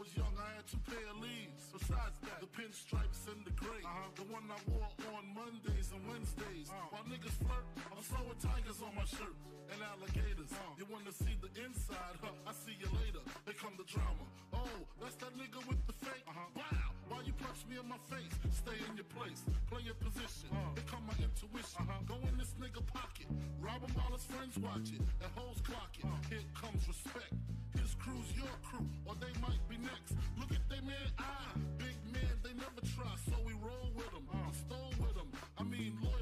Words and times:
I 0.00 0.08
was 0.08 0.16
young, 0.16 0.32
I 0.40 0.56
had 0.56 0.64
two 0.64 0.80
pair 0.88 1.04
of 1.12 1.20
leaves. 1.20 1.68
Besides 1.76 2.16
that, 2.24 2.40
the 2.40 2.48
pinstripes 2.48 3.28
and 3.28 3.44
the 3.44 3.52
gray. 3.52 3.84
Uh-huh. 3.84 4.08
The 4.16 4.24
one 4.32 4.48
I 4.48 4.56
wore 4.72 4.88
on 5.12 5.28
Mondays 5.36 5.92
and 5.92 6.00
Wednesdays. 6.08 6.72
Uh. 6.72 6.88
While 6.88 7.04
niggas 7.04 7.36
flirt, 7.36 7.68
I'm 7.92 8.00
throwing 8.08 8.40
tigers 8.40 8.80
on 8.80 8.96
my 8.96 9.04
shirt 9.04 9.36
and 9.68 9.76
alligators. 9.84 10.56
Uh. 10.56 10.80
You 10.80 10.88
wanna 10.88 11.12
see 11.12 11.36
the 11.44 11.52
inside? 11.52 12.16
Huh, 12.16 12.32
I 12.48 12.56
see 12.56 12.80
you 12.80 12.88
later. 12.96 13.20
Here 13.44 13.60
come 13.60 13.76
the 13.76 13.84
drama. 13.84 14.24
Oh, 14.56 14.88
that's 15.04 15.20
that 15.20 15.36
nigga 15.36 15.60
with 15.68 15.84
the 15.84 15.92
fake. 15.92 16.24
Uh-huh. 16.24 16.79
Why 17.20 17.26
you 17.26 17.36
punch 17.36 17.60
me 17.68 17.76
in 17.76 17.84
my 17.84 18.00
face? 18.08 18.32
Stay 18.48 18.80
in 18.88 18.96
your 18.96 19.04
place, 19.12 19.44
play 19.68 19.84
your 19.84 19.98
position. 20.00 20.48
Uh. 20.56 20.72
Here 20.72 20.88
come 20.88 21.04
my 21.04 21.12
intuition. 21.20 21.84
Uh-huh. 21.84 22.00
Go 22.08 22.16
in 22.24 22.32
this 22.40 22.56
nigga 22.56 22.80
pocket, 22.88 23.28
rob 23.60 23.84
him 23.84 23.92
while 23.92 24.16
his 24.16 24.24
friends 24.24 24.56
watch 24.56 24.88
it, 24.88 25.04
and 25.04 25.28
hoes 25.36 25.60
clock 25.60 25.92
it. 26.00 26.08
Uh. 26.08 26.16
Here 26.32 26.44
comes 26.56 26.80
respect. 26.88 27.36
His 27.76 27.92
crew's 28.00 28.32
your 28.32 28.48
crew, 28.64 28.88
or 29.04 29.12
they 29.20 29.32
might 29.44 29.60
be 29.68 29.76
next. 29.84 30.16
Look 30.40 30.48
at 30.56 30.64
they 30.72 30.80
man 30.80 31.08
eye, 31.20 31.60
big 31.76 31.96
man, 32.08 32.34
they 32.40 32.56
never 32.56 32.80
try, 32.96 33.12
so 33.28 33.36
we 33.44 33.52
roll 33.60 33.92
with 33.92 34.08
them, 34.16 34.24
Uh. 34.32 34.48
stole 34.56 34.94
with 34.96 35.12
them. 35.12 35.28
I 35.60 35.62
mean 35.68 36.00
loyalty. 36.00 36.19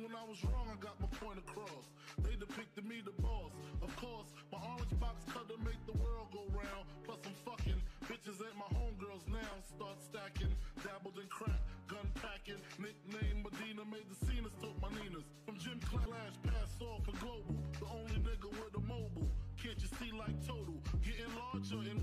When 0.00 0.16
I 0.16 0.24
was 0.24 0.40
wrong, 0.48 0.64
I 0.64 0.80
got 0.80 0.96
my 0.96 1.12
point 1.20 1.36
across. 1.36 1.92
They 2.24 2.32
depicted 2.32 2.88
me 2.88 3.04
the 3.04 3.12
boss. 3.20 3.52
Of 3.84 3.92
course, 4.00 4.32
my 4.48 4.56
orange 4.56 4.96
box 4.96 5.20
cut 5.28 5.44
cutter 5.44 5.60
make 5.60 5.76
the 5.84 5.92
world 6.00 6.32
go 6.32 6.40
round. 6.56 6.88
Plus 7.04 7.20
I'm 7.28 7.36
fucking 7.44 7.76
bitches 8.08 8.40
ain't 8.40 8.56
my 8.56 8.70
homegirls 8.80 9.28
now. 9.28 9.52
Start 9.60 10.00
stacking, 10.00 10.56
dabbled 10.80 11.20
in 11.20 11.28
crack, 11.28 11.60
gun 11.84 12.08
packing. 12.16 12.56
Nickname 12.80 13.44
Medina 13.44 13.84
made 13.92 14.08
the 14.08 14.16
scenes, 14.24 14.48
took 14.64 14.72
my 14.80 14.88
Ninas. 14.96 15.28
From 15.44 15.60
Jim 15.60 15.76
Clash, 15.84 16.36
pass 16.48 16.72
off 16.80 17.04
for 17.04 17.12
global. 17.20 17.60
The 17.76 17.84
only 17.92 18.24
nigga 18.24 18.48
with 18.56 18.72
a 18.80 18.84
mobile. 18.88 19.28
Can't 19.60 19.76
you 19.84 19.90
see 20.00 20.16
like 20.16 20.32
total? 20.48 20.80
Getting 21.04 21.28
larger 21.36 21.84
and 21.84 22.00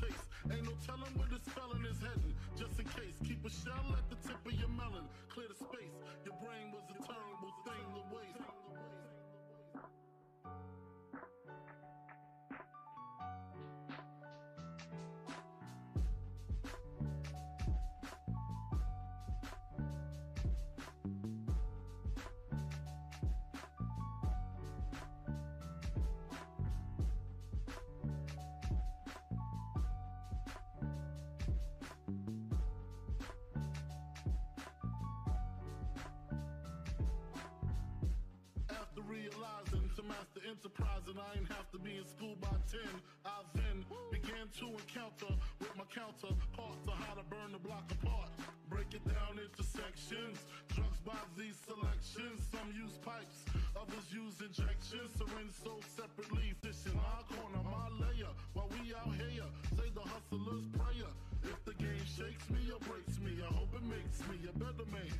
taste. 0.00 0.24
Ain't 0.48 0.64
no 0.64 0.72
telling 0.86 1.12
where 1.16 1.28
this 1.28 1.44
felon 1.52 1.84
is 1.84 1.98
heading. 2.00 2.34
Just 2.56 2.78
in 2.80 2.86
case, 2.88 3.16
keep 3.24 3.44
a 3.44 3.50
shell 3.50 3.84
at 3.92 4.06
the 4.08 4.16
tip 4.26 4.40
of 4.44 4.52
your 4.52 4.68
melon. 4.68 5.04
Clear 5.34 5.48
the 5.48 5.54
space. 5.56 5.90
Your 6.24 6.34
brain 6.46 6.70
was 6.70 6.84
a 6.94 7.02
terrible 7.02 7.50
thing 7.66 7.82
to 7.90 8.14
waste. 8.14 8.53
Burn 47.34 47.52
the 47.52 47.58
block 47.58 47.86
apart. 47.90 48.30
Break 48.70 48.94
it 48.94 49.04
down 49.06 49.38
into 49.42 49.62
sections. 49.62 50.38
Drugs 50.74 51.00
by 51.04 51.18
these 51.36 51.58
selections. 51.66 52.38
Some 52.50 52.70
use 52.70 52.96
pipes, 53.02 53.44
others 53.74 54.06
use 54.10 54.38
injections. 54.38 55.10
Syringe 55.18 55.54
sold 55.62 55.84
separately. 55.98 56.54
Fishing 56.62 56.94
my 56.94 57.20
corner, 57.34 57.62
my 57.66 57.88
layer. 57.98 58.32
While 58.54 58.70
we 58.78 58.94
out 58.94 59.14
here, 59.18 59.48
say 59.74 59.90
the 59.94 60.06
hustler's 60.06 60.66
prayer. 60.78 61.12
If 61.44 61.58
the 61.66 61.74
game 61.74 62.06
shakes 62.06 62.46
me 62.50 62.62
or 62.72 62.80
breaks 62.86 63.18
me, 63.20 63.36
I 63.42 63.50
hope 63.52 63.74
it 63.74 63.84
makes 63.84 64.18
me 64.30 64.38
a 64.48 64.54
better 64.58 64.86
man. 64.90 65.12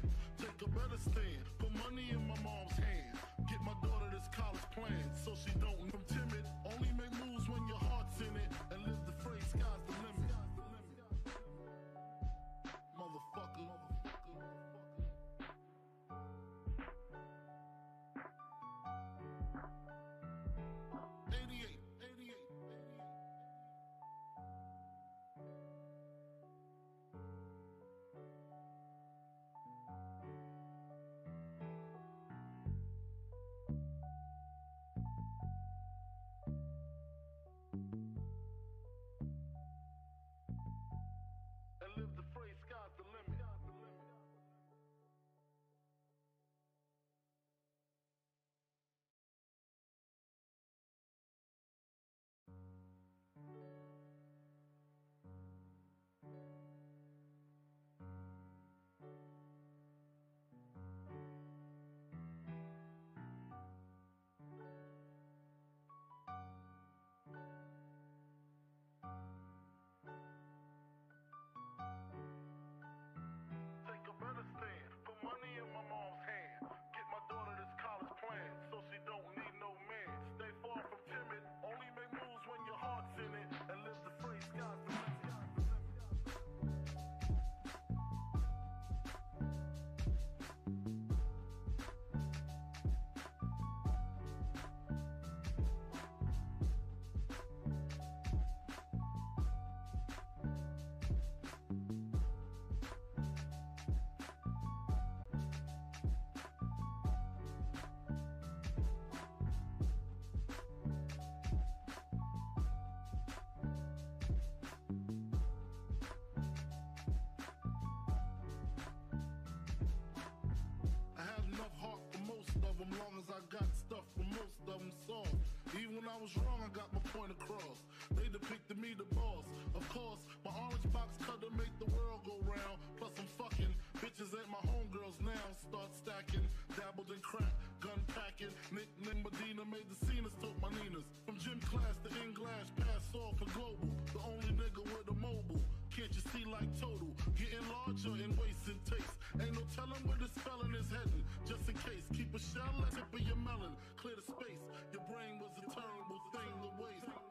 them 122.85 122.99
long 123.01 123.15
as 123.17 123.29
I 123.33 123.41
got 123.49 123.69
stuff 123.73 124.05
for 124.17 124.27
most 124.29 124.57
of 124.69 124.79
them 124.81 124.93
songs. 125.09 125.41
Even 125.73 125.97
when 125.97 126.07
I 126.09 126.17
was 126.21 126.31
wrong, 126.37 126.61
I 126.61 126.69
got 126.77 126.93
my 126.93 127.01
point 127.11 127.33
across. 127.33 127.81
They 128.13 128.29
depicted 128.29 128.77
me 128.77 128.93
the 128.97 129.09
boss. 129.17 129.45
Of 129.75 129.89
course, 129.89 130.21
my 130.45 130.53
orange 130.53 130.85
box 130.93 131.17
cutter 131.25 131.51
make 131.57 131.73
the 131.81 131.89
world 131.97 132.21
go 132.29 132.37
round. 132.45 132.77
Plus 133.01 133.13
I'm 133.17 133.29
fucking 133.41 133.73
bitches 133.99 134.37
at 134.37 134.47
my 134.53 134.61
homegirls 134.69 135.19
now. 135.25 135.47
Start 135.57 135.91
stacking, 135.97 136.47
dabbled 136.77 137.09
in 137.09 137.21
crack, 137.25 137.53
gun 137.81 138.01
packing. 138.13 138.53
Nickname 138.69 139.25
Medina 139.25 139.65
made 139.65 139.89
the 139.89 139.99
scenes, 140.05 140.31
took 140.45 140.57
my 140.61 140.69
Ninas. 140.77 141.09
From 141.25 141.41
gym 141.41 141.61
class 141.65 141.97
to 142.05 142.11
in 142.21 142.37
glass, 142.37 142.69
pass 142.77 143.05
off 143.17 143.41
for 143.41 143.49
global. 143.57 143.89
The 144.13 144.21
only 144.21 144.53
nigga 144.61 144.85
with 144.85 145.09
a 145.09 145.17
mobile 145.17 145.65
can't 146.05 146.17
you 146.17 146.23
see 146.37 146.45
like 146.53 146.69
total? 146.79 147.09
Getting 147.33 147.65
larger 147.73 148.13
and 148.13 148.37
wasting 148.37 148.77
taste. 148.85 149.17
Ain't 149.41 149.55
no 149.55 149.65
telling 149.75 150.05
where 150.05 150.19
this 150.21 150.37
fella 150.45 150.69
is 150.77 150.85
heading. 150.93 151.25
Just 151.49 151.65
in 151.65 151.77
case, 151.81 152.05
keep 152.13 152.29
a 152.35 152.39
shell 152.39 152.77
at 152.85 152.93
tip 152.93 153.09
of 153.09 153.21
your 153.21 153.37
melon. 153.37 153.73
Clear 153.97 154.13
the 154.17 154.23
space. 154.23 154.61
Your 154.93 155.01
brain 155.09 155.41
was 155.41 155.57
a 155.57 155.65
terrible 155.73 156.21
thing 156.37 156.53
to 156.61 156.69
waste. 156.77 157.24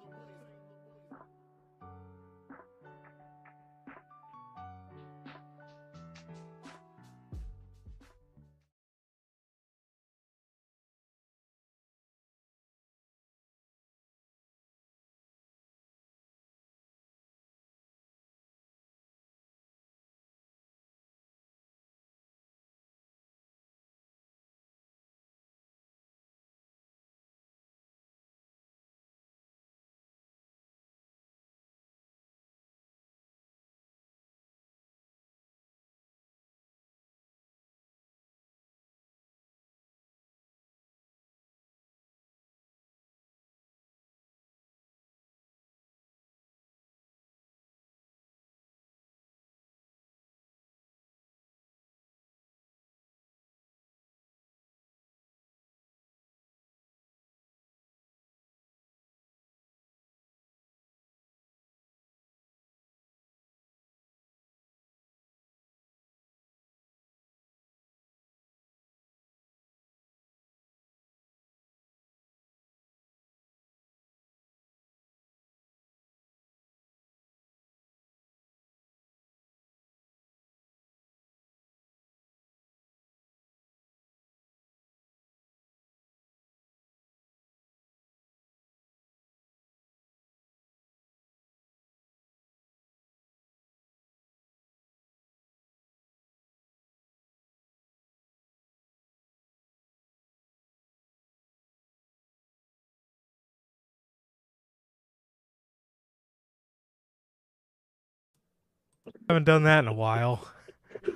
Haven't 109.27 109.45
done 109.45 109.63
that 109.63 109.79
in 109.79 109.87
a 109.87 109.93
while. 109.93 110.47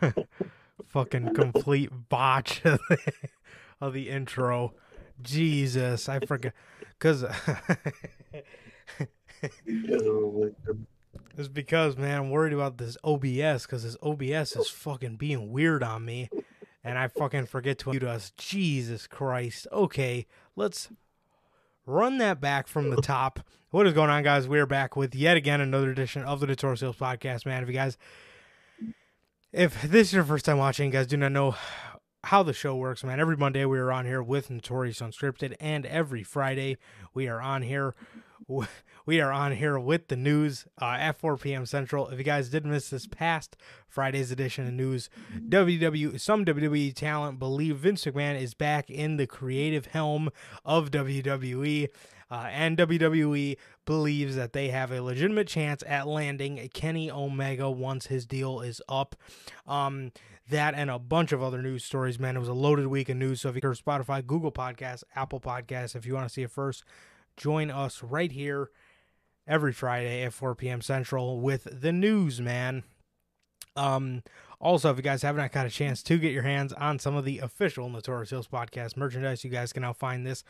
Fucking 0.88 1.34
complete 1.34 1.90
botch 2.10 2.62
of 2.66 2.80
the, 2.90 3.14
of 3.82 3.94
the 3.94 4.10
intro. 4.10 4.74
Jesus, 5.22 6.08
I 6.08 6.20
forgot 6.20 6.54
because 7.00 7.24
it's 9.66 11.48
because 11.52 11.98
man, 11.98 12.20
I'm 12.20 12.30
worried 12.30 12.54
about 12.54 12.78
this 12.78 12.98
OBS 13.04 13.66
because 13.66 13.84
this 13.84 13.98
OBS 14.02 14.56
is 14.56 14.70
fucking 14.70 15.16
being 15.16 15.52
weird 15.52 15.84
on 15.84 16.06
me, 16.06 16.30
and 16.84 17.00
I 17.00 17.08
fucking 17.08 17.48
forget 17.48 17.80
to 17.80 17.90
mute 17.90 18.04
us. 18.04 18.32
Jesus 18.38 19.08
Christ. 19.08 19.68
Okay, 19.72 20.28
let's 20.56 20.90
run 21.88 22.18
that 22.18 22.40
back 22.42 22.68
from 22.68 22.90
the 22.90 23.02
top. 23.02 23.40
What 23.72 23.88
is 23.88 23.94
going 23.94 24.10
on, 24.10 24.22
guys? 24.22 24.48
We're 24.48 24.66
back 24.66 24.96
with 24.96 25.16
yet 25.16 25.38
again 25.38 25.62
another 25.62 25.90
edition 25.90 26.22
of 26.24 26.42
the 26.42 26.48
Notorious 26.48 26.82
Heels 26.82 26.98
Podcast, 26.98 27.46
man. 27.46 27.64
If 27.64 27.70
you 27.70 27.74
guys, 27.74 27.98
if 29.54 29.82
this 29.82 30.10
is 30.10 30.14
your 30.14 30.26
first 30.26 30.46
time 30.46 30.58
watching, 30.58 30.92
guys 30.92 31.08
do 31.08 31.18
not 31.18 31.32
know 31.32 31.56
how 32.26 32.44
the 32.44 32.54
show 32.54 32.76
works, 32.76 33.06
man. 33.06 33.22
Every 33.22 33.38
Monday 33.38 33.64
we 33.64 33.80
are 33.80 33.92
on 33.92 34.06
here 34.06 34.22
with 34.22 34.50
Notorious 34.50 35.00
Unscripted, 35.00 35.56
and 35.62 35.86
every 35.86 36.24
Friday 36.24 36.78
we 37.14 37.30
are 37.30 37.42
on 37.42 37.62
here. 37.62 37.96
We 39.08 39.22
are 39.22 39.32
on 39.32 39.54
here 39.54 39.80
with 39.80 40.10
the 40.10 40.18
news 40.18 40.66
uh, 40.82 40.98
at 41.00 41.18
4 41.18 41.38
p.m. 41.38 41.66
Central. 41.66 42.10
If 42.10 42.18
you 42.18 42.26
guys 42.26 42.50
did 42.50 42.66
miss 42.66 42.90
this 42.90 43.08
past 43.08 43.56
Friday's 43.88 44.32
edition 44.32 44.68
of 44.68 44.74
news, 44.74 45.10
WWE 45.48 46.20
some 46.20 46.44
WWE 46.44 46.94
talent 46.94 47.40
believe 47.40 47.78
Vince 47.78 48.04
McMahon 48.04 48.38
is 48.38 48.54
back 48.54 48.90
in 48.90 49.16
the 49.16 49.26
creative 49.26 49.86
helm 49.86 50.30
of 50.66 50.92
WWE. 50.92 51.88
Uh, 52.30 52.50
and 52.52 52.78
WWE 52.78 53.56
believes 53.86 54.36
that 54.36 54.52
they 54.52 54.68
have 54.68 54.92
a 54.92 55.02
legitimate 55.02 55.48
chance 55.48 55.86
at 55.88 56.06
landing 56.06 56.70
Kenny 56.74 57.10
Omega 57.10 57.72
once 57.72 58.08
his 58.08 58.26
deal 58.26 58.60
is 58.60 58.82
up. 58.90 59.16
Um, 59.66 60.12
that 60.50 60.74
and 60.74 60.92
a 60.92 61.00
bunch 61.00 61.32
of 61.32 61.42
other 61.42 61.62
news 61.62 61.86
stories, 61.86 62.20
man. 62.20 62.36
It 62.36 62.42
was 62.42 62.50
a 62.50 62.54
loaded 62.54 62.88
week 62.88 63.08
of 63.08 63.16
news. 63.16 63.40
So 63.40 63.48
if 63.48 63.56
you 63.56 63.62
go 63.62 63.74
to 63.74 63.82
Spotify, 63.82 64.28
Google 64.28 64.52
Podcasts, 64.52 65.06
Apple 65.16 65.40
Podcasts, 65.40 65.96
if 65.96 66.06
you 66.06 66.14
want 66.14 66.28
to 66.28 66.34
see 66.34 66.44
it 66.44 66.52
first, 66.52 66.84
join 67.38 67.72
us 67.72 68.04
right 68.04 68.34
here 68.34 68.70
every 69.48 69.74
Friday 69.74 70.24
at 70.24 70.34
4 70.34 70.56
p.m. 70.56 70.82
Central 70.82 71.40
with 71.40 71.68
the 71.82 71.92
news, 71.92 72.42
man. 72.42 72.84
Um, 73.76 74.24
also, 74.60 74.90
if 74.90 74.98
you 74.98 75.04
guys 75.04 75.22
haven't 75.22 75.52
got 75.52 75.66
a 75.66 75.70
chance 75.70 76.02
to 76.04 76.18
get 76.18 76.34
your 76.34 76.44
hands 76.44 76.74
on 76.74 77.00
some 77.00 77.16
of 77.16 77.26
the 77.26 77.40
official 77.40 77.90
Notorious 77.90 78.32
Heels 78.32 78.48
podcast 78.48 78.98
merchandise, 78.98 79.44
you 79.44 79.50
guys 79.52 79.72
can 79.72 79.84
now 79.84 79.94
find 79.94 80.26
this 80.26 80.44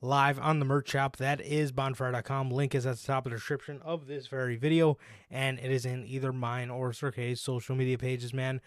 live 0.00 0.38
on 0.40 0.58
the 0.58 0.64
merch 0.64 0.90
shop. 0.90 1.16
That 1.16 1.40
is 1.40 1.70
bonfire.com. 1.70 2.50
Link 2.50 2.74
is 2.74 2.84
at 2.84 2.96
the 2.96 3.06
top 3.06 3.24
of 3.24 3.30
the 3.30 3.36
description 3.36 3.80
of 3.82 4.08
this 4.08 4.26
very 4.26 4.56
video, 4.56 4.98
and 5.30 5.60
it 5.60 5.70
is 5.70 5.86
in 5.86 6.04
either 6.06 6.32
mine 6.32 6.70
or 6.70 6.92
Sir 6.92 7.12
K's 7.12 7.40
social 7.40 7.76
media 7.76 7.96
pages, 7.96 8.34
man. 8.34 8.60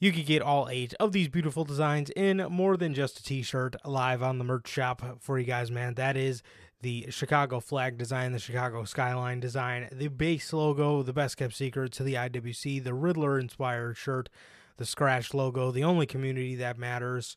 You 0.00 0.10
can 0.10 0.24
get 0.24 0.42
all 0.42 0.68
eight 0.68 0.94
of 0.98 1.12
these 1.12 1.28
beautiful 1.28 1.64
designs 1.64 2.10
in 2.10 2.38
more 2.50 2.76
than 2.76 2.92
just 2.92 3.20
a 3.20 3.22
t 3.22 3.42
shirt 3.42 3.76
live 3.84 4.20
on 4.20 4.38
the 4.38 4.44
merch 4.44 4.66
shop 4.66 5.18
for 5.20 5.38
you 5.38 5.44
guys, 5.44 5.70
man. 5.70 5.94
That 5.94 6.16
is 6.16 6.42
the 6.82 7.06
Chicago 7.10 7.60
flag 7.60 7.96
design, 7.96 8.32
the 8.32 8.38
Chicago 8.38 8.84
skyline 8.84 9.40
design, 9.40 9.88
the 9.92 10.08
base 10.08 10.52
logo, 10.52 11.02
the 11.02 11.12
best 11.12 11.36
kept 11.36 11.54
secret 11.54 11.92
to 11.92 12.02
the 12.02 12.14
IWC, 12.14 12.82
the 12.82 12.92
Riddler 12.92 13.38
inspired 13.38 13.96
shirt, 13.96 14.28
the 14.76 14.84
scratch 14.84 15.32
logo, 15.32 15.70
the 15.70 15.84
only 15.84 16.06
community 16.06 16.56
that 16.56 16.76
matters, 16.76 17.36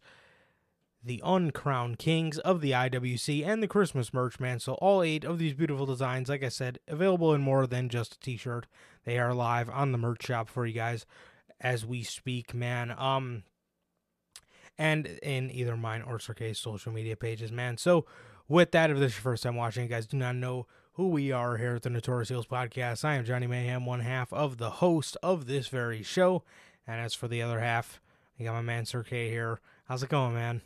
the 1.04 1.22
uncrowned 1.24 2.00
kings 2.00 2.40
of 2.40 2.60
the 2.60 2.72
IWC, 2.72 3.46
and 3.46 3.62
the 3.62 3.68
Christmas 3.68 4.12
merch, 4.12 4.40
man. 4.40 4.60
So, 4.60 4.74
all 4.74 5.04
eight 5.04 5.24
of 5.24 5.38
these 5.38 5.54
beautiful 5.54 5.86
designs, 5.86 6.28
like 6.28 6.44
I 6.44 6.50
said, 6.50 6.80
available 6.88 7.32
in 7.36 7.42
more 7.42 7.68
than 7.68 7.88
just 7.88 8.16
a 8.16 8.20
t 8.20 8.38
shirt. 8.38 8.66
They 9.04 9.20
are 9.20 9.36
live 9.36 9.70
on 9.70 9.92
the 9.92 10.00
merch 10.00 10.26
shop 10.26 10.50
for 10.50 10.66
you 10.66 10.74
guys 10.74 11.06
as 11.62 11.86
we 11.86 12.02
speak, 12.02 12.56
man. 12.56 12.96
Um, 12.98 13.44
and 14.78 15.06
in 15.22 15.52
either 15.52 15.78
mine 15.78 16.02
or 16.02 16.18
Sir 16.18 16.34
K's 16.34 16.58
social 16.58 16.92
media 16.92 17.16
pages, 17.16 17.52
man. 17.52 17.78
So, 17.78 18.08
with 18.48 18.72
that, 18.72 18.90
if 18.90 18.98
this 18.98 19.12
is 19.12 19.18
your 19.18 19.24
first 19.24 19.44
time 19.44 19.56
watching, 19.56 19.84
you 19.84 19.90
guys 19.90 20.08
do 20.08 20.18
not 20.18 20.36
know 20.36 20.68
who 20.94 21.10
we 21.10 21.32
are 21.32 21.58
here 21.58 21.76
at 21.76 21.82
the 21.82 21.90
Notorious 21.90 22.30
Heels 22.30 22.46
Podcast. 22.46 23.04
I 23.04 23.16
am 23.16 23.26
Johnny 23.26 23.48
Mayhem, 23.48 23.86
one 23.86 24.02
half 24.02 24.32
of 24.32 24.58
the 24.58 24.70
host 24.70 25.18
of 25.22 25.46
this 25.46 25.68
very 25.68 26.04
show. 26.04 26.44
And 26.88 27.02
as 27.02 27.14
for 27.14 27.28
the 27.28 27.42
other 27.42 27.60
half, 27.60 28.00
I 28.40 28.44
got 28.44 28.54
my 28.54 28.62
man 28.62 28.86
Sir 28.86 29.04
K 29.04 29.30
here. 29.30 29.60
How's 29.88 30.04
it 30.04 30.10
going, 30.10 30.34
man? 30.34 30.62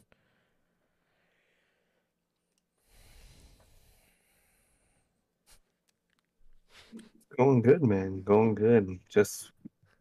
Going 7.38 7.62
good, 7.62 7.84
man. 7.84 8.22
Going 8.22 8.54
good. 8.54 9.00
Just 9.10 9.52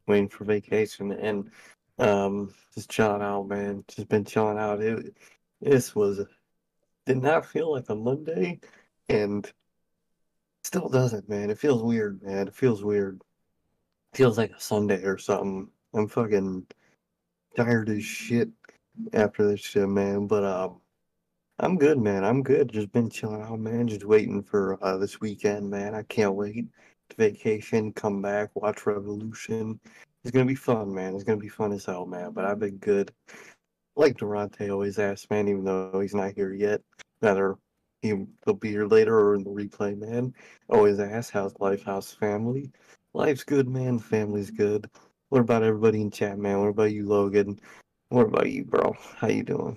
waiting 0.07 0.29
for 0.29 0.45
vacation 0.45 1.13
and 1.13 1.51
um 1.99 2.53
just 2.75 2.91
chilling 2.91 3.23
out, 3.23 3.49
man. 3.49 3.85
Just 3.89 4.09
been 4.09 4.25
chilling 4.25 4.59
out. 4.59 4.83
It 4.83 5.15
this 5.61 5.95
was 5.95 6.25
did 7.09 7.23
not 7.23 7.47
feel 7.47 7.73
like 7.73 7.89
a 7.89 7.95
Monday 7.95 8.61
and 9.09 9.51
still 10.63 10.89
doesn't, 10.89 11.29
man. 11.29 11.51
It 11.51 11.59
feels 11.59 11.83
weird, 11.83 12.23
man. 12.23 12.49
It 12.49 12.55
feels 12.55 12.85
weird. 12.85 13.23
feels 14.15 14.39
like 14.39 14.53
a 14.53 14.61
Sunday 14.61 15.03
or 15.03 15.19
something. 15.19 15.69
I'm 15.95 16.07
fucking 16.07 16.67
tired 17.57 17.89
as 17.89 18.05
shit 18.05 18.51
after 19.13 19.49
this 19.49 19.61
shit, 19.61 19.89
man. 19.89 20.27
But 20.27 20.45
um 20.45 20.81
I'm 21.59 21.77
good, 21.77 21.99
man. 21.99 22.25
I'm 22.25 22.43
good. 22.43 22.71
Just 22.71 22.93
been 22.93 23.11
chilling 23.11 23.43
out, 23.43 23.59
man. 23.59 23.89
Just 23.89 24.05
waiting 24.05 24.43
for 24.43 24.79
uh, 24.85 24.97
this 24.97 25.21
weekend, 25.21 25.69
man. 25.69 25.95
I 25.95 26.03
can't 26.03 26.35
wait 26.35 26.67
to 27.09 27.17
vacation, 27.17 27.93
come 27.93 28.23
back, 28.23 28.51
watch 28.55 28.87
Revolution, 28.87 29.81
it's 30.25 30.33
gonna 30.33 30.45
be 30.45 30.55
fun, 30.55 30.93
man. 30.93 31.15
It's 31.15 31.25
gonna 31.25 31.39
be 31.39 31.49
fun 31.49 31.73
as 31.73 31.87
hell, 31.87 32.05
man. 32.05 32.33
But 32.33 32.45
I've 32.45 32.59
been 32.59 32.77
good. 32.77 33.13
Like 33.99 34.17
Durante 34.17 34.71
always 34.71 34.97
asks, 35.01 35.29
man, 35.29 35.49
even 35.49 35.65
though 35.65 35.99
he's 36.01 36.15
not 36.15 36.33
here 36.33 36.55
yet, 36.55 36.81
whether 37.19 37.57
he 38.01 38.13
will 38.47 38.55
be 38.55 38.69
here 38.69 38.87
later 38.87 39.19
or 39.19 39.35
in 39.35 39.43
the 39.43 39.51
replay, 39.51 39.99
man. 39.99 40.33
Always 40.69 41.01
asks, 41.01 41.33
how's 41.33 41.53
life, 41.59 41.83
how's 41.85 42.13
family? 42.13 42.71
Life's 43.13 43.43
good, 43.43 43.69
man. 43.69 43.99
Family's 43.99 44.53
good. 44.53 44.89
What 45.31 45.41
about 45.41 45.65
everybody 45.65 46.01
in 46.01 46.13
chat, 46.13 46.39
man? 46.39 46.61
What 46.61 46.69
about 46.69 46.93
you, 46.93 47.09
Logan? 47.09 47.59
What 48.11 48.27
about 48.27 48.49
you, 48.49 48.65
bro? 48.65 48.95
How 49.17 49.27
you 49.27 49.43
doing? 49.43 49.77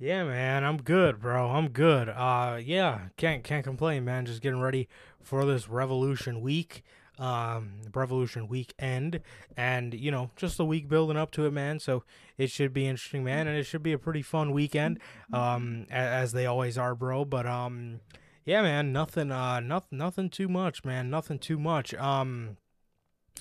Yeah, 0.00 0.24
man, 0.24 0.64
I'm 0.64 0.82
good, 0.82 1.20
bro. 1.20 1.50
I'm 1.50 1.68
good. 1.68 2.08
Uh, 2.08 2.58
yeah, 2.60 3.10
can't 3.16 3.44
can't 3.44 3.64
complain, 3.64 4.04
man. 4.04 4.26
Just 4.26 4.42
getting 4.42 4.60
ready 4.60 4.88
for 5.22 5.44
this 5.44 5.68
Revolution 5.68 6.40
week, 6.40 6.82
um, 7.18 7.74
Revolution 7.94 8.48
weekend, 8.48 9.20
and 9.56 9.94
you 9.94 10.10
know, 10.10 10.30
just 10.36 10.56
the 10.56 10.64
week 10.64 10.88
building 10.88 11.16
up 11.16 11.30
to 11.32 11.46
it, 11.46 11.52
man. 11.52 11.78
So 11.78 12.04
it 12.38 12.50
should 12.50 12.72
be 12.72 12.86
interesting, 12.86 13.24
man, 13.24 13.46
and 13.46 13.56
it 13.56 13.64
should 13.64 13.82
be 13.82 13.92
a 13.92 13.98
pretty 13.98 14.22
fun 14.22 14.52
weekend, 14.52 14.98
um, 15.32 15.86
as, 15.90 16.32
they 16.32 16.46
always 16.46 16.76
are, 16.76 16.94
bro. 16.94 17.24
But 17.24 17.46
um, 17.46 18.00
yeah, 18.44 18.62
man, 18.62 18.92
nothing, 18.92 19.30
uh, 19.30 19.60
nothing, 19.60 19.98
nothing 19.98 20.30
too 20.30 20.48
much, 20.48 20.84
man. 20.84 21.10
Nothing 21.10 21.38
too 21.38 21.58
much. 21.58 21.94
Um, 21.94 22.56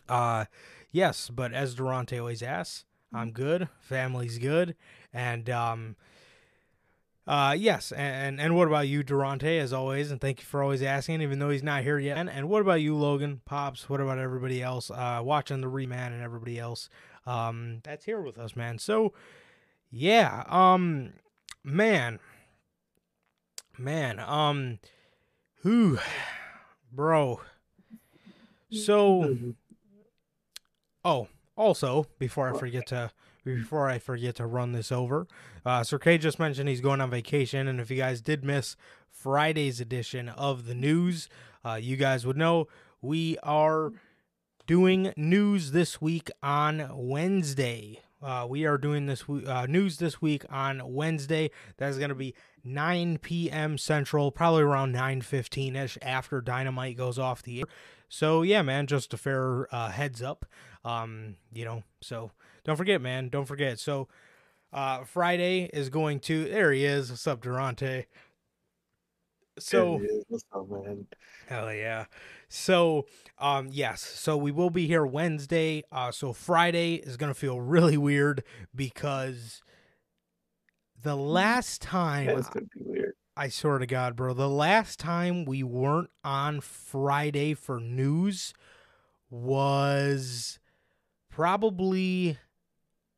uh, 0.08 0.46
yes, 0.92 1.30
but 1.30 1.54
as 1.54 1.76
Durante 1.76 2.20
always 2.20 2.44
asks, 2.44 2.86
I'm 3.14 3.32
good. 3.32 3.70
Family's 3.80 4.38
good, 4.40 4.76
and 5.14 5.50
um 5.50 5.96
uh, 7.26 7.56
yes, 7.58 7.94
and 7.94 8.40
and 8.42 8.56
what 8.56 8.68
about 8.68 8.88
you, 8.88 9.02
Durante, 9.02 9.58
as 9.58 9.72
always, 9.72 10.12
and 10.12 10.20
thank 10.20 10.40
you 10.40 10.46
for 10.46 10.62
always 10.62 10.82
asking, 10.82 11.22
even 11.22 11.40
though 11.40 11.50
he's 11.50 11.64
not 11.64 11.84
here 11.84 11.98
yet. 11.98 12.18
And, 12.18 12.30
and 12.30 12.50
what 12.50 12.62
about 12.62 12.82
you, 12.82 12.96
Logan, 12.96 13.40
Pops? 13.46 13.90
What 13.90 14.02
about 14.02 14.20
everybody 14.20 14.62
else 14.62 14.92
uh, 14.92 15.22
watching 15.24 15.62
the 15.62 15.70
reman 15.70 16.08
and 16.08 16.22
everybody 16.22 16.60
else 16.60 16.90
um, 17.26 17.80
that's 17.84 18.04
here 18.04 18.20
with 18.20 18.38
us, 18.38 18.58
man? 18.58 18.78
So, 18.78 19.14
yeah, 19.90 20.44
um, 20.48 21.14
man, 21.64 22.20
man, 23.78 24.20
um, 24.20 24.80
who, 25.62 26.00
bro. 26.92 27.40
So, 28.70 29.38
oh, 31.06 31.30
also 31.56 32.06
before 32.20 32.54
I 32.54 32.58
forget 32.60 32.88
to 32.88 33.12
before 33.44 33.90
I 33.90 34.00
forget 34.00 34.36
to 34.36 34.46
run 34.46 34.72
this 34.72 34.92
over. 34.92 35.28
Uh, 35.66 35.84
Sir 35.84 36.00
K 36.00 36.18
just 36.18 36.40
mentioned 36.40 36.70
he's 36.70 36.82
going 36.82 37.02
on 37.02 37.10
vacation, 37.10 37.68
and 37.68 37.80
if 37.80 37.90
you 37.92 37.98
guys 37.98 38.22
did 38.22 38.44
miss 38.44 38.76
Friday's 39.10 39.80
edition 39.80 40.30
of 40.30 40.66
the 40.66 40.76
news, 40.76 41.30
uh, 41.66 41.76
you 41.76 41.96
guys 41.96 42.26
would 42.26 42.38
know 42.38 42.68
we 43.02 43.38
are 43.44 43.92
doing 44.66 45.14
news 45.18 45.72
this 45.72 46.02
week 46.02 46.30
on 46.42 46.90
Wednesday. 46.94 48.02
Uh, 48.22 48.46
we 48.50 48.66
are 48.66 48.78
doing 48.78 49.06
this 49.06 49.26
uh, 49.30 49.66
news 49.68 49.98
this 49.98 50.22
week 50.22 50.46
on 50.50 50.82
Wednesday. 50.86 51.52
That's 51.78 51.98
going 51.98 52.10
to 52.10 52.16
be 52.16 52.34
9 52.64 53.18
p.m. 53.18 53.78
Central, 53.78 54.32
probably 54.32 54.64
around 54.64 54.96
9:15 54.96 55.76
ish 55.76 55.98
after 56.02 56.40
Dynamite 56.40 56.96
goes 56.96 57.20
off 57.20 57.44
the 57.44 57.60
air. 57.60 57.66
So 58.08 58.42
yeah, 58.42 58.62
man, 58.62 58.88
just 58.88 59.14
a 59.14 59.18
fair 59.18 59.68
uh, 59.74 59.90
heads 59.90 60.22
up. 60.22 60.46
Um, 60.86 61.36
you 61.52 61.66
know, 61.66 61.84
so 62.02 62.32
don't 62.66 62.78
forget, 62.78 63.02
man. 63.02 63.30
Don't 63.30 63.46
forget. 63.46 63.80
So 63.80 64.08
uh, 64.72 65.04
Friday 65.04 65.70
is 65.74 65.90
going 65.90 66.20
to. 66.22 66.46
There 66.46 66.72
he 66.72 66.86
is. 66.86 67.10
What's 67.10 67.28
up, 67.28 67.42
Durante? 67.42 68.06
So, 69.60 70.02
What's 70.30 70.46
up, 70.52 70.68
man? 70.68 71.06
hell 71.48 71.72
yeah. 71.72 72.06
So, 72.50 73.06
um, 73.38 73.70
yes. 73.72 74.02
So 74.02 74.36
we 74.36 74.52
will 74.52 74.72
be 74.72 74.88
here 74.88 75.06
Wednesday. 75.06 75.84
Uh, 75.92 76.12
so 76.12 76.34
Friday 76.34 76.96
is 76.96 77.18
gonna 77.18 77.36
feel 77.36 77.62
really 77.62 77.98
weird 77.98 78.44
because 78.74 79.62
the 81.02 81.16
last 81.16 81.82
time 81.82 82.28
gonna 82.28 82.46
be 82.76 82.82
weird. 82.84 83.14
I 83.36 83.50
swear 83.50 83.78
to 83.80 83.86
God, 83.86 84.16
bro. 84.16 84.34
The 84.34 84.50
last 84.50 85.00
time 85.00 85.46
we 85.46 85.64
weren't 85.64 86.10
on 86.24 86.62
Friday 86.62 87.54
for 87.54 87.80
news 87.80 88.54
was 89.30 90.60
probably 91.30 92.38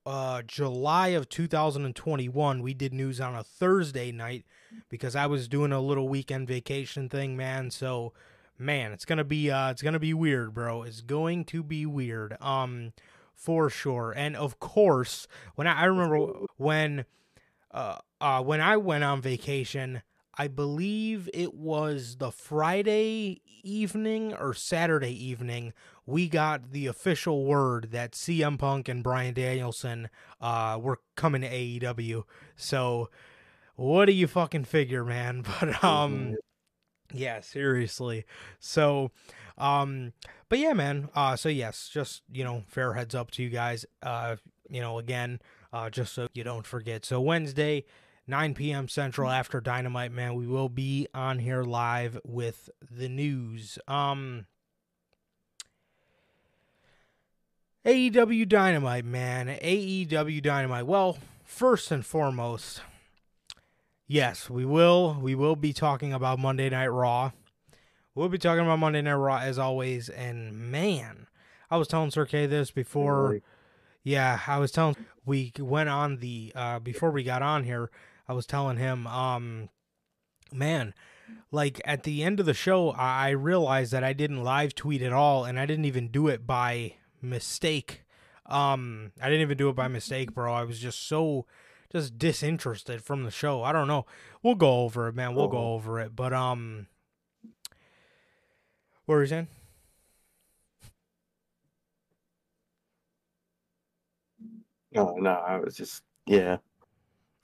uh 0.05 0.41
July 0.43 1.09
of 1.09 1.29
2021. 1.29 2.61
We 2.61 2.73
did 2.73 2.93
news 2.93 3.19
on 3.19 3.35
a 3.35 3.43
Thursday 3.43 4.11
night 4.11 4.45
because 4.89 5.15
I 5.15 5.25
was 5.25 5.47
doing 5.47 5.71
a 5.71 5.81
little 5.81 6.07
weekend 6.07 6.47
vacation 6.47 7.09
thing, 7.09 7.35
man. 7.35 7.71
So, 7.71 8.13
man, 8.57 8.91
it's 8.91 9.05
to 9.17 9.23
be 9.23 9.49
uh 9.51 9.71
it's 9.71 9.81
to 9.93 9.99
be 9.99 10.13
weird, 10.13 10.53
bro. 10.53 10.83
It's 10.83 11.01
going 11.01 11.45
to 11.45 11.63
be 11.63 11.85
weird. 11.85 12.37
Um 12.41 12.93
for 13.35 13.69
sure. 13.69 14.13
And 14.15 14.35
of 14.35 14.59
course, 14.59 15.27
when 15.55 15.67
I, 15.67 15.81
I 15.81 15.85
remember 15.85 16.45
when 16.57 17.05
uh, 17.71 17.97
uh, 18.21 18.41
when 18.41 18.61
I 18.61 18.77
went 18.77 19.03
on 19.03 19.21
vacation, 19.21 20.01
I 20.37 20.47
believe 20.47 21.29
it 21.33 21.53
was 21.53 22.17
the 22.17 22.31
Friday 22.31 23.41
evening 23.63 24.33
or 24.33 24.53
Saturday 24.53 25.11
evening, 25.11 25.73
we 26.05 26.27
got 26.27 26.71
the 26.71 26.87
official 26.87 27.45
word 27.45 27.89
that 27.91 28.11
CM 28.11 28.57
Punk 28.57 28.87
and 28.87 29.03
Bryan 29.03 29.33
Danielson 29.33 30.09
uh, 30.39 30.79
were 30.81 30.99
coming 31.15 31.41
to 31.41 31.49
AEW. 31.49 32.23
So, 32.55 33.09
what 33.75 34.05
do 34.05 34.11
you 34.11 34.27
fucking 34.27 34.65
figure, 34.65 35.03
man? 35.03 35.43
But 35.59 35.83
um, 35.83 36.35
yeah, 37.13 37.41
seriously. 37.41 38.25
So, 38.59 39.11
um, 39.57 40.13
but 40.49 40.59
yeah, 40.59 40.73
man. 40.73 41.09
Uh, 41.15 41.35
so 41.35 41.49
yes, 41.49 41.89
just 41.91 42.21
you 42.31 42.43
know, 42.43 42.63
fair 42.67 42.93
heads 42.93 43.15
up 43.15 43.31
to 43.31 43.43
you 43.43 43.49
guys. 43.49 43.85
Uh, 44.03 44.35
you 44.69 44.81
know, 44.81 44.99
again, 44.99 45.39
uh, 45.73 45.89
just 45.89 46.13
so 46.13 46.27
you 46.33 46.43
don't 46.43 46.65
forget. 46.65 47.05
So 47.05 47.21
Wednesday, 47.21 47.85
9 48.27 48.53
p.m. 48.55 48.87
Central 48.87 49.29
after 49.29 49.61
Dynamite, 49.61 50.11
man, 50.11 50.35
we 50.35 50.47
will 50.47 50.69
be 50.69 51.07
on 51.13 51.39
here 51.39 51.63
live 51.63 52.19
with 52.23 52.69
the 52.89 53.07
news. 53.09 53.77
Um, 53.87 54.45
AEW 57.85 58.49
Dynamite, 58.49 59.05
man. 59.05 59.47
AEW 59.47 60.41
Dynamite. 60.41 60.87
Well, 60.87 61.19
first 61.43 61.91
and 61.91 62.03
foremost, 62.03 62.81
yes, 64.07 64.49
we 64.49 64.65
will. 64.65 65.17
We 65.21 65.35
will 65.35 65.55
be 65.55 65.71
talking 65.71 66.11
about 66.11 66.39
Monday 66.39 66.67
Night 66.67 66.87
Raw. 66.87 67.31
We'll 68.15 68.29
be 68.29 68.39
talking 68.39 68.65
about 68.65 68.79
Monday 68.79 69.03
Night 69.03 69.13
Raw 69.13 69.37
as 69.37 69.59
always. 69.59 70.09
And 70.09 70.71
man, 70.71 71.27
I 71.69 71.77
was 71.77 71.87
telling 71.87 72.09
Sir 72.09 72.25
K 72.25 72.47
this 72.47 72.71
before. 72.71 73.41
Yeah, 74.03 74.39
I 74.47 74.57
was 74.57 74.71
telling 74.71 74.95
we 75.23 75.53
went 75.59 75.89
on 75.89 76.17
the 76.17 76.53
uh 76.55 76.79
before 76.79 77.11
we 77.11 77.23
got 77.23 77.43
on 77.43 77.65
here, 77.65 77.91
I 78.27 78.33
was 78.33 78.47
telling 78.47 78.77
him 78.77 79.05
um 79.05 79.69
man, 80.51 80.95
like 81.51 81.81
at 81.85 82.01
the 82.01 82.23
end 82.23 82.39
of 82.39 82.47
the 82.47 82.53
show 82.55 82.91
I 82.91 83.29
realized 83.29 83.91
that 83.91 84.03
I 84.03 84.13
didn't 84.13 84.43
live 84.43 84.73
tweet 84.73 85.03
at 85.03 85.13
all 85.13 85.45
and 85.45 85.59
I 85.59 85.67
didn't 85.67 85.85
even 85.85 86.07
do 86.07 86.27
it 86.27 86.47
by 86.47 86.95
mistake. 87.29 88.03
Um 88.45 89.11
I 89.21 89.25
didn't 89.25 89.41
even 89.41 89.57
do 89.57 89.69
it 89.69 89.75
by 89.75 89.87
mistake, 89.87 90.33
bro. 90.33 90.53
I 90.53 90.63
was 90.63 90.79
just 90.79 91.07
so 91.07 91.45
just 91.91 92.17
disinterested 92.19 93.03
from 93.03 93.23
the 93.23 93.31
show. 93.31 93.63
I 93.63 93.71
don't 93.71 93.87
know. 93.87 94.05
We'll 94.43 94.55
go 94.55 94.81
over 94.81 95.07
it, 95.07 95.15
man. 95.15 95.35
We'll 95.35 95.47
go 95.47 95.57
Oh. 95.57 95.73
over 95.73 95.99
it. 95.99 96.15
But 96.15 96.33
um 96.33 96.87
what 99.05 99.15
were 99.15 99.21
you 99.21 99.27
saying? 99.27 99.47
no, 104.91 105.15
no, 105.17 105.31
I 105.31 105.57
was 105.57 105.75
just 105.75 106.03
yeah. 106.25 106.57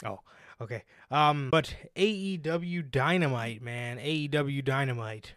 Oh, 0.05 0.19
okay. 0.59 0.83
Um, 1.09 1.49
but 1.51 1.75
AEW 1.95 2.89
Dynamite, 2.89 3.61
man, 3.61 3.97
AEW 3.99 4.63
Dynamite. 4.63 5.33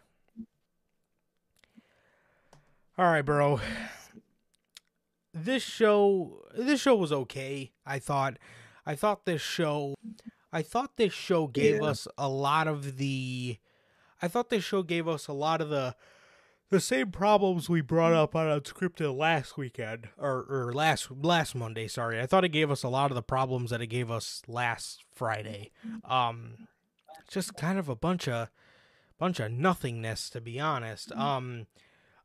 All 2.97 3.07
right, 3.07 3.23
bro. 3.23 3.61
This 5.35 5.63
show, 5.65 6.45
this 6.57 6.81
show 6.81 6.95
was 6.95 7.13
okay. 7.13 7.73
I 7.85 7.99
thought, 7.99 8.39
I 8.87 8.95
thought 8.95 9.25
this 9.27 9.43
show, 9.43 9.97
I 10.53 10.63
thought 10.63 10.97
this 10.97 11.13
show 11.13 11.49
gave 11.49 11.77
Yeah. 11.77 11.89
us 11.89 12.07
a 12.17 12.29
lot 12.29 12.69
of 12.69 12.97
the, 12.99 13.59
I 14.23 14.29
thought 14.29 14.49
this 14.51 14.63
show 14.63 14.83
gave 14.85 15.09
us 15.09 15.27
a 15.27 15.33
lot 15.33 15.61
of 15.61 15.71
the, 15.71 15.97
the 16.71 16.79
same 16.81 17.11
problems 17.11 17.69
we 17.69 17.81
brought 17.81 18.13
up 18.13 18.35
on 18.37 18.47
Unscripted 18.47 19.17
last 19.17 19.57
weekend 19.59 20.09
or, 20.17 20.47
or 20.49 20.73
last 20.73 21.09
last 21.11 21.55
Monday. 21.55 21.89
Sorry, 21.89 22.21
I 22.21 22.27
thought 22.27 22.45
it 22.45 22.49
gave 22.51 22.71
us 22.71 22.83
a 22.83 22.89
lot 22.89 23.11
of 23.11 23.15
the 23.17 23.23
problems 23.23 23.71
that 23.71 23.83
it 23.83 23.89
gave 23.89 24.11
us 24.11 24.43
last 24.49 25.05
Friday. 25.13 25.73
Um, 26.05 26.69
just 27.29 27.57
kind 27.57 27.79
of 27.79 27.89
a 27.89 27.95
bunch 27.97 28.29
of 28.29 28.49
bunch 29.19 29.41
of 29.41 29.53
nothingness, 29.53 30.31
to 30.31 30.41
be 30.41 30.59
honest. 30.59 31.13
Um, 31.13 31.67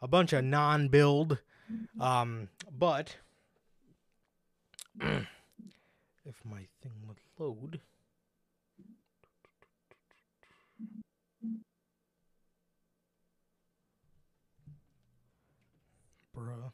a 0.02 0.08
bunch 0.08 0.32
of 0.34 0.44
non-build. 0.46 1.40
Um, 2.00 2.50
but 2.78 3.16
if 5.02 6.36
my 6.46 6.66
thing 6.82 6.94
would 7.08 7.18
load. 7.38 7.80
Bruh. 16.36 16.72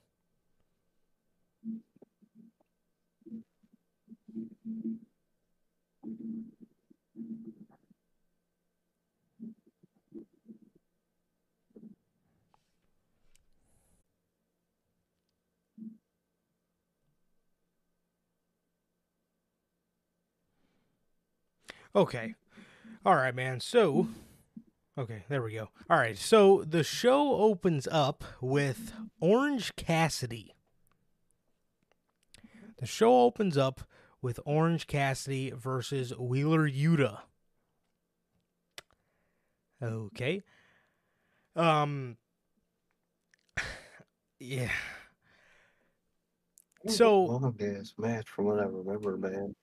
Okay. 21.95 22.35
All 23.05 23.15
right, 23.15 23.33
man. 23.33 23.61
So, 23.61 24.09
okay, 24.97 25.23
there 25.29 25.41
we 25.41 25.53
go. 25.53 25.69
All 25.89 25.97
right. 25.97 26.17
So 26.17 26.63
the 26.67 26.83
show 26.83 27.35
opens 27.35 27.87
up 27.89 28.23
with 28.41 28.91
Orange 29.21 29.75
Cassidy. 29.77 30.53
The 32.79 32.85
show 32.85 33.21
opens 33.21 33.57
up 33.57 33.81
with 34.21 34.39
Orange 34.43 34.87
Cassidy 34.87 35.51
versus 35.51 36.11
Wheeler 36.17 36.69
Yuta. 36.69 37.19
Okay. 39.81 40.43
Um 41.55 42.17
yeah. 44.39 44.71
So 46.87 47.23
long 47.23 47.55
ass 47.61 47.93
match 47.97 48.27
from 48.29 48.45
what 48.45 48.59
I 48.59 48.65
remember, 48.65 49.15
man. 49.17 49.55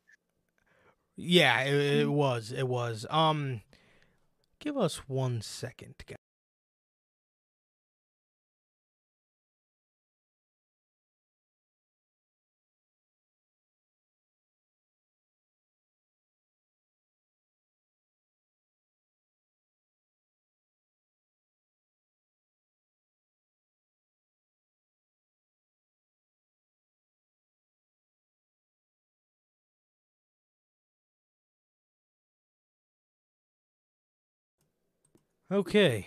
Yeah, 1.16 1.60
it, 1.62 2.00
it 2.00 2.10
was. 2.10 2.52
It 2.52 2.68
was. 2.68 3.06
Um 3.10 3.62
give 4.58 4.76
us 4.76 5.08
one 5.08 5.40
second, 5.40 5.94
guys. 6.06 6.16
Okay. 35.52 36.06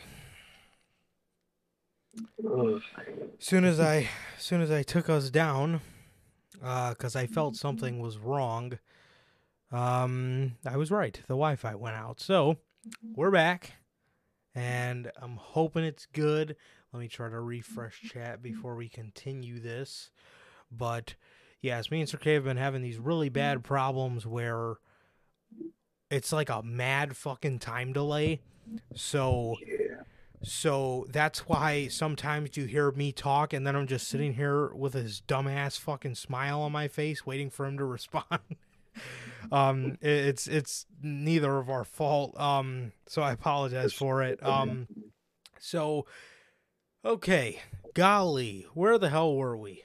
Soon 3.38 3.64
as 3.64 3.80
I 3.80 4.10
soon 4.40 4.60
as 4.60 4.72
I 4.72 4.82
took 4.82 5.08
us 5.08 5.30
down, 5.30 5.82
because 6.54 7.16
I 7.16 7.28
felt 7.28 7.56
something 7.56 8.00
was 8.00 8.18
wrong, 8.18 8.80
um, 9.72 10.54
I 10.66 10.78
was 10.78 10.90
right. 10.90 11.14
The 11.14 11.36
Wi-Fi 11.36 11.76
went 11.76 11.96
out, 11.96 12.20
so 12.20 12.58
we're 13.16 13.30
back, 13.30 13.74
and 14.56 15.12
I'm 15.22 15.38
hoping 15.38 15.84
it's 15.84 16.08
good. 16.08 16.56
Let 16.92 17.00
me 17.00 17.08
try 17.08 17.30
to 17.30 17.40
refresh 17.40 18.02
chat 18.02 18.42
before 18.42 18.76
we 18.76 18.90
continue 18.90 19.60
this. 19.60 20.10
But 20.72 21.14
yes, 21.62 21.92
me 21.92 22.00
and 22.00 22.10
Sir 22.10 22.18
K 22.18 22.34
have 22.34 22.46
been 22.46 22.58
having 22.58 22.82
these 22.82 22.98
really 22.98 23.30
bad 23.30 23.64
problems 23.64 24.26
where 24.26 24.78
it's 26.10 26.32
like 26.32 26.50
a 26.50 26.62
mad 26.64 27.16
fucking 27.18 27.60
time 27.60 27.94
delay. 27.94 28.42
So 28.96 29.58
Yeah. 29.66 30.02
so 30.44 31.06
that's 31.10 31.48
why 31.48 31.88
sometimes 31.88 32.56
you 32.58 32.66
hear 32.66 32.92
me 32.92 33.12
talk 33.12 33.54
and 33.54 33.66
then 33.66 33.76
I'm 33.76 33.88
just 33.88 34.08
sitting 34.08 34.34
here 34.34 34.74
with 34.74 34.94
his 34.94 35.22
dumbass 35.28 35.80
fucking 35.80 36.16
smile 36.16 36.62
on 36.62 36.72
my 36.72 36.88
face 36.88 37.26
waiting 37.26 37.50
for 37.50 37.66
him 37.66 37.78
to 37.78 37.86
respond. 37.98 38.40
um 39.52 39.98
it's 40.02 40.48
it's 40.48 40.86
neither 41.02 41.58
of 41.58 41.70
our 41.70 41.84
fault. 41.84 42.40
Um 42.40 42.92
so 43.08 43.22
I 43.22 43.32
apologize 43.32 43.94
for 43.94 44.22
it. 44.24 44.42
Um 44.44 44.88
so 45.60 46.06
okay, 47.04 47.60
golly, 47.94 48.66
where 48.74 48.98
the 48.98 49.10
hell 49.10 49.36
were 49.36 49.58
we? 49.58 49.84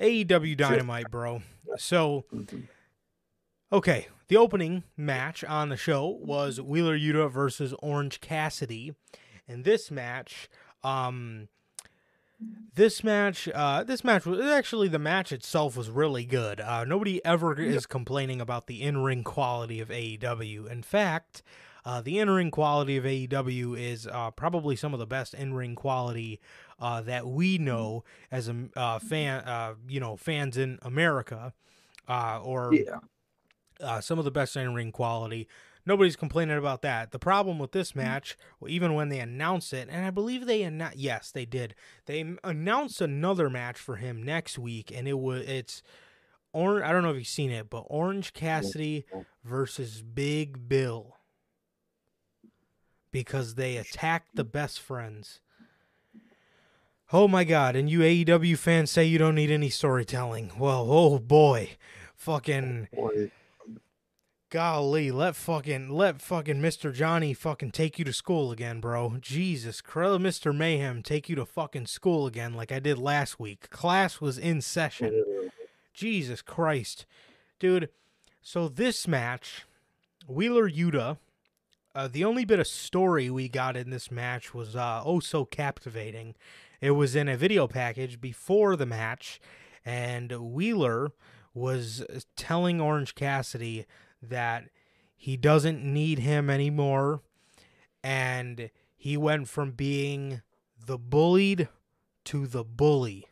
AEW 0.00 0.56
Dynamite, 0.56 1.10
bro. 1.10 1.42
So 1.76 2.24
Mhm. 2.32 2.68
Okay, 3.72 4.08
the 4.28 4.36
opening 4.36 4.84
match 4.98 5.42
on 5.44 5.70
the 5.70 5.78
show 5.78 6.18
was 6.20 6.60
Wheeler 6.60 6.98
Yuta 6.98 7.30
versus 7.30 7.72
Orange 7.78 8.20
Cassidy, 8.20 8.94
and 9.48 9.64
this 9.64 9.90
match, 9.90 10.50
um, 10.84 11.48
this 12.74 13.02
match, 13.02 13.48
uh, 13.54 13.82
this 13.82 14.04
match 14.04 14.26
was 14.26 14.44
actually 14.44 14.88
the 14.88 14.98
match 14.98 15.32
itself 15.32 15.74
was 15.74 15.88
really 15.88 16.26
good. 16.26 16.60
Uh, 16.60 16.84
nobody 16.84 17.24
ever 17.24 17.58
is 17.58 17.86
complaining 17.86 18.42
about 18.42 18.66
the 18.66 18.82
in-ring 18.82 19.24
quality 19.24 19.80
of 19.80 19.88
AEW. 19.88 20.70
In 20.70 20.82
fact, 20.82 21.42
uh, 21.86 22.02
the 22.02 22.18
in-ring 22.18 22.50
quality 22.50 22.98
of 22.98 23.04
AEW 23.04 23.78
is 23.80 24.06
uh, 24.06 24.32
probably 24.32 24.76
some 24.76 24.92
of 24.92 25.00
the 25.00 25.06
best 25.06 25.32
in-ring 25.32 25.76
quality 25.76 26.40
uh, 26.78 27.00
that 27.00 27.26
we 27.26 27.56
know 27.56 28.04
as 28.30 28.50
a 28.50 28.68
uh, 28.76 28.98
fan, 28.98 29.40
uh, 29.44 29.76
you 29.88 29.98
know, 29.98 30.14
fans 30.14 30.58
in 30.58 30.78
America, 30.82 31.54
uh, 32.06 32.38
or 32.42 32.74
Yeah. 32.74 32.98
Uh, 33.82 34.00
some 34.00 34.18
of 34.18 34.24
the 34.24 34.30
best 34.30 34.56
in 34.56 34.74
ring 34.74 34.92
quality. 34.92 35.48
Nobody's 35.84 36.16
complaining 36.16 36.56
about 36.56 36.82
that. 36.82 37.10
The 37.10 37.18
problem 37.18 37.58
with 37.58 37.72
this 37.72 37.94
match, 37.94 38.36
well, 38.60 38.70
even 38.70 38.94
when 38.94 39.08
they 39.08 39.18
announced 39.18 39.72
it, 39.72 39.88
and 39.90 40.06
I 40.06 40.10
believe 40.10 40.46
they 40.46 40.62
announced, 40.62 40.96
yes, 40.96 41.32
they 41.32 41.44
did. 41.44 41.74
They 42.06 42.36
announced 42.44 43.00
another 43.00 43.50
match 43.50 43.78
for 43.78 43.96
him 43.96 44.22
next 44.22 44.58
week, 44.58 44.92
and 44.94 45.08
it 45.08 45.18
was 45.18 45.42
it's 45.42 45.82
orange. 46.52 46.84
I 46.84 46.92
don't 46.92 47.02
know 47.02 47.10
if 47.10 47.16
you've 47.16 47.26
seen 47.26 47.50
it, 47.50 47.68
but 47.68 47.84
Orange 47.88 48.32
Cassidy 48.32 49.04
versus 49.44 50.02
Big 50.02 50.68
Bill 50.68 51.16
because 53.10 53.56
they 53.56 53.76
attacked 53.76 54.36
the 54.36 54.44
best 54.44 54.80
friends. 54.80 55.40
Oh 57.12 57.28
my 57.28 57.44
god, 57.44 57.76
and 57.76 57.90
you 57.90 58.00
AEW 58.00 58.56
fans 58.56 58.90
say 58.90 59.04
you 59.04 59.18
don't 59.18 59.34
need 59.34 59.50
any 59.50 59.68
storytelling. 59.68 60.52
Well, 60.58 60.86
oh 60.88 61.18
boy. 61.18 61.76
Fucking 62.14 62.88
Boy, 62.94 63.32
golly, 64.52 65.10
let 65.10 65.34
fucking 65.34 65.88
let 65.88 66.20
fucking 66.20 66.60
Mr. 66.60 66.92
Johnny 66.92 67.32
fucking 67.32 67.70
take 67.70 67.98
you 67.98 68.04
to 68.04 68.12
school 68.12 68.52
again, 68.52 68.80
bro. 68.80 69.16
Jesus 69.18 69.80
Christ, 69.80 70.20
Mr. 70.20 70.54
Mayhem 70.54 71.02
take 71.02 71.30
you 71.30 71.36
to 71.36 71.46
fucking 71.46 71.86
school 71.86 72.26
again 72.26 72.52
like 72.52 72.70
I 72.70 72.78
did 72.78 72.98
last 72.98 73.40
week. 73.40 73.70
Class 73.70 74.20
was 74.20 74.36
in 74.36 74.60
session. 74.60 75.24
Jesus 75.94 76.42
Christ. 76.42 77.06
Dude, 77.58 77.88
so 78.42 78.68
this 78.68 79.08
match, 79.08 79.64
Wheeler 80.28 80.68
Yuta, 80.68 81.16
uh, 81.94 82.08
the 82.08 82.24
only 82.24 82.44
bit 82.44 82.60
of 82.60 82.66
story 82.66 83.30
we 83.30 83.48
got 83.48 83.74
in 83.74 83.88
this 83.88 84.10
match 84.10 84.52
was 84.52 84.76
uh, 84.76 85.00
oh 85.02 85.20
so 85.20 85.46
captivating. 85.46 86.34
It 86.82 86.90
was 86.90 87.16
in 87.16 87.26
a 87.26 87.38
video 87.38 87.66
package 87.66 88.20
before 88.20 88.76
the 88.76 88.84
match, 88.84 89.40
and 89.82 90.30
Wheeler 90.52 91.12
was 91.54 92.04
telling 92.36 92.82
Orange 92.82 93.14
Cassidy 93.14 93.86
that 94.22 94.64
he 95.16 95.36
doesn't 95.36 95.82
need 95.84 96.20
him 96.20 96.48
anymore, 96.48 97.22
and 98.02 98.70
he 98.96 99.16
went 99.16 99.48
from 99.48 99.72
being 99.72 100.42
the 100.86 100.98
bullied 100.98 101.68
to 102.24 102.46
the 102.46 102.64
bully. 102.64 103.26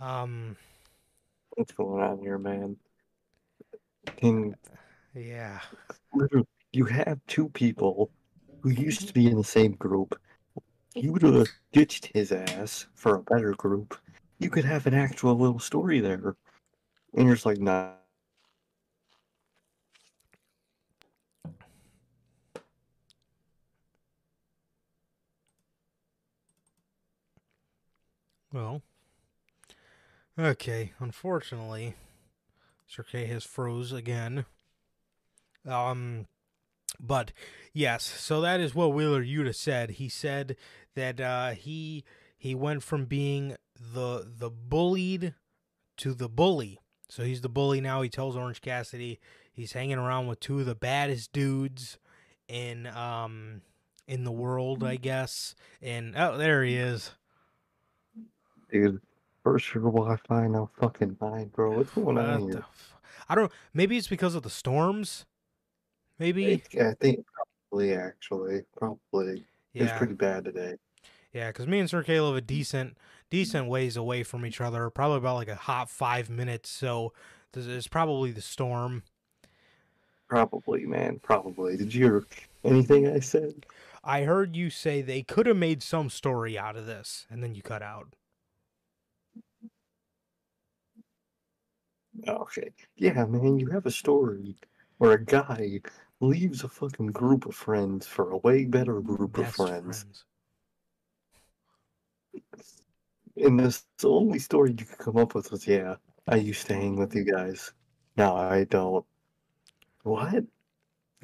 Um, 0.00 0.56
What's 1.50 1.72
going 1.72 2.02
on 2.02 2.18
here, 2.20 2.38
man? 2.38 2.76
Can 4.16 4.54
yeah. 5.14 5.60
literally, 6.14 6.46
you 6.72 6.84
have 6.86 7.20
two 7.26 7.48
people 7.50 8.10
who 8.62 8.70
used 8.70 9.08
to 9.08 9.14
be 9.14 9.26
in 9.26 9.36
the 9.36 9.44
same 9.44 9.72
group. 9.72 10.18
You 10.94 11.12
would 11.12 11.22
have 11.22 11.48
ditched 11.72 12.06
his 12.06 12.32
ass 12.32 12.86
for 12.94 13.16
a 13.16 13.22
better 13.22 13.52
group. 13.52 13.96
You 14.40 14.48
could 14.48 14.64
have 14.64 14.86
an 14.86 14.94
actual 14.94 15.36
little 15.36 15.58
story 15.58 16.00
there. 16.00 16.34
And 17.14 17.26
you're 17.26 17.34
just 17.34 17.44
like, 17.44 17.58
nah. 17.58 17.90
Well, 28.50 28.82
okay. 30.38 30.92
Unfortunately, 30.98 31.94
Sir 32.88 33.04
has 33.12 33.44
froze 33.44 33.92
again. 33.92 34.46
Um, 35.68 36.26
but 36.98 37.32
yes, 37.74 38.04
so 38.04 38.40
that 38.40 38.58
is 38.58 38.74
what 38.74 38.94
Wheeler 38.94 39.22
Yuta 39.22 39.54
said. 39.54 39.90
He 39.90 40.08
said 40.08 40.56
that 40.94 41.20
uh, 41.20 41.50
he 41.50 42.04
he 42.36 42.54
went 42.54 42.82
from 42.82 43.04
being 43.04 43.56
the 43.80 44.30
the 44.36 44.50
bullied 44.50 45.34
to 45.98 46.14
the 46.14 46.28
bully. 46.28 46.78
So 47.08 47.24
he's 47.24 47.40
the 47.40 47.48
bully 47.48 47.80
now. 47.80 48.02
He 48.02 48.08
tells 48.08 48.36
Orange 48.36 48.60
Cassidy 48.60 49.18
he's 49.52 49.72
hanging 49.72 49.98
around 49.98 50.26
with 50.28 50.38
two 50.40 50.60
of 50.60 50.66
the 50.66 50.74
baddest 50.76 51.32
dudes 51.32 51.98
in 52.48 52.86
um 52.86 53.62
in 54.06 54.24
the 54.24 54.32
world, 54.32 54.84
I 54.84 54.96
guess. 54.96 55.54
And 55.80 56.14
oh, 56.16 56.36
there 56.36 56.62
he 56.64 56.76
is. 56.76 57.12
Dude, 58.70 59.00
first 59.42 59.72
your 59.74 59.84
Wi-Fi, 59.84 60.46
now 60.48 60.70
fucking 60.78 61.16
mine, 61.20 61.48
bro. 61.48 61.76
What's 61.76 61.90
going 61.90 62.16
What 62.16 62.24
on 62.26 62.42
here? 62.42 62.58
f- 62.58 62.96
I 63.28 63.34
don't. 63.34 63.50
Maybe 63.74 63.96
it's 63.96 64.08
because 64.08 64.34
of 64.34 64.42
the 64.42 64.50
storms. 64.50 65.24
Maybe. 66.18 66.62
I 66.78 66.88
I 66.90 66.94
think 66.94 67.24
probably, 67.70 67.94
actually, 67.94 68.62
probably. 68.76 69.44
It 69.76 69.82
was 69.82 69.90
Yeah. 69.90 69.98
pretty 69.98 70.14
bad 70.14 70.44
today. 70.44 70.76
Yeah, 71.32 71.48
because 71.48 71.66
me 71.66 71.78
and 71.78 71.88
Sir 71.88 72.02
K 72.02 72.20
live 72.20 72.36
a 72.36 72.40
decent 72.40 72.96
decent 73.30 73.68
ways 73.68 73.96
away 73.96 74.22
from 74.22 74.44
each 74.44 74.60
other, 74.60 74.90
probably 74.90 75.18
about 75.18 75.36
like 75.36 75.48
a 75.48 75.54
hot 75.54 75.88
five 75.88 76.28
minutes. 76.28 76.70
So 76.70 77.12
this 77.52 77.66
is 77.66 77.88
probably 77.88 78.32
the 78.32 78.40
storm. 78.40 79.04
Probably, 80.28 80.86
man. 80.86 81.20
Probably. 81.22 81.76
Did 81.76 81.94
you 81.94 82.04
hear 82.04 82.26
anything 82.64 83.08
I 83.08 83.20
said? 83.20 83.66
I 84.02 84.22
heard 84.22 84.56
you 84.56 84.70
say 84.70 85.02
they 85.02 85.22
could 85.22 85.46
have 85.46 85.56
made 85.56 85.82
some 85.82 86.08
story 86.08 86.58
out 86.58 86.76
of 86.76 86.86
this, 86.86 87.26
and 87.30 87.42
then 87.42 87.54
you 87.54 87.62
cut 87.62 87.82
out. 87.82 88.14
Okay. 92.26 92.70
Yeah, 92.96 93.24
man, 93.26 93.58
you 93.58 93.68
have 93.70 93.86
a 93.86 93.90
story 93.90 94.56
where 94.98 95.12
a 95.12 95.24
guy 95.24 95.80
leaves 96.20 96.64
a 96.64 96.68
fucking 96.68 97.08
group 97.08 97.46
of 97.46 97.54
friends 97.54 98.06
for 98.06 98.30
a 98.30 98.38
way 98.38 98.64
better 98.64 99.00
group 99.00 99.34
Best 99.34 99.48
of 99.48 99.54
friends. 99.54 100.24
And 103.40 103.58
this 103.58 103.84
the 103.98 104.08
only 104.08 104.38
story 104.38 104.70
you 104.78 104.84
could 104.84 104.98
come 104.98 105.16
up 105.16 105.34
with 105.34 105.50
was, 105.50 105.66
yeah, 105.66 105.96
I 106.28 106.36
used 106.36 106.66
to 106.66 106.74
hang 106.74 106.96
with 106.96 107.14
you 107.14 107.24
guys. 107.24 107.72
No, 108.16 108.36
I 108.36 108.64
don't. 108.64 109.04
What? 110.02 110.44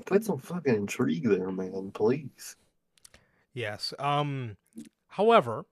Put 0.04 0.24
some 0.24 0.38
fucking 0.38 0.74
intrigue 0.74 1.28
there, 1.28 1.50
man, 1.50 1.90
please. 1.92 2.56
Yes. 3.54 3.94
Um. 3.98 4.56
However, 5.08 5.64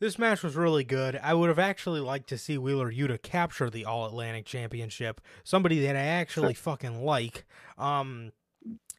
this 0.00 0.18
match 0.18 0.42
was 0.42 0.54
really 0.54 0.84
good. 0.84 1.18
I 1.22 1.34
would 1.34 1.48
have 1.48 1.58
actually 1.58 2.00
liked 2.00 2.28
to 2.28 2.38
see 2.38 2.58
Wheeler 2.58 2.92
Yuta 2.92 3.20
capture 3.20 3.70
the 3.70 3.84
All 3.84 4.06
Atlantic 4.06 4.44
Championship, 4.44 5.20
somebody 5.44 5.80
that 5.80 5.96
I 5.96 6.00
actually 6.00 6.54
fucking 6.54 7.02
like, 7.04 7.46
um, 7.78 8.32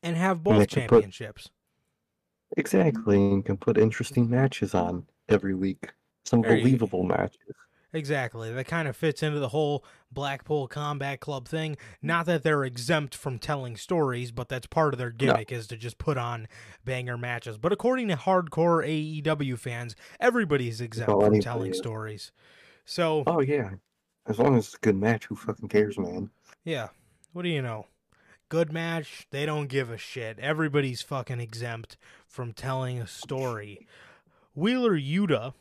and 0.04 0.18
have 0.18 0.44
both 0.44 0.58
they 0.58 0.66
could 0.66 0.90
put- 0.90 1.02
championships. 1.02 1.50
Exactly, 2.58 3.18
and 3.18 3.46
can 3.46 3.58
put 3.58 3.78
interesting 3.78 4.28
matches 4.28 4.74
on 4.74 5.06
every 5.30 5.54
week. 5.54 5.92
Some 6.26 6.42
There 6.42 6.56
you- 6.58 6.64
believable 6.64 7.04
matches. 7.04 7.38
Exactly. 7.92 8.54
That 8.54 8.68
kind 8.68 8.88
of 8.88 8.96
fits 8.96 9.24
into 9.24 9.40
the 9.40 9.50
whole 9.50 9.84
Blackpool 10.12 10.68
Combat 10.68 11.20
Club 11.20 11.48
thing. 11.48 11.76
Not 12.04 12.28
that 12.28 12.44
they're 12.44 12.64
exempt 12.64 13.16
from 13.16 13.40
telling 13.40 13.76
stories, 13.78 14.32
but 14.32 14.48
that's 14.48 14.68
part 14.68 14.94
of 14.94 15.00
their 15.00 15.10
gimmick 15.10 15.52
is 15.52 15.66
to 15.68 15.76
just 15.76 15.98
put 15.98 16.16
on 16.16 16.48
banger 16.86 17.18
matches. 17.18 17.58
But 17.58 17.72
according 17.72 18.10
to 18.10 18.16
hardcore 18.16 18.86
AEW 18.88 19.58
fans, 19.58 19.96
everybody's 20.20 20.82
exempt 20.82 21.10
from 21.10 21.22
anybody 21.22 21.42
telling 21.42 21.74
stories. 21.74 22.32
So, 22.86 23.24
Oh 23.26 23.42
yeah. 23.42 23.72
As 24.28 24.38
long 24.38 24.56
as 24.56 24.68
it's 24.68 24.76
a 24.76 24.80
good 24.80 24.96
match, 24.98 25.26
who 25.26 25.36
fucking 25.36 25.70
cares, 25.70 25.98
man? 25.98 26.30
yeah. 26.64 26.90
What 27.34 27.42
do 27.42 27.50
you 27.50 27.62
know? 27.64 27.88
Good 28.50 28.72
match, 28.72 29.26
they 29.32 29.48
don't 29.48 29.68
give 29.68 29.90
a 29.90 29.98
shit. 29.98 30.38
Everybody's 30.40 31.02
fucking 31.02 31.40
exempt 31.40 31.98
from 32.28 32.54
telling 32.54 33.00
a 33.00 33.08
story. 33.08 33.88
Wheeler 34.54 34.98
Yuta 35.00 35.54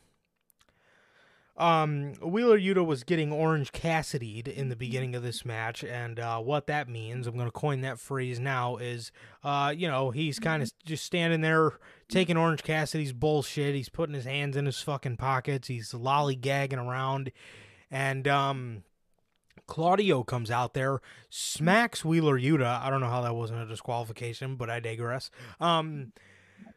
um, 1.59 2.15
Wheeler 2.23 2.59
Yuta 2.59 2.87
was 2.87 3.03
getting 3.03 3.33
Orange 3.33 3.73
Cassidy'd 3.73 4.47
in 4.47 4.69
the 4.69 4.77
beginning 4.77 5.17
of 5.17 5.25
this 5.25 5.45
match, 5.45 5.83
and 5.83 6.21
uh, 6.21 6.39
what 6.39 6.69
that 6.69 6.89
means, 6.89 7.27
I'm 7.27 7.35
going 7.35 7.49
to 7.49 7.53
coin 7.53 7.81
that 7.81 7.99
phrase 7.99 8.39
now, 8.39 8.77
is, 8.77 9.11
uh, 9.43 9.75
you 9.77 9.89
know, 9.89 10.11
he's 10.11 10.39
kind 10.39 10.63
of 10.63 10.71
just 10.85 11.05
standing 11.05 11.41
there 11.41 11.73
taking 12.09 12.37
Orange 12.37 12.63
Cassidy's 12.63 13.13
bullshit. 13.13 13.75
He's 13.75 13.89
putting 13.89 14.15
his 14.15 14.25
hands 14.25 14.57
in 14.57 14.67
his 14.67 14.81
fucking 14.81 15.17
pockets. 15.17 15.67
He's 15.67 15.91
lollygagging 15.91 16.79
around, 16.79 17.33
and 17.91 18.29
um, 18.29 18.85
Claudio 19.67 20.23
comes 20.23 20.51
out 20.53 20.75
there, 20.75 21.01
smacks 21.29 22.05
Wheeler 22.05 22.39
Yuta. 22.39 22.81
I 22.81 22.89
don't 22.89 23.01
know 23.01 23.11
how 23.11 23.23
that 23.23 23.35
wasn't 23.35 23.63
a 23.63 23.67
disqualification, 23.67 24.55
but 24.55 24.71
I 24.71 24.79
digress. 24.79 25.31
Um, 25.61 26.13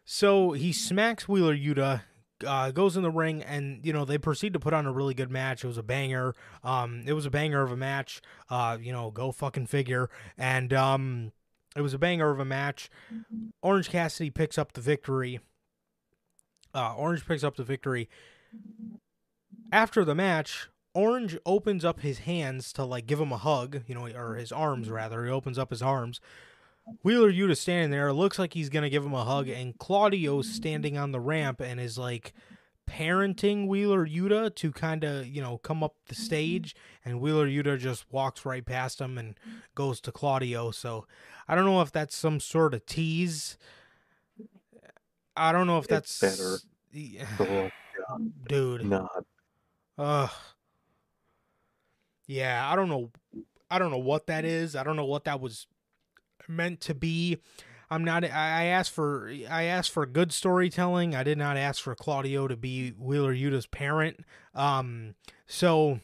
so 0.04 0.52
he 0.52 0.74
smacks 0.74 1.28
Wheeler 1.28 1.56
Yuta, 1.56 2.02
uh, 2.46 2.72
goes 2.72 2.98
in 2.98 3.04
the 3.04 3.12
ring, 3.12 3.44
and 3.44 3.86
you 3.86 3.94
know 3.94 4.06
they 4.06 4.18
proceed 4.18 4.54
to 4.54 4.60
put 4.60 4.74
on 4.74 4.86
a 4.86 4.92
really 4.92 5.14
good 5.14 5.32
match. 5.32 5.64
It 5.64 5.68
was 5.68 5.78
a 5.78 5.84
banger. 5.84 6.34
Um, 6.64 7.04
it 7.06 7.14
was 7.14 7.26
a 7.26 7.30
banger 7.30 7.62
of 7.62 7.72
a 7.72 7.78
match. 7.78 8.22
Uh, 8.50 8.78
you 8.80 8.92
know, 8.92 9.12
go 9.12 9.32
fucking 9.32 9.68
figure. 9.68 10.10
And 10.38 10.74
um, 10.74 11.32
it 11.76 11.82
was 11.82 11.94
a 11.94 12.00
banger 12.00 12.30
of 12.32 12.40
a 12.40 12.46
match. 12.46 12.90
Orange 13.62 13.90
Cassidy 13.90 14.30
picks 14.30 14.58
up 14.58 14.74
the 14.74 14.82
victory. 14.82 15.40
Uh, 16.74 16.96
Orange 16.96 17.26
picks 17.26 17.44
up 17.44 17.56
the 17.56 17.64
victory. 17.64 18.10
After 19.72 20.04
the 20.04 20.16
match, 20.16 20.70
Orange 20.94 21.38
opens 21.46 21.86
up 21.86 22.02
his 22.02 22.20
hands 22.20 22.74
to 22.74 22.84
like 22.84 23.08
give 23.08 23.20
him 23.20 23.32
a 23.32 23.38
hug, 23.38 23.84
you 23.88 23.96
know, 23.96 24.08
or 24.08 24.36
his 24.36 24.52
arms 24.52 24.90
rather. 24.90 25.26
He 25.26 25.32
opens 25.32 25.58
up 25.58 25.70
his 25.70 25.82
arms. 25.82 26.20
Wheeler 27.04 27.32
Yuta 27.32 27.56
standing 27.56 27.92
there, 27.92 28.12
looks 28.14 28.40
like 28.40 28.54
he's 28.54 28.70
gonna 28.70 28.90
give 28.90 29.06
him 29.06 29.14
a 29.14 29.24
hug, 29.24 29.48
and 29.48 29.78
Claudio's 29.78 30.50
standing 30.50 30.98
on 30.98 31.12
the 31.12 31.20
ramp 31.20 31.62
and 31.62 31.80
is 31.80 31.98
like 31.98 32.34
parenting 32.90 33.68
Wheeler 33.68 34.06
Yuta 34.06 34.54
to 34.56 34.72
kind 34.72 35.04
of 35.04 35.26
you 35.28 35.42
know 35.42 35.58
come 35.60 35.84
up 35.84 35.96
the 36.08 36.16
stage, 36.16 36.76
and 37.06 37.22
Wheeler 37.22 37.48
Yuta 37.48 37.80
just 37.80 38.06
walks 38.12 38.46
right 38.46 38.66
past 38.66 39.00
him 39.00 39.18
and 39.18 39.36
goes 39.76 40.02
to 40.02 40.12
Claudio. 40.12 40.72
So 40.72 41.06
I 41.48 41.56
don't 41.56 41.66
know 41.66 41.82
if 41.82 41.92
that's 41.92 42.16
some 42.16 42.40
sort 42.40 42.74
of 42.74 42.86
tease. 42.86 43.58
I 45.36 45.52
don't 45.52 45.68
know 45.68 45.78
if 45.78 45.90
It's 45.90 46.20
that's 46.20 46.38
better. 46.38 46.58
Yeah, 46.92 47.70
dude. 48.48 48.86
not. 48.86 49.26
Ugh. 49.98 50.30
Yeah, 52.28 52.70
I 52.70 52.76
don't 52.76 52.90
know. 52.90 53.12
I 53.70 53.80
don't 53.80 53.92
know 53.92 53.98
what 53.98 54.28
that 54.28 54.44
is. 54.44 54.76
I 54.76 54.84
don't 54.84 54.98
know 54.98 55.06
what 55.06 55.24
that 55.26 55.40
was 55.40 55.68
meant 56.52 56.82
to 56.82 56.94
be. 56.94 57.38
I'm 57.90 58.04
not. 58.04 58.24
I 58.24 58.66
asked 58.66 58.92
for. 58.92 59.32
I 59.50 59.64
asked 59.64 59.92
for 59.92 60.06
good 60.06 60.32
storytelling. 60.32 61.16
I 61.16 61.24
did 61.24 61.38
not 61.38 61.58
ask 61.58 61.82
for 61.82 61.96
Claudio 61.96 62.48
to 62.48 62.56
be 62.56 62.92
Wheeler 62.92 63.34
Yuta's 63.34 63.68
parent. 63.68 64.20
Um. 64.54 65.16
So. 65.48 66.00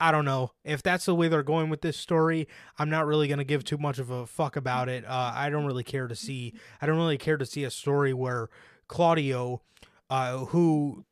I 0.00 0.12
don't 0.12 0.24
know 0.24 0.52
if 0.64 0.80
that's 0.80 1.06
the 1.06 1.14
way 1.14 1.26
they're 1.26 1.42
going 1.42 1.70
with 1.70 1.80
this 1.80 1.96
story. 1.96 2.46
I'm 2.78 2.88
not 2.88 3.04
really 3.04 3.26
gonna 3.26 3.42
give 3.42 3.64
too 3.64 3.78
much 3.78 3.98
of 3.98 4.10
a 4.10 4.28
fuck 4.28 4.54
about 4.54 4.88
it. 4.88 5.04
Uh, 5.04 5.32
I 5.34 5.50
don't 5.50 5.66
really 5.66 5.82
care 5.82 6.06
to 6.06 6.14
see. 6.14 6.54
I 6.80 6.86
don't 6.86 6.98
really 6.98 7.18
care 7.18 7.36
to 7.36 7.44
see 7.44 7.64
a 7.64 7.70
story 7.70 8.14
where 8.14 8.48
Claudio, 8.86 9.60
uh, 10.08 10.38
who 10.46 11.04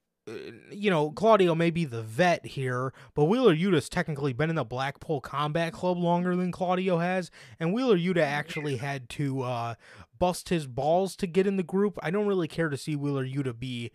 you 0.70 0.90
know, 0.90 1.10
Claudio 1.10 1.54
may 1.54 1.70
be 1.70 1.84
the 1.84 2.02
vet 2.02 2.44
here, 2.44 2.92
but 3.14 3.24
Wheeler 3.24 3.54
Yuta's 3.54 3.88
technically 3.88 4.32
been 4.32 4.50
in 4.50 4.56
the 4.56 4.64
Blackpool 4.64 5.20
Combat 5.20 5.72
Club 5.72 5.98
longer 5.98 6.34
than 6.34 6.50
Claudio 6.50 6.98
has, 6.98 7.30
and 7.60 7.72
Wheeler 7.72 7.96
Yuta 7.96 8.22
actually 8.22 8.76
had 8.76 9.08
to 9.10 9.42
uh, 9.42 9.74
bust 10.18 10.48
his 10.48 10.66
balls 10.66 11.14
to 11.16 11.26
get 11.26 11.46
in 11.46 11.56
the 11.56 11.62
group. 11.62 11.98
I 12.02 12.10
don't 12.10 12.26
really 12.26 12.48
care 12.48 12.68
to 12.68 12.76
see 12.76 12.96
Wheeler 12.96 13.24
Yuta 13.24 13.56
be 13.56 13.92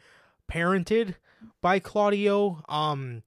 parented 0.50 1.16
by 1.62 1.80
Claudio, 1.80 2.64
um, 2.70 3.24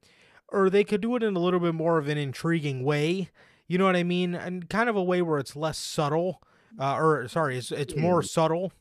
or 0.49 0.69
they 0.69 0.83
could 0.83 1.01
do 1.01 1.15
it 1.15 1.23
in 1.23 1.35
a 1.35 1.39
little 1.39 1.59
bit 1.59 1.75
more 1.75 1.97
of 1.97 2.07
an 2.07 2.17
intriguing 2.17 2.83
way. 2.83 3.29
You 3.67 3.77
know 3.77 3.85
what 3.85 3.95
I 3.95 4.03
mean? 4.03 4.33
And 4.35 4.69
kind 4.69 4.89
of 4.89 4.95
a 4.95 5.03
way 5.03 5.21
where 5.21 5.39
it's 5.39 5.55
less 5.55 5.77
subtle, 5.77 6.41
uh, 6.79 6.95
or 6.95 7.27
sorry, 7.27 7.57
it's 7.57 7.71
it's 7.71 7.95
more 7.95 8.21
subtle. 8.23 8.71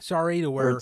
Sorry 0.00 0.40
to 0.40 0.50
Where 0.50 0.66
where. 0.70 0.80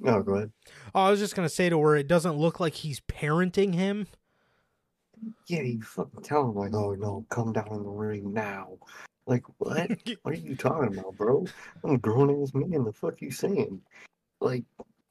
No, 0.00 0.22
go 0.22 0.34
ahead. 0.34 0.52
Oh, 0.94 1.02
I 1.02 1.10
was 1.10 1.20
just 1.20 1.34
gonna 1.34 1.48
say 1.48 1.68
to 1.68 1.78
where 1.78 1.96
it 1.96 2.08
doesn't 2.08 2.36
look 2.36 2.60
like 2.60 2.74
he's 2.74 3.00
parenting 3.00 3.74
him. 3.74 4.06
Yeah, 5.46 5.62
you 5.62 5.82
fucking 5.82 6.22
tell 6.22 6.42
him 6.42 6.54
like, 6.54 6.74
oh 6.74 6.94
no, 6.94 7.24
come 7.28 7.52
down 7.52 7.68
in 7.70 7.82
the 7.82 7.88
ring 7.88 8.32
now. 8.32 8.78
Like 9.26 9.44
what? 9.58 9.90
what 10.22 10.34
are 10.34 10.38
you 10.38 10.56
talking 10.56 10.98
about, 10.98 11.16
bro? 11.16 11.46
I'm 11.84 11.94
a 11.94 11.98
grown 11.98 12.42
ass 12.42 12.52
man. 12.54 12.84
The 12.84 12.92
fuck 12.92 13.20
you 13.20 13.30
saying? 13.30 13.80
Like 14.40 14.64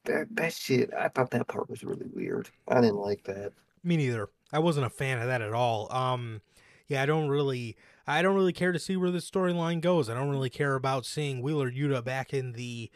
that 0.04 0.26
that 0.32 0.52
shit. 0.52 0.90
I 0.94 1.08
thought 1.08 1.30
that 1.30 1.48
part 1.48 1.68
was 1.68 1.84
really 1.84 2.06
weird. 2.12 2.48
I 2.68 2.80
didn't 2.80 2.96
like 2.96 3.24
that. 3.24 3.52
Me 3.82 3.96
neither. 3.96 4.28
I 4.52 4.58
wasn't 4.58 4.86
a 4.86 4.90
fan 4.90 5.18
of 5.18 5.26
that 5.26 5.42
at 5.42 5.52
all. 5.52 5.92
Um, 5.92 6.40
yeah, 6.86 7.02
I 7.02 7.06
don't 7.06 7.28
really, 7.28 7.76
I 8.06 8.22
don't 8.22 8.36
really 8.36 8.52
care 8.52 8.72
to 8.72 8.78
see 8.78 8.96
where 8.96 9.10
this 9.10 9.28
storyline 9.28 9.80
goes. 9.80 10.08
I 10.08 10.14
don't 10.14 10.30
really 10.30 10.50
care 10.50 10.76
about 10.76 11.04
seeing 11.04 11.42
Wheeler 11.42 11.70
Yuta 11.70 12.04
back 12.04 12.32
in 12.32 12.52
the 12.52 12.90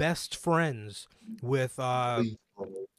best 0.00 0.34
friends 0.34 1.06
with 1.42 1.78
uh 1.78 2.22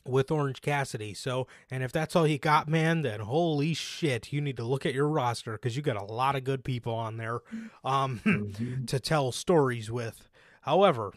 with 0.05 0.31
Orange 0.31 0.61
Cassidy. 0.61 1.13
So, 1.15 1.47
and 1.69 1.83
if 1.83 1.91
that's 1.91 2.15
all 2.15 2.27
you 2.27 2.37
got, 2.37 2.67
man, 2.67 3.01
then 3.01 3.21
holy 3.21 3.73
shit, 3.73 4.31
you 4.31 4.39
need 4.39 4.57
to 4.57 4.63
look 4.63 4.85
at 4.85 4.93
your 4.93 5.07
roster 5.07 5.53
because 5.53 5.75
you 5.75 5.81
got 5.81 5.97
a 5.97 6.03
lot 6.05 6.35
of 6.35 6.43
good 6.43 6.63
people 6.63 6.93
on 6.93 7.17
there. 7.17 7.39
Um. 7.83 8.21
Mhm. 8.23 8.87
to 8.91 8.99
tell 8.99 9.31
stories 9.31 9.89
with. 9.89 10.29
However, 10.61 11.11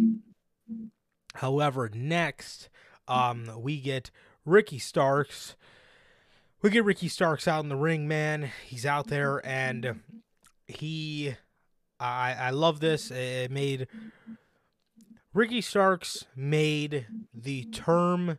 however, 1.35 1.91
next 1.95 2.71
um 3.07 3.51
we 3.59 3.79
get 3.79 4.11
Ricky 4.47 4.79
Starks. 4.79 5.55
We 6.63 6.71
get 6.71 6.85
Ricky 6.85 7.09
Starks 7.09 7.47
out 7.47 7.63
in 7.63 7.69
the 7.69 7.77
ring, 7.77 8.09
man. 8.09 8.51
He's 8.67 8.87
out 8.87 9.09
there 9.09 9.47
and 9.47 10.01
he 10.67 11.37
I 12.01 12.35
I 12.39 12.51
love 12.51 12.81
this. 12.81 13.11
It 13.11 13.51
made 13.51 13.87
Ricky 15.35 15.61
Starks 15.61 16.27
made 16.37 17.09
the 17.35 17.65
term 17.65 18.39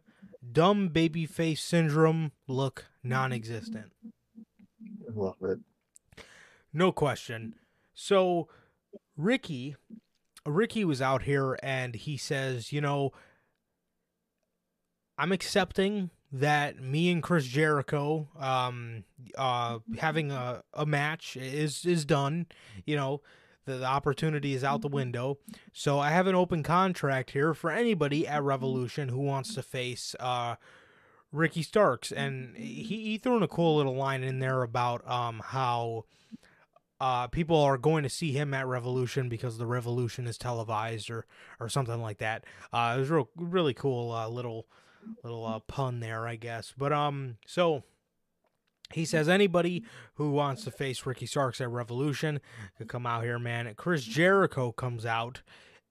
dumb 0.49 0.89
babyface 0.89 1.57
syndrome 1.59 2.31
look 2.47 2.85
non-existent. 3.03 3.91
Love 5.13 5.35
it. 5.41 5.59
No 6.71 6.93
question. 6.93 7.55
So 7.93 8.47
Ricky 9.17 9.75
Ricky 10.45 10.85
was 10.85 11.01
out 11.01 11.23
here 11.23 11.57
and 11.61 11.95
he 11.95 12.15
says, 12.15 12.71
you 12.71 12.79
know, 12.79 13.11
I'm 15.17 15.31
accepting 15.33 16.11
that 16.31 16.81
me 16.81 17.11
and 17.11 17.21
Chris 17.21 17.45
Jericho 17.45 18.29
um 18.39 19.03
uh 19.37 19.79
having 19.97 20.31
a, 20.31 20.63
a 20.73 20.85
match 20.85 21.35
is 21.35 21.83
is 21.85 22.05
done. 22.05 22.45
You 22.85 22.95
know, 22.95 23.21
the, 23.65 23.77
the 23.77 23.85
opportunity 23.85 24.53
is 24.53 24.63
out 24.63 24.81
the 24.81 24.87
window. 24.87 25.37
So 25.73 25.99
I 25.99 26.09
have 26.11 26.27
an 26.27 26.35
open 26.35 26.63
contract 26.63 27.31
here 27.31 27.53
for 27.53 27.71
anybody 27.71 28.27
at 28.27 28.43
Revolution 28.43 29.09
who 29.09 29.19
wants 29.19 29.53
to 29.55 29.63
face 29.63 30.15
uh 30.19 30.55
Ricky 31.31 31.63
Starks 31.63 32.11
and 32.11 32.55
he, 32.55 32.83
he 32.83 33.17
threw 33.17 33.37
in 33.37 33.43
a 33.43 33.47
cool 33.47 33.77
little 33.77 33.95
line 33.95 34.23
in 34.23 34.39
there 34.39 34.63
about 34.63 35.07
um 35.09 35.41
how 35.45 36.05
uh, 36.99 37.27
people 37.27 37.59
are 37.59 37.77
going 37.77 38.03
to 38.03 38.09
see 38.09 38.31
him 38.31 38.53
at 38.53 38.65
Revolution 38.65 39.27
because 39.27 39.57
the 39.57 39.65
Revolution 39.65 40.27
is 40.27 40.37
televised 40.37 41.09
or 41.09 41.25
or 41.59 41.67
something 41.67 42.01
like 42.01 42.19
that. 42.19 42.45
Uh, 42.71 42.93
it 42.95 42.99
was 42.99 43.09
real 43.09 43.29
really 43.35 43.73
cool 43.73 44.11
uh, 44.11 44.27
little 44.29 44.65
little 45.23 45.45
uh, 45.45 45.59
pun 45.59 45.99
there, 45.99 46.27
I 46.27 46.35
guess. 46.35 46.73
But 46.77 46.93
um, 46.93 47.37
so 47.45 47.83
he 48.93 49.05
says 49.05 49.27
anybody 49.27 49.83
who 50.15 50.31
wants 50.31 50.63
to 50.65 50.71
face 50.71 51.05
Ricky 51.05 51.25
Starks 51.25 51.59
at 51.59 51.69
Revolution 51.69 52.39
could 52.77 52.87
come 52.87 53.05
out 53.05 53.23
here, 53.23 53.39
man. 53.39 53.71
Chris 53.75 54.03
Jericho 54.03 54.71
comes 54.71 55.05
out 55.05 55.41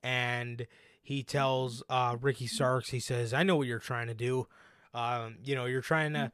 and 0.03 0.67
he 1.03 1.23
tells 1.23 1.83
uh, 1.89 2.17
Ricky 2.21 2.47
Starks, 2.47 2.91
he 2.91 3.01
says, 3.01 3.35
"I 3.35 3.43
know 3.43 3.57
what 3.57 3.67
you're 3.67 3.79
trying 3.79 4.07
to 4.07 4.15
do. 4.15 4.47
Um, 4.93 5.37
you 5.45 5.55
know, 5.55 5.67
you're 5.67 5.81
trying 5.81 6.13
to 6.15 6.33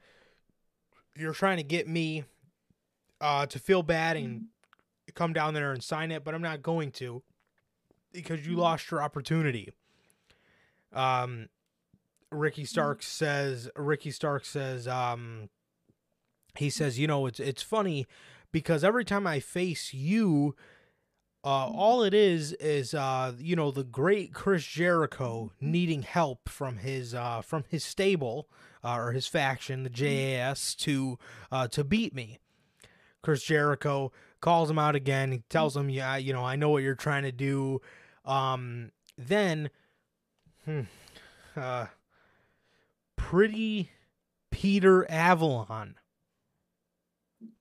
you're 1.17 1.33
trying 1.33 1.57
to 1.57 1.63
get 1.63 1.89
me 1.89 2.25
uh, 3.21 3.47
to 3.47 3.59
feel 3.59 3.83
bad 3.83 4.17
and 4.17 4.47
come 5.15 5.33
down 5.33 5.55
there 5.55 5.73
and 5.73 5.83
sign 5.83 6.13
it, 6.13 6.25
but 6.25 6.35
I'm 6.35 6.43
not 6.43 6.63
going 6.63 6.93
to 6.93 7.23
because 8.13 8.47
you 8.47 8.57
lost 8.57 8.91
your 8.91 9.03
opportunity." 9.03 9.73
Um, 10.93 11.49
Ricky 12.31 12.65
Starks 12.65 13.07
says. 13.07 13.71
Ricky 13.77 14.11
Starks 14.11 14.49
says. 14.51 14.87
Um, 14.87 15.49
he 16.61 16.71
says, 16.71 16.99
you 16.99 17.07
know, 17.07 17.27
it's 17.27 17.41
it's 17.41 17.63
funny 17.63 18.07
because 18.53 18.85
every 18.85 19.05
time 19.05 19.27
I 19.27 19.41
face 19.41 19.95
you, 19.95 20.55
uh, 21.43 21.67
all 21.69 22.03
it 22.03 22.13
is 22.13 22.53
is 22.55 22.93
uh, 22.93 23.33
you 23.39 23.57
know 23.57 23.71
the 23.71 23.83
great 23.83 24.35
Chris 24.35 24.65
Jericho 24.65 25.53
needing 25.59 26.03
help 26.03 26.49
from 26.49 26.77
his 26.77 27.15
uh, 27.15 27.41
from 27.41 27.65
his 27.69 27.83
stable 27.83 28.49
uh, 28.85 28.95
or 28.95 29.13
his 29.13 29.27
faction, 29.27 29.85
the 29.85 29.91
JAS, 29.91 30.75
to 30.77 31.19
uh, 31.51 31.67
to 31.69 31.83
beat 31.83 32.15
me. 32.15 32.39
Chris 33.23 33.43
Jericho 33.43 34.13
calls 34.41 34.71
him 34.71 34.79
out 34.79 34.95
again. 34.95 35.33
He 35.33 35.43
tells 35.49 35.75
him, 35.75 35.89
"Yeah, 35.89 36.17
you 36.17 36.35
know, 36.35 36.45
I 36.45 36.57
know 36.57 36.69
what 36.69 36.83
you're 36.83 36.95
trying 36.95 37.23
to 37.23 37.33
do." 37.33 37.81
Um, 38.27 38.93
then, 39.17 39.71
hmm, 40.67 40.83
uh, 41.57 41.87
pretty 43.17 43.93
Peter 44.51 45.11
Avalon 45.11 45.95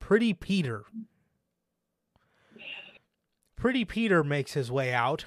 Pretty 0.09 0.33
Peter. 0.33 0.85
Pretty 3.55 3.85
Peter 3.85 4.23
makes 4.23 4.53
his 4.53 4.71
way 4.71 4.91
out, 4.91 5.25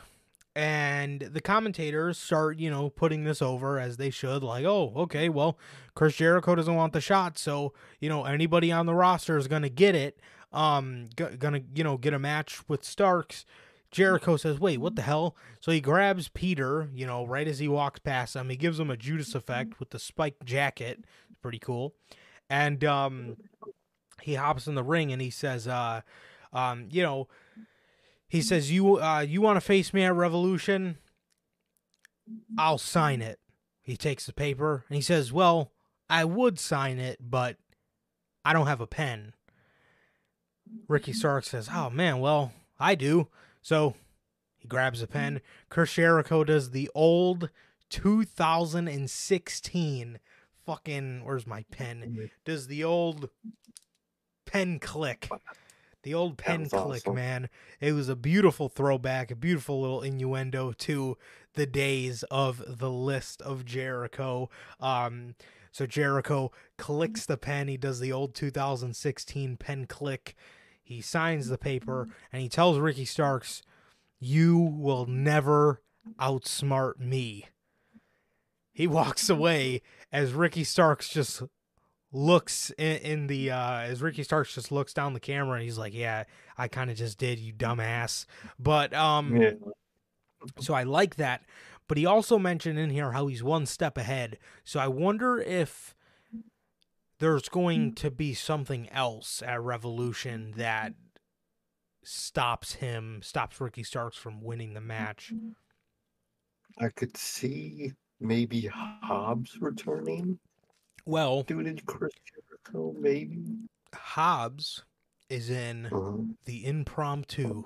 and 0.57 1.21
the 1.21 1.40
commentators 1.40 2.18
start, 2.18 2.59
you 2.59 2.68
know, 2.68 2.90
putting 2.90 3.23
this 3.23 3.40
over 3.40 3.79
as 3.79 3.97
they 3.97 4.11
should. 4.11 4.42
Like, 4.42 4.64
oh, 4.64 4.92
okay, 4.97 5.29
well, 5.29 5.57
Chris 5.95 6.16
Jericho 6.16 6.57
doesn't 6.57 6.75
want 6.75 6.95
the 6.95 7.01
shot, 7.01 7.38
so 7.38 7.73
you 8.01 8.09
know 8.09 8.25
anybody 8.25 8.73
on 8.73 8.87
the 8.87 8.95
roster 8.97 9.37
is 9.37 9.47
gonna 9.47 9.68
get 9.68 9.95
it. 9.95 10.18
Um, 10.53 11.11
g- 11.16 11.37
gonna 11.38 11.61
you 11.73 11.85
know 11.85 11.97
get 11.97 12.12
a 12.12 12.18
match 12.18 12.68
with 12.68 12.83
Starks. 12.83 13.47
Jericho 13.92 14.37
says, 14.37 14.59
"Wait, 14.59 14.79
what 14.79 14.97
the 14.97 15.03
hell?" 15.03 15.37
So 15.61 15.71
he 15.71 15.81
grabs 15.81 16.27
Peter, 16.27 16.88
you 16.92 17.07
know, 17.07 17.25
right 17.25 17.47
as 17.47 17.61
he 17.61 17.68
walks 17.68 18.01
past 18.01 18.35
him. 18.35 18.51
He 18.51 18.57
gives 18.57 18.81
him 18.81 18.90
a 18.90 18.97
Judas 18.97 19.37
effect 19.37 19.79
with 19.79 19.90
the 19.90 20.01
spiked 20.01 20.45
jacket. 20.45 21.05
Pretty 21.40 21.61
cool. 21.61 21.95
And 22.51 22.83
um, 22.85 23.37
he 24.22 24.35
hops 24.35 24.66
in 24.66 24.74
the 24.74 24.82
ring 24.82 25.12
and 25.12 25.20
he 25.20 25.30
says, 25.30 25.68
uh, 25.68 26.00
um, 26.52 26.88
you 26.90 27.02
know, 27.02 27.28
he 28.28 28.42
says, 28.42 28.72
you, 28.72 29.00
uh, 29.00 29.20
you 29.20 29.40
want 29.40 29.56
to 29.56 29.61
face 29.61 29.92
me 29.92 30.02
at 30.02 30.14
Revolution? 30.14 30.98
I'll 32.56 32.78
sign 32.78 33.20
it. 33.20 33.38
He 33.82 33.96
takes 33.96 34.26
the 34.26 34.32
paper 34.32 34.85
and 34.88 34.96
he 34.96 35.02
says, 35.02 35.32
well, 35.32 35.72
I 36.08 36.24
would 36.24 36.58
sign 36.58 36.98
it, 36.98 37.18
but 37.20 37.56
I 38.44 38.52
don't 38.52 38.66
have 38.66 38.80
a 38.80 38.87
pen. 38.87 39.35
Ricky 40.88 41.12
Stark 41.12 41.44
says, 41.44 41.68
oh 41.72 41.90
man, 41.90 42.20
well, 42.20 42.52
I 42.78 42.94
do. 42.94 43.28
So 43.61 43.94
he 44.58 44.68
grabs 44.68 45.02
a 45.02 45.06
pen. 45.06 45.40
Chris 45.68 45.92
Jericho 45.92 46.44
does 46.44 46.70
the 46.70 46.90
old 46.94 47.50
2016 47.90 50.18
fucking, 50.64 51.24
where's 51.24 51.46
my 51.46 51.64
pen? 51.70 52.30
Does 52.44 52.68
the 52.68 52.85
old 52.85 53.28
pen 54.53 54.79
click. 54.79 55.31
The 56.03 56.15
old 56.15 56.37
pen 56.37 56.69
click, 56.69 57.03
awesome. 57.03 57.15
man. 57.15 57.49
It 57.81 57.93
was 57.93 58.09
a 58.09 58.17
beautiful 58.17 58.69
throwback, 58.69 59.31
a 59.31 59.37
beautiful 59.37 59.81
little 59.81 60.03
innuendo 60.03 60.73
to 60.73 61.17
the 61.55 61.67
days 61.67 62.23
of 62.25 62.62
the 62.67 62.91
list 62.91 63.41
of 63.41 63.65
Jericho. 63.65 64.51
Um, 64.81 65.37
so 65.71 65.87
Jericho 65.87 66.51
clicks 66.77 67.25
the 67.25 67.37
pen. 67.37 67.69
He 67.69 67.77
does 67.77 68.01
the 68.01 68.12
old 68.12 68.35
2016 68.35 69.57
pen 69.57 69.87
click. 69.87 70.35
He 70.83 71.01
signs 71.01 71.49
the 71.49 71.59
paper 71.59 72.09
and 72.33 72.43
he 72.43 72.49
tells 72.49 72.79
Ricky 72.79 73.05
Starks, 73.05 73.62
You 74.19 74.59
will 74.59 75.07
never 75.07 75.81
outsmart 76.21 76.99
me. 76.99 77.47
He 78.73 78.87
walks 78.87 79.31
away 79.31 79.83
as 80.11 80.33
Ricky 80.33 80.65
Starks 80.65 81.09
just 81.09 81.43
looks 82.12 82.70
in, 82.79 82.96
in 82.98 83.27
the 83.27 83.51
uh 83.51 83.81
as 83.81 84.03
Ricky 84.03 84.22
Starks 84.22 84.55
just 84.55 84.70
looks 84.70 84.92
down 84.92 85.14
the 85.14 85.20
camera 85.20 85.55
and 85.55 85.64
he's 85.64 85.79
like, 85.79 85.94
"Yeah, 85.94 86.25
I 86.57 86.68
kind 86.68 86.90
of 86.90 86.96
just 86.96 87.18
did, 87.18 87.38
you 87.38 87.53
dumbass." 87.53 88.27
But 88.59 88.92
um 88.94 89.37
yeah. 89.37 89.53
so 90.61 90.75
I 90.75 90.83
like 90.83 91.16
that. 91.16 91.44
But 91.88 91.98
he 91.98 92.07
also 92.07 92.38
mentioned 92.38 92.79
in 92.79 92.90
here 92.90 93.12
how 93.12 93.27
he's 93.27 93.42
one 93.42 93.66
step 93.66 93.98
ahead. 93.98 94.38
So 94.64 94.81
I 94.81 94.88
wonder 94.88 95.38
if 95.38 95.94
there's 97.18 97.48
going 97.48 97.94
to 97.94 98.11
be 98.11 98.35
something 98.35 98.88
else 98.90 99.42
at 99.46 99.61
Revolution 99.62 100.55
that 100.57 100.94
stops 102.03 102.75
him, 102.75 103.20
stops 103.22 103.61
Ricky 103.61 103.85
Starks 103.85 104.16
from 104.16 104.42
winning 104.42 104.75
the 104.75 104.81
match. 104.81 105.33
I 106.79 106.88
could 106.88 107.16
see 107.16 107.92
maybe 108.20 108.66
Hobbs 108.66 109.59
returning. 109.61 110.38
Well, 111.05 111.43
do 111.43 111.61
it 111.61 111.67
in 111.67 111.79
Chris 111.81 112.12
Jericho, 112.25 112.95
maybe. 112.99 113.43
Hobbs 113.95 114.85
is 115.29 115.51
in 115.51 115.87
uh-huh. 115.87 116.19
the 116.45 116.67
impromptu 116.67 117.65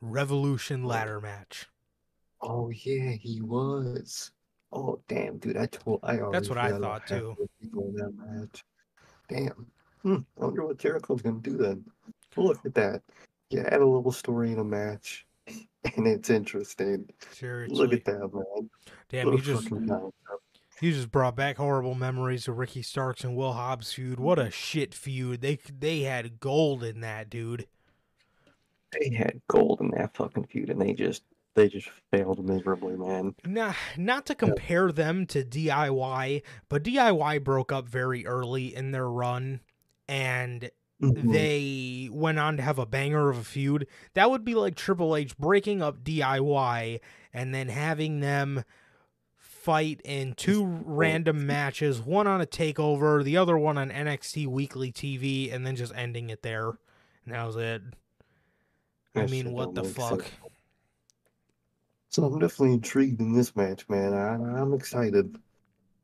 Revolution 0.00 0.82
ladder 0.82 1.20
match. 1.20 1.68
Oh 2.40 2.70
yeah, 2.70 3.12
he 3.12 3.40
was. 3.40 4.32
Oh 4.72 5.00
damn, 5.06 5.38
dude! 5.38 5.56
I 5.56 5.66
told 5.66 6.00
I 6.02 6.18
That's 6.32 6.48
what 6.48 6.58
I 6.58 6.76
thought 6.76 7.06
too. 7.06 7.36
That 7.60 8.12
match. 8.16 8.64
Damn. 9.28 9.66
Hmm. 10.02 10.16
I 10.40 10.44
wonder 10.44 10.66
what 10.66 10.78
Jericho's 10.78 11.22
gonna 11.22 11.38
do 11.38 11.56
then. 11.56 11.84
Look 12.36 12.58
at 12.66 12.74
that. 12.74 13.02
You 13.50 13.60
add 13.60 13.80
a 13.80 13.86
little 13.86 14.10
story 14.10 14.50
in 14.50 14.58
a 14.58 14.64
match, 14.64 15.24
and 15.46 16.08
it's 16.08 16.30
interesting. 16.30 17.08
Seriously. 17.30 17.76
Look 17.76 17.92
at 17.92 18.04
that, 18.06 18.30
man. 18.34 18.70
Damn, 19.08 19.32
you 19.32 19.40
just 19.40 19.70
you 20.80 20.92
just 20.92 21.10
brought 21.10 21.36
back 21.36 21.56
horrible 21.56 21.94
memories 21.94 22.48
of 22.48 22.58
Ricky 22.58 22.82
Starks 22.82 23.24
and 23.24 23.36
Will 23.36 23.52
Hobbs 23.52 23.92
feud. 23.92 24.18
What 24.18 24.38
a 24.38 24.50
shit 24.50 24.94
feud. 24.94 25.40
They 25.40 25.58
they 25.78 26.00
had 26.00 26.40
gold 26.40 26.82
in 26.82 27.00
that, 27.00 27.30
dude. 27.30 27.66
They 28.98 29.14
had 29.14 29.40
gold 29.48 29.80
in 29.80 29.90
that 29.92 30.16
fucking 30.16 30.46
feud, 30.46 30.70
and 30.70 30.80
they 30.80 30.92
just 30.92 31.22
they 31.54 31.68
just 31.68 31.88
failed 32.10 32.44
miserably, 32.44 32.96
man. 32.96 33.34
Nah, 33.44 33.74
not 33.96 34.26
to 34.26 34.34
compare 34.34 34.88
yeah. 34.88 34.92
them 34.92 35.26
to 35.26 35.44
DIY, 35.44 36.42
but 36.68 36.82
DIY 36.82 37.44
broke 37.44 37.72
up 37.72 37.86
very 37.88 38.26
early 38.26 38.74
in 38.74 38.90
their 38.90 39.08
run, 39.08 39.60
and 40.08 40.70
mm-hmm. 41.00 41.30
they 41.30 42.08
went 42.10 42.38
on 42.38 42.56
to 42.56 42.62
have 42.62 42.78
a 42.78 42.86
banger 42.86 43.28
of 43.28 43.38
a 43.38 43.44
feud. 43.44 43.86
That 44.14 44.30
would 44.30 44.44
be 44.44 44.54
like 44.54 44.76
Triple 44.76 45.16
H 45.16 45.36
breaking 45.36 45.82
up 45.82 46.02
DIY 46.02 47.00
and 47.34 47.54
then 47.54 47.68
having 47.68 48.20
them 48.20 48.64
fight 49.62 50.00
in 50.04 50.34
two 50.34 50.64
random 50.84 51.46
matches, 51.46 52.00
one 52.00 52.26
on 52.26 52.40
a 52.40 52.46
takeover, 52.46 53.22
the 53.22 53.36
other 53.36 53.56
one 53.56 53.78
on 53.78 53.90
NXT 53.90 54.46
Weekly 54.48 54.90
TV, 54.90 55.54
and 55.54 55.64
then 55.64 55.76
just 55.76 55.94
ending 55.94 56.30
it 56.30 56.42
there. 56.42 56.68
And 57.24 57.34
that 57.34 57.46
was 57.46 57.56
it. 57.56 57.82
I 59.14 59.26
mean, 59.26 59.52
what 59.52 59.74
the 59.74 59.84
fuck? 59.84 60.22
Sense. 60.22 60.34
So 62.08 62.24
I'm 62.24 62.38
definitely 62.38 62.74
intrigued 62.74 63.20
in 63.20 63.32
this 63.32 63.54
match, 63.54 63.88
man. 63.88 64.12
I, 64.12 64.34
I'm 64.34 64.74
excited. 64.74 65.38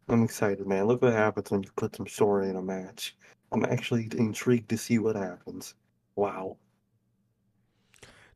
I'm 0.08 0.22
excited, 0.22 0.66
man. 0.66 0.86
Look 0.86 1.02
what 1.02 1.12
happens 1.12 1.50
when 1.50 1.62
you 1.62 1.70
put 1.76 1.96
some 1.96 2.06
story 2.06 2.48
in 2.48 2.56
a 2.56 2.62
match. 2.62 3.16
I'm 3.50 3.64
actually 3.64 4.08
intrigued 4.16 4.70
to 4.70 4.78
see 4.78 4.98
what 4.98 5.16
happens. 5.16 5.74
Wow. 6.16 6.56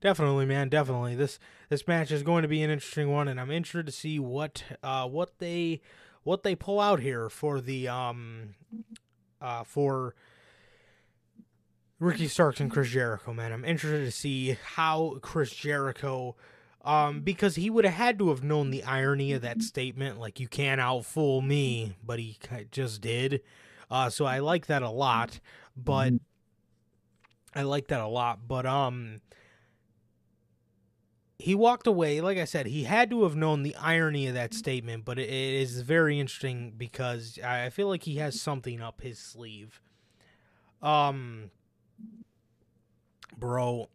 Definitely, 0.00 0.46
man. 0.46 0.68
Definitely. 0.68 1.14
This 1.14 1.38
this 1.72 1.88
match 1.88 2.10
is 2.10 2.22
going 2.22 2.42
to 2.42 2.48
be 2.48 2.62
an 2.62 2.68
interesting 2.68 3.10
one, 3.10 3.28
and 3.28 3.40
I'm 3.40 3.50
interested 3.50 3.86
to 3.86 3.92
see 3.92 4.18
what 4.18 4.62
uh 4.82 5.08
what 5.08 5.38
they 5.38 5.80
what 6.22 6.42
they 6.42 6.54
pull 6.54 6.78
out 6.78 7.00
here 7.00 7.30
for 7.30 7.62
the 7.62 7.88
um 7.88 8.50
uh 9.40 9.64
for 9.64 10.14
Ricky 11.98 12.28
Starks 12.28 12.60
and 12.60 12.70
Chris 12.70 12.90
Jericho, 12.90 13.32
man. 13.32 13.52
I'm 13.52 13.64
interested 13.64 14.04
to 14.04 14.10
see 14.10 14.58
how 14.74 15.16
Chris 15.22 15.50
Jericho 15.50 16.36
um 16.84 17.22
because 17.22 17.54
he 17.54 17.70
would 17.70 17.86
have 17.86 17.94
had 17.94 18.18
to 18.18 18.28
have 18.28 18.44
known 18.44 18.70
the 18.70 18.84
irony 18.84 19.32
of 19.32 19.40
that 19.40 19.62
statement 19.62 20.20
like 20.20 20.38
you 20.38 20.48
can't 20.48 20.78
outfool 20.78 21.42
me, 21.42 21.96
but 22.04 22.18
he 22.18 22.36
just 22.70 23.00
did. 23.00 23.40
Uh 23.90 24.10
so 24.10 24.26
I 24.26 24.40
like 24.40 24.66
that 24.66 24.82
a 24.82 24.90
lot, 24.90 25.40
but 25.74 26.12
I 27.54 27.62
like 27.62 27.86
that 27.86 28.02
a 28.02 28.08
lot, 28.08 28.40
but 28.46 28.66
um 28.66 29.22
he 31.42 31.56
walked 31.56 31.88
away. 31.88 32.20
Like 32.20 32.38
I 32.38 32.44
said, 32.44 32.66
he 32.66 32.84
had 32.84 33.10
to 33.10 33.24
have 33.24 33.34
known 33.34 33.64
the 33.64 33.74
irony 33.74 34.28
of 34.28 34.34
that 34.34 34.54
statement, 34.54 35.04
but 35.04 35.18
it, 35.18 35.28
is 35.28 35.80
very 35.80 36.20
interesting 36.20 36.72
because 36.76 37.36
I 37.44 37.68
feel 37.70 37.88
like 37.88 38.04
he 38.04 38.16
has 38.16 38.40
something 38.40 38.80
up 38.80 39.00
his 39.00 39.18
sleeve. 39.18 39.80
Um, 40.80 41.50
bro. 43.36 43.88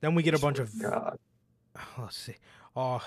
Then 0.00 0.14
we 0.14 0.22
get 0.22 0.34
a 0.34 0.38
bunch 0.38 0.60
of. 0.60 0.70
God. 0.80 1.18
Let's 1.98 2.16
see. 2.16 2.36
Oh. 2.76 3.02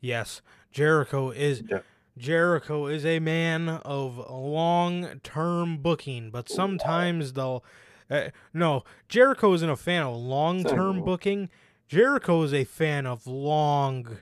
Yes, 0.00 0.40
Jericho 0.72 1.30
is. 1.30 1.62
Yeah. 1.68 1.80
Jericho 2.16 2.86
is 2.86 3.04
a 3.04 3.18
man 3.18 3.68
of 3.68 4.18
long 4.30 5.20
term 5.22 5.78
booking, 5.78 6.30
but 6.30 6.48
sometimes 6.48 7.32
they'll. 7.32 7.64
Uh, 8.10 8.28
no, 8.52 8.84
Jericho 9.08 9.52
isn't 9.54 9.68
a 9.68 9.76
fan 9.76 10.02
of 10.02 10.16
long 10.16 10.62
term 10.62 11.02
booking. 11.04 11.48
Jericho 11.88 12.42
is 12.42 12.54
a 12.54 12.64
fan 12.64 13.06
of 13.06 13.26
long, 13.26 14.18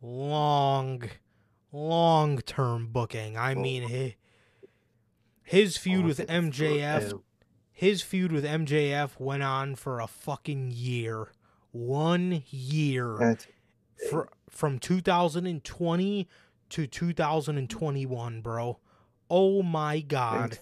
long, 0.00 1.02
long 1.72 2.38
term 2.38 2.86
booking. 2.86 3.36
I 3.36 3.54
mean, 3.54 3.88
he, 3.88 4.16
his 5.42 5.76
feud 5.76 6.06
with 6.06 6.18
MJF, 6.26 7.20
his 7.72 8.02
feud 8.02 8.32
with 8.32 8.44
MJF 8.44 9.20
went 9.20 9.42
on 9.42 9.74
for 9.74 10.00
a 10.00 10.06
fucking 10.06 10.70
year. 10.74 11.28
One 11.72 12.42
year. 12.48 13.16
Fr- 14.10 14.22
from 14.48 14.78
2020 14.78 16.28
to 16.70 16.86
2021, 16.86 18.40
bro. 18.40 18.78
Oh 19.30 19.62
my 19.62 20.00
god. 20.00 20.58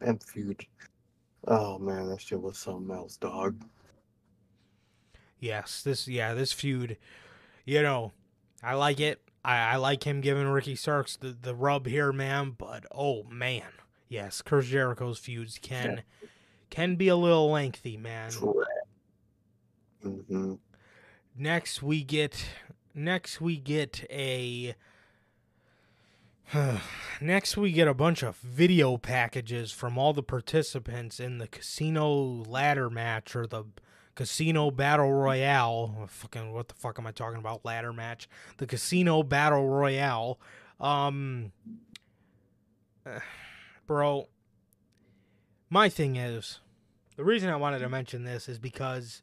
That 0.00 0.22
feud. 0.22 0.64
Oh 1.46 1.78
man, 1.78 2.08
that 2.08 2.20
shit 2.20 2.40
was 2.40 2.58
something 2.58 2.94
else, 2.94 3.16
dog. 3.16 3.62
Yes, 5.38 5.82
this 5.82 6.06
yeah, 6.06 6.34
this 6.34 6.52
feud, 6.52 6.98
you 7.64 7.82
know, 7.82 8.12
I 8.62 8.74
like 8.74 9.00
it. 9.00 9.20
I, 9.42 9.56
I 9.72 9.76
like 9.76 10.04
him 10.04 10.20
giving 10.20 10.46
Ricky 10.46 10.74
Starks 10.74 11.16
the, 11.16 11.34
the 11.40 11.54
rub 11.54 11.86
here, 11.86 12.12
man, 12.12 12.54
but 12.56 12.84
oh 12.92 13.24
man. 13.24 13.62
Yes, 14.08 14.42
Chris 14.42 14.66
Jericho's 14.66 15.18
feuds 15.18 15.58
can 15.60 16.02
can 16.70 16.96
be 16.96 17.08
a 17.08 17.16
little 17.16 17.50
lengthy, 17.50 17.96
man. 17.96 18.30
Mm-hmm. 20.04 20.54
Next 21.36 21.82
we 21.82 22.02
get 22.02 22.44
next 22.94 23.40
we 23.40 23.56
get 23.56 24.04
a 24.10 24.74
next 27.20 27.56
we 27.56 27.72
get 27.72 27.88
a 27.88 27.94
bunch 27.94 28.22
of 28.22 28.36
video 28.36 28.96
packages 28.96 29.70
from 29.70 29.96
all 29.96 30.12
the 30.12 30.22
participants 30.22 31.20
in 31.20 31.38
the 31.38 31.46
casino 31.46 32.12
ladder 32.12 32.90
match 32.90 33.36
or 33.36 33.46
the 33.46 33.64
casino 34.14 34.70
battle 34.70 35.12
royale. 35.12 36.06
Fucking 36.08 36.52
what 36.52 36.68
the 36.68 36.74
fuck 36.74 36.98
am 36.98 37.06
i 37.06 37.12
talking 37.12 37.38
about? 37.38 37.64
Ladder 37.64 37.92
match. 37.92 38.28
The 38.58 38.66
casino 38.66 39.22
battle 39.22 39.68
royale. 39.68 40.38
Um 40.78 41.52
bro 43.86 44.28
my 45.68 45.88
thing 45.88 46.16
is 46.16 46.60
the 47.16 47.24
reason 47.24 47.48
i 47.48 47.56
wanted 47.56 47.78
to 47.80 47.88
mention 47.88 48.24
this 48.24 48.48
is 48.48 48.58
because 48.58 49.22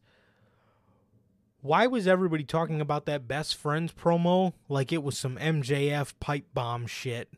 why 1.67 1.87
was 1.87 2.07
everybody 2.07 2.43
talking 2.43 2.81
about 2.81 3.05
that 3.05 3.27
best 3.27 3.55
friends 3.55 3.91
promo 3.91 4.53
like 4.69 4.91
it 4.91 5.03
was 5.03 5.17
some 5.17 5.37
MJF 5.37 6.13
pipe 6.19 6.45
bomb 6.53 6.87
shit? 6.87 7.29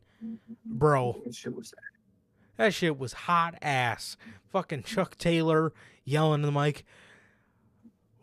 Bro, 0.66 1.22
That 1.26 1.36
shit 1.36 1.56
was 1.56 1.74
that 2.58 2.74
shit 2.74 3.00
was 3.00 3.14
hot 3.14 3.56
ass. 3.62 4.18
Fucking 4.52 4.84
Chuck 4.84 5.18
Taylor 5.18 5.74
yelling 6.04 6.44
in 6.44 6.54
the 6.54 6.60
mic. 6.60 6.84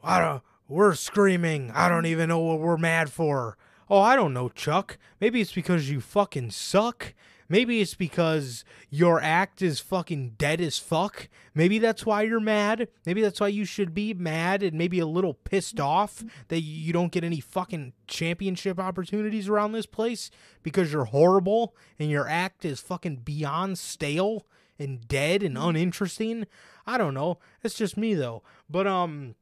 I 0.05 0.21
don't 0.21 0.42
we're 0.69 0.95
screaming. 0.95 1.71
I 1.73 1.88
don't 1.88 2.07
even 2.07 2.29
know 2.29 2.40
what 2.40 2.61
we're 2.61 2.77
mad 2.77 3.11
for. 3.11 3.57
Oh, 3.88 4.01
I 4.01 4.16
don't 4.16 4.35
know, 4.35 4.49
Chuck. 4.49 4.99
Maybe 5.21 5.40
it's 5.40 5.53
because 5.53 5.90
you 5.90 6.01
fucking 6.01 6.51
suck. 6.51 7.14
Maybe 7.49 7.81
it's 7.81 7.95
because 7.95 8.65
your 8.91 9.21
act 9.21 9.63
is 9.63 9.81
fucking 9.81 10.35
dead 10.39 10.61
as 10.61 10.79
fuck. 10.79 11.29
Maybe 11.55 11.79
that's 11.79 12.05
why 12.05 12.23
you're 12.23 12.41
mad. 12.41 12.89
Maybe 13.05 13.23
that's 13.23 13.41
why 13.41 13.49
you 13.49 13.65
should 13.65 13.95
be 13.95 14.15
mad 14.15 14.63
and 14.63 14.77
maybe 14.77 14.99
a 14.99 15.07
little 15.07 15.35
pissed 15.35 15.81
off 15.81 16.25
that 16.49 16.61
you 16.61 16.93
don't 16.93 17.13
get 17.13 17.25
any 17.25 17.41
fucking 17.41 17.93
championship 18.07 18.79
opportunities 18.79 19.49
around 19.49 19.73
this 19.73 19.87
place 19.87 20.31
because 20.63 20.93
you're 20.93 21.05
horrible 21.07 21.75
and 21.99 22.11
your 22.11 22.29
act 22.29 22.65
is 22.65 22.81
fucking 22.81 23.17
beyond 23.17 23.79
stale 23.79 24.47
and 24.79 25.07
dead 25.09 25.43
and 25.43 25.57
uninteresting. 25.57 26.47
I 26.87 26.99
don't 26.99 27.15
know. 27.15 27.39
It's 27.63 27.75
just 27.75 27.97
me 27.97 28.15
though. 28.15 28.43
But 28.69 28.87
um 28.87 29.35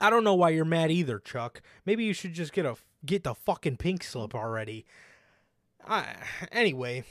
I 0.00 0.08
don't 0.08 0.24
know 0.24 0.34
why 0.34 0.50
you're 0.50 0.64
mad 0.64 0.90
either, 0.90 1.18
Chuck. 1.18 1.60
Maybe 1.84 2.04
you 2.04 2.14
should 2.14 2.32
just 2.32 2.52
get 2.52 2.64
a 2.64 2.76
get 3.04 3.24
the 3.24 3.34
fucking 3.34 3.76
pink 3.76 4.02
slip 4.02 4.34
already. 4.34 4.86
I, 5.86 6.14
anyway, 6.52 7.04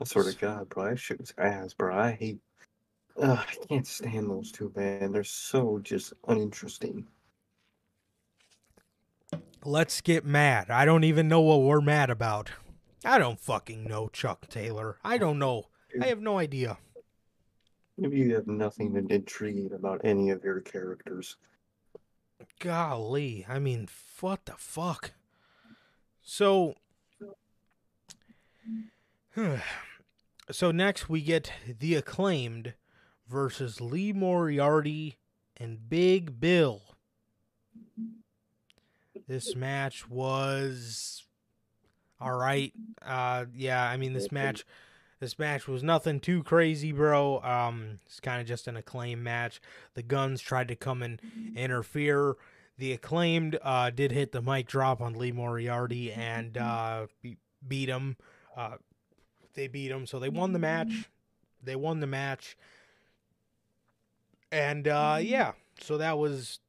I 0.00 0.04
swear 0.04 0.24
to 0.24 0.38
God, 0.38 0.68
bro, 0.68 0.90
I 0.90 0.94
shit 0.94 1.18
was 1.18 1.32
ass, 1.38 1.72
bro. 1.72 1.96
I 1.96 2.12
hate. 2.12 2.38
Uh, 3.20 3.42
I 3.48 3.66
can't 3.66 3.86
stand 3.86 4.28
those 4.28 4.52
two, 4.52 4.70
man. 4.76 5.10
They're 5.10 5.24
so 5.24 5.80
just 5.82 6.12
uninteresting. 6.28 7.06
let's 9.64 10.00
get 10.00 10.24
mad. 10.24 10.70
I 10.70 10.84
don't 10.84 11.04
even 11.04 11.28
know 11.28 11.40
what 11.40 11.62
we're 11.62 11.80
mad 11.80 12.10
about. 12.10 12.50
I 13.04 13.18
don't 13.18 13.40
fucking 13.40 13.84
know, 13.84 14.08
Chuck 14.08 14.48
Taylor. 14.48 14.98
I 15.02 15.18
don't 15.18 15.38
know. 15.38 15.64
I 16.00 16.06
have 16.06 16.20
no 16.20 16.38
idea. 16.38 16.78
Maybe 17.96 18.18
you 18.18 18.34
have 18.34 18.46
nothing 18.46 18.92
to 18.94 19.14
intrigue 19.14 19.72
about 19.72 20.02
any 20.04 20.30
of 20.30 20.44
your 20.44 20.60
characters. 20.60 21.36
Golly, 22.60 23.46
I 23.48 23.58
mean, 23.58 23.88
what 24.20 24.44
the 24.44 24.54
fuck? 24.58 25.12
So, 26.22 26.74
so 30.50 30.70
next 30.70 31.08
we 31.08 31.22
get 31.22 31.52
the 31.78 31.94
acclaimed 31.94 32.74
versus 33.28 33.80
Lee 33.80 34.12
Moriarty 34.12 35.16
and 35.56 35.88
Big 35.88 36.38
Bill. 36.40 36.82
This 39.26 39.56
match 39.56 40.08
was 40.08 41.24
all 42.20 42.36
right. 42.36 42.72
Uh, 43.04 43.46
yeah, 43.54 43.82
I 43.82 43.96
mean 43.96 44.12
this 44.12 44.30
match, 44.30 44.64
this 45.20 45.38
match 45.38 45.66
was 45.66 45.82
nothing 45.82 46.20
too 46.20 46.42
crazy, 46.42 46.92
bro. 46.92 47.40
Um, 47.42 47.98
it's 48.06 48.20
kind 48.20 48.40
of 48.40 48.46
just 48.46 48.68
an 48.68 48.76
acclaim 48.76 49.22
match. 49.22 49.60
The 49.94 50.02
Guns 50.02 50.40
tried 50.40 50.68
to 50.68 50.76
come 50.76 51.02
and 51.02 51.20
interfere. 51.56 52.36
The 52.78 52.92
acclaimed 52.92 53.58
uh, 53.62 53.90
did 53.90 54.12
hit 54.12 54.32
the 54.32 54.42
mic 54.42 54.68
drop 54.68 55.00
on 55.00 55.14
Lee 55.14 55.32
Moriarty 55.32 56.12
and 56.12 56.56
uh, 56.56 57.06
be- 57.22 57.38
beat 57.66 57.88
him. 57.88 58.16
Uh, 58.56 58.76
they 59.56 59.66
beat 59.66 59.90
him, 59.90 60.06
so 60.06 60.18
they 60.18 60.28
won 60.28 60.52
the 60.52 60.58
match. 60.58 61.08
They 61.62 61.76
won 61.76 62.00
the 62.00 62.06
match, 62.06 62.56
and 64.52 64.86
uh, 64.86 65.18
yeah, 65.20 65.52
so 65.80 65.98
that 65.98 66.18
was 66.18 66.60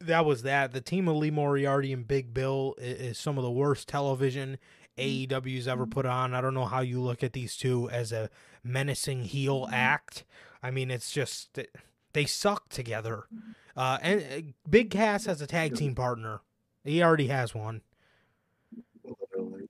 that 0.00 0.24
was 0.24 0.42
that. 0.42 0.72
The 0.72 0.80
team 0.80 1.08
of 1.08 1.16
Lee 1.16 1.30
Moriarty 1.30 1.92
and 1.92 2.06
Big 2.06 2.34
Bill 2.34 2.74
is, 2.78 3.00
is 3.00 3.18
some 3.18 3.38
of 3.38 3.44
the 3.44 3.50
worst 3.50 3.88
television 3.88 4.58
AEW's 4.98 5.68
ever 5.68 5.86
put 5.86 6.06
on. 6.06 6.34
I 6.34 6.40
don't 6.40 6.54
know 6.54 6.66
how 6.66 6.80
you 6.80 7.00
look 7.00 7.22
at 7.22 7.32
these 7.32 7.56
two 7.56 7.88
as 7.90 8.12
a 8.12 8.30
menacing 8.62 9.24
heel 9.24 9.68
act. 9.72 10.24
I 10.62 10.70
mean, 10.70 10.90
it's 10.90 11.10
just 11.10 11.58
they 12.12 12.24
suck 12.24 12.68
together. 12.68 13.24
Uh, 13.76 13.98
and 14.02 14.22
uh, 14.22 14.52
Big 14.68 14.90
Cass 14.90 15.26
has 15.26 15.40
a 15.40 15.46
tag 15.46 15.76
team 15.76 15.94
partner. 15.94 16.40
He 16.84 17.02
already 17.02 17.26
has 17.26 17.54
one. 17.54 17.82
Literally. 19.04 19.68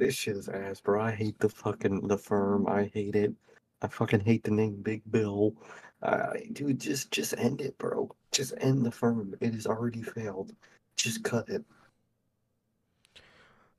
This 0.00 0.14
shit 0.14 0.36
is 0.36 0.48
ass, 0.48 0.80
bro. 0.80 1.02
I 1.02 1.12
hate 1.12 1.38
the 1.38 1.50
fucking 1.50 2.08
the 2.08 2.16
firm. 2.16 2.66
I 2.66 2.90
hate 2.94 3.14
it. 3.14 3.34
I 3.82 3.88
fucking 3.88 4.20
hate 4.20 4.44
the 4.44 4.50
name 4.50 4.80
Big 4.82 5.02
Bill. 5.10 5.54
Uh, 6.02 6.32
dude, 6.52 6.80
just 6.80 7.10
just 7.10 7.34
end 7.36 7.60
it, 7.60 7.76
bro. 7.76 8.10
Just 8.32 8.54
end 8.58 8.86
the 8.86 8.90
firm. 8.90 9.34
It 9.40 9.52
has 9.52 9.66
already 9.66 10.02
failed. 10.02 10.54
Just 10.96 11.22
cut 11.22 11.50
it. 11.50 11.64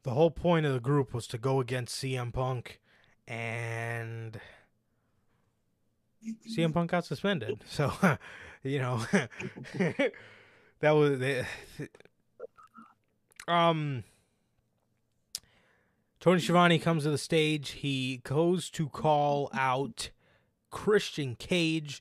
the 0.03 0.11
whole 0.11 0.29
point 0.31 0.65
of 0.65 0.73
the 0.73 0.79
group 0.79 1.13
was 1.13 1.27
to 1.27 1.37
go 1.39 1.59
against 1.59 1.95
CM 2.01 2.31
Punk, 2.31 2.79
and 3.27 4.39
CM 6.47 6.73
Punk 6.73 6.91
got 6.91 7.05
suspended. 7.05 7.63
So, 7.67 7.91
you 8.63 8.79
know, 8.79 9.03
that 10.79 10.91
was 10.91 11.45
um. 13.47 14.03
Tony 16.21 16.39
Schiavone 16.39 16.77
comes 16.77 17.03
to 17.03 17.09
the 17.09 17.17
stage. 17.17 17.71
He 17.71 18.17
goes 18.23 18.69
to 18.71 18.87
call 18.87 19.49
out 19.55 20.11
Christian 20.69 21.35
Cage. 21.35 21.99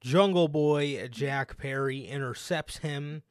Jungle 0.00 0.46
Boy 0.46 1.08
Jack 1.08 1.58
Perry 1.58 2.02
intercepts 2.02 2.78
him 2.78 3.24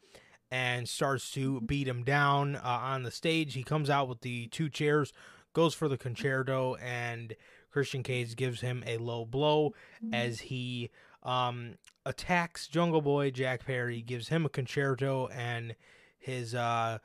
and 0.51 0.89
starts 0.89 1.31
to 1.31 1.61
beat 1.61 1.87
him 1.87 2.03
down 2.03 2.57
uh, 2.57 2.61
on 2.61 3.03
the 3.03 3.11
stage. 3.11 3.53
He 3.53 3.63
comes 3.63 3.89
out 3.89 4.09
with 4.09 4.19
the 4.19 4.47
two 4.47 4.69
chairs, 4.69 5.13
goes 5.53 5.73
for 5.73 5.87
the 5.87 5.97
Con-Chair-To, 5.97 6.75
and 6.83 7.33
Christian 7.71 8.03
Cage 8.03 8.35
gives 8.35 8.59
him 8.59 8.83
a 8.85 8.97
low 8.97 9.23
blow 9.23 9.73
as 10.11 10.41
he 10.41 10.89
um, 11.23 11.75
attacks 12.05 12.67
Jungle 12.67 13.01
Boy. 13.01 13.31
Jack 13.31 13.65
Perry 13.65 14.01
gives 14.01 14.27
him 14.27 14.45
a 14.45 14.49
Con-Chair-To, 14.49 15.29
and 15.29 15.73
his 16.17 16.53
uh, 16.53 16.97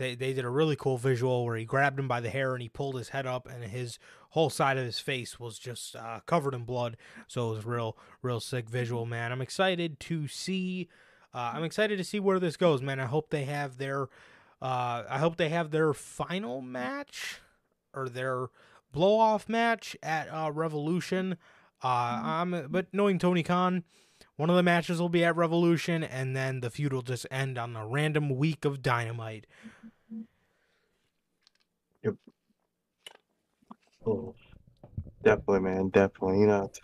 they 0.00 0.14
they 0.14 0.32
did 0.32 0.46
a 0.46 0.50
really 0.50 0.76
cool 0.76 0.96
visual 0.96 1.44
where 1.44 1.56
he 1.56 1.64
grabbed 1.66 1.98
him 1.98 2.08
by 2.08 2.20
the 2.20 2.30
hair 2.30 2.54
and 2.54 2.62
he 2.62 2.68
pulled 2.68 2.96
his 2.96 3.10
head 3.10 3.26
up, 3.26 3.46
and 3.46 3.62
his 3.62 3.98
whole 4.30 4.48
side 4.48 4.78
of 4.78 4.84
his 4.84 4.98
face 4.98 5.38
was 5.38 5.58
just 5.58 5.94
uh, 5.94 6.20
covered 6.24 6.54
in 6.54 6.64
blood. 6.64 6.96
So 7.28 7.50
it 7.50 7.56
was 7.56 7.66
real 7.66 7.96
real 8.22 8.40
sick 8.40 8.68
visual, 8.68 9.04
man. 9.04 9.30
I'm 9.30 9.42
excited 9.42 10.00
to 10.00 10.26
see. 10.26 10.88
Uh, 11.34 11.52
I'm 11.54 11.64
excited 11.64 11.98
to 11.98 12.04
see 12.04 12.18
where 12.18 12.40
this 12.40 12.56
goes, 12.56 12.80
man. 12.82 12.98
I 12.98 13.04
hope 13.04 13.30
they 13.30 13.44
have 13.44 13.76
their, 13.76 14.08
uh, 14.60 15.04
I 15.08 15.18
hope 15.18 15.36
they 15.36 15.50
have 15.50 15.70
their 15.70 15.92
final 15.92 16.60
match 16.60 17.40
or 17.94 18.08
their 18.08 18.48
blow 18.90 19.18
off 19.18 19.48
match 19.48 19.96
at 20.02 20.26
uh, 20.28 20.50
Revolution. 20.50 21.36
Uh, 21.84 22.20
I'm, 22.24 22.66
but 22.68 22.86
knowing 22.92 23.18
Tony 23.18 23.42
Khan, 23.44 23.84
one 24.40 24.48
of 24.48 24.56
the 24.56 24.62
matches 24.62 24.98
will 24.98 25.10
be 25.10 25.22
at 25.22 25.36
Revolution, 25.36 26.02
and 26.02 26.34
then 26.34 26.60
the 26.60 26.70
feud 26.70 26.94
will 26.94 27.02
just 27.02 27.26
end 27.30 27.58
on 27.58 27.76
a 27.76 27.86
random 27.86 28.30
week 28.30 28.64
of 28.64 28.80
Dynamite. 28.80 29.46
Yep. 32.02 32.14
Oh, 34.06 34.34
definitely, 35.22 35.60
man. 35.60 35.90
Definitely. 35.90 36.40
You 36.40 36.46
know, 36.46 36.64
it's 36.64 36.80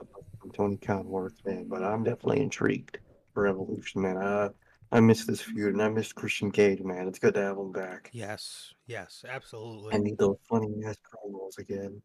Tony 0.55 0.77
Khan 0.77 1.07
works, 1.07 1.41
man. 1.47 1.67
But 1.67 1.83
I'm 1.83 2.05
definitely 2.05 2.43
intrigued 2.43 2.99
for 3.33 3.45
Revolution, 3.45 4.03
man. 4.03 4.19
I 4.19 4.51
I 4.93 5.01
miss 5.01 5.25
this 5.25 5.41
feud, 5.41 5.73
and 5.73 5.83
I 5.83 5.89
miss 5.89 6.13
Christian 6.13 6.51
Cage, 6.51 6.83
man. 6.83 7.09
It's 7.09 7.19
good 7.19 7.35
to 7.35 7.43
have 7.43 7.57
him 7.57 7.73
back. 7.73 8.11
Yes, 8.13 8.75
yes, 8.87 9.25
absolutely. 9.27 9.95
I 9.95 9.99
need 9.99 10.19
those 10.19 10.37
funny 10.47 10.69
ass 10.85 10.99
promos 11.11 11.59
again. 11.59 12.03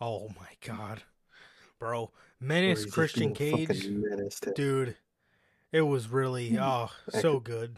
Oh 0.00 0.28
my 0.28 0.48
god, 0.64 1.02
bro, 1.82 2.12
Menace 2.38 2.86
Christian 2.86 3.34
Cage, 3.34 3.88
menace 3.88 4.38
dude, 4.54 4.94
it 5.72 5.80
was 5.80 6.08
really 6.08 6.56
oh 6.60 6.88
so 7.08 7.40
good. 7.40 7.76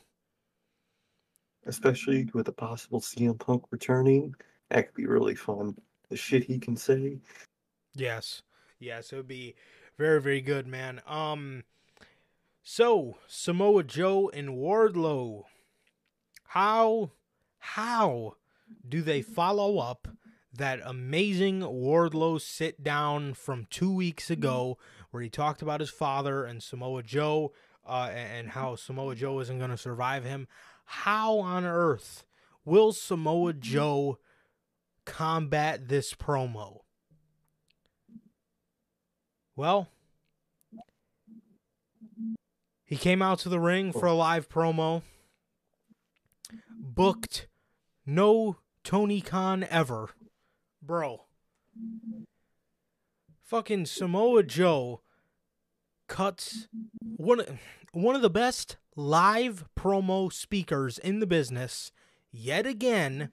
especially 1.65 2.29
with 2.35 2.47
a 2.49 2.53
possible 2.53 3.01
CM 3.01 3.39
Punk 3.39 3.65
returning. 3.71 4.35
That 4.69 4.89
could 4.89 4.95
be 4.95 5.07
really 5.07 5.35
fun. 5.35 5.75
The 6.11 6.19
shit 6.19 6.45
he 6.45 6.59
can 6.59 6.77
say. 6.77 7.19
Yes. 7.95 8.43
Yes, 8.79 9.11
it 9.11 9.17
would 9.17 9.27
be 9.27 9.55
very, 9.97 10.21
very 10.21 10.43
good, 10.43 10.67
man. 10.67 11.01
Um 11.07 11.65
so 12.63 13.17
Samoa 13.27 13.85
Joe 13.85 14.29
and 14.35 14.51
Wardlow. 14.51 15.45
How 16.49 17.13
how 17.59 18.35
do 18.87 19.01
they 19.01 19.23
follow 19.23 19.79
up 19.79 20.09
that 20.57 20.81
amazing 20.85 21.61
Wardlow 21.61 22.41
sit 22.41 22.83
down 22.83 23.35
from 23.35 23.67
two 23.71 23.93
weeks 23.93 24.25
mm-hmm. 24.25 24.35
ago 24.35 24.79
where 25.11 25.23
he 25.23 25.29
talked 25.29 25.63
about 25.63 25.81
his 25.81 25.91
father 25.91 26.45
and 26.45 26.63
Samoa 26.63 27.03
Joe 27.03 27.53
uh, 27.87 28.11
and 28.15 28.51
how 28.51 28.73
mm-hmm. 28.73 28.87
Samoa 28.87 29.15
Joe 29.15 29.41
isn't 29.41 29.59
going 29.59 29.71
to 29.71 29.77
survive 29.77 30.25
him? 30.25 30.49
How 30.85 31.39
on 31.39 31.65
earth 31.65 32.25
will 32.65 32.93
Samoa 32.93 33.53
mm-hmm. 33.53 33.61
Joe 33.61 34.19
combat 35.05 35.89
this 35.89 36.15
promo? 36.15 36.81
Well, 39.57 39.89
he 42.85 42.97
came 42.97 43.23
out 43.23 43.39
to 43.41 43.49
the 43.49 43.61
ring 43.61 43.93
for 43.93 44.07
a 44.07 44.13
oh. 44.13 44.17
live 44.17 44.49
promo, 44.49 45.03
booked 46.71 47.47
no 48.05 48.59
Tony 48.83 49.21
Khan 49.21 49.67
ever. 49.71 50.11
Bro. 50.87 51.25
Fucking 53.43 53.87
Samoa 53.87 54.43
Joe 54.43 55.01
cuts 56.07 56.69
one 57.01 57.59
one 57.93 58.15
of 58.15 58.23
the 58.23 58.31
best 58.31 58.77
live 58.95 59.65
promo 59.77 60.31
speakers 60.31 60.99
in 60.99 61.21
the 61.21 61.27
business 61.27 61.91
yet 62.31 62.67
again 62.67 63.33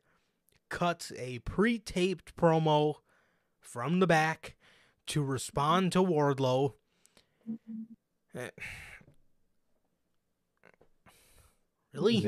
cuts 0.69 1.11
a 1.17 1.39
pre-taped 1.39 2.35
promo 2.37 2.95
from 3.59 3.99
the 3.99 4.07
back 4.07 4.55
to 5.07 5.21
respond 5.21 5.91
to 5.91 5.99
Wardlow. 5.99 6.73
Eh. 8.35 8.49
Really? 11.93 12.21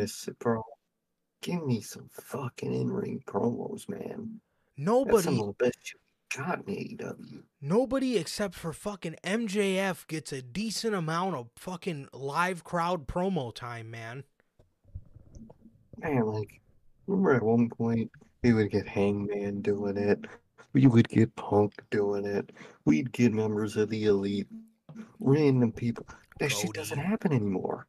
Give 1.42 1.66
me 1.66 1.82
some 1.82 2.10
fucking 2.12 2.74
in 2.74 2.92
ring 2.92 3.24
promos, 3.26 3.88
man. 3.88 4.42
Nobody 4.78 5.24
some 5.24 5.40
of 5.40 5.48
the 5.48 5.66
best 5.66 5.78
shit 5.82 6.00
we 6.38 6.44
got 6.44 6.68
in 6.68 6.70
E 6.70 6.98
AEW. 7.00 7.44
Nobody 7.62 8.18
except 8.18 8.56
for 8.56 8.74
fucking 8.74 9.16
MJF 9.24 10.08
gets 10.08 10.32
a 10.32 10.42
decent 10.42 10.96
amount 10.96 11.36
of 11.36 11.50
fucking 11.58 12.08
live 12.12 12.64
crowd 12.64 13.08
promo 13.08 13.54
time, 13.54 13.92
man. 13.92 14.24
Man, 15.98 16.26
like, 16.26 16.62
remember 17.08 17.36
at 17.36 17.44
one 17.44 17.70
point 17.70 18.12
we 18.42 18.54
would 18.54 18.72
get 18.72 18.88
Hangman 18.88 19.62
doing 19.62 19.98
it. 19.98 20.26
We 20.74 20.88
would 20.88 21.08
get 21.08 21.36
Punk 21.36 21.74
doing 21.92 22.26
it. 22.26 22.52
We'd 22.86 23.12
get 23.12 23.32
members 23.32 23.78
of 23.78 23.90
the 23.90 24.06
Elite, 24.06 24.48
random 25.20 25.72
people. 25.72 26.06
That 26.40 26.50
shit 26.50 26.74
doesn't 26.74 26.98
happen 26.98 27.32
anymore. 27.32 27.86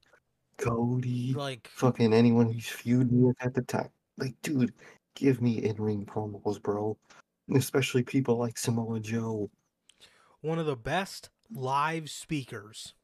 Cody, 0.59 1.33
Like, 1.35 1.69
fucking 1.73 2.13
anyone 2.13 2.51
he's 2.51 2.69
feuding 2.69 3.23
with 3.23 3.37
at 3.41 3.55
the 3.55 3.63
time. 3.63 3.89
Like, 4.19 4.35
dude, 4.43 4.73
give 5.15 5.41
me 5.41 5.63
in 5.65 5.77
ring 5.77 6.05
promos, 6.05 6.63
bro. 6.63 6.97
Especially 7.55 8.03
people 8.03 8.37
like 8.39 8.57
Samoa 8.57 9.01
Joe. 9.01 9.51
one 10.41 10.59
of 10.59 10.67
the 10.67 10.77
best 10.77 11.31
live 11.53 12.11
speakers 12.11 12.95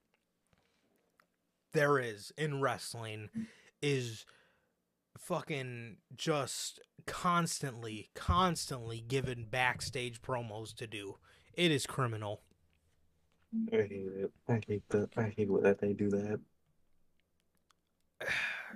there 1.73 1.99
is 1.99 2.33
in 2.37 2.61
wrestling 2.61 3.29
is 3.83 4.25
fucking 5.17 5.97
just 6.17 6.81
constantly, 7.07 8.11
constantly 8.15 9.01
given 9.01 9.47
backstage 9.49 10.21
promos 10.23 10.75
to 10.75 10.87
do. 10.87 11.17
It 11.55 11.71
is 11.71 11.87
criminal. 11.87 12.43
I 13.73 13.77
hate 13.77 13.91
it. 13.91 14.33
I 14.49 14.61
hate 14.67 14.89
that. 14.91 15.11
I 15.17 15.33
hate 15.37 15.49
that 15.63 15.79
they 15.81 15.93
do 15.93 16.09
that. 16.11 16.41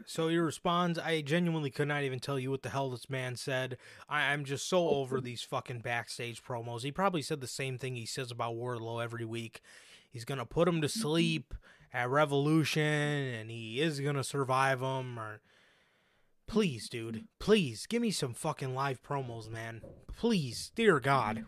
So 0.06 0.28
he 0.28 0.36
responds, 0.36 0.98
I 0.98 1.20
genuinely 1.20 1.70
could 1.70 1.88
not 1.88 2.02
even 2.02 2.20
tell 2.20 2.38
you 2.38 2.50
what 2.50 2.62
the 2.62 2.70
hell 2.70 2.90
this 2.90 3.08
man 3.08 3.36
said. 3.36 3.76
I, 4.08 4.32
I'm 4.32 4.44
just 4.44 4.68
so 4.68 4.88
over 4.88 5.20
these 5.20 5.42
fucking 5.42 5.80
backstage 5.80 6.42
promos. 6.42 6.82
He 6.82 6.92
probably 6.92 7.22
said 7.22 7.40
the 7.40 7.46
same 7.46 7.78
thing 7.78 7.94
he 7.94 8.06
says 8.06 8.30
about 8.30 8.54
Wardlow 8.54 9.02
every 9.02 9.24
week. 9.24 9.60
He's 10.10 10.24
gonna 10.24 10.46
put 10.46 10.68
him 10.68 10.80
to 10.80 10.86
mm-hmm. 10.86 11.00
sleep 11.00 11.54
at 11.92 12.10
Revolution, 12.10 12.82
and 12.82 13.50
he 13.50 13.80
is 13.80 14.00
gonna 14.00 14.24
survive 14.24 14.80
him. 14.80 15.18
Or 15.18 15.40
please, 16.46 16.88
dude, 16.88 17.26
please 17.38 17.86
give 17.86 18.02
me 18.02 18.10
some 18.10 18.34
fucking 18.34 18.74
live 18.74 19.02
promos, 19.02 19.50
man. 19.50 19.80
Please, 20.16 20.70
dear 20.74 21.00
God. 21.00 21.44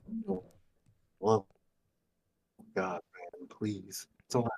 Well, 1.21 1.47
God, 2.75 3.01
man, 3.15 3.49
please. 3.49 4.07
It's 4.27 4.35
all 4.35 4.49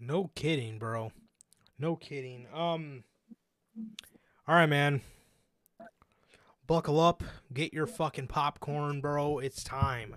No 0.00 0.30
kidding, 0.34 0.78
bro. 0.78 1.12
No 1.78 1.96
kidding. 1.96 2.46
Um 2.52 3.04
All 4.46 4.54
right, 4.54 4.66
man. 4.66 5.02
Buckle 6.66 7.00
up, 7.00 7.22
get 7.52 7.72
your 7.72 7.86
fucking 7.86 8.26
popcorn, 8.26 9.00
bro. 9.00 9.38
It's 9.38 9.64
time. 9.64 10.16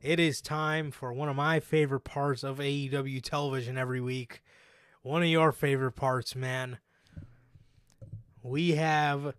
It 0.00 0.20
is 0.20 0.40
time 0.40 0.92
for 0.92 1.12
one 1.12 1.28
of 1.28 1.34
my 1.34 1.58
favorite 1.58 2.04
parts 2.04 2.44
of 2.44 2.58
AEW 2.58 3.20
television 3.22 3.76
every 3.76 4.00
week. 4.00 4.42
One 5.02 5.22
of 5.22 5.28
your 5.28 5.50
favorite 5.50 5.96
parts, 5.96 6.36
man. 6.36 6.78
We 8.42 8.72
have 8.72 9.34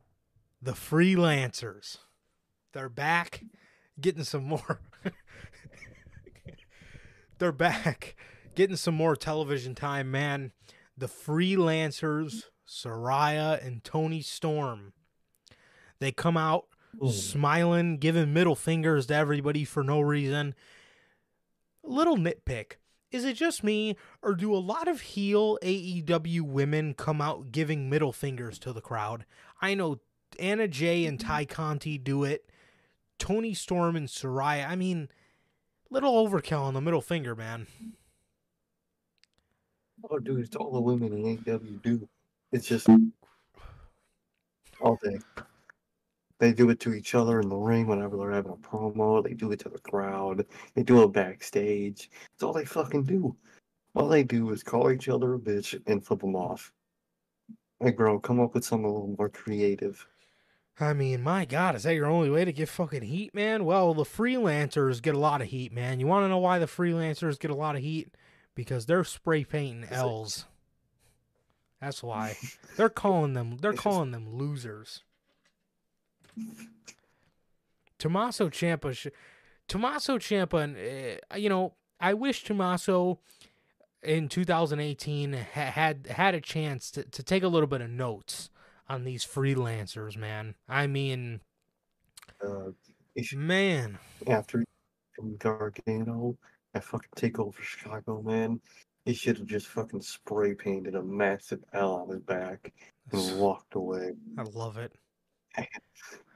the 0.61 0.73
freelancers. 0.73 1.99
They're 2.73 2.89
back 2.89 3.45
getting 3.99 4.25
some 4.25 4.43
more 4.43 4.81
They're 7.39 7.51
back 7.53 8.17
getting 8.55 8.75
some 8.75 8.95
more 8.95 9.15
television 9.15 9.75
time, 9.75 10.11
man. 10.11 10.51
The 10.97 11.07
freelancers, 11.07 12.45
Saraya 12.67 13.65
and 13.65 13.83
Toni 13.83 14.21
Storm. 14.21 14.93
They 15.99 16.11
come 16.11 16.37
out 16.37 16.65
smiling, 17.11 17.97
giving 17.97 18.33
middle 18.33 18.55
fingers 18.55 19.07
to 19.07 19.15
everybody 19.15 19.63
for 19.63 19.83
no 19.83 20.01
reason. 20.01 20.55
Little 21.83 22.17
nitpick. 22.17 22.73
Is 23.11 23.23
it 23.23 23.35
just 23.35 23.63
me, 23.63 23.95
or 24.21 24.35
do 24.35 24.53
a 24.53 24.57
lot 24.57 24.87
of 24.87 24.99
heel 24.99 25.57
AEW 25.63 26.41
women 26.41 26.93
come 26.93 27.21
out 27.21 27.51
giving 27.51 27.89
middle 27.89 28.11
fingers 28.11 28.59
to 28.59 28.73
the 28.73 28.81
crowd? 28.81 29.25
I 29.61 29.75
know 29.75 29.99
Anna 30.39 30.67
Jay 30.67 31.05
and 31.05 31.17
mm-hmm. 31.17 31.37
Tay 31.37 31.45
Conti 31.45 31.97
do 31.97 32.23
it. 32.23 32.49
Toni 33.17 33.53
Storm 33.53 33.95
and 33.95 34.07
Saraya. 34.07 34.67
I 34.67 34.75
mean, 34.75 35.09
little 35.89 36.27
overkill 36.27 36.61
on 36.61 36.73
the 36.73 36.81
middle 36.81 37.01
finger, 37.01 37.35
man. 37.35 37.67
Oh, 40.03 40.19
dude, 40.19 40.39
it's 40.45 40.55
all 40.55 40.71
the 40.71 40.81
women 40.81 41.13
in 41.13 41.37
AEW 41.37 41.81
do. 41.81 42.07
It's 42.51 42.67
just 42.67 42.87
all 44.79 44.97
day. 45.03 45.19
They 46.39 46.53
do 46.53 46.69
it 46.69 46.79
to 46.81 46.93
each 46.93 47.15
other 47.15 47.39
in 47.39 47.49
the 47.49 47.55
ring 47.55 47.87
whenever 47.87 48.15
they're 48.15 48.31
having 48.31 48.51
a 48.51 48.55
promo. 48.55 49.23
They 49.23 49.33
do 49.33 49.51
it 49.51 49.59
to 49.61 49.69
the 49.69 49.79
crowd. 49.79 50.45
They 50.75 50.83
do 50.83 51.03
it 51.03 51.11
backstage. 51.11 52.11
It's 52.33 52.43
all 52.43 52.53
they 52.53 52.65
fucking 52.65 53.03
do. 53.03 53.35
All 53.95 54.07
they 54.07 54.23
do 54.23 54.51
is 54.51 54.61
call 54.61 54.91
each 54.91 55.09
other 55.09 55.33
a 55.33 55.39
bitch 55.39 55.81
and 55.87 56.05
flip 56.05 56.19
them 56.19 56.35
off. 56.35 56.71
Like, 57.79 57.97
bro, 57.97 58.19
come 58.19 58.39
up 58.39 58.53
with 58.53 58.65
something 58.65 58.85
a 58.85 58.91
little 58.91 59.15
more 59.17 59.29
creative. 59.29 60.05
I 60.79 60.93
mean, 60.93 61.23
my 61.23 61.45
God, 61.45 61.75
is 61.75 61.83
that 61.83 61.95
your 61.95 62.05
only 62.05 62.29
way 62.29 62.45
to 62.45 62.53
get 62.53 62.69
fucking 62.69 63.01
heat, 63.01 63.33
man? 63.33 63.65
Well, 63.65 63.95
the 63.95 64.03
freelancers 64.03 65.01
get 65.01 65.15
a 65.15 65.19
lot 65.19 65.41
of 65.41 65.47
heat, 65.47 65.73
man. 65.73 65.99
You 65.99 66.05
want 66.05 66.25
to 66.25 66.29
know 66.29 66.37
why 66.37 66.59
the 66.59 66.67
freelancers 66.67 67.39
get 67.39 67.49
a 67.49 67.55
lot 67.55 67.75
of 67.75 67.81
heat? 67.81 68.13
Because 68.57 68.87
they're 68.87 69.03
spray 69.03 69.43
painting 69.43 69.87
L's. 69.91 70.45
That's 71.79 72.01
why 72.01 72.35
they're 72.75 72.89
calling 72.89 73.33
them. 73.33 73.57
They're 73.61 73.71
calling 73.71 74.09
them 74.09 74.35
losers. 74.35 75.03
Tommaso 77.99 78.49
Ciampa, 78.49 78.95
sh- 78.95 79.07
Tommaso 79.67 80.17
Ciampa, 80.17 81.19
uh, 81.31 81.35
you 81.37 81.49
know, 81.49 81.73
I 81.99 82.15
wish 82.15 82.43
Tommaso 82.43 83.19
in 84.01 84.27
2018 84.27 85.33
ha- 85.33 85.43
had 85.71 86.07
had 86.07 86.33
a 86.33 86.41
chance 86.41 86.89
to, 86.91 87.03
to 87.03 87.21
take 87.21 87.43
a 87.43 87.47
little 87.47 87.67
bit 87.67 87.81
of 87.81 87.91
notes 87.91 88.49
on 88.89 89.03
these 89.03 89.23
freelancers, 89.23 90.17
man. 90.17 90.55
I 90.67 90.87
mean, 90.87 91.41
Uh, 92.43 92.71
man, 93.35 93.99
after 94.25 94.63
from 95.15 95.35
Gargano, 95.37 96.37
that 96.73 96.83
fucking 96.83 97.09
take 97.15 97.39
over 97.39 97.61
Chicago, 97.61 98.21
man, 98.21 98.59
he 99.05 99.13
should 99.13 99.37
have 99.37 99.47
just 99.47 99.67
fucking 99.67 100.01
spray 100.01 100.53
painted 100.53 100.95
a 100.95 101.01
massive 101.01 101.63
L 101.73 101.95
on 101.95 102.09
his 102.09 102.19
back 102.19 102.73
and 103.11 103.39
walked 103.39 103.75
away. 103.75 104.13
I 104.37 104.43
love 104.43 104.77
it. 104.77 104.93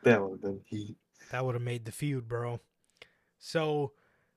That 0.03 0.19
would 0.19 0.31
have 0.31 0.41
been 0.41 0.61
heat. 0.65 0.95
That 1.31 1.45
would 1.45 1.53
have 1.53 1.61
made 1.61 1.85
the 1.85 1.91
feud, 1.91 2.27
bro. 2.27 2.59
So 3.37 3.91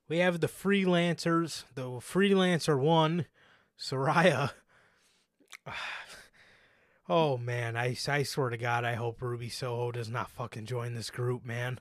we 0.09 0.19
have 0.19 0.41
the 0.41 0.47
freelancers. 0.47 1.65
The 1.75 1.85
freelancer 1.85 2.79
one, 2.79 3.27
Saraya. 3.79 4.51
Oh 7.07 7.37
man, 7.37 7.77
I, 7.77 7.99
I 8.09 8.23
swear 8.23 8.49
to 8.49 8.57
God, 8.57 8.83
I 8.83 8.95
hope 8.95 9.21
Ruby 9.21 9.51
Soho 9.51 9.93
does 9.93 10.09
not 10.09 10.31
fucking 10.31 10.65
join 10.65 10.95
this 10.95 11.11
group, 11.11 11.45
man. 11.45 11.79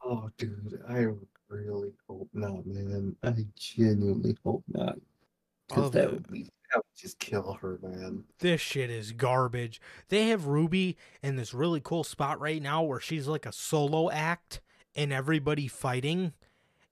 Oh, 0.00 0.30
dude, 0.38 0.80
I 0.88 1.06
really 1.48 1.92
hope 2.08 2.28
not, 2.32 2.66
man. 2.66 3.16
I 3.22 3.34
genuinely 3.56 4.36
hope 4.44 4.64
not. 4.68 4.96
Because 5.68 5.90
that 5.92 6.12
would 6.12 6.30
be 6.30 6.44
that 6.70 6.76
would 6.76 6.96
just 6.96 7.18
kill 7.18 7.58
her, 7.60 7.78
man. 7.82 8.24
This 8.40 8.60
shit 8.60 8.90
is 8.90 9.12
garbage. 9.12 9.80
They 10.08 10.28
have 10.28 10.46
Ruby 10.46 10.96
in 11.22 11.36
this 11.36 11.54
really 11.54 11.80
cool 11.80 12.04
spot 12.04 12.40
right 12.40 12.62
now 12.62 12.82
where 12.82 13.00
she's 13.00 13.26
like 13.26 13.46
a 13.46 13.52
solo 13.52 14.10
act 14.10 14.60
and 14.94 15.12
everybody 15.12 15.68
fighting. 15.68 16.32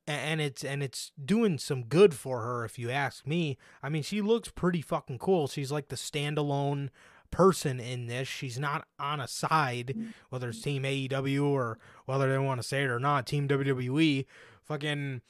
And 0.06 0.40
it's 0.40 0.62
and 0.62 0.84
it's 0.84 1.10
doing 1.22 1.58
some 1.58 1.84
good 1.84 2.14
for 2.14 2.42
her 2.42 2.64
if 2.64 2.78
you 2.78 2.90
ask 2.90 3.26
me. 3.26 3.58
I 3.82 3.88
mean, 3.88 4.04
she 4.04 4.20
looks 4.20 4.48
pretty 4.50 4.80
fucking 4.80 5.18
cool. 5.18 5.48
She's 5.48 5.72
like 5.72 5.88
the 5.88 5.96
standalone 5.96 6.90
person 7.36 7.78
in 7.78 8.06
this. 8.06 8.26
She's 8.26 8.58
not 8.58 8.86
on 8.98 9.20
a 9.20 9.28
side, 9.28 9.94
whether 10.30 10.48
it's 10.48 10.62
Team 10.62 10.84
AEW 10.84 11.44
or 11.44 11.78
whether 12.06 12.32
they 12.32 12.38
want 12.38 12.62
to 12.62 12.66
say 12.66 12.82
it 12.82 12.88
or 12.88 12.98
not, 12.98 13.26
Team 13.26 13.46
WWE. 13.46 14.24
Fucking 14.64 15.20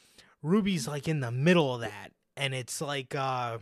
Ruby's 0.41 0.87
like 0.87 1.09
in 1.09 1.19
the 1.19 1.33
middle 1.33 1.75
of 1.75 1.81
that. 1.81 2.13
And 2.37 2.55
it's 2.55 2.81
like 2.81 3.17
uh 3.17 3.59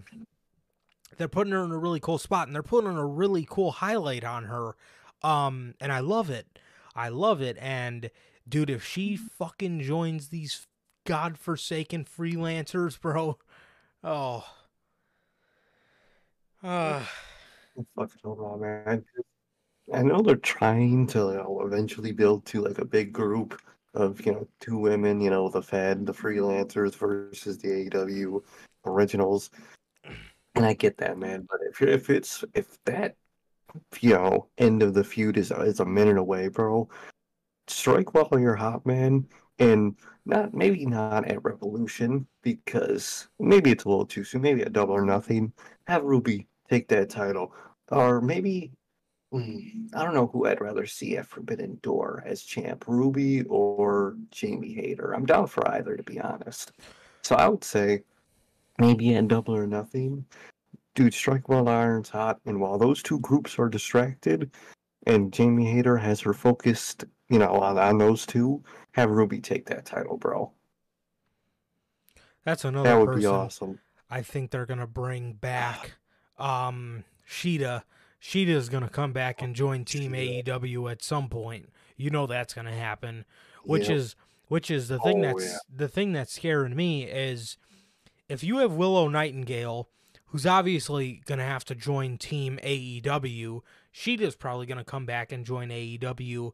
they're 1.16 1.26
putting 1.26 1.55
her 1.55 1.64
in 1.64 1.70
a 1.70 1.78
really 1.78 2.01
cool 2.01 2.18
spot 2.18 2.47
and 2.47 2.55
they're 2.55 2.62
putting 2.62 2.95
a 2.95 3.07
really 3.07 3.47
cool 3.49 3.72
highlight 3.72 4.24
on 4.24 4.45
her. 4.45 4.76
Um, 5.22 5.74
and 5.80 5.90
I 5.90 6.01
love 6.01 6.28
it. 6.28 6.59
I 6.95 7.09
love 7.09 7.40
it. 7.40 7.57
And 7.59 8.11
dude, 8.47 8.68
if 8.68 8.84
she 8.84 9.16
fucking 9.16 9.80
joins 9.80 10.28
these 10.28 10.66
godforsaken 11.07 12.05
freelancers, 12.05 13.01
bro, 13.01 13.38
oh, 14.03 14.45
uh, 16.62 17.05
Fucking 17.97 18.20
on, 18.25 18.61
man. 18.61 19.05
I 19.93 20.03
know 20.03 20.20
they're 20.22 20.37
trying 20.37 21.07
to 21.09 21.18
you 21.18 21.35
know, 21.35 21.62
eventually 21.64 22.12
build 22.12 22.47
to 22.47 22.62
like 22.62 22.79
a 22.79 22.85
big 22.85 23.12
group 23.12 23.61
of 23.95 24.25
you 24.25 24.33
know 24.33 24.49
two 24.61 24.79
women, 24.79 25.20
you 25.20 25.31
know, 25.31 25.49
the 25.49 25.62
Fed, 25.62 26.07
the 26.07 26.12
freelancers 26.12 26.95
versus 26.95 27.59
the 27.59 27.91
AEW 27.91 28.43
originals, 28.87 29.51
and 30.55 30.64
I 30.64 30.75
get 30.75 30.97
that, 30.99 31.18
man. 31.18 31.47
But 31.51 31.61
if 31.68 31.83
if 31.83 32.11
it's 32.11 32.45
if 32.55 32.79
that 32.85 33.16
you 34.01 34.14
know 34.14 34.49
end 34.59 34.83
of 34.83 34.95
the 34.95 35.05
feud 35.05 35.37
is 35.37 35.51
is 35.51 35.81
a 35.81 35.85
minute 35.85 36.18
away, 36.18 36.49
bro, 36.49 36.89
strike 37.66 38.14
while 38.14 38.41
you're 38.41 38.55
hot, 38.55 38.87
man, 38.87 39.27
and 39.59 39.97
not 40.27 40.55
maybe 40.55 40.87
not 40.87 41.27
at 41.27 41.45
Revolution 41.45 42.27
because 42.43 43.29
maybe 43.39 43.70
it's 43.70 43.85
a 43.85 43.89
little 43.89 44.07
too 44.07 44.25
soon. 44.25 44.43
Maybe 44.43 44.62
at 44.62 44.72
Double 44.72 44.95
or 44.95 45.05
Nothing, 45.05 45.53
have 45.87 46.05
Ruby 46.05 46.47
take 46.69 46.89
that 46.89 47.11
title, 47.11 47.53
or 47.91 48.21
maybe 48.21 48.73
Hmm, 49.33 49.89
I 49.95 50.05
don't 50.05 50.15
know 50.15 50.29
who 50.29 50.47
I'd 50.47 50.61
rather 50.61 50.87
see 50.87 51.17
at 51.17 51.27
Forbidden 51.27 51.81
Door 51.83 52.23
as 52.25 52.43
champ, 52.45 52.85
Ruby 52.87 53.43
or 53.45 54.17
Jamie 54.31 54.75
Hayter. 54.75 55.12
I'm 55.12 55.27
down 55.27 55.49
for 55.49 55.69
either, 55.73 55.97
to 55.97 56.05
be 56.05 56.21
honest. 56.21 56.71
So 57.25 57.35
I 57.35 57.49
would 57.49 57.65
say 57.65 58.05
maybe 58.79 59.17
at 59.17 59.27
Double 59.27 59.57
or 59.57 59.67
Nothing, 59.67 60.25
dude, 60.95 61.15
strike 61.15 61.49
while 61.49 61.65
the 61.65 61.73
iron's 61.73 62.11
hot. 62.11 62.39
And 62.47 62.61
while 62.61 62.79
those 62.79 63.03
two 63.03 63.19
groups 63.19 63.59
are 63.59 63.69
distracted, 63.69 64.53
and 65.07 65.33
Jamie 65.33 65.69
Hayter 65.73 65.97
has 65.97 66.21
her 66.21 66.33
focused, 66.33 67.05
you 67.29 67.41
know, 67.41 67.57
on, 67.57 67.77
on 67.77 67.99
those 67.99 68.27
two, 68.27 68.62
have 68.93 69.11
Ruby 69.11 69.41
take 69.41 69.67
that 69.67 69.85
title, 69.85 70.17
bro. 70.17 70.53
that's 72.45 72.65
another 72.65 72.89
That 72.89 72.99
would 73.01 73.07
person 73.07 73.21
be 73.21 73.27
awesome. 73.27 73.79
I 74.09 74.23
think 74.23 74.53
they're 74.53 74.67
gonna 74.67 74.87
bring 74.87 75.33
back. 75.33 75.95
Um, 76.39 77.05
Shida. 77.28 77.82
Shida's 78.20 78.68
gonna 78.70 78.89
come 78.89 79.12
back 79.12 79.43
and 79.43 79.55
join 79.55 79.85
Team. 79.85 80.12
AEW 80.12 80.91
at 80.91 81.03
some 81.03 81.28
point. 81.28 81.68
You 81.97 82.11
know 82.11 82.26
that's 82.26 82.55
gonna 82.55 82.72
happen. 82.74 83.24
Which 83.64 83.89
Yep. 83.89 83.97
is 83.99 84.16
which 84.49 84.70
is 84.70 84.89
the 84.89 84.99
thing 84.99 85.24
Oh, 85.24 85.32
that's 85.39 85.45
yeah. 85.53 85.59
the 85.74 85.89
thing 85.89 86.12
that's 86.12 86.32
scaring 86.32 86.74
me 86.76 87.05
is 87.05 87.57
if 88.28 88.43
you 88.43 88.59
have 88.59 88.72
Willow 88.72 89.09
Nightingale, 89.09 89.89
who's 90.26 90.47
obviously 90.47 91.20
gonna 91.26 91.45
have 91.45 91.64
to 91.66 91.74
join 91.74 92.16
Team 92.18 92.59
AEW, 92.62 93.61
Shida's 93.93 94.37
probably 94.37 94.66
gonna 94.66 94.85
come 94.85 95.05
back 95.07 95.30
and 95.30 95.45
join 95.45 95.68
AEW. 95.70 96.53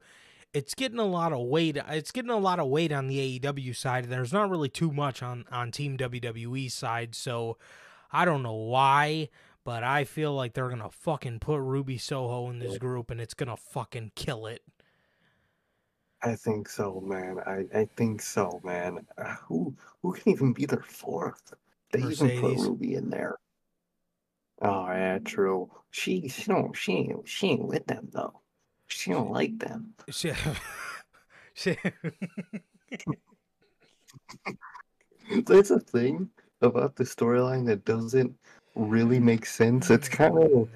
It's 0.52 0.74
getting 0.74 0.98
a 0.98 1.04
lot 1.06 1.32
of 1.32 1.46
weight. 1.46 1.76
It's 1.88 2.10
getting 2.10 2.30
a 2.32 2.36
lot 2.36 2.58
of 2.58 2.66
weight 2.66 2.90
on 2.90 3.06
the 3.06 3.38
AEW 3.38 3.72
side. 3.76 4.06
There's 4.06 4.32
not 4.32 4.50
really 4.50 4.68
too 4.68 4.90
much 4.90 5.22
on 5.22 5.44
on 5.52 5.70
Team 5.70 5.96
WWE 5.96 6.68
side, 6.68 7.14
so 7.14 7.56
I 8.12 8.24
don't 8.24 8.42
know 8.42 8.54
why, 8.56 9.28
but 9.64 9.82
I 9.84 10.04
feel 10.04 10.34
like 10.34 10.54
they're 10.54 10.68
gonna 10.68 10.90
fucking 10.90 11.40
put 11.40 11.60
Ruby 11.60 11.98
Soho 11.98 12.48
in 12.50 12.58
this 12.58 12.78
group, 12.78 13.10
and 13.10 13.20
it's 13.20 13.34
gonna 13.34 13.56
fucking 13.56 14.12
kill 14.14 14.46
it. 14.46 14.62
I 16.22 16.34
think 16.36 16.68
so, 16.68 17.00
man. 17.00 17.38
I, 17.46 17.64
I 17.78 17.84
think 17.96 18.20
so, 18.20 18.60
man. 18.62 19.06
Uh, 19.16 19.34
who 19.46 19.74
who 20.02 20.12
can 20.12 20.32
even 20.32 20.52
be 20.52 20.66
their 20.66 20.82
fourth? 20.82 21.54
They 21.92 22.00
even 22.00 22.40
put 22.40 22.58
Ruby 22.58 22.94
in 22.94 23.10
there. 23.10 23.36
Oh 24.62 24.86
yeah, 24.88 25.18
true. 25.24 25.70
She 25.90 26.28
she 26.28 26.44
don't 26.44 26.76
she 26.76 26.92
ain't 26.92 27.28
she 27.28 27.48
ain't 27.48 27.64
with 27.66 27.86
them 27.86 28.08
though. 28.12 28.40
She 28.86 29.12
don't 29.12 29.30
like 29.30 29.58
them. 29.58 29.94
She- 30.10 30.32
she- 31.54 31.78
There's 35.46 35.70
a 35.70 35.78
thing 35.78 36.28
about 36.60 36.96
the 36.96 37.04
storyline 37.04 37.64
that 37.66 37.84
doesn't 37.84 38.34
really 38.74 39.20
make 39.20 39.46
sense. 39.46 39.90
It's 39.90 40.08
mm-hmm. 40.08 40.16
kind 40.16 40.52
of 40.52 40.68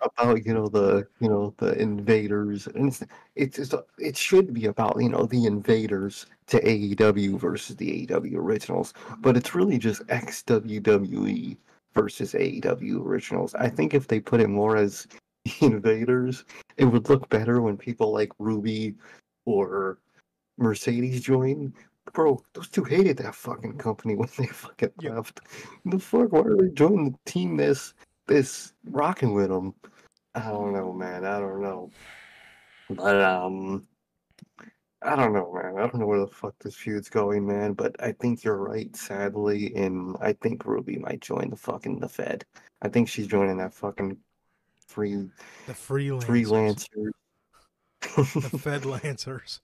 about 0.00 0.46
you 0.46 0.54
know 0.54 0.68
the 0.68 1.06
you 1.20 1.28
know 1.28 1.54
the 1.58 1.78
invaders, 1.80 2.66
and 2.68 2.88
it's 2.88 3.04
it's 3.34 3.56
just, 3.56 3.74
it 3.98 4.16
should 4.16 4.54
be 4.54 4.66
about 4.66 5.00
you 5.00 5.08
know 5.08 5.26
the 5.26 5.46
invaders 5.46 6.26
to 6.48 6.60
AEW 6.60 7.38
versus 7.38 7.76
the 7.76 8.06
AEW 8.06 8.36
originals, 8.36 8.94
but 9.18 9.36
it's 9.36 9.54
really 9.54 9.78
just 9.78 10.02
ex 10.08 10.42
WWE 10.44 11.56
versus 11.94 12.32
AEW 12.34 13.04
originals. 13.04 13.54
I 13.54 13.68
think 13.68 13.94
if 13.94 14.08
they 14.08 14.20
put 14.20 14.40
it 14.40 14.48
more 14.48 14.76
as 14.76 15.06
invaders. 15.60 16.44
It 16.76 16.86
would 16.86 17.08
look 17.08 17.28
better 17.28 17.60
when 17.60 17.76
people 17.76 18.12
like 18.12 18.32
Ruby 18.38 18.94
or 19.44 19.98
Mercedes 20.56 21.22
join. 21.22 21.72
Bro, 22.12 22.42
those 22.54 22.68
two 22.68 22.84
hated 22.84 23.16
that 23.18 23.34
fucking 23.34 23.78
company 23.78 24.14
when 24.16 24.28
they 24.38 24.46
fucking 24.46 24.90
Yep. 25.00 25.14
left. 25.14 25.40
The 25.84 25.98
fuck? 25.98 26.32
Why 26.32 26.40
are 26.40 26.56
they 26.56 26.68
joining 26.70 27.12
the 27.12 27.30
team 27.30 27.56
this 27.56 27.94
this 28.26 28.72
rocking 28.84 29.34
with 29.34 29.48
them? 29.48 29.74
I 30.34 30.50
don't 30.50 30.72
know, 30.72 30.92
man. 30.92 31.24
I 31.24 31.40
don't 31.40 31.62
know. 31.62 31.90
But 32.90 33.20
um, 33.22 33.86
I 35.02 35.14
don't 35.16 35.32
know, 35.32 35.52
man. 35.52 35.76
I 35.78 35.80
don't 35.86 35.96
know 35.96 36.06
where 36.06 36.20
the 36.20 36.26
fuck 36.26 36.54
this 36.60 36.74
feud's 36.76 37.08
going, 37.08 37.46
man. 37.46 37.72
But 37.74 37.96
I 38.02 38.12
think 38.12 38.44
you're 38.44 38.56
right, 38.56 38.94
sadly, 38.96 39.74
and 39.76 40.16
I 40.20 40.32
think 40.34 40.64
Ruby 40.64 40.96
might 40.98 41.20
join 41.20 41.50
the 41.50 41.56
fucking 41.56 42.00
the 42.00 42.08
Fed. 42.08 42.44
I 42.82 42.88
think 42.88 43.08
she's 43.08 43.26
joining 43.26 43.58
that 43.58 43.74
fucking 43.74 44.16
free 44.86 45.28
The 45.66 45.72
freelancers. 45.72 46.86
freelancer, 46.90 47.10
The 48.00 48.58
Fed 48.58 48.84
Lancers. 48.84 49.60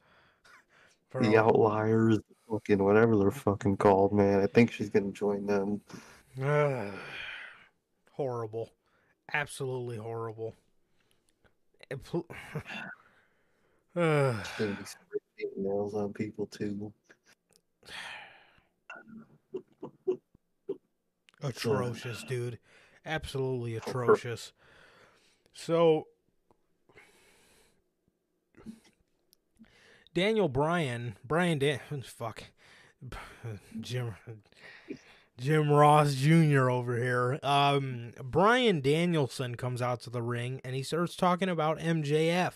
The 1.20 1.36
outliers, 1.36 2.18
fucking 2.54 2.82
whatever 2.82 3.16
they're 3.16 3.30
fucking 3.30 3.76
called, 3.76 4.12
man. 4.12 4.40
I 4.40 4.46
think 4.46 4.72
she's 4.72 4.90
gonna 4.90 5.12
join 5.12 5.46
them. 5.46 5.80
Ugh. 6.42 6.92
horrible. 8.12 8.70
Absolutely 9.32 9.96
horrible. 9.96 10.54
Pl-. 12.04 12.26
Gonna 13.94 14.42
be 14.58 15.44
nails 15.56 15.94
on 15.94 16.12
people 16.12 16.46
too. 16.46 16.92
atrocious, 21.42 22.24
dude. 22.24 22.58
Absolutely 23.04 23.76
atrocious. 23.84 24.52
So 25.52 26.08
Daniel 30.14 30.48
Bryan, 30.48 31.16
Brian 31.24 31.58
Dan 31.58 31.80
fuck. 32.04 32.44
Jim 33.80 34.14
Jim 35.38 35.70
Ross 35.70 36.14
Jr. 36.14 36.70
over 36.70 36.96
here. 36.96 37.38
Um 37.42 38.12
Bryan 38.22 38.80
Danielson 38.80 39.56
comes 39.56 39.82
out 39.82 40.00
to 40.02 40.10
the 40.10 40.22
ring 40.22 40.60
and 40.64 40.74
he 40.74 40.82
starts 40.82 41.16
talking 41.16 41.48
about 41.48 41.78
MJF. 41.78 42.52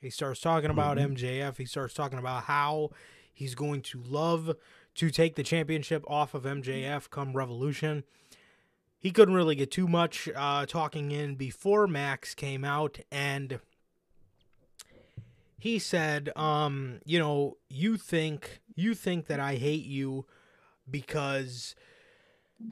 He 0.00 0.10
starts 0.10 0.40
talking 0.40 0.70
about 0.70 0.96
Mhm. 0.96 1.14
MJF. 1.16 1.58
He 1.58 1.66
starts 1.66 1.94
talking 1.94 2.18
about 2.18 2.44
how 2.44 2.90
he's 3.32 3.54
going 3.54 3.82
to 3.82 4.02
love 4.02 4.56
to 4.96 5.10
take 5.10 5.36
the 5.36 5.42
championship 5.42 6.02
off 6.08 6.34
of 6.34 6.44
MJF 6.46 7.10
come 7.10 7.34
Revolution. 7.34 8.02
He 8.98 9.12
couldn't 9.12 9.34
really 9.34 9.54
get 9.54 9.70
too 9.70 9.86
much 9.88 10.28
uh, 10.34 10.66
talking 10.66 11.10
in 11.10 11.34
before 11.36 11.86
Max 11.86 12.34
came 12.34 12.64
out, 12.64 12.98
and 13.10 13.60
he 15.60 15.78
said, 15.78 16.30
um, 16.36 17.00
"You 17.04 17.18
know, 17.18 17.56
you 17.68 17.96
think 17.96 18.60
you 18.74 18.94
think 18.94 19.26
that 19.26 19.40
I 19.40 19.56
hate 19.56 19.84
you 19.84 20.26
because." 20.90 21.74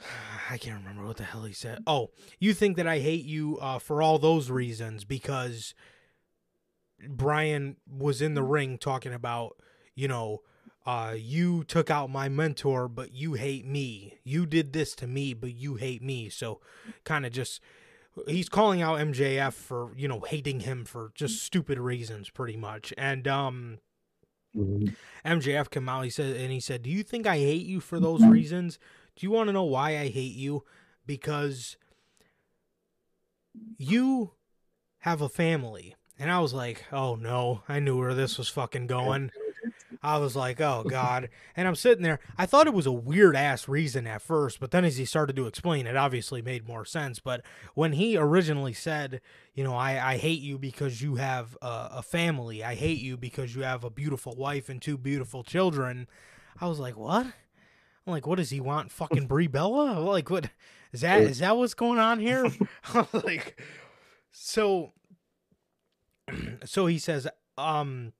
I 0.50 0.58
can't 0.58 0.78
remember 0.80 1.06
what 1.06 1.16
the 1.16 1.24
hell 1.24 1.44
he 1.44 1.52
said. 1.52 1.82
Oh, 1.86 2.10
you 2.38 2.52
think 2.52 2.76
that 2.76 2.86
I 2.86 2.98
hate 2.98 3.24
you 3.24 3.58
uh, 3.58 3.78
for 3.78 4.02
all 4.02 4.18
those 4.18 4.50
reasons 4.50 5.04
because 5.04 5.74
Bryan 7.06 7.76
was 7.86 8.20
in 8.20 8.34
the 8.34 8.42
ring 8.42 8.78
talking 8.78 9.14
about, 9.14 9.56
you 9.94 10.08
know, 10.08 10.42
uh, 10.86 11.14
you 11.16 11.64
took 11.64 11.90
out 11.90 12.10
my 12.10 12.28
mentor, 12.28 12.88
but 12.88 13.12
you 13.12 13.34
hate 13.34 13.66
me. 13.66 14.14
You 14.24 14.46
did 14.46 14.72
this 14.72 14.94
to 14.96 15.06
me, 15.06 15.34
but 15.34 15.54
you 15.54 15.74
hate 15.74 16.02
me. 16.02 16.30
So, 16.30 16.60
kind 17.04 17.26
of 17.26 17.32
just, 17.32 17.60
he's 18.26 18.48
calling 18.48 18.82
out 18.82 18.98
MJF 18.98 19.52
for, 19.52 19.92
you 19.96 20.08
know, 20.08 20.20
hating 20.20 20.60
him 20.60 20.84
for 20.84 21.12
just 21.14 21.42
stupid 21.42 21.78
reasons, 21.78 22.30
pretty 22.30 22.56
much. 22.56 22.92
And, 22.98 23.28
um, 23.28 23.78
Mhm. 24.56 24.94
MJF 25.24 25.70
came 25.70 25.88
out. 25.88 26.02
He 26.04 26.10
said, 26.10 26.36
and 26.36 26.50
he 26.50 26.58
said, 26.60 26.82
"Do 26.82 26.90
you 26.90 27.02
think 27.02 27.26
I 27.26 27.36
hate 27.38 27.66
you 27.66 27.80
for 27.80 28.00
those 28.00 28.24
reasons? 28.24 28.78
Do 29.14 29.26
you 29.26 29.30
want 29.30 29.48
to 29.48 29.52
know 29.52 29.64
why 29.64 29.98
I 29.98 30.08
hate 30.08 30.34
you? 30.34 30.64
Because 31.06 31.76
you 33.76 34.32
have 35.00 35.20
a 35.20 35.28
family." 35.28 35.94
And 36.18 36.30
I 36.30 36.40
was 36.40 36.52
like, 36.52 36.84
"Oh 36.92 37.14
no!" 37.14 37.62
I 37.68 37.78
knew 37.78 37.98
where 37.98 38.14
this 38.14 38.38
was 38.38 38.48
fucking 38.48 38.86
going. 38.88 39.30
I 40.02 40.18
was 40.18 40.36
like, 40.36 40.60
"Oh 40.60 40.84
god!" 40.88 41.28
And 41.56 41.66
I'm 41.66 41.74
sitting 41.74 42.02
there. 42.02 42.20
I 42.36 42.46
thought 42.46 42.66
it 42.66 42.74
was 42.74 42.86
a 42.86 42.92
weird 42.92 43.34
ass 43.34 43.66
reason 43.68 44.06
at 44.06 44.22
first, 44.22 44.60
but 44.60 44.70
then 44.70 44.84
as 44.84 44.96
he 44.96 45.04
started 45.04 45.36
to 45.36 45.46
explain, 45.46 45.86
it 45.86 45.96
obviously 45.96 46.40
made 46.40 46.68
more 46.68 46.84
sense. 46.84 47.18
But 47.18 47.44
when 47.74 47.92
he 47.92 48.16
originally 48.16 48.72
said, 48.72 49.20
"You 49.54 49.64
know, 49.64 49.74
I, 49.74 50.12
I 50.12 50.16
hate 50.16 50.40
you 50.40 50.58
because 50.58 51.02
you 51.02 51.16
have 51.16 51.56
a, 51.60 51.88
a 51.94 52.02
family. 52.02 52.62
I 52.62 52.74
hate 52.74 53.00
you 53.00 53.16
because 53.16 53.54
you 53.56 53.62
have 53.62 53.82
a 53.82 53.90
beautiful 53.90 54.34
wife 54.36 54.68
and 54.68 54.80
two 54.80 54.96
beautiful 54.96 55.42
children," 55.42 56.06
I 56.60 56.68
was 56.68 56.78
like, 56.78 56.96
"What?" 56.96 57.26
I'm 57.26 58.12
like, 58.12 58.26
"What 58.26 58.36
does 58.36 58.50
he 58.50 58.60
want? 58.60 58.92
Fucking 58.92 59.26
Brie 59.28 59.48
Bella? 59.48 59.98
Like, 60.00 60.30
what 60.30 60.50
is 60.92 61.00
that? 61.00 61.22
Is 61.22 61.40
that 61.40 61.56
what's 61.56 61.74
going 61.74 61.98
on 61.98 62.20
here?" 62.20 62.46
Like, 63.12 63.60
so. 64.30 64.92
So 66.64 66.86
he 66.86 66.98
says, 66.98 67.26
um, 67.56 68.12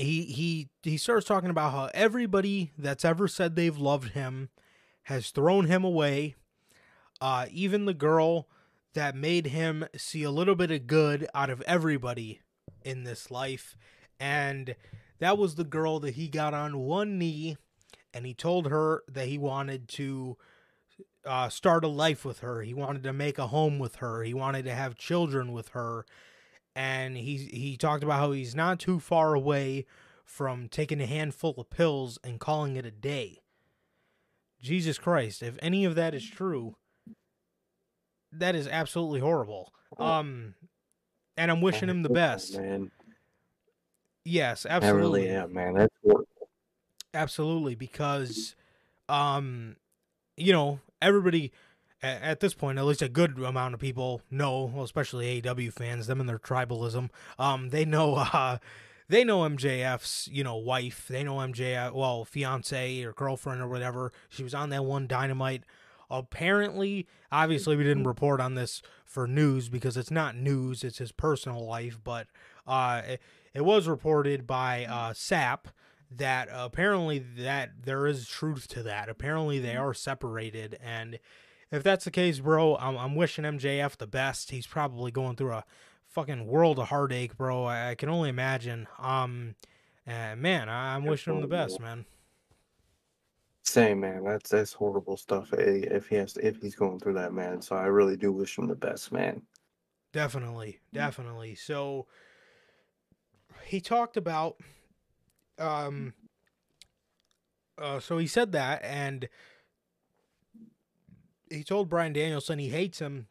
he 0.00 0.22
he 0.24 0.68
he 0.82 0.96
starts 0.96 1.26
talking 1.26 1.50
about 1.50 1.72
how 1.72 1.90
everybody 1.94 2.72
that's 2.78 3.04
ever 3.04 3.28
said 3.28 3.54
they've 3.54 3.78
loved 3.78 4.12
him 4.12 4.48
has 5.04 5.30
thrown 5.30 5.66
him 5.66 5.84
away. 5.84 6.34
Uh, 7.20 7.46
even 7.50 7.84
the 7.84 7.94
girl 7.94 8.48
that 8.94 9.14
made 9.14 9.48
him 9.48 9.86
see 9.96 10.22
a 10.22 10.30
little 10.30 10.54
bit 10.54 10.70
of 10.70 10.86
good 10.86 11.28
out 11.34 11.50
of 11.50 11.60
everybody 11.62 12.40
in 12.82 13.04
this 13.04 13.30
life, 13.30 13.76
and 14.18 14.74
that 15.18 15.36
was 15.36 15.54
the 15.54 15.64
girl 15.64 16.00
that 16.00 16.14
he 16.14 16.28
got 16.28 16.54
on 16.54 16.78
one 16.78 17.18
knee, 17.18 17.56
and 18.14 18.24
he 18.24 18.34
told 18.34 18.68
her 18.68 19.02
that 19.08 19.28
he 19.28 19.38
wanted 19.38 19.86
to 19.88 20.36
uh, 21.24 21.48
start 21.48 21.84
a 21.84 21.88
life 21.88 22.24
with 22.24 22.40
her. 22.40 22.62
He 22.62 22.74
wanted 22.74 23.02
to 23.02 23.12
make 23.12 23.38
a 23.38 23.48
home 23.48 23.78
with 23.78 23.96
her. 23.96 24.22
He 24.22 24.34
wanted 24.34 24.64
to 24.64 24.74
have 24.74 24.96
children 24.96 25.52
with 25.52 25.68
her 25.68 26.06
and 26.80 27.14
he 27.14 27.36
he 27.36 27.76
talked 27.76 28.02
about 28.02 28.18
how 28.18 28.32
he's 28.32 28.54
not 28.54 28.80
too 28.80 28.98
far 28.98 29.34
away 29.34 29.84
from 30.24 30.66
taking 30.66 30.98
a 30.98 31.04
handful 31.06 31.54
of 31.58 31.68
pills 31.68 32.18
and 32.24 32.40
calling 32.40 32.76
it 32.76 32.86
a 32.86 32.90
day. 32.90 33.42
Jesus 34.62 34.98
Christ, 34.98 35.42
if 35.42 35.58
any 35.60 35.84
of 35.84 35.94
that 35.96 36.14
is 36.14 36.26
true, 36.26 36.76
that 38.32 38.54
is 38.54 38.66
absolutely 38.66 39.20
horrible. 39.20 39.74
Um 39.98 40.54
and 41.36 41.50
I'm 41.50 41.60
wishing 41.60 41.90
him 41.90 42.02
the 42.02 42.08
best. 42.24 42.58
man. 42.58 42.90
Yes, 44.24 44.64
I 44.64 44.70
absolutely. 44.70 45.24
really 45.24 45.36
am, 45.36 45.52
man. 45.52 45.74
That's 45.74 45.94
horrible. 46.02 46.26
Absolutely, 47.12 47.74
because, 47.74 48.54
um, 49.08 49.76
you 50.36 50.52
know, 50.52 50.80
everybody 51.02 51.52
at 52.02 52.40
this 52.40 52.54
point, 52.54 52.78
at 52.78 52.84
least 52.84 53.02
a 53.02 53.08
good 53.08 53.38
amount 53.38 53.74
of 53.74 53.80
people 53.80 54.22
know, 54.30 54.70
well, 54.74 54.84
especially 54.84 55.40
AEW 55.40 55.72
fans, 55.72 56.06
them 56.06 56.20
and 56.20 56.28
their 56.28 56.38
tribalism. 56.38 57.10
Um, 57.38 57.70
they 57.70 57.84
know, 57.84 58.14
uh, 58.32 58.58
they 59.08 59.24
know 59.24 59.40
MJF's, 59.40 60.28
you 60.32 60.44
know, 60.44 60.56
wife. 60.56 61.06
They 61.08 61.22
know 61.22 61.36
MJF, 61.36 61.92
well, 61.92 62.24
fiance 62.24 63.02
or 63.02 63.12
girlfriend 63.12 63.60
or 63.60 63.68
whatever. 63.68 64.12
She 64.28 64.42
was 64.42 64.54
on 64.54 64.70
that 64.70 64.84
one 64.84 65.06
Dynamite. 65.06 65.64
Apparently, 66.10 67.06
obviously, 67.30 67.76
we 67.76 67.84
didn't 67.84 68.04
report 68.04 68.40
on 68.40 68.54
this 68.54 68.82
for 69.04 69.26
news 69.28 69.68
because 69.68 69.96
it's 69.96 70.10
not 70.10 70.36
news; 70.36 70.82
it's 70.82 70.98
his 70.98 71.12
personal 71.12 71.64
life. 71.64 72.00
But 72.02 72.26
uh, 72.66 73.02
it, 73.06 73.20
it 73.54 73.64
was 73.64 73.86
reported 73.86 74.46
by 74.46 74.86
uh, 74.86 75.12
SAP 75.12 75.68
that 76.10 76.48
apparently 76.50 77.20
that 77.20 77.70
there 77.84 78.06
is 78.06 78.26
truth 78.26 78.66
to 78.68 78.82
that. 78.82 79.08
Apparently, 79.08 79.60
they 79.60 79.76
are 79.76 79.94
separated, 79.94 80.78
and 80.82 81.20
if 81.70 81.82
that's 81.82 82.04
the 82.04 82.10
case, 82.10 82.40
bro, 82.40 82.76
I'm, 82.76 82.96
I'm 82.96 83.14
wishing 83.14 83.44
MJF 83.44 83.96
the 83.96 84.06
best. 84.06 84.50
He's 84.50 84.66
probably 84.66 85.10
going 85.10 85.36
through 85.36 85.52
a 85.52 85.64
fucking 86.08 86.46
world 86.46 86.78
of 86.78 86.88
heartache, 86.88 87.36
bro. 87.36 87.64
I, 87.64 87.90
I 87.90 87.94
can 87.94 88.08
only 88.08 88.28
imagine. 88.28 88.88
Um, 88.98 89.54
and 90.06 90.40
man, 90.40 90.68
I, 90.68 90.94
I'm 90.96 91.06
wishing 91.06 91.32
him 91.32 91.40
the 91.40 91.46
best, 91.46 91.78
man. 91.80 92.06
Same, 93.62 94.00
man. 94.00 94.24
That's 94.24 94.50
that's 94.50 94.72
horrible 94.74 95.16
stuff. 95.16 95.52
eh, 95.54 95.84
If 95.90 96.08
he 96.08 96.16
has, 96.16 96.36
if 96.36 96.60
he's 96.60 96.74
going 96.74 96.98
through 97.00 97.14
that, 97.14 97.32
man. 97.32 97.62
So 97.62 97.76
I 97.76 97.86
really 97.86 98.16
do 98.16 98.32
wish 98.32 98.58
him 98.58 98.66
the 98.66 98.74
best, 98.74 99.12
man. 99.12 99.46
Definitely, 100.12 100.80
definitely. 100.92 101.54
So 101.54 102.06
he 103.64 103.80
talked 103.80 104.16
about 104.16 104.56
um 105.58 106.14
uh 107.78 108.00
so 108.00 108.18
he 108.18 108.26
said 108.26 108.52
that 108.52 108.82
and 108.82 109.28
he 111.50 111.62
told 111.64 111.88
Bryan 111.88 112.12
Danielson 112.12 112.58
he 112.58 112.68
hates 112.68 113.00
him 113.00 113.26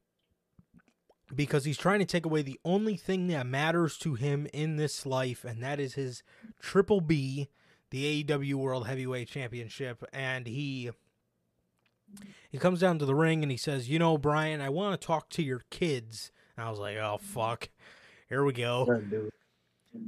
because 1.33 1.65
he's 1.65 1.77
trying 1.77 1.99
to 1.99 2.05
take 2.05 2.25
away 2.25 2.41
the 2.41 2.59
only 2.65 2.97
thing 2.97 3.27
that 3.27 3.45
matters 3.45 3.97
to 3.99 4.15
him 4.15 4.47
in 4.53 4.75
this 4.75 5.05
life 5.05 5.43
and 5.45 5.61
that 5.63 5.79
is 5.79 5.93
his 5.93 6.23
triple 6.59 7.01
B, 7.01 7.49
the 7.91 8.23
AEW 8.23 8.55
World 8.55 8.87
Heavyweight 8.87 9.27
Championship 9.27 10.03
and 10.11 10.47
he 10.47 10.91
he 12.49 12.57
comes 12.57 12.79
down 12.79 12.97
to 12.99 13.05
the 13.05 13.13
ring 13.13 13.43
and 13.43 13.51
he 13.51 13.57
says, 13.57 13.87
"You 13.89 13.99
know, 13.99 14.17
Bryan, 14.17 14.61
I 14.61 14.69
want 14.69 14.99
to 14.99 15.05
talk 15.05 15.29
to 15.29 15.43
your 15.43 15.61
kids." 15.69 16.31
And 16.57 16.67
I 16.67 16.71
was 16.71 16.79
like, 16.79 16.97
oh 16.97 17.19
fuck, 17.21 17.69
here 18.27 18.43
we 18.43 18.51
go. 18.51 19.01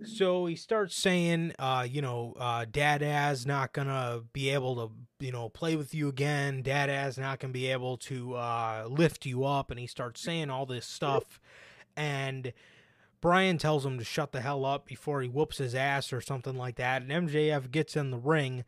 So 0.04 0.46
he 0.46 0.56
starts 0.56 0.96
saying, 0.96 1.54
uh, 1.58 1.88
you 1.90 2.02
know, 2.02 2.36
uh, 2.40 2.66
Dada's 2.70 3.46
not 3.46 3.74
gonna 3.74 4.22
be 4.32 4.50
able 4.50 4.76
to, 4.76 5.26
you 5.26 5.32
know, 5.32 5.50
play 5.50 5.76
with 5.76 5.96
you 5.96 6.08
again. 6.08 6.62
Dada's 6.62 7.18
not 7.18 7.40
gonna 7.40 7.54
be 7.54 7.68
able 7.68 7.98
to 7.98 8.36
uh, 8.36 8.88
lift 8.88 9.26
you 9.26 9.44
up, 9.44 9.72
and 9.72 9.80
he 9.80 9.88
starts 9.88 10.22
saying 10.22 10.50
all 10.50 10.66
this 10.66 10.86
stuff, 10.86 11.40
and 11.96 12.54
Bryan 13.22 13.58
tells 13.58 13.86
him 13.86 13.98
to 13.98 14.04
shut 14.04 14.32
the 14.32 14.42
hell 14.42 14.66
up 14.66 14.86
before 14.86 15.22
he 15.22 15.30
whoops 15.30 15.58
his 15.58 15.76
ass 15.76 16.12
or 16.14 16.22
something 16.22 16.56
like 16.56 16.76
that. 16.76 17.04
And 17.04 17.12
MJF 17.12 17.72
gets 17.72 17.96
in 17.96 18.12
the 18.12 18.18
ring, 18.18 18.64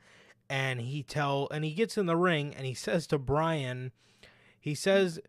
and 0.49 0.79
he 0.79 1.03
tell, 1.03 1.47
and 1.51 1.63
he 1.63 1.73
gets 1.73 1.97
in 1.97 2.05
the 2.07 2.17
ring, 2.17 2.53
and 2.55 2.65
he 2.65 2.73
says 2.73 3.07
to 3.07 3.17
Bryan, 3.17 3.91
he 4.59 4.73
says 4.75 5.19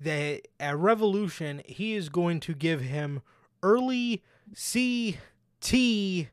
that 0.00 0.42
at 0.58 0.76
Revolution 0.78 1.62
he 1.66 1.94
is 1.94 2.08
going 2.08 2.40
to 2.40 2.54
give 2.54 2.80
him 2.80 3.22
early 3.62 4.22
CT, 4.54 6.28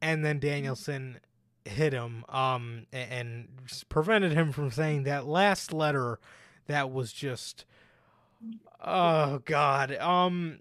and 0.00 0.24
then 0.24 0.38
Danielson 0.38 1.18
hit 1.64 1.92
him 1.92 2.24
um 2.28 2.86
and 2.92 3.48
prevented 3.88 4.32
him 4.32 4.50
from 4.52 4.70
saying 4.70 5.04
that 5.04 5.26
last 5.26 5.72
letter 5.72 6.18
that 6.66 6.90
was 6.90 7.12
just 7.12 7.64
oh 8.84 9.40
god. 9.44 9.94
Um 9.96 10.58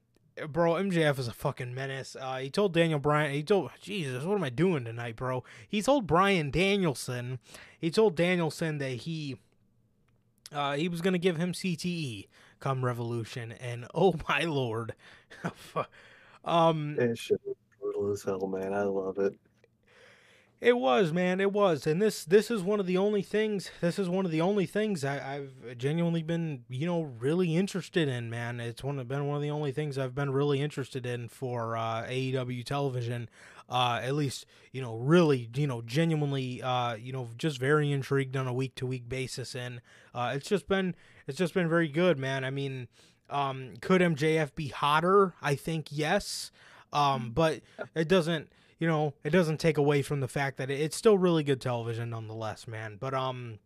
bro 0.47 0.73
mjf 0.73 1.17
is 1.19 1.27
a 1.27 1.33
fucking 1.33 1.73
menace. 1.73 2.15
Uh 2.19 2.37
he 2.37 2.49
told 2.49 2.73
daniel 2.73 2.99
bryan 2.99 3.33
he 3.33 3.43
told 3.43 3.71
jesus 3.81 4.23
what 4.23 4.35
am 4.35 4.43
i 4.43 4.49
doing 4.49 4.85
tonight 4.85 5.15
bro? 5.15 5.43
He 5.67 5.81
told 5.81 6.07
bryan 6.07 6.51
danielson 6.51 7.39
he 7.79 7.89
told 7.89 8.15
danielson 8.15 8.77
that 8.77 8.91
he 8.91 9.37
uh 10.53 10.75
he 10.75 10.87
was 10.87 11.01
gonna 11.01 11.17
give 11.17 11.37
him 11.37 11.51
cte 11.53 12.27
come 12.59 12.85
revolution 12.85 13.51
and 13.53 13.87
oh 13.93 14.13
my 14.29 14.41
lord 14.41 14.93
um 16.45 16.95
That 16.95 17.17
shit 17.17 17.39
was 17.45 17.55
brutal 17.79 18.11
as 18.11 18.23
hell, 18.23 18.47
man. 18.47 18.73
I 18.73 18.83
love 18.83 19.17
it. 19.19 19.33
It 20.59 20.77
was, 20.77 21.11
man. 21.11 21.41
It 21.41 21.51
was, 21.51 21.87
and 21.87 21.99
this 21.99 22.23
this 22.23 22.51
is 22.51 22.61
one 22.61 22.79
of 22.79 22.85
the 22.85 22.95
only 22.95 23.23
things. 23.23 23.71
This 23.81 23.97
is 23.97 24.07
one 24.07 24.25
of 24.25 24.31
the 24.31 24.41
only 24.41 24.67
things 24.67 25.03
I, 25.03 25.37
I've 25.37 25.75
genuinely 25.75 26.21
been, 26.21 26.65
you 26.69 26.85
know, 26.85 27.01
really 27.01 27.55
interested 27.55 28.07
in, 28.07 28.29
man. 28.29 28.59
It's 28.59 28.83
one 28.83 29.03
been 29.05 29.25
one 29.25 29.37
of 29.37 29.41
the 29.41 29.49
only 29.49 29.71
things 29.71 29.97
I've 29.97 30.13
been 30.13 30.29
really 30.29 30.61
interested 30.61 31.03
in 31.03 31.29
for 31.29 31.75
uh, 31.75 32.03
AEW 32.03 32.63
television. 32.63 33.27
Uh, 33.67 34.01
at 34.03 34.13
least, 34.13 34.45
you 34.71 34.81
know, 34.81 34.97
really, 34.97 35.49
you 35.55 35.65
know, 35.65 35.81
genuinely, 35.81 36.61
uh, 36.61 36.93
you 36.93 37.11
know, 37.11 37.29
just 37.37 37.57
very 37.57 37.91
intrigued 37.91 38.37
on 38.37 38.45
a 38.45 38.53
week 38.53 38.75
to 38.75 38.85
week 38.85 39.09
basis, 39.09 39.55
and 39.55 39.81
uh, 40.13 40.33
it's 40.35 40.47
just 40.47 40.67
been 40.67 40.93
it's 41.25 41.39
just 41.39 41.55
been 41.55 41.69
very 41.69 41.87
good, 41.87 42.19
man. 42.19 42.45
I 42.45 42.51
mean, 42.51 42.87
um, 43.31 43.73
could 43.81 44.01
MJF 44.01 44.55
be 44.55 44.67
hotter? 44.67 45.33
I 45.41 45.55
think 45.55 45.87
yes, 45.89 46.51
um, 46.93 47.31
but 47.33 47.61
it 47.95 48.07
doesn't 48.07 48.49
you 48.79 48.87
know, 48.87 49.13
it 49.23 49.29
doesn't 49.29 49.59
take 49.59 49.77
away 49.77 50.01
from 50.01 50.21
the 50.21 50.27
fact 50.27 50.57
that 50.57 50.71
it's 50.71 50.97
still 50.97 51.15
really 51.15 51.43
good 51.43 51.61
television 51.61 52.09
nonetheless, 52.09 52.67
man. 52.67 52.97
But 52.99 53.13
um, 53.13 53.59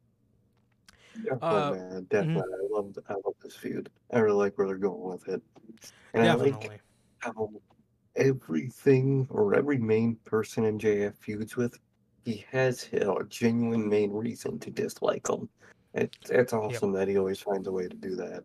Definitely, 1.24 1.50
Uh, 1.50 1.72
man. 1.72 2.08
Definitely. 2.10 2.54
I 2.54 2.68
love 2.70 2.98
I 3.10 3.14
love 3.14 3.36
this 3.42 3.56
feud. 3.56 3.90
I 4.12 4.20
really 4.20 4.38
like 4.38 4.58
where 4.58 4.68
they're 4.68 4.78
going 4.78 5.02
with 5.02 5.28
it. 5.28 5.42
And 6.14 6.24
I 6.24 6.26
definitely, 6.36 6.68
like 6.68 6.82
how 7.20 7.50
everything 8.16 9.28
or 9.30 9.56
every 9.56 9.78
main 9.78 10.18
person 10.26 10.64
MJF 10.78 11.16
feuds 11.16 11.56
with, 11.56 11.78
he 12.24 12.46
has 12.52 12.90
a 12.94 13.16
genuine 13.30 13.88
main 13.88 14.12
reason 14.12 14.60
to 14.60 14.70
dislike 14.70 15.24
them. 15.24 15.50
It's 15.94 16.30
it's 16.30 16.54
awesome 16.54 16.92
that 16.94 17.08
he 17.08 17.18
always 17.18 17.40
finds 17.40 17.68
a 17.68 17.72
way 17.72 17.88
to 17.88 17.96
do 17.96 18.16
that. 18.16 18.44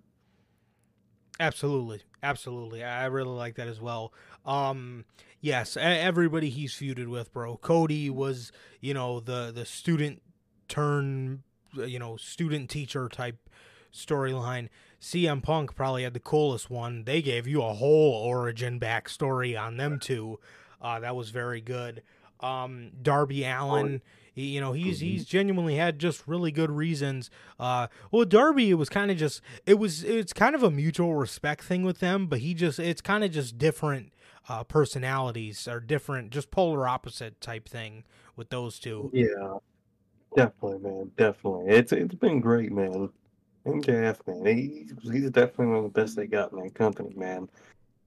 Absolutely, 1.40 2.02
absolutely. 2.22 2.84
I 2.84 3.06
really 3.06 3.30
like 3.30 3.54
that 3.54 3.66
as 3.66 3.80
well. 3.80 4.12
Um, 4.44 5.06
yes, 5.40 5.74
everybody 5.74 6.50
he's 6.50 6.74
feuded 6.74 7.08
with, 7.08 7.32
bro. 7.32 7.56
Cody 7.56 8.10
was, 8.10 8.52
you 8.80 8.92
know, 8.92 9.20
the 9.20 9.50
the 9.50 9.64
student 9.64 10.20
turn, 10.68 11.42
you 11.74 11.98
know, 11.98 12.18
student 12.18 12.68
teacher 12.68 13.08
type 13.08 13.48
storyline. 13.90 14.68
CM 15.00 15.42
Punk 15.42 15.74
probably 15.74 16.02
had 16.02 16.12
the 16.12 16.20
coolest 16.20 16.68
one. 16.68 17.04
They 17.04 17.22
gave 17.22 17.46
you 17.46 17.62
a 17.62 17.72
whole 17.72 18.12
origin 18.12 18.78
backstory 18.78 19.58
on 19.58 19.78
them 19.78 19.98
two. 19.98 20.38
Uh, 20.82 21.00
that 21.00 21.16
was 21.16 21.30
very 21.30 21.62
good. 21.62 22.02
Um, 22.40 22.90
Darby 23.00 23.44
Allin, 23.44 24.02
he- 24.34 24.54
you 24.54 24.60
know, 24.60 24.72
he's 24.72 24.98
Mhm. 25.00 25.02
he's 25.02 25.24
genuinely 25.26 25.76
had 25.76 25.98
just 25.98 26.26
really 26.28 26.50
good 26.52 26.70
reasons. 26.70 27.30
Uh, 27.58 27.88
well, 28.10 28.24
Darby, 28.24 28.70
it 28.70 28.74
was 28.74 28.88
kind 28.88 29.10
of 29.10 29.16
just 29.16 29.40
it 29.66 29.74
was 29.78 30.04
it's 30.04 30.32
kind 30.32 30.54
of 30.54 30.62
a 30.62 30.70
mutual 30.70 31.14
respect 31.14 31.62
thing 31.64 31.82
with 31.82 31.98
them, 32.00 32.26
but 32.26 32.40
he 32.40 32.54
just 32.54 32.78
it's 32.78 33.00
kind 33.00 33.24
of 33.24 33.30
just 33.30 33.58
different 33.58 34.12
uh, 34.48 34.64
personalities 34.64 35.68
or 35.68 35.78
different, 35.80 36.30
just 36.30 36.50
polar 36.50 36.88
opposite 36.88 37.40
type 37.40 37.68
thing 37.68 38.02
with 38.36 38.48
those 38.50 38.78
two. 38.78 39.10
Yeah. 39.12 39.58
Definitely, 40.34 40.78
man. 40.78 41.10
Definitely. 41.16 41.74
It's 41.74 41.92
it's 41.92 42.14
been 42.14 42.40
great, 42.40 42.72
man. 42.72 43.10
MJF, 43.66 44.26
man. 44.26 44.46
He's 44.56 44.92
he's 45.02 45.30
definitely 45.30 45.66
one 45.66 45.76
of 45.76 45.82
the 45.84 46.00
best 46.00 46.16
they 46.16 46.26
got 46.26 46.52
in 46.52 46.60
that 46.62 46.74
company, 46.74 47.12
man. 47.16 47.48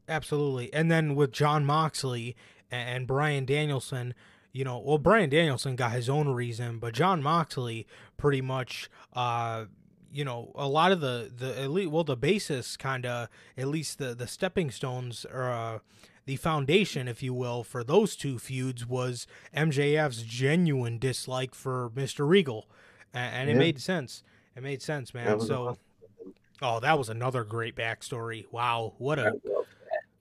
Absolutely. 0.09 0.73
And 0.73 0.89
then 0.91 1.15
with 1.15 1.31
Jon 1.31 1.65
Moxley 1.65 2.35
and 2.71 3.05
Bryan 3.07 3.45
Danielson, 3.45 4.13
you 4.53 4.63
know, 4.63 4.77
well, 4.77 4.99
Bryan 4.99 5.31
Danielson 5.31 5.75
got 5.75 5.93
his 5.93 6.07
own 6.07 6.29
reason, 6.29 6.77
but 6.77 6.93
Jon 6.93 7.23
Moxley 7.23 7.87
pretty 8.17 8.39
much, 8.39 8.89
uh, 9.13 9.65
you 10.11 10.23
know, 10.23 10.51
a 10.53 10.67
lot 10.67 10.91
of 10.91 11.01
the 11.01 11.31
the 11.35 11.63
elite, 11.63 11.89
well, 11.89 12.03
the 12.03 12.15
basis 12.15 12.77
kind 12.77 13.05
of, 13.05 13.27
at 13.57 13.67
least 13.67 13.97
the 13.97 14.13
the 14.13 14.27
stepping 14.27 14.69
stones 14.69 15.25
or 15.25 15.49
uh, 15.49 15.79
the 16.25 16.35
foundation, 16.35 17.07
if 17.07 17.23
you 17.23 17.33
will, 17.33 17.63
for 17.63 17.83
those 17.83 18.15
two 18.15 18.37
feuds 18.37 18.85
was 18.85 19.25
MJF's 19.57 20.21
genuine 20.21 20.99
dislike 20.99 21.55
for 21.55 21.91
Mister 21.95 22.25
Regal, 22.25 22.69
and, 23.11 23.35
and 23.35 23.49
it 23.49 23.57
made 23.57 23.81
sense. 23.81 24.23
It 24.55 24.61
made 24.61 24.83
sense, 24.83 25.15
man. 25.15 25.39
So, 25.39 25.69
awesome. 25.69 26.33
oh, 26.61 26.79
that 26.79 26.99
was 26.99 27.09
another 27.09 27.43
great 27.43 27.75
backstory. 27.75 28.45
Wow, 28.51 28.93
what 28.99 29.17
a 29.17 29.33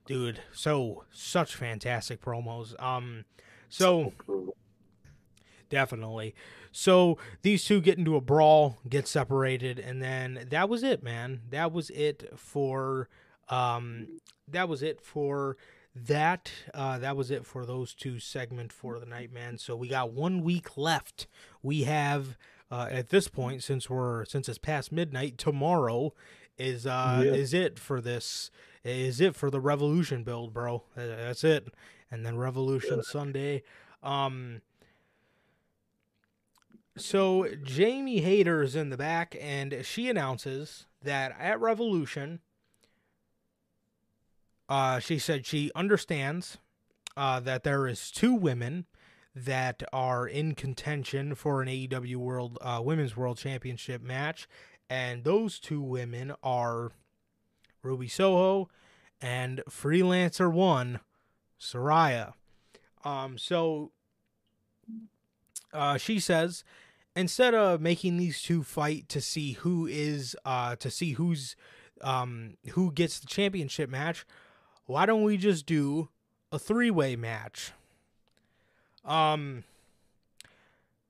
dude 0.04 0.40
so 0.52 1.04
such 1.12 1.54
fantastic 1.54 2.20
promos 2.20 2.74
um 2.82 3.24
so. 3.72 4.12
Definitely. 5.68 6.34
So 6.70 7.16
these 7.40 7.64
two 7.64 7.80
get 7.80 7.98
into 7.98 8.14
a 8.16 8.20
brawl 8.20 8.78
get 8.88 9.08
separated 9.08 9.78
and 9.78 10.02
then 10.02 10.46
that 10.50 10.68
was 10.68 10.82
it 10.82 11.02
man. 11.02 11.40
That 11.50 11.72
was 11.72 11.90
it 11.90 12.38
for 12.38 13.08
um 13.48 14.08
that 14.48 14.68
was 14.68 14.82
it 14.82 15.00
for 15.00 15.56
that 15.94 16.52
uh 16.74 16.98
that 16.98 17.16
was 17.16 17.30
it 17.30 17.46
for 17.46 17.64
those 17.64 17.94
two 17.94 18.18
segment 18.18 18.72
for 18.72 18.98
the 18.98 19.06
night 19.06 19.32
man. 19.32 19.56
So 19.56 19.74
we 19.74 19.88
got 19.88 20.12
one 20.12 20.42
week 20.42 20.76
left. 20.76 21.26
We 21.62 21.84
have 21.84 22.36
uh 22.70 22.88
at 22.90 23.08
this 23.08 23.28
point 23.28 23.62
since 23.62 23.88
we're 23.88 24.26
since 24.26 24.48
it's 24.48 24.58
past 24.58 24.92
midnight 24.92 25.38
tomorrow 25.38 26.12
is 26.58 26.86
uh 26.86 27.22
Yeah. 27.24 27.32
is 27.32 27.54
it 27.54 27.78
for 27.78 28.02
this 28.02 28.50
is 28.84 29.22
it 29.22 29.34
for 29.34 29.50
the 29.50 29.60
revolution 29.60 30.22
build 30.22 30.52
bro. 30.52 30.82
That's 30.96 31.44
it 31.44 31.68
and 32.12 32.24
then 32.24 32.36
revolution 32.36 33.02
sunday. 33.02 33.64
Um 34.04 34.60
so 36.96 37.48
Jamie 37.62 38.20
Hayter 38.20 38.62
is 38.62 38.76
in 38.76 38.90
the 38.90 38.98
back, 38.98 39.34
and 39.40 39.80
she 39.82 40.10
announces 40.10 40.86
that 41.02 41.34
at 41.38 41.58
Revolution, 41.60 42.40
uh, 44.68 44.98
she 44.98 45.18
said 45.18 45.46
she 45.46 45.70
understands 45.74 46.58
uh, 47.16 47.40
that 47.40 47.62
there 47.62 47.86
is 47.86 48.10
two 48.10 48.34
women 48.34 48.86
that 49.34 49.82
are 49.92 50.26
in 50.26 50.54
contention 50.54 51.34
for 51.34 51.62
an 51.62 51.68
AEW 51.68 52.16
World 52.16 52.58
uh, 52.60 52.80
Women's 52.84 53.16
World 53.16 53.38
Championship 53.38 54.02
match, 54.02 54.46
and 54.90 55.24
those 55.24 55.58
two 55.58 55.80
women 55.80 56.34
are 56.42 56.92
Ruby 57.82 58.08
Soho 58.08 58.68
and 59.20 59.62
Freelancer 59.68 60.52
One, 60.52 61.00
Saraya. 61.62 62.32
Um, 63.04 63.38
so 63.38 63.92
uh, 65.72 65.96
she 65.96 66.18
says 66.18 66.64
instead 67.14 67.54
of 67.54 67.80
making 67.80 68.16
these 68.16 68.42
two 68.42 68.62
fight 68.62 69.08
to 69.08 69.20
see 69.20 69.52
who 69.52 69.86
is 69.86 70.36
uh 70.44 70.76
to 70.76 70.90
see 70.90 71.12
who's 71.12 71.56
um 72.00 72.54
who 72.70 72.90
gets 72.92 73.18
the 73.18 73.26
championship 73.26 73.88
match 73.90 74.24
why 74.86 75.04
don't 75.06 75.22
we 75.22 75.36
just 75.36 75.66
do 75.66 76.08
a 76.50 76.58
three-way 76.58 77.16
match 77.16 77.72
um 79.04 79.64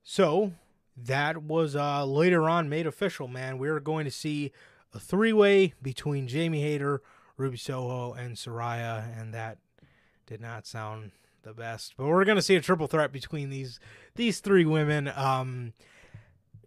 so 0.03 0.53
that 0.97 1.43
was 1.43 1.77
uh 1.77 2.05
later 2.05 2.49
on 2.49 2.69
made 2.69 2.87
official 2.87 3.29
man 3.29 3.59
we 3.59 3.69
are 3.69 3.81
going 3.81 4.05
to 4.05 4.11
see 4.11 4.53
a 4.95 4.99
three-way 4.99 5.73
between 5.81 6.27
Jamie 6.27 6.63
Hayter 6.63 7.01
Ruby 7.37 7.57
Soho 7.57 8.13
and 8.13 8.37
Saraya 8.37 9.19
and 9.19 9.33
that 9.33 9.59
did 10.27 10.41
not 10.41 10.67
sound 10.67 11.11
the 11.43 11.53
best 11.53 11.95
but 11.97 12.07
we're 12.07 12.25
going 12.25 12.37
to 12.37 12.43
see 12.43 12.55
a 12.57 12.61
triple 12.61 12.87
threat 12.87 13.13
between 13.13 13.51
these 13.51 13.81
these 14.15 14.41
three 14.41 14.65
women 14.65 15.09
um 15.17 15.73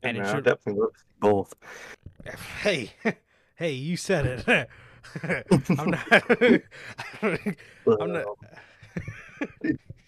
and 0.03 0.17
Yeah, 0.17 0.27
it 0.29 0.35
should 0.35 0.43
definitely 0.43 0.81
love 0.81 0.91
both. 1.19 1.53
hey 2.61 2.91
hey 3.55 3.71
you 3.71 3.95
said 3.97 4.25
it 4.47 4.69
I'm 5.77 5.91
not. 5.91 6.07
I'm 7.21 8.11
not. 8.11 8.25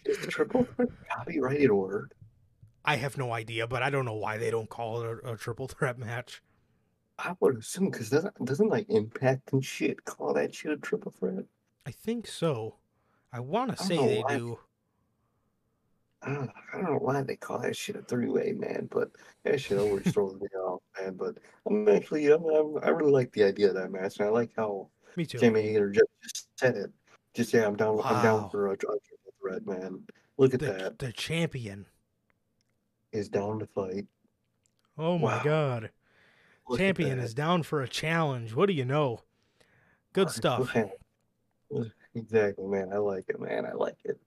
Is 0.06 0.18
the 0.20 0.28
triple 0.28 0.66
threat 0.76 0.90
copyrighted 1.16 1.72
word? 1.72 2.14
I 2.84 2.96
have 2.96 3.18
no 3.18 3.32
idea, 3.32 3.68
but 3.68 3.84
I 3.84 3.90
don't 3.90 4.06
know 4.06 4.16
why 4.16 4.38
they 4.38 4.50
don't 4.50 4.70
call 4.70 5.02
it 5.02 5.20
a, 5.24 5.34
a 5.34 5.38
triple 5.38 5.68
threat 5.68 5.98
match. 6.00 6.42
I 7.20 7.36
would 7.40 7.58
assume 7.58 7.90
because 7.92 8.10
doesn't 8.10 8.44
doesn't 8.46 8.70
like 8.70 8.88
Impact 8.90 9.54
and 9.54 9.64
shit 9.64 10.04
call 10.06 10.34
that 10.34 10.54
shit 10.56 10.72
a 10.72 10.78
triple 10.78 11.12
threat? 11.12 11.46
I 11.86 11.92
think 11.92 12.28
so. 12.28 12.76
I 13.34 13.40
want 13.40 13.78
to 13.78 13.84
say 13.84 13.98
they 13.98 14.22
why. 14.22 14.38
do. 14.38 14.60
I 16.24 16.34
don't, 16.34 16.50
I 16.74 16.78
don't 16.78 16.84
know 16.92 16.98
why 17.00 17.22
they 17.22 17.36
call 17.36 17.60
that 17.60 17.76
shit 17.76 17.96
a 17.96 18.02
three 18.02 18.28
way, 18.30 18.52
man. 18.54 18.88
But 18.92 19.12
that 19.44 19.62
shit 19.62 19.78
always 19.78 20.12
throws 20.12 20.36
me 20.40 20.48
off, 20.60 20.82
man. 21.00 21.16
But 21.16 21.38
I'm 21.68 21.88
actually, 21.88 22.28
I'm, 22.32 22.44
I'm, 22.46 22.78
I 22.84 22.90
really 22.90 23.12
like 23.12 23.32
the 23.34 23.44
idea 23.44 23.70
of 23.70 23.76
that 23.76 23.92
match, 23.92 24.18
and 24.20 24.28
I 24.28 24.32
like 24.32 24.52
how 24.56 24.90
Me 25.16 25.26
too. 25.26 25.40
Jamie 25.40 25.62
Hayter 25.62 25.92
just, 25.92 26.08
just 26.24 26.48
said 26.58 26.76
it. 26.76 26.92
Just 27.34 27.54
yeah, 27.54 27.68
I'm 27.68 27.76
down. 27.76 28.02
I'm 28.04 28.24
down 28.24 28.50
for 28.50 28.68
a, 28.68 28.72
a 28.72 28.78
triple 28.78 29.34
threat, 29.40 29.66
man. 29.68 30.04
Look 30.38 30.54
at 30.54 30.60
The, 30.60 30.66
that. 30.68 31.00
the 31.00 31.12
champion. 31.12 31.86
Is 33.12 33.30
down 33.30 33.60
to 33.60 33.68
fight. 33.68 34.06
Oh 34.98 35.18
my 35.18 35.38
Wow. 35.38 35.44
god. 35.44 35.92
Look 36.68 36.80
champion 36.80 37.20
is 37.20 37.34
down 37.34 37.64
for 37.64 37.82
a 37.82 37.88
challenge. 37.88 38.54
What 38.54 38.66
do 38.66 38.74
you 38.74 38.84
know? 38.86 39.22
Good 40.14 40.30
stuff. 40.32 40.76
Exactly, 42.18 42.68
man. 42.68 42.92
I 42.94 42.98
like 42.98 43.26
it, 43.30 43.40
man. 43.40 43.66
I 43.66 43.74
like 43.74 43.98
it. 44.04 44.20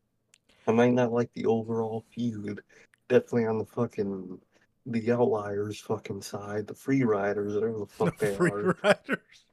I 0.66 0.72
might 0.72 0.92
not 0.92 1.12
like 1.12 1.32
the 1.34 1.46
overall 1.46 2.04
feud. 2.12 2.62
Definitely 3.08 3.46
on 3.46 3.58
the 3.58 3.66
fucking 3.66 4.40
the 4.86 5.12
outliers 5.12 5.80
fucking 5.80 6.22
side, 6.22 6.66
the 6.68 6.74
free 6.74 7.04
riders, 7.04 7.54
whatever 7.54 7.80
the 7.80 7.86
fuck 7.86 8.18
they 8.18 8.34
Free 8.36 8.52
are. 8.52 8.70
riders. 8.84 9.46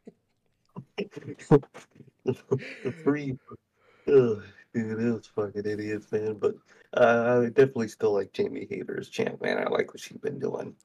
the 2.26 2.92
free 3.04 3.38
ugh, 4.08 4.44
dude, 4.74 5.00
those 5.00 5.28
fucking 5.36 5.66
idiots, 5.66 6.12
man. 6.12 6.36
But 6.36 6.56
uh, 6.94 7.42
I 7.44 7.48
definitely 7.48 7.90
still 7.90 8.14
like 8.14 8.34
Jamie 8.34 8.68
Hayter 8.70 9.00
as 9.00 9.10
champ, 9.10 9.42
man. 9.42 9.60
I 9.60 9.70
like 9.70 9.94
what 9.94 10.02
she's 10.02 10.18
been 10.20 10.40
doing. 10.40 10.76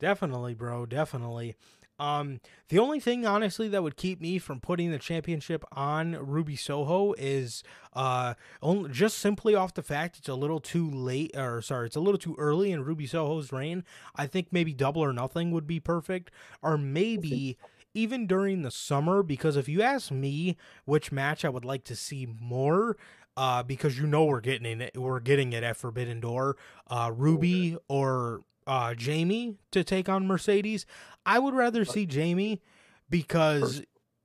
Definitely, 0.00 0.54
bro. 0.54 0.86
Definitely. 0.86 1.56
Um, 2.00 2.40
the 2.70 2.78
only 2.78 2.98
thing, 2.98 3.26
honestly, 3.26 3.68
that 3.68 3.82
would 3.82 3.98
keep 3.98 4.22
me 4.22 4.38
from 4.38 4.58
putting 4.58 4.90
the 4.90 4.98
championship 4.98 5.64
on 5.70 6.12
Ruby 6.14 6.56
Soho 6.56 7.12
is 7.18 7.62
uh, 7.92 8.34
only, 8.62 8.88
just 8.90 9.18
simply 9.18 9.54
off 9.54 9.74
the 9.74 9.82
fact 9.82 10.16
it's 10.16 10.28
a 10.28 10.34
little 10.34 10.60
too 10.60 10.90
late, 10.90 11.36
or 11.36 11.60
sorry, 11.60 11.86
it's 11.86 11.96
a 11.96 12.00
little 12.00 12.18
too 12.18 12.34
early 12.38 12.72
in 12.72 12.84
Ruby 12.84 13.06
Soho's 13.06 13.52
reign. 13.52 13.84
I 14.16 14.26
think 14.26 14.48
maybe 14.50 14.72
double 14.72 15.04
or 15.04 15.12
nothing 15.12 15.50
would 15.50 15.66
be 15.66 15.78
perfect, 15.78 16.30
or 16.62 16.78
maybe 16.78 17.58
even 17.92 18.26
during 18.26 18.62
the 18.62 18.70
summer. 18.70 19.22
Because 19.22 19.58
if 19.58 19.68
you 19.68 19.82
ask 19.82 20.10
me 20.10 20.56
which 20.86 21.12
match 21.12 21.44
I 21.44 21.50
would 21.50 21.66
like 21.66 21.84
to 21.84 21.96
see 21.96 22.26
more, 22.40 22.96
uh, 23.36 23.62
because 23.62 23.98
you 23.98 24.06
know 24.06 24.24
we're 24.24 24.40
getting 24.40 24.80
it, 24.80 24.96
we're 24.96 25.20
getting 25.20 25.52
it 25.52 25.62
at 25.62 25.76
Forbidden 25.76 26.20
Door, 26.20 26.56
uh, 26.88 27.12
Ruby 27.14 27.76
or 27.88 28.40
uh, 28.70 28.94
Jamie 28.94 29.56
to 29.72 29.82
take 29.82 30.08
on 30.08 30.28
Mercedes. 30.28 30.86
I 31.26 31.40
would 31.40 31.54
rather 31.54 31.84
see 31.84 32.06
Jamie 32.06 32.62
because, 33.10 33.82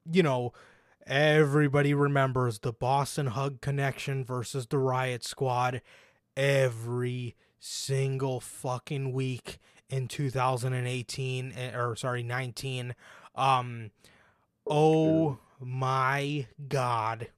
you 0.09 0.21
know, 0.21 0.53
everybody 1.07 1.95
remembers 1.95 2.59
the 2.59 2.71
Boss 2.71 3.17
'n' 3.17 3.27
Hug 3.27 3.59
Connection 3.59 4.23
versus 4.23 4.67
the 4.67 4.77
Riot 4.77 5.23
Squad 5.23 5.81
every 6.37 7.35
single 7.59 8.39
fucking 8.39 9.11
week 9.13 9.57
in 9.89 10.07
2018 10.07 11.51
eh, 11.55 11.75
or 11.75 11.95
sorry 11.95 12.21
19 12.21 12.93
um 13.35 13.89
oh 14.67 15.37
my 15.59 16.47
god 16.67 17.29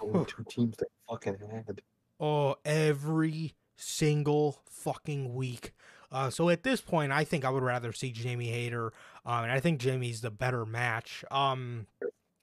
Only 0.00 0.24
two 0.26 0.44
teams 0.48 0.76
that 0.78 0.88
fucking 1.08 1.36
had. 1.50 1.80
Oh, 2.20 2.56
every 2.64 3.54
single 3.76 4.60
fucking 4.68 5.34
week. 5.34 5.72
Uh, 6.12 6.30
so 6.30 6.48
at 6.48 6.62
this 6.62 6.80
point, 6.80 7.12
I 7.12 7.24
think 7.24 7.44
I 7.44 7.50
would 7.50 7.62
rather 7.62 7.92
see 7.92 8.10
Jamie 8.12 8.50
Hayter, 8.50 8.92
um, 9.26 9.44
and 9.44 9.52
I 9.52 9.60
think 9.60 9.80
Jamie's 9.80 10.20
the 10.20 10.30
better 10.30 10.64
match. 10.64 11.24
Um, 11.30 11.86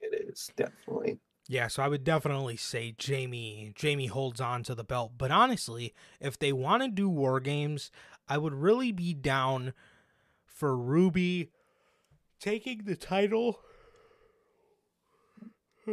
It 0.01 0.29
is 0.29 0.51
definitely. 0.55 1.19
yeah, 1.47 1.67
so 1.67 1.81
I 1.83 1.87
would 1.87 2.03
definitely 2.03 2.57
say 2.57 2.93
Jamie. 2.97 3.71
Jamie 3.75 4.07
holds 4.07 4.41
on 4.41 4.63
to 4.63 4.75
the 4.75 4.83
belt, 4.83 5.13
but 5.17 5.31
honestly, 5.31 5.93
if 6.19 6.37
they 6.37 6.51
want 6.51 6.83
to 6.83 6.89
do 6.89 7.07
war 7.07 7.39
games, 7.39 7.91
I 8.27 8.37
would 8.37 8.53
really 8.53 8.91
be 8.91 9.13
down 9.13 9.73
for 10.45 10.75
Ruby 10.77 11.49
taking 12.39 12.83
the 12.85 12.95
title. 12.95 13.59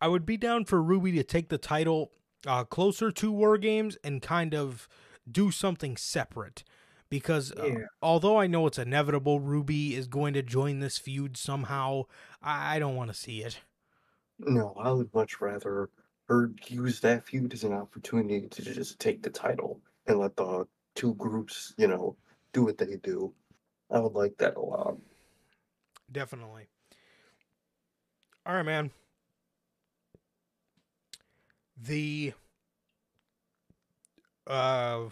I 0.00 0.08
would 0.08 0.26
be 0.26 0.36
down 0.36 0.64
for 0.64 0.82
Ruby 0.82 1.12
to 1.12 1.24
take 1.24 1.48
the 1.48 1.58
title 1.58 2.10
uh, 2.46 2.64
closer 2.64 3.10
to 3.10 3.32
War 3.32 3.56
Games 3.58 3.96
and 4.04 4.20
kind 4.20 4.54
of 4.54 4.88
do 5.30 5.50
something 5.50 5.96
separate. 5.96 6.64
Because 7.08 7.52
uh, 7.52 7.86
although 8.02 8.36
I 8.38 8.48
know 8.48 8.66
it's 8.66 8.78
inevitable, 8.78 9.38
Ruby 9.38 9.94
is 9.94 10.08
going 10.08 10.34
to 10.34 10.42
join 10.42 10.80
this 10.80 10.98
feud 10.98 11.36
somehow. 11.36 12.04
I, 12.42 12.76
I 12.76 12.78
don't 12.80 12.96
want 12.96 13.10
to 13.10 13.16
see 13.16 13.42
it. 13.42 13.60
No, 14.40 14.74
I 14.78 14.90
would 14.90 15.14
much 15.14 15.40
rather 15.40 15.88
her 16.28 16.50
use 16.66 17.00
that 17.00 17.24
feud 17.24 17.54
as 17.54 17.62
an 17.62 17.72
opportunity 17.72 18.48
to 18.48 18.62
just 18.62 18.98
take 18.98 19.22
the 19.22 19.30
title 19.30 19.80
and 20.08 20.18
let 20.18 20.36
the 20.36 20.66
two 20.96 21.14
groups, 21.14 21.74
you 21.78 21.86
know, 21.86 22.16
do 22.52 22.64
what 22.64 22.78
they 22.78 22.96
do. 22.96 23.32
I 23.90 24.00
would 24.00 24.14
like 24.14 24.36
that 24.38 24.56
a 24.56 24.60
lot. 24.60 24.96
Definitely. 26.10 26.66
All 28.44 28.54
right, 28.54 28.66
man. 28.66 28.90
The 31.76 32.32
uh 34.46 35.04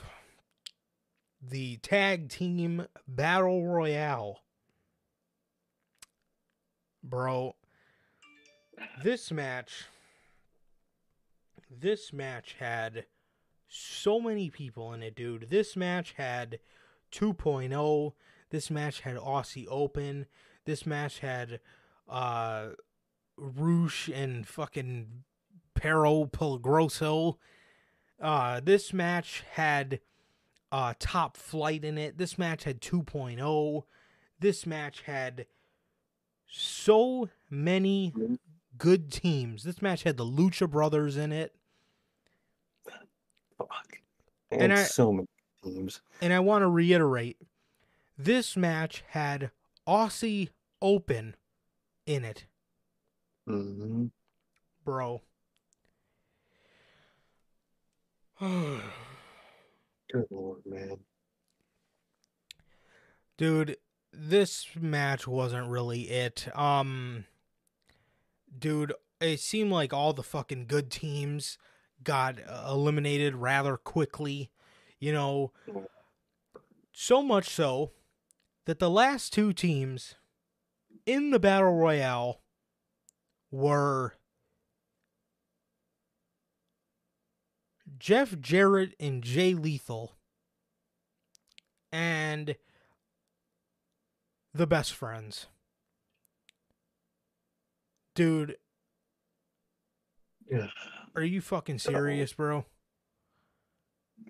the 1.42 1.76
tag 1.78 2.28
team 2.28 2.86
battle 3.06 3.66
royale. 3.66 4.40
Bro, 7.02 7.56
this 9.02 9.30
match 9.30 9.86
this 11.70 12.12
match 12.12 12.56
had 12.58 13.06
so 13.68 14.20
many 14.20 14.50
people 14.50 14.92
in 14.92 15.02
it, 15.02 15.16
dude. 15.16 15.50
This 15.50 15.76
match 15.76 16.14
had 16.16 16.60
2.0. 17.12 18.12
This 18.50 18.70
match 18.70 19.00
had 19.00 19.16
Aussie 19.16 19.66
Open. 19.68 20.26
This 20.64 20.86
match 20.86 21.18
had 21.20 21.60
uh 22.08 22.68
Roosh 23.36 24.08
and 24.08 24.46
fucking 24.46 25.24
Pero 25.74 26.26
Pelgroso. 26.26 27.36
Uh 28.20 28.60
this 28.60 28.92
match 28.92 29.42
had 29.52 30.00
uh 30.72 30.94
top 30.98 31.36
flight 31.36 31.84
in 31.84 31.98
it. 31.98 32.18
This 32.18 32.38
match 32.38 32.64
had 32.64 32.80
2.0. 32.80 33.84
This 34.40 34.66
match 34.66 35.02
had 35.02 35.46
so 36.46 37.28
many 37.50 38.12
good 38.78 39.10
teams. 39.10 39.64
This 39.64 39.80
match 39.82 40.02
had 40.02 40.16
the 40.16 40.24
Lucha 40.24 40.68
Brothers 40.70 41.16
in 41.16 41.32
it. 41.32 41.54
Fuck. 43.58 43.98
And 44.50 44.62
And, 44.62 44.72
I- 44.72 44.82
so 44.84 45.12
many 45.12 45.28
teams. 45.62 46.00
And 46.20 46.32
I 46.32 46.40
want 46.40 46.62
to 46.62 46.68
reiterate 46.68 47.38
this 48.18 48.56
match 48.56 49.02
had 49.08 49.50
Aussie 49.86 50.50
Open 50.82 51.34
in 52.06 52.24
it, 52.24 52.44
hmm 53.46 54.06
bro. 54.84 55.22
Good 58.40 60.26
lord, 60.30 60.60
man. 60.66 60.98
dude 63.36 63.76
this 64.12 64.66
match 64.80 65.26
wasn't 65.26 65.68
really 65.68 66.02
it 66.02 66.46
um 66.56 67.24
dude 68.56 68.92
it 69.20 69.40
seemed 69.40 69.72
like 69.72 69.92
all 69.92 70.12
the 70.12 70.22
fucking 70.22 70.66
good 70.66 70.90
teams 70.90 71.58
got 72.02 72.36
uh, 72.48 72.66
eliminated 72.68 73.34
rather 73.34 73.76
quickly 73.76 74.50
you 75.00 75.12
know 75.12 75.52
so 76.92 77.22
much 77.22 77.48
so 77.48 77.90
that 78.66 78.78
the 78.78 78.90
last 78.90 79.32
two 79.32 79.52
teams 79.52 80.14
in 81.06 81.30
the 81.30 81.40
battle 81.40 81.74
royale 81.74 82.40
were 83.50 84.14
Jeff 87.98 88.38
Jarrett 88.40 88.94
and 88.98 89.22
Jay 89.22 89.54
Lethal 89.54 90.12
and 91.92 92.56
the 94.52 94.66
best 94.66 94.92
friends. 94.92 95.46
Dude, 98.14 98.58
Yeah. 100.50 100.68
are 101.16 101.24
you 101.24 101.40
fucking 101.40 101.78
serious, 101.78 102.32
bro? 102.32 102.64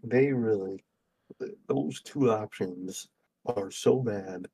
They 0.03 0.33
really, 0.33 0.85
those 1.67 2.01
two 2.03 2.31
options 2.31 3.09
are 3.45 3.71
so 3.71 4.01
bad 4.01 4.49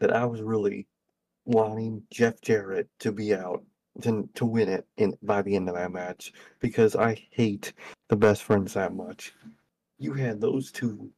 that 0.00 0.12
I 0.12 0.24
was 0.26 0.42
really 0.42 0.88
wanting 1.44 2.04
Jeff 2.10 2.40
Jarrett 2.40 2.88
to 3.00 3.12
be 3.12 3.34
out 3.34 3.64
to 4.00 4.28
to 4.34 4.46
win 4.46 4.68
it 4.68 4.86
in 4.96 5.14
by 5.22 5.42
the 5.42 5.54
end 5.54 5.68
of 5.68 5.74
that 5.74 5.92
match 5.92 6.32
because 6.60 6.96
I 6.96 7.14
hate 7.30 7.72
the 8.12 8.16
best 8.16 8.42
friends 8.42 8.74
that 8.74 8.92
much. 8.94 9.32
You 9.98 10.12
had 10.12 10.38
those 10.38 10.70
two 10.70 11.10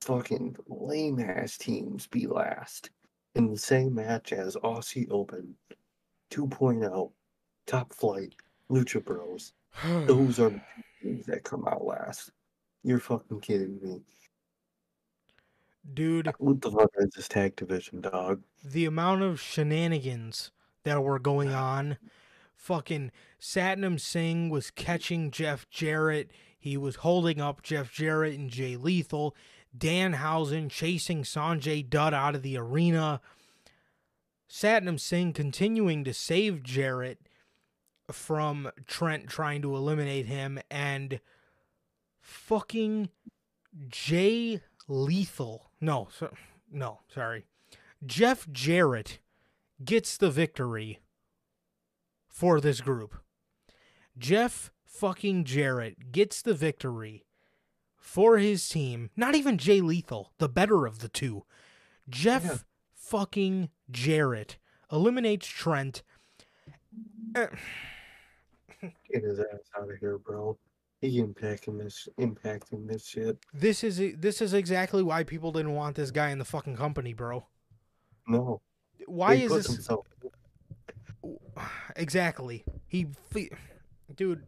fucking 0.00 0.56
lame 0.66 1.20
ass 1.20 1.58
teams 1.58 2.06
be 2.06 2.26
last 2.26 2.88
in 3.34 3.50
the 3.50 3.58
same 3.58 3.94
match 3.96 4.32
as 4.32 4.56
Aussie 4.56 5.06
Open 5.10 5.54
2.0, 6.30 7.12
Top 7.66 7.92
Flight, 7.92 8.34
Lucha 8.70 9.04
Bros. 9.04 9.52
Those 10.06 10.40
are 10.40 10.48
the 10.48 10.62
teams 11.02 11.26
that 11.26 11.44
come 11.44 11.68
out 11.68 11.84
last. 11.84 12.30
You're 12.82 12.98
fucking 12.98 13.40
kidding 13.40 13.78
me. 13.82 14.00
Dude, 15.92 16.32
What 16.38 16.62
the 16.62 16.70
fuck 16.70 16.90
is 17.00 17.10
this 17.10 17.28
tag 17.28 17.54
division, 17.56 18.00
dog? 18.00 18.42
the 18.64 18.86
amount 18.86 19.24
of 19.24 19.38
shenanigans 19.42 20.52
that 20.84 21.02
were 21.04 21.18
going 21.18 21.50
on. 21.52 21.98
Fucking 22.62 23.10
Satnam 23.40 23.98
Singh 23.98 24.48
was 24.48 24.70
catching 24.70 25.32
Jeff 25.32 25.68
Jarrett. 25.68 26.30
He 26.56 26.76
was 26.76 26.94
holding 26.94 27.40
up 27.40 27.60
Jeff 27.60 27.90
Jarrett 27.90 28.38
and 28.38 28.48
Jay 28.48 28.76
Lethal. 28.76 29.34
Danhausen 29.76 30.70
chasing 30.70 31.24
Sanjay 31.24 31.82
Dutt 31.82 32.14
out 32.14 32.36
of 32.36 32.42
the 32.42 32.56
arena. 32.56 33.20
Satnam 34.48 35.00
Singh 35.00 35.32
continuing 35.32 36.04
to 36.04 36.14
save 36.14 36.62
Jarrett 36.62 37.18
from 38.12 38.70
Trent 38.86 39.26
trying 39.26 39.60
to 39.62 39.74
eliminate 39.74 40.26
him. 40.26 40.60
And 40.70 41.18
fucking 42.20 43.08
Jay 43.88 44.60
Lethal. 44.86 45.72
No, 45.80 46.06
so, 46.16 46.32
no, 46.70 47.00
sorry. 47.12 47.44
Jeff 48.06 48.48
Jarrett 48.52 49.18
gets 49.84 50.16
the 50.16 50.30
victory 50.30 51.00
for 52.32 52.60
this 52.60 52.80
group. 52.80 53.14
Jeff 54.18 54.72
fucking 54.84 55.44
Jarrett 55.44 56.10
gets 56.10 56.42
the 56.42 56.54
victory 56.54 57.24
for 57.96 58.38
his 58.38 58.68
team. 58.68 59.10
Not 59.16 59.34
even 59.36 59.58
Jay 59.58 59.80
Lethal, 59.80 60.32
the 60.38 60.48
better 60.48 60.86
of 60.86 60.98
the 60.98 61.08
two. 61.08 61.44
Jeff 62.08 62.44
Yeah. 62.44 62.56
fucking 62.94 63.70
Jarrett 63.90 64.58
eliminates 64.90 65.46
Trent. 65.46 66.02
Get 67.34 67.52
his 69.22 69.38
ass 69.38 69.44
out 69.78 69.90
of 69.90 69.98
here, 70.00 70.18
bro. 70.18 70.58
He 71.00 71.20
impacting 71.22 71.78
this, 71.78 72.08
impacting 72.18 72.86
this 72.86 73.06
shit. 73.06 73.38
this 73.52 73.82
is 73.82 74.00
this 74.18 74.40
is 74.40 74.54
exactly 74.54 75.02
why 75.02 75.24
people 75.24 75.50
didn't 75.52 75.74
want 75.74 75.96
this 75.96 76.10
guy 76.10 76.30
in 76.30 76.38
the 76.38 76.44
fucking 76.44 76.76
company, 76.76 77.12
bro. 77.12 77.46
No, 78.28 78.60
Why 79.06 79.34
he 79.36 79.44
is 79.44 79.52
this 79.52 79.66
himself? 79.66 80.06
Exactly. 81.96 82.64
He, 82.86 83.08
dude, 84.14 84.44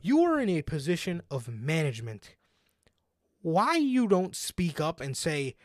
you 0.00 0.22
are 0.22 0.40
in 0.40 0.48
a 0.48 0.62
position 0.62 1.22
of 1.30 1.48
management. 1.48 2.36
Why 3.42 3.76
you 3.76 4.08
don't 4.08 4.34
speak 4.34 4.80
up 4.80 5.00
and 5.00 5.16
say, 5.16 5.56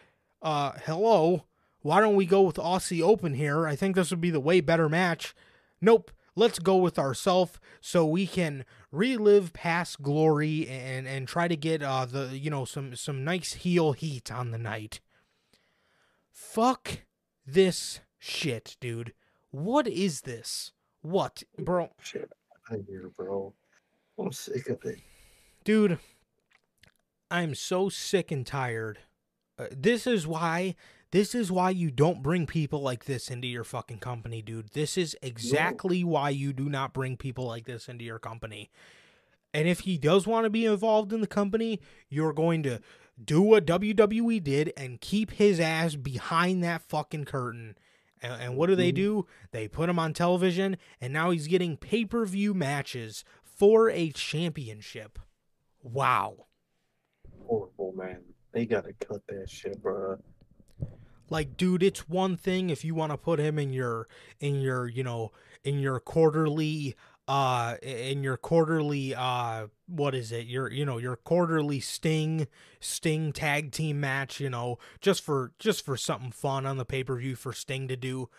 uh, 0.41 0.73
hello, 0.85 1.45
why 1.81 1.99
don't 1.99 2.15
we 2.15 2.25
go 2.25 2.41
with 2.41 2.57
Aussie 2.57 3.01
Open 3.01 3.33
here? 3.33 3.67
I 3.67 3.75
think 3.75 3.95
this 3.95 4.11
would 4.11 4.21
be 4.21 4.29
the 4.29 4.39
way 4.39 4.61
better 4.61 4.89
match. 4.89 5.35
Nope. 5.79 6.11
Let's 6.33 6.59
go 6.59 6.77
with 6.77 6.97
ourself 6.97 7.59
so 7.81 8.05
we 8.05 8.25
can 8.25 8.63
relive 8.89 9.51
past 9.51 10.01
glory 10.01 10.65
and 10.67 11.05
and 11.05 11.27
try 11.27 11.49
to 11.49 11.57
get 11.57 11.83
uh 11.83 12.05
the 12.05 12.37
you 12.37 12.49
know 12.49 12.63
some 12.63 12.95
some 12.95 13.25
nice 13.25 13.53
heel 13.53 13.91
heat 13.91 14.31
on 14.31 14.51
the 14.51 14.57
night. 14.57 15.01
Fuck 16.31 16.99
this 17.45 17.99
shit, 18.17 18.77
dude. 18.79 19.13
What 19.51 19.87
is 19.87 20.21
this? 20.21 20.71
What, 21.01 21.43
bro? 21.57 21.89
Shit 22.01 22.31
out 22.71 22.79
of 22.79 22.85
here, 22.87 23.09
bro. 23.15 23.53
I'm 24.17 24.31
sick 24.31 24.69
of 24.69 24.83
it. 24.85 24.99
Dude, 25.63 25.99
I'm 27.29 27.55
so 27.55 27.89
sick 27.89 28.31
and 28.31 28.45
tired. 28.45 28.99
Uh, 29.57 29.67
this 29.71 30.07
is 30.07 30.25
why 30.25 30.75
this 31.11 31.35
is 31.35 31.51
why 31.51 31.71
you 31.71 31.91
don't 31.91 32.23
bring 32.23 32.47
people 32.47 32.81
like 32.81 33.03
this 33.03 33.29
into 33.29 33.47
your 33.47 33.65
fucking 33.65 33.99
company, 33.99 34.41
dude. 34.41 34.69
This 34.69 34.97
is 34.97 35.17
exactly 35.21 36.05
why 36.05 36.29
you 36.29 36.53
do 36.53 36.69
not 36.69 36.93
bring 36.93 37.17
people 37.17 37.45
like 37.45 37.65
this 37.65 37.89
into 37.89 38.05
your 38.05 38.19
company. 38.19 38.71
And 39.53 39.67
if 39.67 39.81
he 39.81 39.97
does 39.97 40.25
want 40.25 40.45
to 40.45 40.49
be 40.49 40.65
involved 40.65 41.11
in 41.11 41.19
the 41.19 41.27
company, 41.27 41.81
you're 42.09 42.31
going 42.31 42.63
to 42.63 42.79
do 43.21 43.41
what 43.41 43.65
WWE 43.65 44.41
did 44.41 44.71
and 44.77 45.01
keep 45.01 45.31
his 45.31 45.59
ass 45.59 45.95
behind 45.95 46.63
that 46.63 46.81
fucking 46.81 47.25
curtain. 47.25 47.75
And, 48.21 48.41
and 48.41 48.55
what 48.57 48.67
do 48.67 48.75
they 48.75 48.89
mm-hmm. 48.89 49.23
do? 49.23 49.27
They 49.51 49.67
put 49.67 49.89
him 49.89 49.99
on 49.99 50.13
television, 50.13 50.77
and 50.99 51.11
now 51.13 51.31
he's 51.31 51.47
getting 51.47 51.77
pay 51.77 52.05
per 52.05 52.25
view 52.25 52.53
matches 52.53 53.23
for 53.43 53.89
a 53.89 54.11
championship. 54.11 55.19
Wow. 55.83 56.47
Horrible, 57.47 57.93
man. 57.95 58.21
They 58.51 58.65
gotta 58.65 58.93
cut 58.93 59.21
that 59.27 59.49
shit, 59.49 59.81
bro. 59.81 60.17
Like, 61.29 61.55
dude, 61.55 61.81
it's 61.81 62.09
one 62.09 62.35
thing 62.35 62.69
if 62.69 62.83
you 62.83 62.93
want 62.93 63.13
to 63.13 63.17
put 63.17 63.39
him 63.39 63.57
in 63.57 63.71
your 63.71 64.07
in 64.41 64.59
your, 64.59 64.89
you 64.89 65.03
know, 65.03 65.31
in 65.63 65.79
your 65.79 65.99
quarterly 65.99 66.95
uh 67.31 67.77
in 67.81 68.23
your 68.23 68.35
quarterly 68.35 69.15
uh 69.15 69.67
what 69.87 70.13
is 70.13 70.33
it? 70.33 70.47
Your 70.47 70.69
you 70.69 70.85
know, 70.85 70.97
your 70.97 71.15
quarterly 71.15 71.79
sting 71.79 72.47
sting 72.81 73.31
tag 73.31 73.71
team 73.71 74.01
match, 74.01 74.41
you 74.41 74.49
know, 74.49 74.79
just 74.99 75.23
for 75.23 75.53
just 75.57 75.85
for 75.85 75.95
something 75.95 76.31
fun 76.31 76.65
on 76.65 76.75
the 76.77 76.83
pay-per-view 76.85 77.35
for 77.35 77.53
Sting 77.53 77.87
to 77.87 77.95
do. 77.95 78.29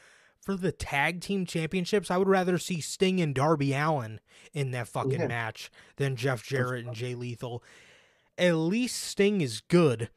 For 0.43 0.57
the 0.57 0.72
tag 0.72 1.20
team 1.20 1.47
championships, 1.47 2.11
I 2.11 2.16
would 2.18 2.28
rather 2.28 2.59
see 2.59 2.80
Sting 2.80 3.20
and 3.20 3.32
Darby 3.34 3.72
Allin 3.72 4.20
in 4.53 4.72
that 4.72 4.88
fucking 4.88 5.20
Yeah. 5.20 5.26
match 5.28 5.70
than 5.97 6.16
Jeff 6.16 6.43
Jarrett 6.43 6.84
and 6.84 6.95
Jay 6.95 7.14
Lethal. 7.14 7.62
At 8.36 8.57
least 8.57 8.99
Sting 9.01 9.40
is 9.40 9.61
good. 9.61 10.11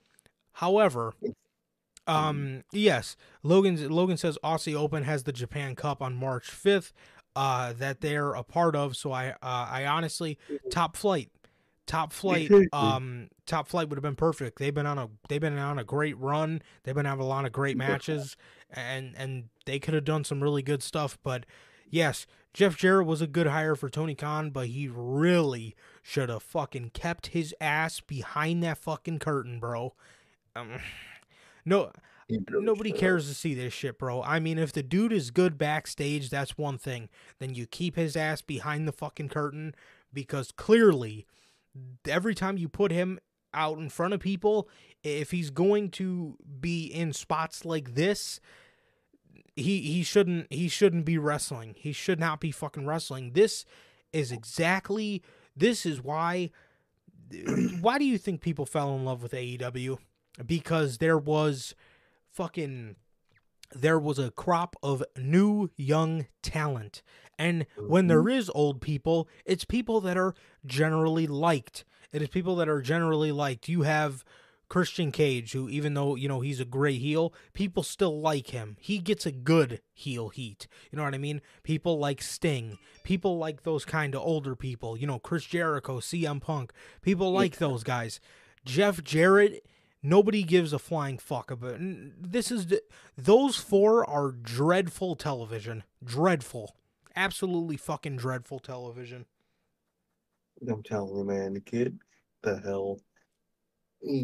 However, 0.53 1.13
um, 2.07 2.63
yes, 2.71 3.15
Logan. 3.43 3.89
Logan 3.89 4.17
says 4.17 4.38
Aussie 4.43 4.76
Open 4.76 5.03
has 5.03 5.23
the 5.23 5.32
Japan 5.32 5.76
Cup 5.76 6.01
on 6.01 6.15
March 6.15 6.49
fifth. 6.49 6.91
Uh, 7.36 7.74
that 7.74 8.00
they're 8.00 8.34
a 8.34 8.44
part 8.44 8.76
of. 8.76 8.96
So 8.96 9.12
I, 9.12 9.32
uh, 9.32 9.36
I 9.42 9.86
honestly, 9.86 10.38
top 10.70 10.96
flight, 10.96 11.30
top 11.86 12.14
flight, 12.14 12.50
um, 12.72 13.30
top 13.46 13.68
flight 13.68 13.90
would 13.90 13.98
have 13.98 14.04
been 14.04 14.16
perfect. 14.16 14.58
They've 14.58 14.74
been 14.74 14.86
on 14.86 14.98
a, 14.98 15.10
they've 15.28 15.42
been 15.42 15.58
on 15.58 15.78
a 15.78 15.84
great 15.84 16.18
run. 16.18 16.62
They've 16.84 16.96
been 16.96 17.06
having 17.06 17.26
a 17.26 17.28
lot 17.28 17.46
of 17.46 17.52
great 17.52 17.76
matches, 17.76 18.38
and 18.72 19.14
and 19.18 19.50
they 19.66 19.80
could 19.80 19.94
have 19.94 20.06
done 20.06 20.24
some 20.24 20.42
really 20.42 20.62
good 20.62 20.82
stuff. 20.82 21.18
But 21.24 21.46
yes, 21.90 22.26
Jeff 22.56 22.78
Jarrett 22.78 23.06
was 23.06 23.22
a 23.22 23.28
good 23.28 23.48
hire 23.48 23.76
for 23.76 23.90
Tony 23.90 24.16
Khan, 24.16 24.50
but 24.50 24.68
he 24.68 24.88
really 24.88 25.76
should 26.02 26.30
have 26.30 26.42
fucking 26.42 26.92
kept 26.92 27.28
his 27.28 27.54
ass 27.60 28.00
behind 28.00 28.64
that 28.64 28.78
fucking 28.78 29.20
curtain, 29.20 29.60
bro. 29.60 29.94
Um, 30.56 30.80
no, 31.66 31.92
nobody 32.30 32.91
cares 32.91 33.28
to 33.28 33.36
see 33.36 33.53
this 33.53 33.73
shit, 33.73 33.99
bro. 33.99 34.21
I 34.21 34.39
mean, 34.39 34.57
if 34.57 34.73
the 34.73 34.84
dude 34.84 35.13
is 35.13 35.32
good 35.32 35.57
backstage, 35.57 36.30
that's 36.30 36.57
one 36.57 36.78
thing. 36.78 37.09
Then 37.39 37.53
you 37.53 37.65
keep 37.67 37.95
his 37.95 38.15
ass 38.15 38.41
behind 38.41 38.88
the 38.88 38.91
fucking 38.91 39.30
curtain 39.30 39.76
because 40.13 40.51
clearly, 40.51 41.26
every 42.07 42.34
time 42.36 42.57
you 42.57 42.67
put 42.67 42.91
him 42.91 43.19
out 43.53 43.78
in 43.78 43.89
front 43.89 44.13
of 44.13 44.19
people, 44.19 44.67
if 45.03 45.32
he's 45.32 45.49
going 45.49 45.89
to 45.91 46.38
be 46.59 46.86
in 46.86 47.13
spots 47.13 47.63
like 47.63 47.93
this, 47.95 48.39
he 49.55 49.82
he 49.82 50.03
shouldn't 50.03 50.51
he 50.51 50.67
shouldn't 50.67 51.05
be 51.05 51.17
wrestling. 51.17 51.76
He 51.78 51.93
should 51.93 52.19
not 52.19 52.39
be 52.39 52.51
fucking 52.51 52.86
wrestling. 52.86 53.32
This 53.34 53.65
is 54.11 54.32
exactly 54.32 55.21
this 55.55 55.86
is 55.86 56.01
why 56.01 56.49
why 57.82 57.97
do 57.97 58.05
you 58.05 58.17
think 58.17 58.41
people 58.41 58.65
fell 58.65 58.95
in 58.95 59.05
love 59.05 59.23
with 59.23 59.32
AEW? 59.32 59.97
Because 60.45 60.97
there 60.97 61.17
was 61.17 61.73
fucking 62.36 62.96
there 63.74 63.98
was 63.98 64.20
a 64.20 64.32
crop 64.32 64.76
of 64.84 65.04
new 65.18 65.70
young 65.76 66.28
talent. 66.44 67.02
And 67.38 67.66
when 67.78 68.08
there 68.08 68.20
mm-hmm. 68.20 68.38
is 68.38 68.52
old 68.54 68.82
people, 68.82 69.28
it's 69.46 69.66
people 69.66 70.02
that 70.02 70.18
are 70.18 70.34
generally 70.66 71.28
liked. 71.28 71.84
It 72.12 72.22
is 72.22 72.30
people 72.30 72.56
that 72.58 72.70
are 72.70 72.82
generally 72.82 73.32
liked. 73.32 73.68
You 73.68 73.82
have 73.82 74.24
Christian 74.70 75.12
Cage, 75.12 75.52
who 75.52 75.68
even 75.70 75.94
though, 75.94 76.16
you 76.16 76.28
know, 76.28 76.42
he's 76.42 76.60
a 76.60 76.66
gray 76.66 76.98
heel, 76.98 77.34
people 77.54 77.84
still 77.84 78.20
like 78.22 78.52
him. 78.52 78.78
He 78.80 79.00
gets 79.00 79.26
a 79.26 79.32
good 79.32 79.82
heel 79.94 80.30
heat. 80.30 80.68
You 80.92 80.98
know 80.98 81.04
what 81.04 81.16
I 81.16 81.20
mean? 81.20 81.42
People 81.64 81.98
like 81.98 82.22
Sting. 82.22 82.78
People 83.04 83.38
like 83.38 83.64
those 83.64 83.86
kind 83.86 84.16
of 84.16 84.22
older 84.22 84.56
people. 84.56 84.96
You 84.98 85.08
know, 85.08 85.20
Chris 85.20 85.46
Jericho, 85.46 86.00
CM 86.00 86.42
Punk. 86.42 86.72
People 87.02 87.32
like 87.32 87.58
those 87.58 87.84
guys. 87.84 88.20
Jeff 88.64 89.04
Jarrett, 89.04 89.66
nobody 90.06 90.43
gives 90.43 90.72
a 90.74 90.80
flying 90.80 91.18
fuck 91.18 91.51
about. 91.51 91.78
This 91.80 92.51
is 92.51 92.68
those 93.18 93.58
four 93.58 94.08
are 94.10 94.32
dreadful 94.32 95.16
television. 95.16 95.84
Dreadful. 96.03 96.76
Absolutely 97.16 97.78
fucking 97.78 98.18
dreadful 98.18 98.60
television. 98.60 99.26
I'm 100.70 100.84
telling 100.84 101.18
you, 101.18 101.24
man, 101.24 101.53
get 101.66 101.93
the 102.41 102.60
hell, 102.60 102.99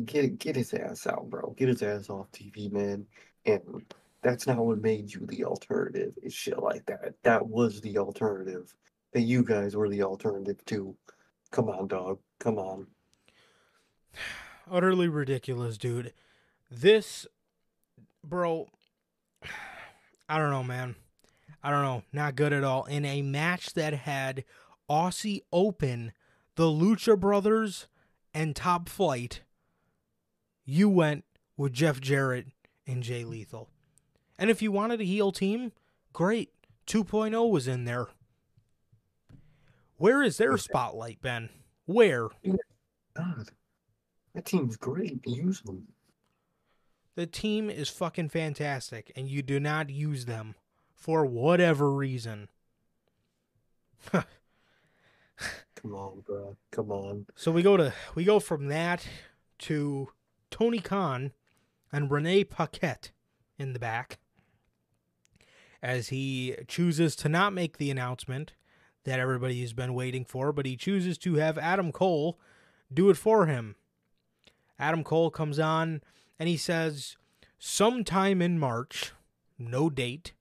get 0.06 0.38
get 0.40 0.56
his 0.56 0.74
ass 0.74 1.08
out, 1.08 1.30
bro. 1.30 1.54
Get 1.58 1.70
his 1.70 1.84
ass 1.84 2.10
off 2.10 2.32
TV, 2.32 2.72
man, 2.72 3.06
and 3.46 3.62
That's 4.22 4.48
not 4.48 4.58
what 4.58 4.82
made 4.82 5.12
you 5.14 5.26
the 5.26 5.46
alternative. 5.46 6.14
It's 6.22 6.36
shit 6.36 6.60
like 6.62 6.86
that. 6.88 7.16
That 7.24 7.48
was 7.48 7.82
the 7.82 7.98
alternative. 7.98 8.74
That 9.14 9.22
you 9.22 9.44
guys 9.44 9.76
were 9.76 9.90
the 9.90 10.04
alternative 10.04 10.64
to. 10.68 10.96
Come 11.52 11.70
on, 11.70 11.88
dog. 11.88 12.20
Come 12.40 12.58
on. 12.60 12.88
Utterly 14.72 15.10
ridiculous, 15.10 15.78
dude. 15.78 16.14
This, 16.70 17.28
bro. 18.24 18.70
I 20.30 20.38
don't 20.38 20.50
know, 20.50 20.64
man. 20.64 20.96
I 21.62 21.70
don't 21.70 21.84
know. 21.84 22.04
Not 22.14 22.38
good 22.38 22.54
at 22.54 22.64
all. 22.64 22.86
In 22.86 23.04
a 23.04 23.22
match 23.22 23.74
that 23.74 23.94
had 23.94 24.46
Aussie 24.90 25.42
Open, 25.52 26.14
the 26.56 26.64
Lucha 26.64 27.20
Brothers, 27.20 27.88
and 28.34 28.56
Top 28.56 28.88
Flight, 28.88 29.42
you 30.64 30.88
went 30.88 31.26
with 31.58 31.74
Jeff 31.74 32.00
Jarrett 32.00 32.48
and 32.88 33.04
Jay 33.04 33.26
Lethal. 33.26 33.68
And 34.40 34.50
if 34.50 34.62
you 34.62 34.72
wanted 34.72 35.02
a 35.02 35.06
heel 35.06 35.34
team, 35.34 35.74
great. 36.14 36.50
2.0 36.88 37.50
was 37.50 37.68
in 37.68 37.84
there. 37.84 38.08
Where 39.98 40.24
is 40.24 40.38
their 40.38 40.58
spotlight, 40.58 41.22
Ben? 41.22 41.50
Where? 41.86 42.30
God, 43.16 43.50
that 44.34 44.46
team's 44.46 44.78
great. 44.78 45.26
Use 45.26 45.62
them. 45.62 45.88
The 47.16 47.26
team 47.26 47.70
is 47.70 47.90
fucking 47.90 48.30
fantastic, 48.30 49.12
and 49.16 49.28
you 49.28 49.42
do 49.42 49.60
not 49.60 49.90
use 49.90 50.26
them 50.26 50.56
for 50.96 51.26
whatever 51.26 51.92
reason. 51.92 52.48
Come 54.12 54.26
on, 55.96 56.22
bro. 56.26 56.56
Come 56.72 56.92
on. 56.92 57.26
So 57.36 57.52
we 57.52 57.62
go 57.62 57.76
to 57.76 57.94
we 58.16 58.24
go 58.24 58.40
from 58.40 58.68
that 58.68 59.06
to 59.60 60.10
Tony 60.50 60.80
Khan 60.80 61.32
and 61.92 62.10
Renee 62.10 62.44
Paquette 62.44 63.12
in 63.58 63.74
the 63.74 63.80
back 63.80 64.20
as 65.82 66.10
he 66.10 66.56
chooses 66.68 67.16
to 67.18 67.30
not 67.30 67.54
make 67.54 67.78
the 67.78 67.90
announcement 67.90 68.54
that 69.04 69.20
everybody 69.20 69.62
has 69.62 69.74
been 69.74 69.94
waiting 69.94 70.24
for, 70.24 70.52
but 70.52 70.66
he 70.66 70.76
chooses 70.76 71.18
to 71.18 71.36
have 71.36 71.58
Adam 71.58 71.92
Cole 71.92 72.40
do 72.94 73.10
it 73.10 73.18
for 73.18 73.48
him. 73.48 73.76
Adam 74.82 75.04
Cole 75.04 75.30
comes 75.30 75.60
on 75.60 76.02
and 76.40 76.50
he 76.50 76.58
says, 76.58 77.16
sometime 77.60 78.42
in 78.42 78.58
March, 78.58 79.14
no 79.60 79.92
date, 79.92 80.34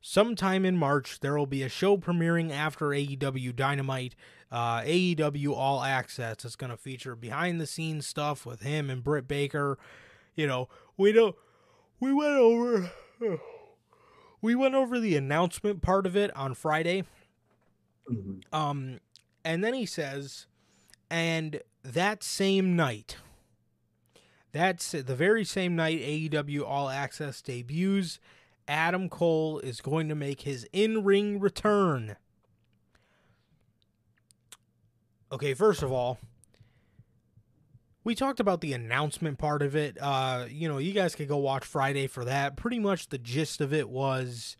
sometime 0.00 0.64
in 0.64 0.76
March, 0.76 1.18
there 1.18 1.36
will 1.36 1.44
be 1.44 1.64
a 1.64 1.68
show 1.68 1.98
premiering 1.98 2.52
after 2.52 2.86
AEW 2.86 3.54
Dynamite, 3.56 4.14
uh, 4.52 4.80
AEW 4.82 5.52
All 5.56 5.82
Access. 5.82 6.44
It's 6.44 6.54
going 6.54 6.70
to 6.70 6.76
feature 6.76 7.16
behind 7.16 7.60
the 7.60 7.66
scenes 7.66 8.06
stuff 8.06 8.46
with 8.46 8.62
him 8.62 8.88
and 8.88 9.02
Britt 9.02 9.26
Baker. 9.26 9.76
You 10.36 10.46
know, 10.46 10.68
we 10.96 11.10
don't, 11.10 11.34
we 11.98 12.12
went 12.12 12.36
over, 12.36 12.92
we 14.40 14.54
went 14.54 14.76
over 14.76 15.00
the 15.00 15.16
announcement 15.16 15.82
part 15.82 16.06
of 16.06 16.16
it 16.16 16.34
on 16.36 16.54
Friday. 16.54 17.02
Mhm. 18.08 18.42
Um, 18.52 19.00
and 19.44 19.64
then 19.64 19.74
he 19.74 19.84
says, 19.84 20.46
and 21.10 21.60
that 21.82 22.22
same 22.22 22.76
night, 22.76 23.16
that's 24.52 24.92
the 24.92 25.14
very 25.14 25.44
same 25.44 25.76
night 25.76 26.00
AEW 26.00 26.62
All 26.66 26.88
Access 26.88 27.40
debuts, 27.40 28.18
Adam 28.66 29.08
Cole 29.08 29.58
is 29.60 29.80
going 29.80 30.08
to 30.08 30.14
make 30.14 30.42
his 30.42 30.66
in 30.72 31.04
ring 31.04 31.40
return. 31.40 32.16
Okay, 35.32 35.54
first 35.54 35.82
of 35.82 35.92
all, 35.92 36.18
we 38.02 38.14
talked 38.14 38.40
about 38.40 38.60
the 38.60 38.72
announcement 38.72 39.38
part 39.38 39.62
of 39.62 39.76
it. 39.76 39.96
Uh, 40.00 40.46
you 40.48 40.68
know, 40.68 40.78
you 40.78 40.92
guys 40.92 41.14
could 41.14 41.28
go 41.28 41.36
watch 41.36 41.64
Friday 41.64 42.06
for 42.06 42.24
that. 42.24 42.56
Pretty 42.56 42.78
much 42.78 43.08
the 43.08 43.18
gist 43.18 43.60
of 43.60 43.72
it 43.72 43.88
was 43.88 44.56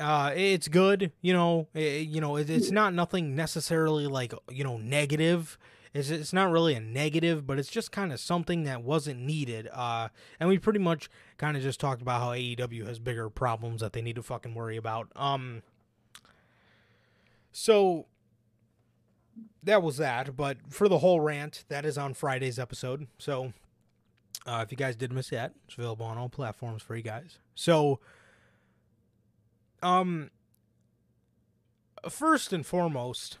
uh 0.00 0.32
it's 0.34 0.66
good 0.66 1.12
you 1.20 1.32
know 1.32 1.68
it, 1.74 2.08
you 2.08 2.22
know 2.22 2.36
it, 2.36 2.48
it's 2.48 2.70
not 2.70 2.94
nothing 2.94 3.36
necessarily 3.36 4.06
like 4.06 4.32
you 4.50 4.64
know 4.64 4.78
negative 4.78 5.58
it's, 5.92 6.10
it's 6.10 6.32
not 6.32 6.50
really 6.50 6.74
a 6.74 6.80
negative 6.80 7.46
but 7.46 7.58
it's 7.58 7.68
just 7.68 7.92
kind 7.92 8.12
of 8.12 8.20
something 8.20 8.64
that 8.64 8.82
wasn't 8.82 9.18
needed 9.18 9.68
uh 9.72 10.08
and 10.38 10.48
we 10.48 10.58
pretty 10.58 10.78
much 10.78 11.10
kind 11.38 11.56
of 11.56 11.62
just 11.62 11.80
talked 11.80 12.02
about 12.02 12.20
how 12.20 12.28
AEW 12.30 12.86
has 12.86 12.98
bigger 12.98 13.28
problems 13.28 13.80
that 13.80 13.92
they 13.92 14.02
need 14.02 14.16
to 14.16 14.22
fucking 14.22 14.54
worry 14.54 14.76
about 14.76 15.08
um 15.16 15.62
so 17.52 18.06
that 19.62 19.82
was 19.82 19.96
that 19.96 20.36
but 20.36 20.58
for 20.68 20.88
the 20.88 20.98
whole 20.98 21.20
rant 21.20 21.64
that 21.68 21.84
is 21.84 21.98
on 21.98 22.14
Friday's 22.14 22.58
episode 22.58 23.06
so 23.18 23.52
uh 24.46 24.62
if 24.64 24.70
you 24.70 24.76
guys 24.76 24.96
did 24.96 25.12
miss 25.12 25.30
that 25.30 25.54
it's 25.66 25.76
available 25.76 26.06
on 26.06 26.16
all 26.18 26.28
platforms 26.28 26.82
for 26.82 26.94
you 26.94 27.02
guys 27.02 27.38
so 27.54 27.98
um 29.82 30.30
first 32.08 32.52
and 32.52 32.64
foremost 32.64 33.38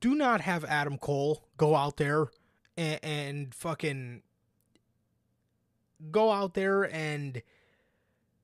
do 0.00 0.14
not 0.14 0.40
have 0.40 0.64
adam 0.64 0.98
cole 0.98 1.44
go 1.56 1.74
out 1.74 1.96
there 1.96 2.28
and, 2.76 2.98
and 3.02 3.54
fucking 3.54 4.22
go 6.10 6.32
out 6.32 6.54
there 6.54 6.82
and 6.82 7.42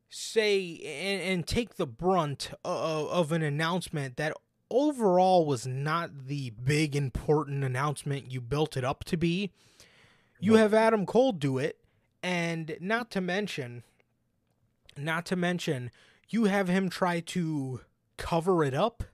say 0.09 0.80
and, 0.84 1.22
and 1.22 1.47
take 1.47 1.76
the 1.76 1.86
brunt 1.86 2.51
of, 2.64 3.09
of 3.09 3.32
an 3.32 3.43
announcement 3.43 4.17
that 4.17 4.33
overall 4.71 5.46
was 5.46 5.67
not 5.67 6.26
the 6.26 6.50
big 6.50 6.95
important 6.95 7.64
announcement 7.64 8.30
you 8.30 8.41
built 8.41 8.76
it 8.76 8.84
up 8.84 9.04
to 9.04 9.17
be. 9.17 9.53
You 10.38 10.54
have 10.54 10.72
adam 10.72 11.07
cole 11.07 11.33
do 11.33 11.58
it 11.58 11.79
and 12.22 12.76
not 12.80 13.11
to 13.12 13.21
mention 13.21 13.83
not 14.96 15.26
to 15.26 15.37
mention, 15.37 15.91
you 16.29 16.45
have 16.45 16.68
him 16.68 16.88
try 16.88 17.21
to 17.21 17.80
cover 18.17 18.62
it 18.62 18.75
up 18.75 19.04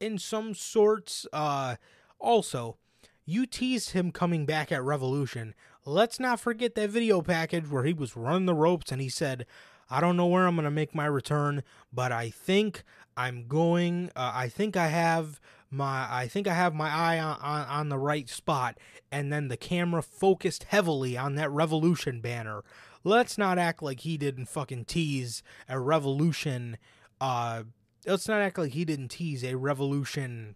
in 0.00 0.18
some 0.18 0.54
sorts. 0.54 1.26
Uh, 1.32 1.76
also, 2.18 2.76
you 3.24 3.46
teased 3.46 3.90
him 3.90 4.10
coming 4.10 4.46
back 4.46 4.72
at 4.72 4.82
Revolution. 4.82 5.54
Let's 5.84 6.20
not 6.20 6.40
forget 6.40 6.74
that 6.74 6.90
video 6.90 7.22
package 7.22 7.70
where 7.70 7.84
he 7.84 7.92
was 7.92 8.16
running 8.16 8.46
the 8.46 8.54
ropes 8.54 8.92
and 8.92 9.00
he 9.00 9.08
said, 9.08 9.46
I 9.90 10.00
don't 10.00 10.16
know 10.16 10.26
where 10.26 10.46
I'm 10.46 10.56
going 10.56 10.64
to 10.64 10.70
make 10.70 10.94
my 10.94 11.06
return, 11.06 11.62
but 11.92 12.12
I 12.12 12.30
think 12.30 12.82
I'm 13.16 13.46
going, 13.48 14.10
uh, 14.14 14.32
I 14.34 14.48
think 14.48 14.76
I 14.76 14.88
have 14.88 15.40
my 15.70 16.06
I 16.10 16.28
think 16.28 16.46
I 16.46 16.54
have 16.54 16.74
my 16.74 16.90
eye 16.90 17.18
on, 17.18 17.38
on 17.40 17.66
on 17.66 17.88
the 17.88 17.98
right 17.98 18.28
spot 18.28 18.78
and 19.12 19.32
then 19.32 19.48
the 19.48 19.56
camera 19.56 20.02
focused 20.02 20.64
heavily 20.64 21.16
on 21.16 21.34
that 21.34 21.50
revolution 21.50 22.20
banner 22.20 22.62
let's 23.04 23.36
not 23.36 23.58
act 23.58 23.82
like 23.82 24.00
he 24.00 24.16
didn't 24.16 24.46
fucking 24.46 24.86
tease 24.86 25.42
a 25.68 25.78
revolution 25.78 26.78
uh 27.20 27.64
let's 28.08 28.26
not 28.26 28.40
act 28.40 28.58
like 28.58 28.72
he 28.72 28.84
didn't 28.84 29.08
tease 29.08 29.44
a 29.44 29.54
revolution 29.56 30.54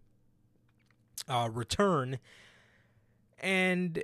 uh 1.28 1.48
return 1.52 2.18
and 3.38 4.02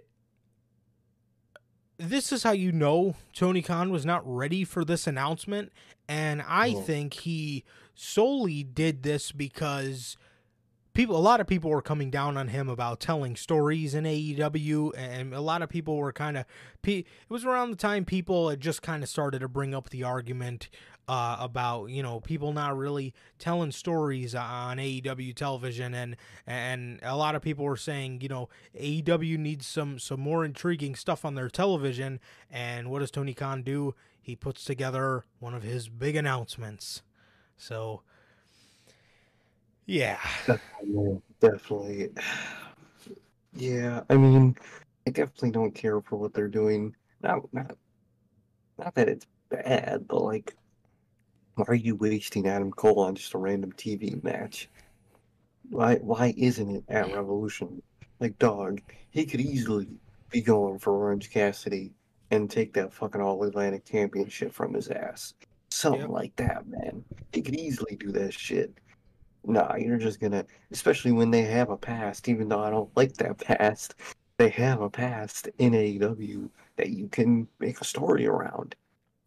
this 1.98 2.32
is 2.32 2.44
how 2.44 2.52
you 2.52 2.70
know 2.70 3.16
Tony 3.34 3.60
Khan 3.62 3.90
was 3.90 4.06
not 4.06 4.22
ready 4.24 4.64
for 4.64 4.84
this 4.84 5.06
announcement 5.06 5.72
and 6.08 6.42
I 6.46 6.74
Oh. 6.76 6.80
think 6.82 7.14
he 7.14 7.64
solely 7.94 8.62
did 8.62 9.02
this 9.02 9.32
because 9.32 10.16
people 10.94 11.16
a 11.16 11.18
lot 11.18 11.40
of 11.40 11.46
people 11.48 11.70
were 11.70 11.82
coming 11.82 12.10
down 12.10 12.36
on 12.36 12.48
him 12.48 12.68
about 12.68 13.00
telling 13.00 13.34
stories 13.34 13.94
in 13.94 14.04
AEW 14.04 14.92
and 14.96 15.34
a 15.34 15.40
lot 15.40 15.62
of 15.62 15.68
people 15.68 15.96
were 15.96 16.12
kind 16.12 16.36
of 16.36 16.44
it 16.84 17.04
was 17.28 17.44
around 17.44 17.70
the 17.70 17.76
time 17.76 18.04
people 18.04 18.48
had 18.48 18.60
just 18.60 18.80
kind 18.82 19.02
of 19.02 19.08
started 19.08 19.40
to 19.40 19.48
bring 19.48 19.74
up 19.74 19.90
the 19.90 20.02
argument 20.04 20.68
uh, 21.08 21.36
about 21.40 21.86
you 21.86 22.02
know 22.02 22.20
people 22.20 22.52
not 22.52 22.76
really 22.76 23.14
telling 23.38 23.72
stories 23.72 24.34
on 24.34 24.76
AEW 24.76 25.34
television. 25.34 25.94
And 25.94 26.16
and 26.46 27.00
a 27.02 27.16
lot 27.16 27.34
of 27.34 27.42
people 27.42 27.64
were 27.64 27.76
saying 27.76 28.20
you 28.20 28.28
know 28.28 28.48
AEW 28.78 29.38
needs 29.38 29.66
some 29.66 29.98
some 29.98 30.20
more 30.20 30.44
intriguing 30.44 30.94
stuff 30.94 31.24
on 31.24 31.34
their 31.34 31.48
television. 31.48 32.20
And 32.50 32.90
what 32.90 33.00
does 33.00 33.10
Tony 33.10 33.34
Khan 33.34 33.62
do? 33.62 33.94
He 34.20 34.36
puts 34.36 34.64
together 34.64 35.24
one 35.40 35.54
of 35.54 35.62
his 35.62 35.88
big 35.88 36.14
announcements. 36.14 37.02
So 37.56 38.02
yeah. 39.88 40.18
Yeah, 40.46 41.14
definitely. 41.40 42.10
Yeah, 43.54 44.02
I 44.10 44.16
mean, 44.16 44.54
I 45.06 45.10
definitely 45.10 45.50
don't 45.50 45.74
care 45.74 46.00
for 46.02 46.16
what 46.16 46.34
they're 46.34 46.46
doing. 46.46 46.94
Not, 47.22 47.52
not, 47.54 47.76
not 48.78 48.94
that 48.94 49.08
it's 49.08 49.26
bad, 49.48 50.06
but 50.06 50.22
like, 50.22 50.54
why 51.58 51.64
are 51.66 51.74
you 51.74 51.96
wasting 51.96 52.46
Adam 52.46 52.70
Cole 52.70 53.00
on 53.00 53.16
just 53.16 53.34
a 53.34 53.38
random 53.38 53.72
TV 53.72 54.22
match? 54.22 54.68
Why, 55.70 55.96
why 55.96 56.32
isn't 56.36 56.70
it 56.76 56.84
at 56.88 57.12
Revolution? 57.12 57.82
Like, 58.20 58.38
dog, 58.38 58.80
he 59.10 59.26
could 59.26 59.40
easily 59.40 59.88
be 60.30 60.40
going 60.40 60.78
for 60.78 60.92
Orange 60.92 61.30
Cassidy 61.30 61.92
and 62.30 62.48
take 62.48 62.72
that 62.74 62.92
fucking 62.92 63.20
All 63.20 63.42
Atlantic 63.42 63.84
Championship 63.84 64.52
from 64.52 64.72
his 64.72 64.88
ass. 64.88 65.34
Something 65.70 66.02
Yep. 66.02 66.10
like 66.10 66.36
that, 66.36 66.66
man. 66.68 67.04
He 67.32 67.42
could 67.42 67.56
easily 67.56 67.96
do 67.96 68.12
that 68.12 68.32
shit. 68.32 68.72
Nah, 69.44 69.74
you're 69.76 69.98
just 69.98 70.20
gonna, 70.20 70.44
especially 70.70 71.12
when 71.12 71.30
they 71.30 71.42
have 71.42 71.70
a 71.70 71.76
past, 71.76 72.28
even 72.28 72.48
though 72.48 72.60
I 72.60 72.70
don't 72.70 72.94
like 72.96 73.14
that 73.14 73.38
past, 73.44 73.96
they 74.36 74.48
have 74.50 74.80
a 74.80 74.90
past 74.90 75.48
in 75.58 75.72
AEW 75.72 76.48
that 76.76 76.90
you 76.90 77.08
can 77.08 77.48
make 77.58 77.80
a 77.80 77.84
story 77.84 78.26
around. 78.26 78.76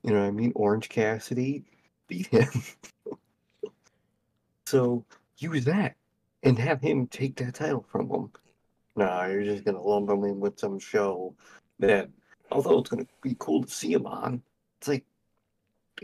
You 0.03 0.13
know 0.13 0.21
what 0.21 0.27
I 0.27 0.31
mean? 0.31 0.53
Orange 0.55 0.87
Cassidy 0.87 1.65
beat 2.11 2.27
him. 2.27 2.49
so 4.65 5.05
use 5.37 5.63
that 5.63 5.95
and 6.43 6.59
have 6.59 6.81
him 6.81 7.07
take 7.07 7.37
that 7.37 7.55
title 7.55 7.85
from 7.89 8.09
him. 8.09 8.31
Nah, 8.97 9.27
you're 9.27 9.45
just 9.45 9.63
gonna 9.63 9.81
lump 9.81 10.09
him 10.09 10.25
in 10.25 10.41
with 10.41 10.59
some 10.59 10.77
show 10.77 11.33
that, 11.79 12.09
although 12.51 12.79
it's 12.79 12.89
gonna 12.89 13.07
be 13.21 13.37
cool 13.39 13.63
to 13.63 13.71
see 13.71 13.93
him 13.93 14.05
on, 14.05 14.41
it's 14.77 14.89
like, 14.89 15.05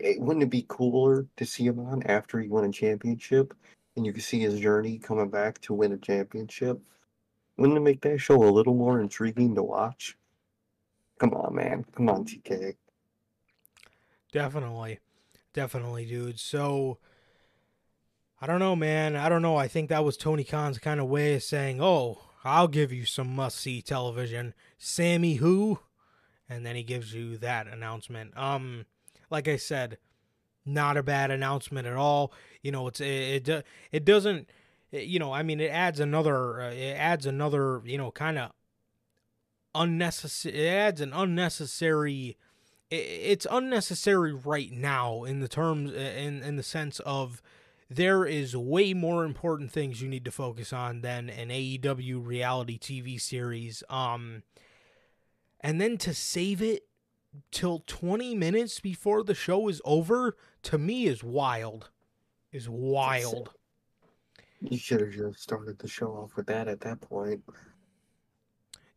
eh, 0.01 0.15
wouldn't 0.17 0.43
it 0.43 0.49
be 0.49 0.65
cooler 0.69 1.27
to 1.35 1.45
see 1.45 1.65
him 1.65 1.79
on 1.79 2.01
after 2.03 2.39
he 2.39 2.47
won 2.47 2.63
a 2.63 2.71
championship 2.71 3.53
and 3.97 4.05
you 4.05 4.13
can 4.13 4.21
see 4.21 4.39
his 4.39 4.61
journey 4.61 4.97
coming 4.99 5.29
back 5.29 5.59
to 5.59 5.73
win 5.73 5.91
a 5.91 5.97
championship? 5.97 6.79
Wouldn't 7.57 7.77
it 7.77 7.81
make 7.81 8.01
that 8.01 8.19
show 8.19 8.41
a 8.41 8.49
little 8.49 8.75
more 8.75 9.01
intriguing 9.01 9.55
to 9.55 9.63
watch? 9.63 10.17
Come 11.19 11.34
on, 11.34 11.53
man. 11.53 11.84
Come 11.93 12.07
on, 12.07 12.23
TK. 12.23 12.75
Definitely. 14.31 14.99
Definitely, 15.57 16.05
dude. 16.05 16.39
So 16.39 16.99
I 18.39 18.45
don't 18.45 18.59
know, 18.59 18.75
man. 18.75 19.15
I 19.15 19.27
don't 19.27 19.41
know. 19.41 19.55
I 19.55 19.67
think 19.67 19.89
that 19.89 20.05
was 20.05 20.15
Tony 20.15 20.43
Khan's 20.43 20.77
kind 20.77 20.99
of 20.99 21.07
way 21.07 21.34
of 21.34 21.41
saying, 21.41 21.81
"Oh, 21.81 22.19
I'll 22.43 22.67
give 22.67 22.93
you 22.93 23.05
some 23.05 23.35
must-see 23.35 23.81
television." 23.81 24.53
Sammy 24.77 25.38
who? 25.38 25.79
And 26.47 26.63
then 26.63 26.75
he 26.75 26.84
gives 26.84 27.11
you 27.11 27.39
that 27.39 27.65
announcement. 27.65 28.38
Um 28.38 28.85
like 29.31 29.47
I 29.47 29.57
said, 29.57 29.97
not 30.63 30.95
a 30.95 31.01
bad 31.01 31.31
announcement 31.31 31.88
at 31.88 31.95
all. 31.95 32.31
You 32.61 32.71
know, 32.71 32.85
it's 32.85 33.01
it 33.01 33.49
it, 33.49 33.65
it 33.91 34.05
doesn't 34.05 34.47
you 34.91 35.17
know, 35.17 35.34
I 35.34 35.41
mean, 35.41 35.59
it 35.59 35.71
adds 35.71 35.99
another 35.99 36.61
uh, 36.61 36.71
it 36.71 36.93
adds 36.99 37.25
another, 37.25 37.81
you 37.84 37.97
know, 37.97 38.11
kind 38.11 38.38
of 38.38 38.51
unnecessary 39.73 40.55
it 40.55 40.67
adds 40.67 41.01
an 41.01 41.13
unnecessary 41.13 42.38
it's 42.89 43.45
unnecessary 43.49 44.34
right 44.34 44.72
now 44.72 45.23
in 45.23 45.41
the 45.41 45.47
terms 45.47 45.91
in 45.91 46.41
in 46.41 46.55
the 46.55 46.64
sense 46.64 46.99
of 47.01 47.41
there 47.89 48.26
is 48.26 48.55
way 48.55 48.93
more 48.93 49.23
important 49.23 49.72
things 49.72 50.01
you 50.01 50.07
need 50.07 50.26
to 50.26 50.31
focus 50.31 50.72
on 50.72 51.01
than 51.01 51.30
an 51.30 51.49
AEW 51.49 52.26
reality 52.26 52.80
TV 52.80 53.19
series 53.19 53.84
um 53.89 54.43
and 55.59 55.81
then 55.81 55.97
to 55.97 56.14
save 56.14 56.61
it 56.61 56.84
till 57.51 57.84
20 57.88 58.35
minutes 58.35 58.80
before 58.80 59.23
the 59.23 59.35
show 59.35 59.68
is 59.68 59.81
over 59.84 60.38
to 60.64 60.77
me 60.77 61.07
is 61.07 61.23
wild 61.23 61.89
is 62.53 62.69
wild. 62.69 63.51
You 64.61 64.77
should 64.77 65.01
have 65.01 65.11
just 65.11 65.41
started 65.41 65.77
the 65.77 65.88
show 65.88 66.07
off 66.07 66.35
with 66.35 66.47
that 66.47 66.68
at 66.68 66.80
that 66.81 67.01
point. 67.01 67.43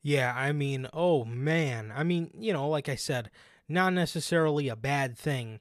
Yeah 0.00 0.32
i 0.36 0.52
mean 0.52 0.86
oh 0.92 1.24
man. 1.24 1.92
I 1.94 2.04
mean 2.04 2.30
you 2.38 2.52
know 2.52 2.68
like 2.68 2.88
i 2.88 2.94
said 2.94 3.30
not 3.70 3.92
necessarily 3.92 4.68
a 4.68 4.76
bad 4.76 5.16
thing, 5.16 5.60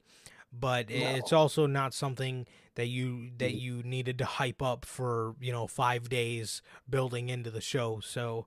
but 0.52 0.90
no. 0.90 0.96
it's 0.96 1.32
also 1.32 1.66
not 1.66 1.94
something 1.94 2.46
that 2.74 2.86
you 2.86 3.30
that 3.38 3.52
mm. 3.52 3.60
you 3.60 3.82
needed 3.82 4.18
to 4.18 4.24
hype 4.24 4.62
up 4.62 4.84
for 4.84 5.34
you 5.40 5.52
know 5.52 5.66
five 5.66 6.08
days 6.08 6.62
building 6.88 7.28
into 7.28 7.50
the 7.50 7.60
show. 7.60 8.00
So 8.02 8.46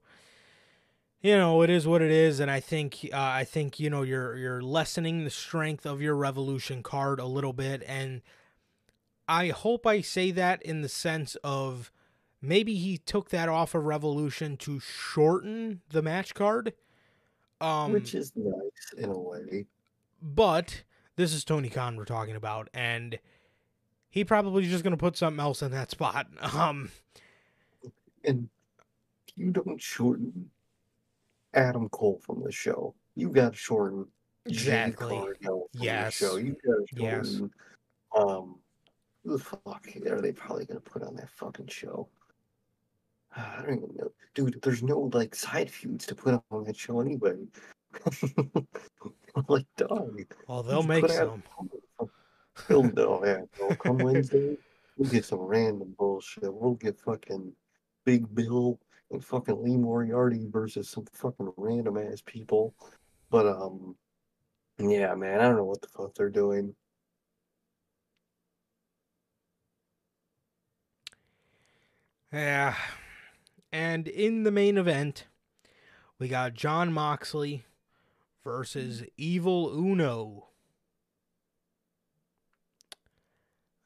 you 1.22 1.36
know 1.38 1.62
it 1.62 1.70
is 1.70 1.88
what 1.88 2.02
it 2.02 2.12
is, 2.12 2.40
and 2.40 2.52
I 2.52 2.60
think 2.60 3.10
uh, 3.14 3.18
I 3.18 3.44
think 3.46 3.80
you 3.80 3.90
know 3.90 4.02
you're 4.02 4.36
you're 4.38 4.62
lessening 4.62 5.24
the 5.24 5.30
strength 5.30 5.86
of 5.86 6.02
your 6.02 6.16
Revolution 6.16 6.84
card 6.84 7.20
a 7.20 7.26
little 7.26 7.54
bit, 7.54 7.84
and 7.88 8.22
I 9.28 9.48
hope 9.48 9.88
I 9.88 10.02
say 10.02 10.32
that 10.32 10.62
in 10.62 10.82
the 10.82 10.90
sense 10.90 11.36
of 11.44 11.92
maybe 12.42 12.76
he 12.76 12.98
took 12.98 13.30
that 13.30 13.50
off 13.50 13.74
of 13.74 13.86
Revolution 13.86 14.58
to 14.58 14.80
shorten 14.80 15.82
the 15.90 16.02
match 16.02 16.34
card 16.34 16.74
um, 17.64 17.94
Which 17.94 18.14
is 18.14 18.34
nice 18.36 18.94
in 18.98 19.10
a 19.10 19.18
way. 19.18 19.66
But 20.22 20.84
this 21.16 21.34
is 21.34 21.44
Tony 21.44 21.70
Khan 21.70 21.96
we're 21.96 22.06
talking 22.06 22.36
about, 22.36 22.70
and 22.74 23.18
he 24.10 24.24
probably 24.24 24.68
just 24.68 24.84
going 24.84 24.92
to 24.92 24.98
put 24.98 25.16
something 25.18 25.40
else 25.40 25.62
in 25.62 25.72
that 25.72 25.92
spot. 25.92 26.28
Um, 26.54 26.92
and 28.26 28.48
you 29.36 29.52
don't 29.52 29.82
shorten 29.82 30.50
Adam 31.54 31.90
Cole 31.90 32.22
from 32.24 32.44
the 32.44 32.52
show. 32.52 32.96
You 33.16 33.30
got 33.30 33.54
to 33.54 33.58
shorten 33.58 34.08
exactly. 34.46 35.20
from 35.42 35.64
yes. 35.74 36.20
the 36.20 36.26
show. 36.26 36.36
You 36.38 36.56
got 36.66 36.88
to 36.88 36.98
shorten. 36.98 37.02
Yes. 37.02 37.42
Um, 38.16 38.60
the 39.26 39.40
fuck 39.40 39.88
are 40.06 40.22
they 40.22 40.32
probably 40.32 40.66
going 40.66 40.80
to 40.82 40.90
put 40.90 41.04
on 41.04 41.16
that 41.16 41.30
fucking 41.32 41.68
show? 41.68 42.08
I 43.36 43.62
don't 43.66 43.78
even 43.78 43.96
know, 43.96 44.12
dude. 44.36 44.60
There's 44.62 44.84
no 44.84 45.10
like 45.14 45.34
side 45.36 45.70
feuds 45.70 46.06
to 46.08 46.16
put 46.16 46.42
on 46.52 46.64
that 46.66 46.76
show 46.76 47.00
anyway. 47.02 47.36
like, 49.48 49.66
dog. 49.78 50.22
Well, 50.48 50.64
they'll 50.64 50.84
make 50.84 51.10
some. 51.10 51.44
They'll 52.68 52.84
know, 52.84 53.26
yeah. 53.26 53.42
They'll 53.58 53.76
come 53.76 53.98
Wednesday, 53.98 54.56
we'll 54.96 55.10
get 55.10 55.26
some 55.26 55.40
random 55.40 55.96
bullshit. 55.98 56.54
We'll 56.54 56.76
get 56.76 57.00
fucking 57.00 57.52
Big 58.06 58.34
Bill 58.36 58.80
and 59.10 59.26
fucking 59.26 59.64
Lee 59.64 59.76
Moriarty 59.76 60.48
versus 60.52 60.88
some 60.88 61.06
fucking 61.14 61.52
random 61.58 61.98
ass 61.98 62.22
people. 62.24 62.76
But 63.32 63.48
um, 63.48 63.96
yeah, 64.78 65.16
man, 65.16 65.40
I 65.40 65.44
don't 65.44 65.56
know 65.56 65.66
what 65.66 65.82
the 65.82 65.88
fuck 65.88 66.14
they're 66.14 66.30
doing. 66.30 66.76
Yeah, 72.32 72.76
and 73.74 74.08
in 74.08 74.44
the 74.44 74.52
main 74.52 74.78
event, 74.78 75.26
we 76.20 76.28
got 76.28 76.54
Jon 76.54 76.94
Moxley 76.94 77.66
versus 78.44 79.04
Evil 79.18 79.76
Uno. 79.76 80.50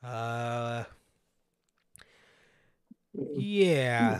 Uh, 0.04 0.84
yeah, 3.14 4.20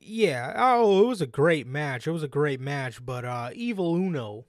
yeah. 0.00 0.52
Oh, 0.56 1.04
it 1.04 1.06
was 1.06 1.20
a 1.20 1.28
great 1.28 1.68
match. 1.68 2.08
It 2.08 2.10
was 2.10 2.24
a 2.24 2.28
great 2.28 2.60
match, 2.60 3.04
but 3.06 3.24
uh, 3.24 3.50
Evil 3.54 3.94
Uno, 3.94 4.46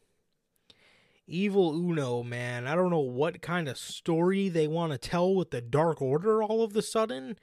Evil 1.27 1.75
Uno, 1.75 2.23
man. 2.23 2.65
I 2.65 2.73
don't 2.73 2.89
know 2.89 2.99
what 2.99 3.43
kind 3.43 3.67
of 3.67 3.77
story 3.77 4.49
they 4.49 4.67
want 4.67 4.93
to 4.93 4.97
tell 4.97 5.35
with 5.35 5.51
the 5.51 5.61
Dark 5.61 6.01
Order 6.01 6.41
all 6.41 6.63
of 6.63 6.73
the 6.73 6.81
sudden 6.81 7.37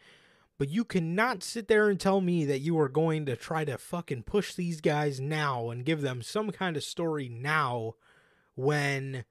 but 0.60 0.68
you 0.68 0.84
cannot 0.84 1.42
sit 1.42 1.68
there 1.68 1.88
and 1.88 1.98
tell 1.98 2.20
me 2.20 2.44
that 2.44 2.58
you 2.58 2.78
are 2.78 2.90
going 2.90 3.24
to 3.24 3.34
try 3.34 3.64
to 3.64 3.78
fucking 3.78 4.22
push 4.24 4.52
these 4.52 4.82
guys 4.82 5.18
now 5.18 5.70
and 5.70 5.86
give 5.86 6.02
them 6.02 6.20
some 6.20 6.50
kind 6.50 6.76
of 6.76 6.84
story 6.84 7.30
now 7.30 7.94
when 8.56 9.24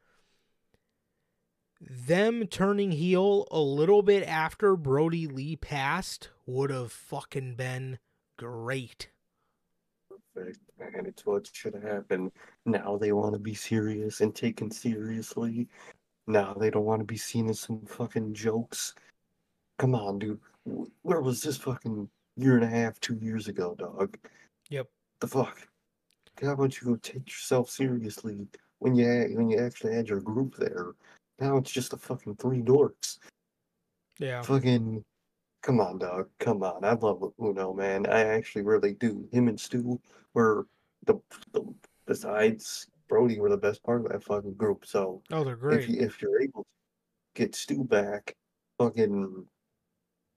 them 1.79 2.47
turning 2.47 2.93
heel 2.93 3.47
a 3.51 3.59
little 3.59 4.01
bit 4.01 4.27
after 4.27 4.75
Brodie 4.75 5.27
Lee 5.27 5.55
passed 5.55 6.29
would 6.47 6.71
have 6.71 6.91
fucking 6.91 7.53
been 7.53 7.99
great. 8.35 9.11
Perfect, 10.33 10.57
man. 10.79 11.05
It's 11.05 11.27
what 11.27 11.47
should 11.53 11.75
have 11.75 11.83
happened. 11.83 12.31
Now 12.65 12.97
they 12.97 13.11
want 13.11 13.33
to 13.33 13.39
be 13.39 13.53
serious 13.53 14.21
and 14.21 14.33
taken 14.33 14.71
seriously. 14.71 15.67
Now 16.25 16.55
they 16.55 16.71
don't 16.71 16.85
want 16.85 17.01
to 17.01 17.05
be 17.05 17.17
seen 17.17 17.51
as 17.51 17.59
some 17.59 17.85
fucking 17.85 18.33
jokes. 18.33 18.95
Come 19.77 19.93
on, 19.93 20.17
dude 20.17 20.39
where 21.01 21.21
was 21.21 21.41
this 21.41 21.57
fucking 21.57 22.09
year 22.35 22.55
and 22.55 22.63
a 22.63 22.67
half, 22.67 22.99
two 22.99 23.17
years 23.21 23.47
ago, 23.47 23.75
dog? 23.77 24.17
Yep. 24.69 24.87
The 25.21 25.27
fuck? 25.27 25.67
How 26.41 26.53
about 26.53 26.79
you 26.79 26.87
go 26.87 26.95
take 26.95 27.27
yourself 27.27 27.69
seriously 27.69 28.47
when 28.79 28.95
you 28.95 29.05
had, 29.05 29.35
when 29.35 29.49
you 29.49 29.59
actually 29.59 29.93
had 29.93 30.07
your 30.07 30.21
group 30.21 30.55
there? 30.55 30.93
Now 31.39 31.57
it's 31.57 31.71
just 31.71 31.93
a 31.93 31.97
fucking 31.97 32.35
three 32.35 32.61
dorks. 32.61 33.17
Yeah. 34.19 34.41
Fucking, 34.41 35.03
come 35.63 35.79
on, 35.79 35.99
dog. 35.99 36.29
Come 36.39 36.63
on. 36.63 36.83
I 36.83 36.93
love 36.93 37.33
Uno, 37.41 37.73
man. 37.73 38.05
I 38.07 38.21
actually 38.21 38.63
really 38.63 38.93
do. 38.93 39.27
Him 39.31 39.47
and 39.47 39.59
Stu 39.59 39.99
were 40.33 40.67
the, 41.05 41.15
the 41.53 41.63
besides 42.05 42.87
Brodie 43.07 43.39
were 43.39 43.49
the 43.49 43.57
best 43.57 43.83
part 43.83 44.05
of 44.05 44.11
that 44.11 44.23
fucking 44.23 44.53
group. 44.53 44.85
So, 44.85 45.21
oh, 45.31 45.43
they're 45.43 45.55
great. 45.55 45.79
If, 45.79 45.89
you, 45.89 46.01
if 46.01 46.21
you're 46.21 46.41
able 46.41 46.63
to 46.63 47.41
get 47.41 47.55
Stu 47.55 47.83
back, 47.83 48.35
fucking 48.77 49.45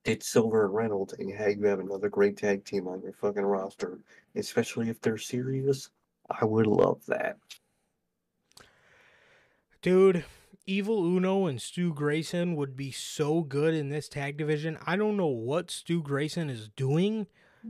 it's 0.05 0.29
Silver 0.29 0.65
and 0.65 0.75
Reynolds, 0.75 1.15
and 1.15 1.33
hey, 1.33 1.57
you 1.59 1.67
have 1.67 1.81
another 1.81 2.09
great 2.09 2.37
tag 2.37 2.65
team 2.65 2.89
on 2.89 3.03
your 3.03 3.13
fucking 3.13 3.43
roster, 3.43 3.99
especially 4.35 4.89
if 4.89 5.01
they're 5.01 5.19
serious. 5.19 5.91
I 6.31 6.45
would 6.45 6.67
love 6.67 7.05
that. 7.07 7.37
Dude, 9.81 10.25
Evil 10.67 11.05
Uno 11.05 11.47
and 11.47 11.61
Stu 11.61 11.93
Grayson 11.93 12.55
would 12.57 12.77
be 12.77 12.91
so 12.91 13.43
good 13.43 13.75
in 13.75 13.89
this 13.89 14.09
tag 14.09 14.37
division. 14.37 14.79
I 14.87 14.97
don't 14.97 15.17
know 15.17 15.27
what 15.27 15.71
Stu 15.71 16.03
Grayson 16.03 16.51
is 16.51 16.69
doing 16.69 17.27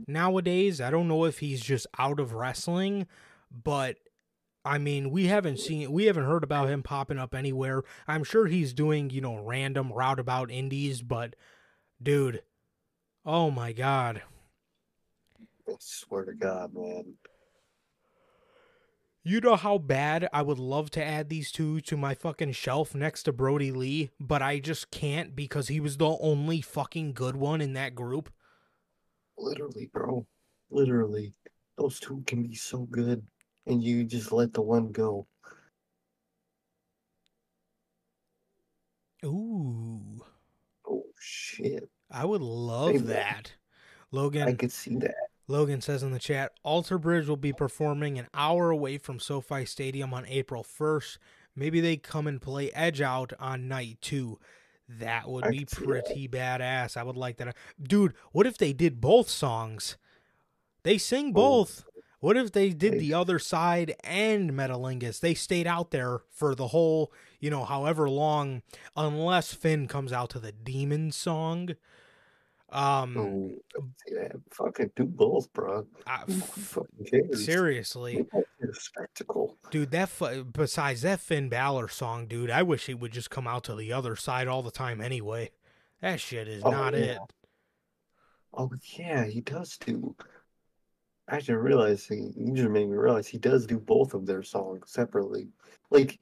nowadays. 0.07 0.79
I 0.79 0.91
don't 0.91 1.07
know 1.07 1.25
if 1.25 1.39
he's 1.39 1.61
just 1.61 1.87
out 1.97 2.19
of 2.19 2.33
wrestling, 2.33 3.07
but 3.51 3.97
I 4.65 4.77
mean, 4.77 5.11
we 5.11 5.27
haven't 5.27 5.59
seen 5.59 5.91
we 5.91 6.05
haven't 6.05 6.25
heard 6.25 6.43
about 6.43 6.69
him 6.69 6.83
popping 6.83 7.19
up 7.19 7.35
anywhere. 7.35 7.83
I'm 8.07 8.23
sure 8.23 8.45
he's 8.45 8.73
doing, 8.73 9.09
you 9.09 9.21
know, 9.21 9.37
random 9.37 9.91
roundabout 9.91 10.51
indies, 10.51 11.01
but 11.01 11.35
Dude. 12.03 12.41
Oh 13.25 13.49
my 13.49 13.71
god. 13.71 14.23
I 15.69 15.73
swear 15.79 16.25
to 16.25 16.33
God, 16.33 16.73
man. 16.73 17.13
You 19.23 19.39
know 19.39 19.55
how 19.55 19.77
bad 19.77 20.27
I 20.33 20.41
would 20.41 20.59
love 20.59 20.91
to 20.91 21.03
add 21.03 21.29
these 21.29 21.49
two 21.49 21.79
to 21.81 21.95
my 21.95 22.13
fucking 22.13 22.51
shelf 22.51 22.93
next 22.93 23.23
to 23.23 23.31
Brodie 23.31 23.71
Lee, 23.71 24.11
but 24.19 24.41
I 24.41 24.59
just 24.59 24.91
can't 24.91 25.33
because 25.33 25.69
he 25.69 25.79
was 25.79 25.95
the 25.95 26.17
only 26.19 26.59
fucking 26.59 27.13
good 27.13 27.37
one 27.37 27.61
in 27.61 27.71
that 27.73 27.95
group. 27.95 28.29
Literally, 29.37 29.89
bro. 29.93 30.27
Literally. 30.69 31.33
Those 31.77 32.01
two 32.01 32.21
can 32.27 32.43
be 32.43 32.55
so 32.55 32.79
good, 32.79 33.25
and 33.65 33.81
you 33.81 34.03
just 34.03 34.33
let 34.33 34.51
the 34.51 34.61
one 34.61 34.91
go. 34.91 35.25
Ooh. 39.23 40.21
Oh, 40.85 41.05
shit. 41.17 41.89
I 42.13 42.25
would 42.25 42.41
love 42.41 42.93
Maybe. 42.93 43.05
that. 43.07 43.53
Logan 44.11 44.47
I 44.47 44.53
could 44.53 44.71
see 44.71 44.95
that. 44.97 45.15
Logan 45.47 45.81
says 45.81 46.03
in 46.03 46.11
the 46.11 46.19
chat, 46.19 46.53
Alter 46.63 46.97
Bridge 46.97 47.27
will 47.27 47.35
be 47.35 47.51
performing 47.51 48.17
an 48.17 48.27
hour 48.33 48.69
away 48.69 48.97
from 48.97 49.19
SoFi 49.19 49.65
Stadium 49.65 50.13
on 50.13 50.25
April 50.27 50.63
1st. 50.63 51.17
Maybe 51.55 51.81
they 51.81 51.97
come 51.97 52.27
and 52.27 52.41
play 52.41 52.71
Edge 52.71 53.01
Out 53.01 53.33
on 53.39 53.67
night 53.67 53.97
two. 54.01 54.39
That 54.87 55.27
would 55.29 55.45
I 55.45 55.49
be 55.51 55.65
pretty 55.65 56.27
badass. 56.29 56.95
I 56.95 57.03
would 57.03 57.17
like 57.17 57.37
that. 57.37 57.55
Dude, 57.81 58.13
what 58.31 58.45
if 58.47 58.57
they 58.57 58.73
did 58.73 59.01
both 59.01 59.27
songs? 59.29 59.97
They 60.83 60.97
sing 60.97 61.29
Oh. 61.29 61.31
both. 61.33 61.85
What 62.19 62.37
if 62.37 62.53
they 62.53 62.69
did 62.69 62.99
the 62.99 63.13
other 63.13 63.37
side 63.37 63.95
and 64.01 64.51
Metalingus? 64.51 65.19
They 65.19 65.33
stayed 65.33 65.67
out 65.67 65.91
there 65.91 66.21
for 66.29 66.55
the 66.55 66.67
whole, 66.67 67.11
you 67.41 67.49
know, 67.49 67.65
however 67.65 68.09
long, 68.09 68.61
unless 68.95 69.53
Finn 69.53 69.89
comes 69.89 70.13
out 70.13 70.29
to 70.29 70.39
the 70.39 70.53
Demon 70.53 71.11
song. 71.11 71.71
Um, 72.73 73.15
Oh, 73.17 73.51
I 73.53 73.79
could 73.81 73.93
see 74.07 74.15
that. 74.15 74.31
Fucking 74.51 74.91
do 74.95 75.05
both, 75.05 75.51
bro. 75.53 75.85
I- 76.07 76.25
fucking 76.25 77.35
seriously. 77.35 78.15
Make 78.17 78.31
that 78.31 78.45
shit 78.59 78.69
a 78.69 78.73
spectacle. 78.79 79.57
Dude, 79.69 79.91
that 79.91 80.09
besides 80.51 81.03
that 81.03 81.19
Finn 81.19 81.49
Balor 81.49 81.87
song, 81.87 82.25
dude, 82.27 82.49
I 82.49 82.63
wish 82.63 82.87
he 82.87 82.93
would 82.93 83.11
just 83.11 83.29
come 83.29 83.47
out 83.47 83.63
to 83.65 83.75
the 83.75 83.93
other 83.93 84.15
side 84.15 84.47
all 84.47 84.63
the 84.63 84.71
time 84.71 85.01
anyway. 85.01 85.51
That 86.01 86.19
shit 86.19 86.47
is 86.47 86.63
Oh, 86.65 86.71
not 86.71 86.93
yeah. 86.93 86.99
it. 86.99 87.17
Oh 88.55 88.69
yeah, 88.97 89.25
he 89.25 89.41
does 89.41 89.77
do. 89.77 90.15
I 91.27 91.39
didn't 91.39 91.57
realize 91.57 92.05
he. 92.05 92.31
You 92.35 92.53
just 92.53 92.69
made 92.69 92.89
me 92.89 92.97
realize 92.97 93.27
he 93.27 93.37
does 93.37 93.65
do 93.65 93.79
both 93.79 94.13
of 94.13 94.25
their 94.25 94.43
songs 94.43 94.91
separately. 94.91 95.47
Like, 95.89 96.19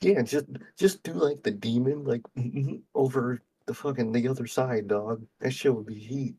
yeah, 0.00 0.22
just 0.22 0.46
just 0.76 1.02
do 1.02 1.12
like 1.12 1.42
the 1.42 1.50
demon 1.50 2.04
like 2.04 2.22
over 2.94 3.40
the 3.70 3.74
fucking 3.74 4.10
the 4.10 4.26
other 4.26 4.48
side, 4.48 4.88
dog. 4.88 5.24
That 5.38 5.52
shit 5.54 5.72
would 5.72 5.86
be 5.86 5.94
heat. 5.94 6.34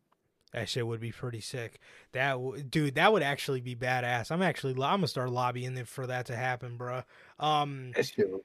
That 0.51 0.67
shit 0.67 0.85
would 0.85 0.99
be 0.99 1.13
pretty 1.13 1.39
sick. 1.39 1.79
That 2.11 2.33
w- 2.33 2.61
dude, 2.61 2.95
that 2.95 3.13
would 3.13 3.23
actually 3.23 3.61
be 3.61 3.73
badass. 3.73 4.31
I'm 4.31 4.41
actually 4.41 4.73
I'm 4.73 4.77
gonna 4.97 5.07
start 5.07 5.29
lobbying 5.29 5.77
it 5.77 5.87
for 5.87 6.05
that 6.07 6.25
to 6.25 6.35
happen, 6.35 6.75
bro. 6.75 7.03
Um, 7.39 7.93
That 7.95 8.05
shit. 8.07 8.29
Would, 8.29 8.41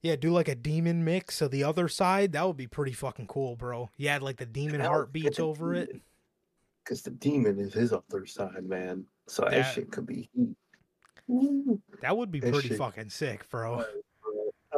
yeah, 0.00 0.16
do 0.16 0.30
like 0.32 0.48
a 0.48 0.54
demon 0.54 1.04
mix 1.04 1.42
of 1.42 1.50
the 1.50 1.64
other 1.64 1.86
side. 1.88 2.32
That 2.32 2.46
would 2.46 2.56
be 2.56 2.66
pretty 2.66 2.92
fucking 2.92 3.26
cool, 3.26 3.56
bro. 3.56 3.90
Yeah, 3.98 4.18
like 4.22 4.38
the 4.38 4.46
demon 4.46 4.80
heartbeats 4.80 5.38
over 5.38 5.74
it. 5.74 6.00
Cause 6.86 7.02
the 7.02 7.10
demon 7.10 7.58
is 7.58 7.74
his 7.74 7.92
other 7.92 8.24
side, 8.24 8.64
man. 8.64 9.04
So 9.26 9.42
that, 9.42 9.50
That- 9.50 9.74
shit 9.74 9.90
could 9.92 10.06
be 10.06 10.30
heat. 10.34 10.56
That 12.00 12.16
would 12.16 12.30
be 12.30 12.40
That 12.40 12.52
pretty 12.54 12.68
shit- 12.68 12.78
fucking 12.78 13.10
sick, 13.10 13.48
bro. 13.50 13.84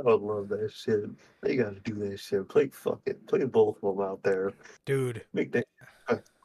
Bro. 0.03 0.13
I 0.13 0.15
would 0.17 0.23
love 0.23 0.49
that 0.51 0.73
shit. 0.73 1.05
They 1.43 1.57
gotta 1.57 1.81
do 1.81 1.95
that 2.09 2.19
shit. 2.21 2.49
Play 2.49 2.69
fuck 2.69 3.01
it. 3.07 3.27
Play 3.27 3.45
both 3.45 3.77
of 3.83 3.97
them 3.97 4.07
out 4.07 4.23
there. 4.23 4.53
Dude, 4.85 5.25
Make 5.33 5.53
that 5.53 5.67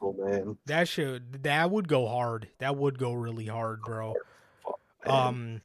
man. 0.02 0.58
that 0.66 0.88
should 0.88 1.44
that 1.44 1.70
would 1.72 1.88
go 1.88 2.08
hard. 2.08 2.48
That 2.60 2.76
would 2.76 2.98
go 2.98 3.14
really 3.14 3.46
hard, 3.48 3.82
bro. 3.82 4.16
man. 5.06 5.16
Um, 5.16 5.62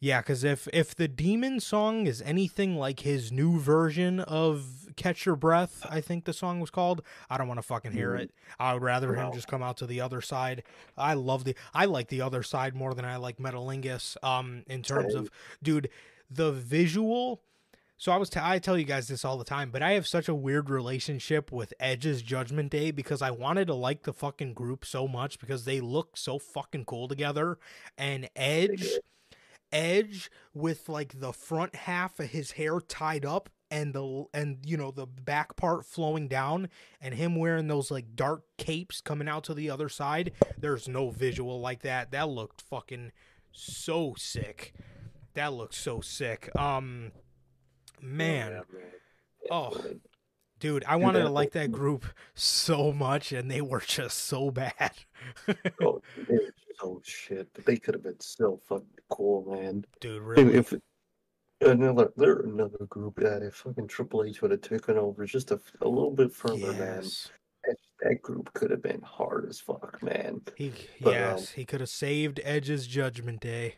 yeah, 0.00 0.20
because 0.20 0.44
if 0.44 0.68
if 0.74 0.94
the 0.94 1.08
demon 1.08 1.58
song 1.60 2.06
is 2.06 2.20
anything 2.22 2.76
like 2.76 3.00
his 3.00 3.32
new 3.32 3.58
version 3.58 4.20
of 4.20 4.88
"Catch 4.96 5.24
Your 5.24 5.36
Breath," 5.36 5.86
I 5.88 6.02
think 6.02 6.26
the 6.26 6.34
song 6.34 6.60
was 6.60 6.68
called. 6.70 7.00
I 7.30 7.38
don't 7.38 7.48
want 7.48 7.58
to 7.58 7.62
fucking 7.62 7.92
hear 7.92 8.12
Mhm. 8.12 8.20
it. 8.20 8.30
I 8.60 8.74
would 8.74 8.82
rather 8.82 9.14
him 9.14 9.32
just 9.32 9.48
come 9.48 9.62
out 9.62 9.78
to 9.78 9.86
the 9.86 10.02
other 10.02 10.20
side. 10.20 10.62
I 10.98 11.14
love 11.14 11.44
the 11.44 11.56
I 11.72 11.86
like 11.86 12.08
the 12.08 12.20
other 12.20 12.42
side 12.42 12.74
more 12.74 12.92
than 12.92 13.06
I 13.06 13.16
like 13.16 13.38
Metalingus. 13.38 14.16
Um, 14.22 14.64
in 14.68 14.82
terms 14.82 15.14
of 15.14 15.30
dude, 15.62 15.88
the 16.30 16.52
visual. 16.52 17.42
So 17.98 18.12
I 18.12 18.18
was 18.18 18.28
t- 18.28 18.40
I 18.42 18.58
tell 18.58 18.76
you 18.76 18.84
guys 18.84 19.08
this 19.08 19.24
all 19.24 19.38
the 19.38 19.44
time, 19.44 19.70
but 19.70 19.82
I 19.82 19.92
have 19.92 20.06
such 20.06 20.28
a 20.28 20.34
weird 20.34 20.68
relationship 20.68 21.50
with 21.50 21.72
Edge's 21.80 22.20
Judgment 22.20 22.70
Day 22.70 22.90
because 22.90 23.22
I 23.22 23.30
wanted 23.30 23.68
to 23.68 23.74
like 23.74 24.02
the 24.02 24.12
fucking 24.12 24.52
group 24.52 24.84
so 24.84 25.08
much 25.08 25.38
because 25.38 25.64
they 25.64 25.80
look 25.80 26.16
so 26.16 26.38
fucking 26.38 26.84
cool 26.84 27.08
together, 27.08 27.58
and 27.96 28.28
Edge. 28.36 28.88
Edge 29.72 30.30
with 30.54 30.88
like 30.88 31.18
the 31.18 31.32
front 31.32 31.74
half 31.74 32.20
of 32.20 32.30
his 32.30 32.52
hair 32.52 32.78
tied 32.80 33.26
up 33.26 33.50
and 33.70 33.92
the 33.92 34.24
and 34.32 34.58
you 34.64 34.76
know 34.76 34.90
the 34.90 35.06
back 35.06 35.56
part 35.56 35.84
flowing 35.84 36.28
down 36.28 36.68
and 37.00 37.14
him 37.14 37.36
wearing 37.36 37.66
those 37.66 37.90
like 37.90 38.14
dark 38.14 38.44
capes 38.58 39.00
coming 39.00 39.28
out 39.28 39.44
to 39.44 39.54
the 39.54 39.70
other 39.70 39.88
side. 39.88 40.32
There's 40.58 40.88
no 40.88 41.10
visual 41.10 41.60
like 41.60 41.82
that. 41.82 42.10
That 42.12 42.28
looked 42.28 42.62
fucking 42.62 43.12
so 43.52 44.14
sick. 44.16 44.72
That 45.36 45.52
looks 45.52 45.76
so 45.76 46.00
sick. 46.00 46.50
Um 46.58 47.12
man, 48.00 48.52
Yeah, 48.52 48.60
man. 48.72 48.92
Oh. 49.50 49.80
Dude, 50.58 50.84
I 50.88 50.96
wanted 50.96 51.20
to 51.20 51.28
like 51.28 51.52
that 51.52 51.70
group 51.70 52.06
so 52.34 52.90
much 52.90 53.32
and 53.32 53.50
they 53.50 53.60
were 53.60 53.82
just 53.86 54.18
so 54.18 54.50
bad. 54.50 54.92
Oh, 55.82 56.00
they 56.28 56.34
were 56.34 56.54
so 56.80 57.00
shit. 57.04 57.48
But 57.52 57.66
they 57.66 57.76
could 57.76 57.94
have 57.94 58.02
been 58.02 58.20
so 58.20 58.60
fucking 58.68 58.86
cool, 59.10 59.52
man. 59.52 59.84
dude, 60.00 60.22
really. 60.22 60.54
If 60.54 60.72
another, 61.60 62.12
they're 62.16 62.40
another 62.40 62.86
group 62.88 63.16
that 63.16 63.42
if 63.42 63.54
fucking 63.56 63.88
Triple 63.88 64.24
H 64.24 64.42
would 64.42 64.50
have 64.50 64.60
taken 64.60 64.96
over 64.96 65.24
just 65.26 65.50
a, 65.50 65.60
a 65.80 65.88
little 65.88 66.12
bit 66.12 66.32
further, 66.32 66.72
man, 66.72 67.02
yes. 67.02 67.28
that, 67.64 67.76
that 68.02 68.22
group 68.22 68.52
could 68.54 68.70
have 68.70 68.82
been 68.82 69.02
hard 69.02 69.46
as 69.48 69.60
fuck, 69.60 69.98
man. 70.02 70.40
He 70.56 70.72
But, 71.00 71.14
yes, 71.14 71.40
um, 71.40 71.46
he 71.56 71.64
could 71.64 71.80
have 71.80 71.90
saved 71.90 72.40
Edge's 72.44 72.86
Judgment 72.86 73.40
Day. 73.40 73.76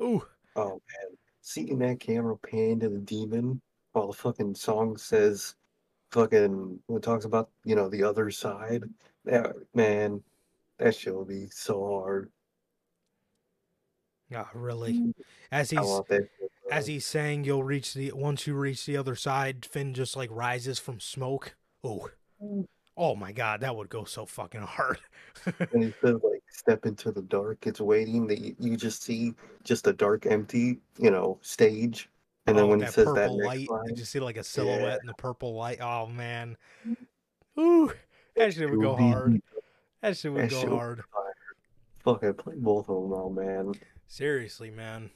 Ooh, 0.00 0.26
Oh 0.56 0.70
man, 0.70 1.16
seeing 1.40 1.78
that 1.78 2.00
camera 2.00 2.36
pan 2.36 2.80
to 2.80 2.88
the 2.88 2.98
demon 2.98 3.60
while 3.92 4.06
the 4.06 4.12
fucking 4.12 4.54
song 4.54 4.96
says, 4.96 5.54
fucking, 6.10 6.78
when 6.86 6.96
it 6.98 7.02
talks 7.02 7.24
about 7.24 7.50
you 7.64 7.74
know 7.74 7.88
the 7.88 8.02
other 8.02 8.30
side, 8.30 8.84
that 9.24 9.54
man, 9.74 10.22
that 10.78 10.94
shit 10.94 11.14
will 11.14 11.24
be 11.24 11.48
so 11.50 11.86
hard. 11.86 12.30
yeah, 14.30 14.46
really. 14.54 14.98
Hmm. 14.98 15.10
As 15.50 15.70
he's 15.70 15.80
that. 15.80 16.28
as 16.70 16.86
he's 16.86 17.06
saying, 17.06 17.44
you'll 17.44 17.64
reach 17.64 17.94
the 17.94 18.12
once 18.12 18.46
you 18.46 18.54
reach 18.54 18.86
the 18.86 18.96
other 18.96 19.14
side, 19.14 19.66
Finn 19.66 19.94
just 19.94 20.16
like 20.16 20.30
rises 20.32 20.78
from 20.78 21.00
smoke. 21.00 21.56
Oh, 21.84 22.08
oh 22.96 23.14
my 23.14 23.32
god, 23.32 23.60
that 23.60 23.74
would 23.74 23.88
go 23.88 24.04
so 24.04 24.26
fucking 24.26 24.62
hard. 24.62 24.98
And 25.72 25.82
he 25.84 25.94
says 26.00 26.16
like 26.22 26.42
step 26.50 26.86
into 26.86 27.10
the 27.10 27.22
dark, 27.22 27.66
it's 27.66 27.80
waiting. 27.80 28.26
That 28.26 28.38
you, 28.38 28.54
you 28.58 28.76
just 28.76 29.02
see 29.02 29.34
just 29.64 29.86
a 29.86 29.92
dark, 29.92 30.26
empty, 30.26 30.78
you 30.98 31.10
know, 31.10 31.38
stage. 31.42 32.08
And 32.46 32.56
then 32.56 32.64
oh, 32.64 32.68
when 32.68 32.80
he 32.80 32.86
that 32.86 32.94
says 32.94 33.12
that 33.14 33.30
light, 33.32 33.70
line, 33.70 33.88
you 33.88 33.94
just 33.94 34.10
see 34.10 34.20
like 34.20 34.36
a 34.36 34.44
silhouette 34.44 34.80
Yeah. 34.80 34.98
in 35.00 35.06
the 35.06 35.14
purple 35.14 35.54
light. 35.54 35.80
Oh 35.80 36.06
man, 36.06 36.56
mm-hmm. 36.86 37.60
ooh, 37.60 37.92
that 38.36 38.52
shit 38.54 38.68
would 38.70 38.80
go 38.80 38.96
hard. 38.96 39.40
That 40.00 40.16
shit 40.16 40.32
would 40.32 40.44
That 40.44 40.50
go 40.50 40.60
shit 40.60 40.68
hard. 40.68 41.02
fucking 42.04 42.34
play 42.34 42.54
both 42.56 42.88
of 42.88 43.02
them 43.02 43.12
out, 43.12 43.32
man. 43.32 43.74
Seriously, 44.08 44.70
man. 44.70 45.10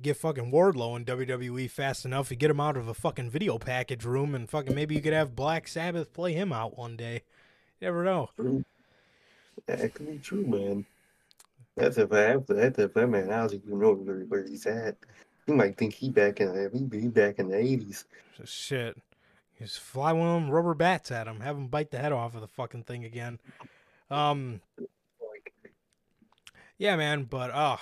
Get 0.00 0.16
fucking 0.16 0.52
Wardlow 0.52 0.96
in 0.96 1.04
WWE 1.04 1.70
fast 1.70 2.04
enough. 2.04 2.30
You 2.30 2.36
get 2.36 2.50
him 2.50 2.60
out 2.60 2.76
of 2.76 2.86
a 2.86 2.94
fucking 2.94 3.30
video 3.30 3.58
package 3.58 4.04
room, 4.04 4.34
and 4.34 4.48
fucking 4.48 4.74
maybe 4.74 4.94
you 4.94 5.00
could 5.00 5.14
have 5.14 5.34
Black 5.34 5.66
Sabbath 5.66 6.12
play 6.12 6.34
him 6.34 6.52
out 6.52 6.76
one 6.76 6.96
day. 6.96 7.22
You 7.80 7.86
never 7.86 8.04
know. 8.04 8.30
True. 8.36 8.64
That 9.66 9.94
could 9.94 10.06
be 10.06 10.18
true, 10.18 10.46
man. 10.46 10.84
That's 11.76 11.98
if 11.98 12.12
I 12.12 12.20
have 12.20 12.46
that's 12.46 12.78
if 12.78 12.94
that 12.94 13.06
man 13.06 13.48
he 13.50 13.56
even 13.56 13.78
know 13.78 13.94
where, 13.94 14.20
where 14.20 14.44
he's 14.44 14.66
at. 14.66 14.96
He 15.46 15.52
might 15.52 15.76
think 15.76 15.94
he 15.94 16.10
back 16.10 16.40
in 16.40 16.48
the 16.48 16.70
he 16.72 16.84
be 16.84 17.08
back 17.08 17.38
in 17.38 17.48
the 17.48 17.56
eighties. 17.56 18.04
Shit. 18.44 18.96
Just 19.58 19.80
fly 19.80 20.12
one 20.12 20.28
of 20.28 20.42
them 20.42 20.50
rubber 20.50 20.74
bats 20.74 21.10
at 21.10 21.26
him. 21.26 21.40
Have 21.40 21.56
him 21.56 21.68
bite 21.68 21.90
the 21.90 21.98
head 21.98 22.12
off 22.12 22.34
of 22.34 22.42
the 22.42 22.48
fucking 22.48 22.84
thing 22.84 23.04
again. 23.04 23.38
Um, 24.10 24.60
yeah, 26.78 26.96
man. 26.96 27.24
But 27.24 27.50
oh, 27.54 27.80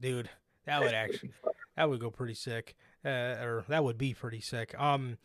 dude, 0.00 0.28
that 0.66 0.80
would 0.82 0.92
actually 0.92 1.32
that 1.76 1.88
would 1.88 2.00
go 2.00 2.10
pretty 2.10 2.34
sick. 2.34 2.74
Uh, 3.04 3.08
or 3.42 3.64
that 3.68 3.84
would 3.84 3.98
be 3.98 4.14
pretty 4.14 4.40
sick. 4.40 4.74
Um, 4.80 5.18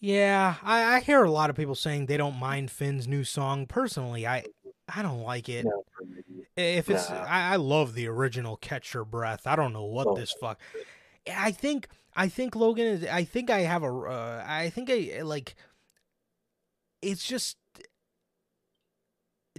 yeah, 0.00 0.56
I, 0.62 0.96
I 0.96 1.00
hear 1.00 1.22
a 1.22 1.30
lot 1.30 1.50
of 1.50 1.56
people 1.56 1.74
saying 1.76 2.06
they 2.06 2.16
don't 2.16 2.36
mind 2.38 2.70
Finn's 2.70 3.06
new 3.06 3.22
song. 3.22 3.66
Personally, 3.66 4.26
I 4.26 4.44
I 4.88 5.02
don't 5.02 5.22
like 5.22 5.48
it. 5.48 5.64
No. 5.64 5.84
If 6.56 6.90
it's, 6.90 7.08
Nah. 7.08 7.24
I, 7.24 7.52
I 7.52 7.56
love 7.56 7.94
the 7.94 8.08
original 8.08 8.56
"Catch 8.56 8.94
Your 8.94 9.04
Breath." 9.04 9.46
I 9.46 9.54
don't 9.56 9.72
know 9.72 9.84
what 9.84 10.08
Oh. 10.08 10.14
this 10.16 10.32
fuck. 10.40 10.58
I 11.32 11.52
think, 11.52 11.86
I 12.16 12.28
think 12.28 12.56
Logan 12.56 12.86
is. 12.86 13.06
I 13.06 13.22
think 13.24 13.48
I 13.48 13.60
have 13.60 13.84
a. 13.84 13.86
Uh, 13.94 14.44
I 14.46 14.70
think 14.70 14.90
I 14.90 15.22
like. 15.22 15.54
It's 17.00 17.24
just 17.24 17.56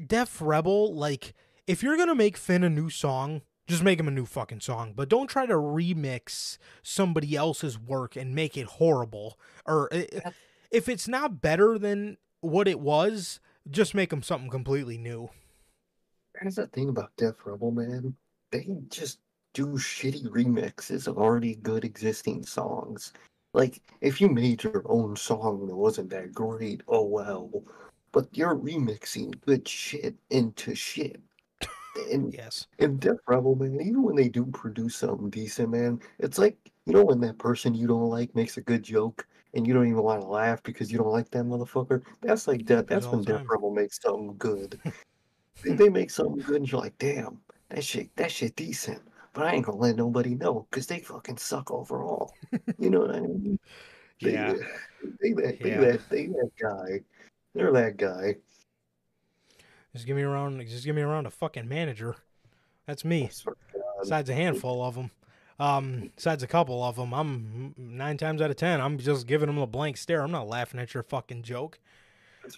Def 0.05 0.41
Rebel. 0.41 0.93
Like, 0.93 1.33
if 1.67 1.81
you're 1.83 1.97
gonna 1.97 2.15
make 2.15 2.35
Finn 2.37 2.63
a 2.63 2.69
new 2.69 2.89
song, 2.89 3.41
Just 3.67 3.83
make 3.83 3.99
him 3.99 4.09
a 4.09 4.11
new 4.11 4.25
fucking 4.25 4.59
song, 4.59 4.93
but 4.93 5.07
don't 5.07 5.27
try 5.27 5.45
to 5.45 5.53
remix 5.53 6.57
somebody 6.81 7.35
else's 7.35 7.79
work 7.79 8.15
and 8.17 8.35
make 8.35 8.57
it 8.57 8.65
horrible. 8.65 9.39
Or 9.65 9.93
uh, 9.93 10.31
if 10.69 10.89
it's 10.89 11.07
not 11.07 11.41
better 11.41 11.77
than 11.77 12.17
what 12.41 12.67
it 12.67 12.79
was, 12.79 13.39
just 13.69 13.95
make 13.95 14.11
him 14.11 14.21
something 14.21 14.49
completely 14.49 14.97
new. 14.97 15.29
That's 16.41 16.57
the 16.57 16.67
thing 16.67 16.89
about 16.89 17.15
Def 17.15 17.35
Rebel, 17.45 17.71
man. 17.71 18.15
They 18.51 18.67
just 18.89 19.19
do 19.53 19.67
shitty 19.67 20.27
remixes 20.27 21.07
of 21.07 21.17
already 21.17 21.55
good 21.55 21.85
existing 21.85 22.43
songs. 22.43 23.13
Like, 23.53 23.81
if 24.01 24.19
you 24.19 24.27
made 24.27 24.63
your 24.63 24.81
own 24.85 25.15
song 25.15 25.67
that 25.67 25.75
wasn't 25.75 26.09
that 26.09 26.33
great, 26.33 26.81
oh 26.87 27.05
well. 27.05 27.63
But 28.11 28.27
you're 28.35 28.55
remixing 28.55 29.39
good 29.41 29.67
shit 29.67 30.15
into 30.31 30.75
shit. 30.75 31.21
And 32.11 32.33
Yes. 32.33 32.67
in 32.79 32.97
Def 32.97 33.17
Rebel, 33.27 33.55
man, 33.55 33.79
even 33.81 34.03
when 34.03 34.15
they 34.15 34.29
do 34.29 34.45
produce 34.47 34.95
something 34.95 35.29
decent, 35.29 35.69
man, 35.69 35.99
it's 36.19 36.37
like 36.37 36.57
you 36.85 36.93
know 36.93 37.03
when 37.03 37.19
that 37.21 37.37
person 37.37 37.73
you 37.73 37.87
don't 37.87 38.09
like 38.09 38.35
makes 38.35 38.57
a 38.57 38.61
good 38.61 38.83
joke 38.83 39.27
and 39.53 39.67
you 39.67 39.73
don't 39.73 39.87
even 39.87 40.01
want 40.01 40.21
to 40.21 40.27
laugh 40.27 40.61
because 40.63 40.91
you 40.91 40.97
don't 40.97 41.11
like 41.11 41.29
that 41.31 41.45
motherfucker. 41.45 42.01
That's 42.21 42.47
like 42.47 42.65
that. 42.67 42.87
That's 42.87 43.07
when 43.07 43.23
time. 43.23 43.45
Rebel 43.49 43.71
makes 43.71 43.99
something 44.01 44.35
good. 44.37 44.79
they, 45.63 45.73
they 45.75 45.89
make 45.89 46.09
something 46.09 46.41
good 46.41 46.57
and 46.57 46.71
you're 46.71 46.81
like, 46.81 46.97
damn, 46.97 47.39
that 47.69 47.83
shit, 47.83 48.15
that 48.15 48.31
shit 48.31 48.55
decent. 48.55 49.01
But 49.33 49.45
I 49.45 49.53
ain't 49.53 49.65
gonna 49.65 49.77
let 49.77 49.95
nobody 49.95 50.35
know 50.35 50.67
because 50.69 50.87
they 50.87 50.99
fucking 50.99 51.37
suck 51.37 51.71
overall. 51.71 52.33
You 52.79 52.89
know 52.89 53.01
what 53.01 53.15
I 53.15 53.21
mean? 53.21 53.59
They, 54.21 54.33
Yeah. 54.33 54.53
They, 55.21 55.33
that, 55.33 55.59
they, 55.61 55.69
Yeah. 55.69 55.79
that, 55.81 56.09
they 56.09 56.27
that 56.27 56.51
guy. 56.59 56.99
They're 57.53 57.71
that 57.71 57.97
guy. 57.97 58.35
Just 59.93 60.05
give 60.05 60.15
me 60.15 60.23
around. 60.23 60.65
Just 60.67 60.85
give 60.85 60.95
me 60.95 61.01
around 61.01 61.25
a 61.25 61.31
fucking 61.31 61.67
manager. 61.67 62.15
That's 62.87 63.05
me. 63.05 63.25
I 63.25 63.29
swear 63.29 63.55
to 63.55 63.77
God. 63.77 63.83
Besides 64.01 64.29
a 64.29 64.33
handful 64.33 64.83
of 64.83 64.95
them. 64.95 65.11
Um, 65.59 66.11
besides 66.15 66.41
a 66.43 66.47
couple 66.47 66.83
of 66.83 66.95
them, 66.95 67.13
I'm 67.13 67.73
nine 67.77 68.17
times 68.17 68.41
out 68.41 68.49
of 68.49 68.55
ten. 68.55 68.81
I'm 68.81 68.97
just 68.97 69.27
giving 69.27 69.47
them 69.47 69.59
a 69.59 69.67
blank 69.67 69.97
stare. 69.97 70.21
I'm 70.21 70.31
not 70.31 70.47
laughing 70.47 70.79
at 70.79 70.93
your 70.93 71.03
fucking 71.03 71.43
joke. 71.43 71.79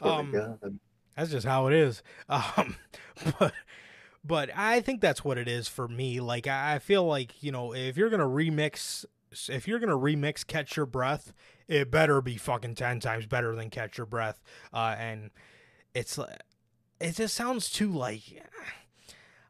Um. 0.01 0.79
That's 1.15 1.31
just 1.31 1.45
how 1.45 1.67
it 1.67 1.73
is. 1.73 2.03
Um, 2.29 2.75
but 3.39 3.53
but 4.23 4.49
I 4.55 4.81
think 4.81 4.99
that's 4.99 5.23
what 5.23 5.37
it 5.37 5.47
is 5.47 5.67
for 5.67 5.87
me. 5.87 6.19
Like 6.19 6.47
I 6.47 6.79
feel 6.79 7.05
like 7.05 7.43
you 7.43 7.51
know 7.51 7.73
if 7.73 7.97
you're 7.97 8.09
gonna 8.09 8.27
remix, 8.27 9.05
if 9.47 9.67
you're 9.67 9.79
gonna 9.79 9.97
remix 9.97 10.45
Catch 10.45 10.75
Your 10.75 10.85
Breath, 10.85 11.33
it 11.67 11.91
better 11.91 12.21
be 12.21 12.37
fucking 12.37 12.75
ten 12.75 12.99
times 12.99 13.25
better 13.27 13.55
than 13.55 13.69
Catch 13.69 13.97
Your 13.97 14.07
Breath. 14.07 14.41
Uh, 14.73 14.95
and 14.97 15.29
it's 15.93 16.19
it 16.99 17.15
just 17.15 17.35
sounds 17.35 17.69
too 17.69 17.91
like. 17.91 18.23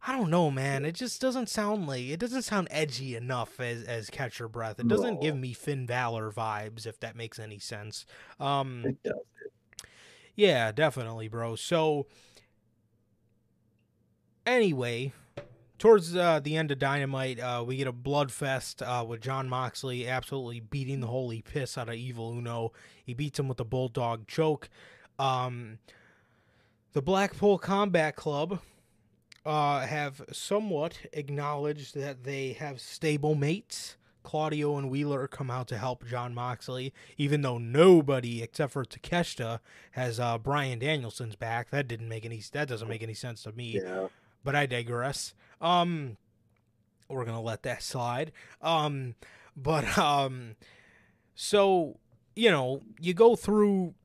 I 0.07 0.15
don't 0.15 0.29
know, 0.29 0.51
man. 0.51 0.85
It 0.85 0.93
just 0.93 1.19
doesn't 1.19 1.49
sound 1.49 1.87
like 1.87 2.03
it 2.05 2.19
doesn't 2.19 2.43
sound 2.43 2.67
edgy 2.69 3.15
enough 3.15 3.59
as 3.59 3.83
as 3.83 4.09
Catch 4.11 4.37
Your 4.39 4.47
Breath. 4.47 4.79
It 4.79 4.87
doesn't 4.87 5.15
No. 5.15 5.21
give 5.21 5.35
me 5.35 5.53
Finn 5.53 5.85
Balor 5.87 6.31
vibes, 6.31 6.85
if 6.85 6.99
that 6.99 7.15
makes 7.15 7.39
any 7.39 7.57
sense. 7.57 8.05
Um, 8.39 8.83
It 8.85 9.01
does. 9.03 9.15
yeah, 10.35 10.71
definitely, 10.71 11.27
bro. 11.27 11.55
So, 11.55 12.05
anyway, 14.45 15.13
towards 15.79 16.15
uh, 16.15 16.39
the 16.39 16.55
end 16.55 16.71
of 16.71 16.79
Dynamite, 16.79 17.39
uh, 17.39 17.63
we 17.65 17.77
get 17.77 17.87
a 17.87 17.91
blood 17.91 18.31
fest 18.31 18.81
uh, 18.81 19.03
with 19.07 19.21
Jon 19.21 19.49
Moxley 19.49 20.07
absolutely 20.07 20.59
beating 20.59 20.99
the 20.99 21.07
holy 21.07 21.41
piss 21.41 21.77
out 21.77 21.89
of 21.89 21.95
Evil 21.95 22.31
Uno. 22.31 22.73
He 23.03 23.13
beats 23.13 23.39
him 23.39 23.47
with 23.47 23.57
the 23.57 23.65
bulldog 23.65 24.27
choke. 24.27 24.69
Um, 25.17 25.79
the 26.95 27.01
Blackpool 27.01 27.57
Combat 27.57 28.15
Club 28.15 28.61
uh, 29.45 29.81
have 29.81 30.21
somewhat 30.31 30.97
acknowledged 31.11 31.93
that 31.93 32.23
they 32.23 32.53
have 32.53 32.79
stable 32.79 33.35
mates. 33.35 33.97
Claudio 34.23 34.77
and 34.77 34.89
Wheeler 34.89 35.27
come 35.27 35.51
out 35.51 35.67
to 35.67 35.77
help 35.77 36.05
Jon 36.07 36.33
Moxley, 36.33 36.93
even 37.17 37.41
though 37.41 37.57
nobody 37.57 38.41
except 38.41 38.71
for 38.71 38.85
Takeshita 38.85 39.59
has 39.91 40.21
uh, 40.21 40.37
Bryan 40.37 40.79
Danielson's 40.79 41.35
back. 41.35 41.69
That 41.69 41.89
didn't 41.89 42.07
make 42.07 42.25
any 42.25 42.41
that 42.53 42.69
doesn't 42.69 42.87
make 42.87 43.03
any 43.03 43.13
sense 43.13 43.43
to 43.43 43.51
me. 43.51 43.81
Yeah. 43.83 44.07
But 44.45 44.55
I 44.55 44.65
digress. 44.65 45.33
Um, 45.59 46.15
we're 47.09 47.25
gonna 47.25 47.41
let 47.41 47.63
that 47.63 47.83
slide. 47.83 48.31
Um, 48.61 49.15
but 49.57 49.97
um, 49.97 50.55
so 51.35 51.99
you 52.37 52.51
know, 52.51 52.83
you 53.01 53.13
go 53.13 53.35
through, 53.35 53.95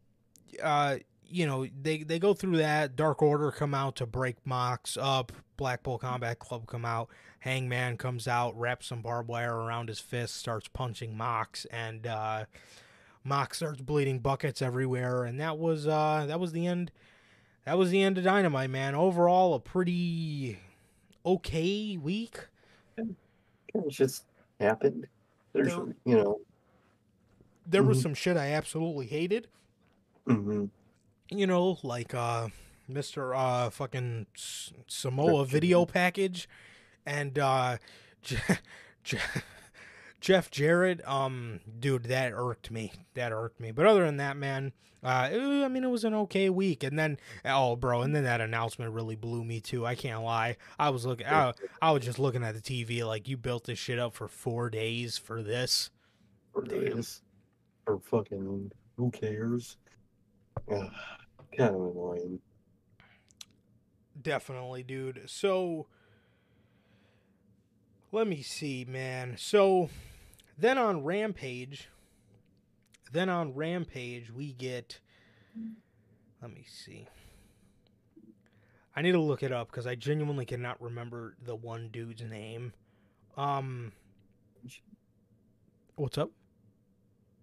uh, 0.60 0.96
you 1.30 1.46
know, 1.46 1.66
they 1.82 2.02
they 2.02 2.18
go 2.18 2.34
through 2.34 2.56
that. 2.58 2.96
Dark 2.96 3.22
Order 3.22 3.50
come 3.52 3.74
out 3.74 3.96
to 3.96 4.06
break 4.06 4.36
Mox 4.44 4.96
up. 5.00 5.32
Blackpool 5.56 5.98
Combat 5.98 6.38
Club 6.38 6.66
come 6.66 6.84
out. 6.84 7.08
Hangman 7.40 7.96
comes 7.96 8.26
out, 8.28 8.58
wraps 8.58 8.86
some 8.86 9.00
barbed 9.02 9.28
wire 9.28 9.54
around 9.56 9.88
his 9.88 9.98
fist, 10.00 10.36
starts 10.36 10.68
punching 10.68 11.16
Mox, 11.16 11.64
and 11.66 12.06
uh, 12.06 12.44
Mox 13.24 13.58
starts 13.58 13.80
bleeding 13.80 14.18
buckets 14.18 14.60
everywhere. 14.62 15.24
And 15.24 15.38
that 15.40 15.56
was 15.58 15.86
uh, 15.86 16.24
that 16.28 16.40
was 16.40 16.52
the 16.52 16.66
end. 16.66 16.90
That 17.66 17.78
was 17.78 17.90
the 17.90 18.02
end 18.02 18.18
of 18.18 18.24
Dynamite, 18.24 18.70
man. 18.70 18.94
Overall, 18.94 19.54
a 19.54 19.60
pretty 19.60 20.58
okay 21.24 21.96
week. 21.96 22.38
It 22.96 23.88
just 23.88 24.24
happened. 24.58 25.06
There's, 25.52 25.68
There- 25.68 25.94
you 26.04 26.16
know, 26.16 26.40
There 27.66 27.82
was 27.82 27.98
Mhm. 27.98 28.02
some 28.02 28.14
shit 28.14 28.36
I 28.36 28.48
absolutely 28.52 29.06
hated. 29.06 29.46
hmm 30.26 30.66
you 31.30 31.46
know, 31.46 31.78
like 31.82 32.14
uh 32.14 32.48
Mr. 32.90 33.36
uh 33.36 33.70
fucking 33.70 34.26
S- 34.36 34.72
Samoa 34.88 35.44
video 35.44 35.84
package 35.86 36.48
and 37.06 37.38
uh 37.38 37.76
Je- 38.22 38.36
Je- 39.04 39.18
Jeff 40.20 40.50
Jarrett 40.50 41.06
um 41.08 41.60
dude 41.78 42.04
that 42.04 42.32
irked 42.34 42.70
me. 42.70 42.92
That 43.14 43.32
irked 43.32 43.60
me. 43.60 43.70
But 43.72 43.86
other 43.86 44.04
than 44.04 44.16
that, 44.18 44.36
man, 44.36 44.72
uh 45.02 45.28
I 45.32 45.68
mean 45.68 45.84
it 45.84 45.88
was 45.90 46.04
an 46.04 46.14
okay 46.14 46.50
week 46.50 46.82
and 46.82 46.98
then 46.98 47.18
oh 47.44 47.76
bro, 47.76 48.02
and 48.02 48.14
then 48.14 48.24
that 48.24 48.40
announcement 48.40 48.92
really 48.92 49.16
blew 49.16 49.44
me 49.44 49.60
too. 49.60 49.86
I 49.86 49.94
can't 49.94 50.22
lie. 50.22 50.56
I 50.78 50.90
was 50.90 51.06
looking 51.06 51.26
I, 51.26 51.52
I 51.80 51.92
was 51.92 52.04
just 52.04 52.18
looking 52.18 52.42
at 52.44 52.54
the 52.54 52.60
TV 52.60 53.06
like 53.06 53.28
you 53.28 53.36
built 53.36 53.64
this 53.64 53.78
shit 53.78 53.98
up 53.98 54.14
for 54.14 54.28
4 54.28 54.68
days 54.70 55.16
for 55.16 55.42
this. 55.42 55.90
for 56.52 56.62
Damn. 56.62 56.96
this. 56.96 57.22
Or 57.86 57.98
fucking, 57.98 58.70
who 58.98 59.10
cares? 59.10 59.78
Ugh, 60.70 60.90
kind 61.56 61.74
of 61.74 61.80
annoying. 61.80 62.40
Definitely, 64.20 64.82
dude. 64.82 65.22
So 65.26 65.86
let 68.12 68.26
me 68.26 68.42
see, 68.42 68.84
man. 68.84 69.36
So 69.38 69.88
then 70.58 70.78
on 70.78 71.04
Rampage, 71.04 71.88
then 73.12 73.28
on 73.28 73.54
Rampage 73.54 74.30
we 74.30 74.52
get 74.52 75.00
let 76.42 76.52
me 76.52 76.64
see. 76.68 77.08
I 78.94 79.02
need 79.02 79.12
to 79.12 79.20
look 79.20 79.42
it 79.42 79.52
up 79.52 79.70
because 79.70 79.86
I 79.86 79.94
genuinely 79.94 80.44
cannot 80.44 80.80
remember 80.82 81.36
the 81.42 81.54
one 81.54 81.88
dude's 81.92 82.22
name. 82.22 82.72
Um 83.36 83.92
What's 85.96 86.18
up? 86.18 86.30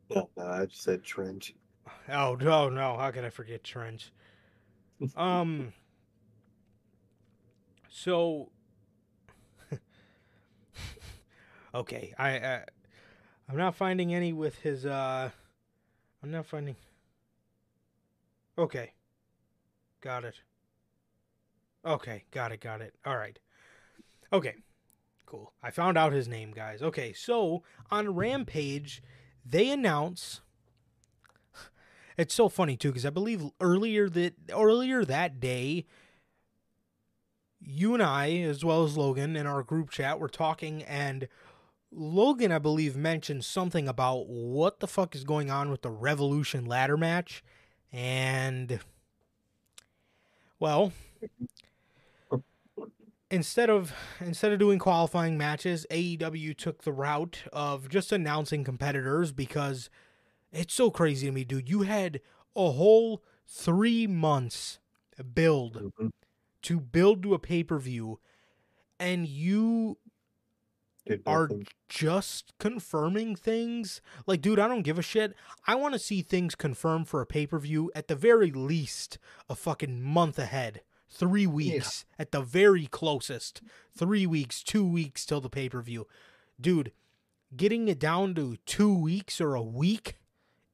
No, 0.10 0.30
no, 0.38 0.46
I 0.48 0.66
just 0.66 0.84
said 0.84 1.04
Trench. 1.04 1.54
Oh 2.10 2.36
no, 2.36 2.70
no, 2.70 2.98
how 2.98 3.12
could 3.12 3.26
I 3.26 3.30
forget 3.30 3.64
Trench? 3.64 4.12
Um 5.16 5.74
so 7.90 8.50
Okay, 11.76 12.14
I 12.18 12.40
uh, 12.40 12.62
I'm 13.50 13.58
not 13.58 13.76
finding 13.76 14.14
any 14.14 14.34
with 14.34 14.60
his 14.60 14.86
uh 14.86 15.30
I'm 16.24 16.32
not 16.32 16.46
finding 16.46 16.76
Okay. 18.58 18.94
Got 20.02 20.26
it. 20.26 20.36
Okay, 21.86 22.24
got 22.32 22.52
it, 22.52 22.60
got 22.60 22.82
it. 22.82 22.96
All 23.06 23.18
right. 23.18 23.38
Okay. 24.34 24.56
Cool. 25.26 25.54
I 25.62 25.72
found 25.72 25.98
out 25.98 26.14
his 26.14 26.28
name, 26.28 26.52
guys. 26.52 26.82
Okay, 26.82 27.14
so 27.14 27.64
on 27.92 28.16
Rampage, 28.16 29.04
they 29.46 29.70
announce 29.70 30.42
it's 32.18 32.34
so 32.34 32.50
funny 32.50 32.76
too 32.78 32.90
because 32.90 33.06
I 33.06 33.10
believe 33.10 33.44
earlier 33.62 34.10
that 34.10 34.34
earlier 34.52 35.06
that 35.06 35.40
day, 35.40 35.86
you 37.60 37.94
and 37.94 38.04
I, 38.04 38.38
as 38.38 38.64
well 38.64 38.84
as 38.84 38.98
Logan, 38.98 39.36
in 39.36 39.48
our 39.48 39.64
group 39.64 39.90
chat, 39.90 40.20
were 40.20 40.30
talking, 40.30 40.84
and 40.84 41.28
Logan, 41.92 42.52
I 42.52 42.60
believe, 42.60 42.96
mentioned 42.98 43.46
something 43.46 43.88
about 43.88 44.28
what 44.28 44.80
the 44.80 44.88
fuck 44.88 45.16
is 45.16 45.24
going 45.24 45.50
on 45.52 45.72
with 45.72 45.82
the 45.82 45.92
Revolution 45.92 46.66
ladder 46.66 46.98
match, 46.98 47.44
and 47.92 48.80
well, 50.60 50.92
instead 53.30 53.70
of 53.70 53.94
instead 54.20 54.52
of 54.52 54.60
doing 54.60 54.80
qualifying 54.80 55.38
matches, 55.38 55.86
AEW 55.92 56.54
took 56.54 56.84
the 56.84 56.92
route 56.94 57.44
of 57.52 57.90
just 57.90 58.12
announcing 58.12 58.64
competitors 58.64 59.32
because 59.32 59.90
it's 60.52 60.74
so 60.74 60.90
crazy 60.92 61.28
to 61.28 61.32
me, 61.34 61.44
dude. 61.44 61.70
You 61.70 61.82
had 61.84 62.22
a 62.56 62.72
whole 62.72 63.24
three 63.46 64.08
months 64.08 64.80
build 65.34 65.76
Mhm. 66.00 66.12
to 66.64 66.80
build 66.80 67.24
to 67.24 67.34
a 67.34 67.40
pay 67.40 67.64
per 67.64 67.80
view, 67.80 68.20
and 69.00 69.28
you 69.28 69.98
are 71.26 71.50
just 71.88 72.54
confirming 72.60 73.36
things. 73.36 74.02
Like, 74.26 74.42
dude, 74.42 74.60
I 74.60 74.68
don't 74.68 74.82
give 74.82 75.00
a 75.00 75.02
shit. 75.04 75.36
I 75.66 75.76
want 75.76 75.94
to 75.94 76.00
see 76.00 76.22
things 76.22 76.54
confirmed 76.56 77.08
for 77.08 77.22
a 77.22 77.26
pay 77.26 77.48
per 77.48 77.60
view 77.60 77.92
at 77.96 78.08
the 78.10 78.16
very 78.16 78.52
least 78.52 79.18
a 79.50 79.56
fucking 79.56 80.02
month 80.02 80.38
ahead. 80.38 80.82
Three 81.10 81.48
weeks 81.48 82.04
at 82.20 82.32
the 82.34 82.42
very 82.42 82.86
closest. 82.88 83.62
Three 83.96 84.26
weeks, 84.26 84.62
two 84.62 84.86
weeks 84.86 85.26
till 85.26 85.40
the 85.40 85.50
pay 85.50 85.70
per 85.70 85.82
view. 85.82 86.08
Dude, 86.60 86.92
getting 87.56 87.88
it 87.88 88.00
down 88.00 88.36
to 88.36 88.58
two 88.66 88.94
weeks 88.94 89.40
or 89.40 89.56
a 89.56 89.64
week 89.64 90.18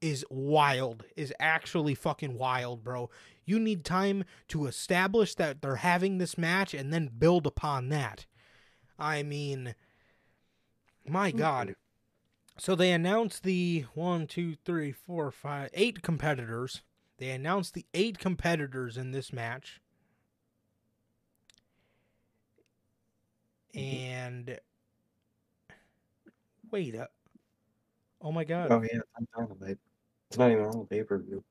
is 0.03 0.25
wild, 0.29 1.05
is 1.15 1.33
actually 1.39 1.95
fucking 1.95 2.37
wild, 2.37 2.83
bro. 2.83 3.09
You 3.45 3.57
need 3.57 3.85
time 3.85 4.25
to 4.49 4.67
establish 4.67 5.33
that 5.35 5.61
they're 5.61 5.77
having 5.77 6.17
this 6.17 6.37
match 6.37 6.73
and 6.73 6.91
then 6.91 7.09
build 7.17 7.47
upon 7.47 7.87
that. 7.89 8.25
I 8.99 9.23
mean, 9.23 9.75
my 11.07 11.29
mm-hmm. 11.29 11.37
God. 11.37 11.75
So 12.57 12.75
they 12.75 12.91
announced 12.91 13.43
the 13.43 13.85
one, 13.93 14.27
two, 14.27 14.55
three, 14.65 14.91
four, 14.91 15.31
five, 15.31 15.69
eight 15.73 16.01
competitors. 16.03 16.83
They 17.17 17.29
announced 17.29 17.73
the 17.73 17.85
eight 17.93 18.19
competitors 18.19 18.97
in 18.97 19.11
this 19.11 19.31
match. 19.31 19.81
Mm-hmm. 23.73 23.95
And 23.95 24.59
wait, 26.71 26.95
up. 26.95 27.11
oh 28.21 28.33
my 28.33 28.43
God. 28.43 28.67
Oh 28.69 28.81
yeah, 28.81 28.99
it's 28.99 29.09
on 29.17 29.47
Dynamite. 29.47 29.79
It's 30.33 30.39
not 30.39 30.49
even 30.49 30.63
on 30.65 30.79
the 30.79 30.85
pay 30.85 31.03
per 31.03 31.19
view. 31.19 31.43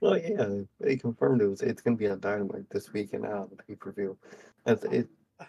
Oh 0.00 0.14
yeah, 0.14 0.60
they 0.78 0.94
confirmed 0.94 1.42
it 1.42 1.48
was. 1.48 1.60
It's 1.60 1.82
gonna 1.82 1.96
be 1.96 2.06
on 2.06 2.20
Dynamite 2.20 2.70
this 2.70 2.92
week 2.92 3.14
and 3.14 3.22
not 3.24 3.32
on 3.32 3.48
the 3.50 3.56
pay 3.60 3.74
per 3.74 3.90
view. 3.90 4.16
That's 4.64 4.84
it. 4.84 5.08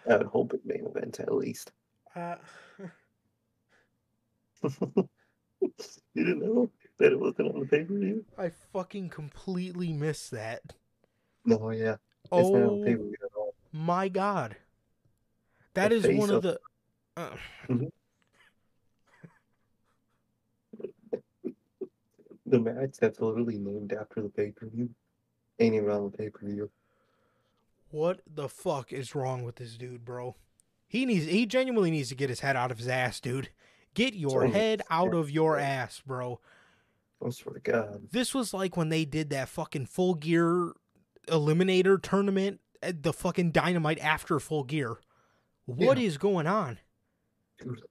I 0.09 0.17
would 0.17 0.25
hope 0.25 0.55
it 0.55 0.61
main 0.65 0.87
event 0.87 1.19
at 1.19 1.31
least. 1.31 1.71
Uh, 2.15 2.37
you 4.63 5.07
didn't 6.15 6.39
know 6.39 6.71
that 6.97 7.11
it 7.11 7.19
wasn't 7.19 7.53
on 7.53 7.59
the 7.59 7.67
pay 7.67 7.83
per 7.83 7.93
view? 7.93 8.25
I 8.39 8.49
fucking 8.73 9.09
completely 9.09 9.93
missed 9.93 10.31
that. 10.31 10.61
No, 11.45 11.69
yeah, 11.69 11.97
it's 12.23 12.29
Oh 12.31 12.81
pay 12.83 12.95
per 12.95 13.03
view 13.03 13.15
at 13.23 13.37
all. 13.37 13.53
my 13.71 14.09
God. 14.09 14.55
That 15.75 15.89
The 15.89 15.95
is 16.09 16.17
one 16.19 16.31
of 16.31 16.37
of- 16.37 16.41
the. 16.41 16.59
Uh, 17.15 17.35
The 22.49 22.59
match 22.59 22.97
that's 22.99 23.19
literally 23.19 23.57
named 23.59 23.93
after 23.93 24.21
the 24.21 24.29
pay 24.29 24.51
per 24.51 24.67
view 24.67 24.89
ain't 25.59 25.75
even 25.75 25.89
on 25.89 26.11
the 26.11 26.17
pay 26.17 26.29
per 26.29 26.45
view. 26.47 26.69
What 27.91 28.21
the 28.27 28.49
fuck 28.49 28.91
is 28.93 29.15
wrong 29.15 29.43
with 29.43 29.55
this 29.57 29.75
dude, 29.75 30.05
bro? 30.05 30.35
He 30.87 31.05
needs 31.05 31.25
he 31.25 31.45
genuinely 31.45 31.91
needs 31.91 32.09
to 32.09 32.15
get 32.15 32.29
his 32.29 32.39
head 32.39 32.55
out 32.55 32.71
of 32.71 32.77
his 32.79 32.87
ass, 32.87 33.19
dude. 33.19 33.49
Get 33.93 34.13
your 34.13 34.47
head 34.47 34.81
out 34.89 35.13
of 35.13 35.29
your 35.29 35.57
ass, 35.57 36.01
bro. 36.05 36.39
I 37.25 37.29
swear 37.31 37.55
to 37.55 37.59
God. 37.59 38.07
This 38.11 38.33
was 38.33 38.53
like 38.53 38.77
when 38.77 38.89
they 38.89 39.05
did 39.05 39.29
that 39.31 39.49
fucking 39.49 39.87
full 39.87 40.15
gear 40.15 40.73
eliminator 41.27 42.01
tournament 42.01 42.61
at 42.81 43.03
the 43.03 43.13
fucking 43.13 43.51
dynamite 43.51 43.99
after 43.99 44.39
full 44.39 44.63
gear. 44.63 44.97
What 45.65 45.99
is 45.99 46.13
Yeah. 46.13 46.19
going 46.19 46.47
on? 46.47 46.79
Dude, 47.59 47.81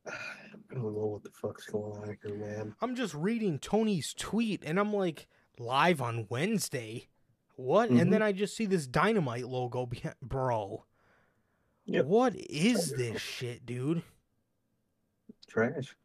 I 0.70 0.74
don't 0.74 0.95
know 0.95 1.07
what 1.07 1.23
the 1.23 1.31
fuck's 1.31 1.66
going 1.66 1.93
on 2.03 2.16
here, 2.23 2.35
man. 2.36 2.74
I'm 2.81 2.95
just 2.95 3.15
reading 3.15 3.59
Tony's 3.59 4.12
tweet 4.15 4.62
and 4.65 4.78
I'm 4.78 4.93
like, 4.93 5.27
live 5.59 6.03
on 6.03 6.27
Wednesday? 6.28 7.09
What? 7.57 7.89
And 7.90 8.01
Mhm. 8.01 8.11
then 8.11 8.23
I 8.23 8.32
just 8.32 8.55
see 8.55 8.66
this 8.66 8.86
dynamite 8.86 9.49
logo 9.49 9.86
behind 9.86 10.15
bro. 10.20 10.85
Yep. 11.86 12.05
What 12.05 12.36
is 12.36 12.93
this 12.93 13.20
shit, 13.20 13.65
dude? 13.65 14.03
Trash. 15.49 15.97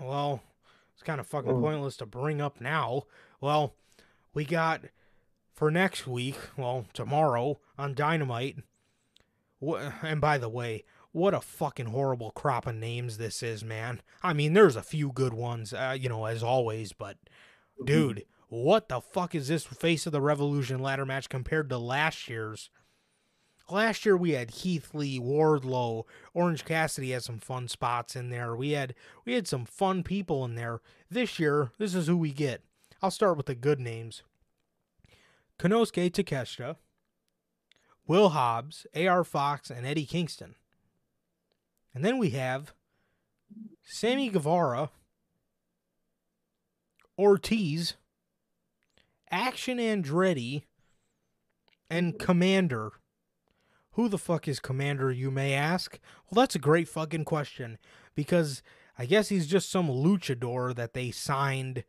Well, 0.00 0.42
it's 0.92 1.02
kind 1.02 1.20
of 1.20 1.26
fucking 1.26 1.50
Oh. 1.50 1.60
pointless 1.60 1.96
to 1.98 2.06
bring 2.06 2.40
up 2.40 2.60
now. 2.60 3.04
Well, 3.40 3.74
we 4.34 4.44
got 4.44 4.82
for 5.54 5.70
next 5.70 6.06
week, 6.06 6.36
well, 6.58 6.86
tomorrow 6.92 7.58
on 7.78 7.94
Dynamite. 7.94 8.58
And 9.60 10.20
by 10.20 10.38
the 10.38 10.48
way, 10.48 10.84
what 11.12 11.34
a 11.34 11.40
fucking 11.40 11.86
horrible 11.86 12.30
crop 12.30 12.66
of 12.66 12.74
names 12.74 13.18
this 13.18 13.42
is, 13.42 13.62
man. 13.62 14.00
I 14.22 14.32
mean, 14.32 14.54
there's 14.54 14.76
a 14.76 14.82
few 14.82 15.12
good 15.12 15.34
ones, 15.34 15.72
uh, 15.72 15.96
you 15.98 16.08
know, 16.08 16.24
as 16.24 16.42
always, 16.42 16.92
but 16.92 17.18
dude, 17.84 18.24
what 18.48 18.88
the 18.88 19.00
fuck 19.00 19.34
is 19.34 19.48
this 19.48 19.64
Face 19.64 20.06
of 20.06 20.12
the 20.12 20.20
Revolution 20.20 20.80
ladder 20.80 21.06
match 21.06 21.28
compared 21.28 21.68
to 21.68 21.78
last 21.78 22.28
year's? 22.28 22.70
Last 23.70 24.04
year 24.04 24.16
we 24.16 24.32
had 24.32 24.52
Keith 24.52 24.94
Lee, 24.94 25.18
Wardlow, 25.18 26.04
Orange 26.34 26.64
Cassidy 26.64 27.12
had 27.12 27.22
some 27.22 27.38
fun 27.38 27.68
spots 27.68 28.16
in 28.16 28.28
there. 28.28 28.56
We 28.56 28.72
had 28.72 28.94
we 29.24 29.34
had 29.34 29.46
some 29.46 29.64
fun 29.64 30.02
people 30.02 30.44
in 30.44 30.56
there. 30.56 30.80
This 31.10 31.38
year, 31.38 31.70
this 31.78 31.94
is 31.94 32.06
who 32.06 32.16
we 32.16 32.32
get. 32.32 32.62
I'll 33.00 33.10
start 33.10 33.36
with 33.36 33.46
the 33.46 33.54
good 33.54 33.80
names. 33.80 34.22
Konosuke 35.58 36.10
Takeshita, 36.10 36.76
Will 38.06 38.30
Hobbs, 38.30 38.86
AR 38.96 39.24
Fox, 39.24 39.70
and 39.70 39.86
Eddie 39.86 40.06
Kingston. 40.06 40.56
And 41.94 42.04
then 42.04 42.18
we 42.18 42.30
have 42.30 42.72
Sammy 43.84 44.28
Guevara, 44.28 44.90
Ortiz, 47.18 47.94
Action 49.30 49.78
Andretti, 49.78 50.62
and 51.90 52.18
Komander. 52.18 52.90
Who 53.92 54.08
the 54.08 54.18
fuck 54.18 54.48
is 54.48 54.58
Komander, 54.58 55.14
you 55.14 55.30
may 55.30 55.52
ask? 55.52 55.98
Well, 56.30 56.42
that's 56.42 56.54
a 56.54 56.58
great 56.58 56.88
fucking 56.88 57.26
question 57.26 57.76
because 58.14 58.62
I 58.98 59.04
guess 59.04 59.28
he's 59.28 59.46
just 59.46 59.70
some 59.70 59.88
luchador 59.88 60.74
that 60.74 60.94
they 60.94 61.10
signed 61.10 61.84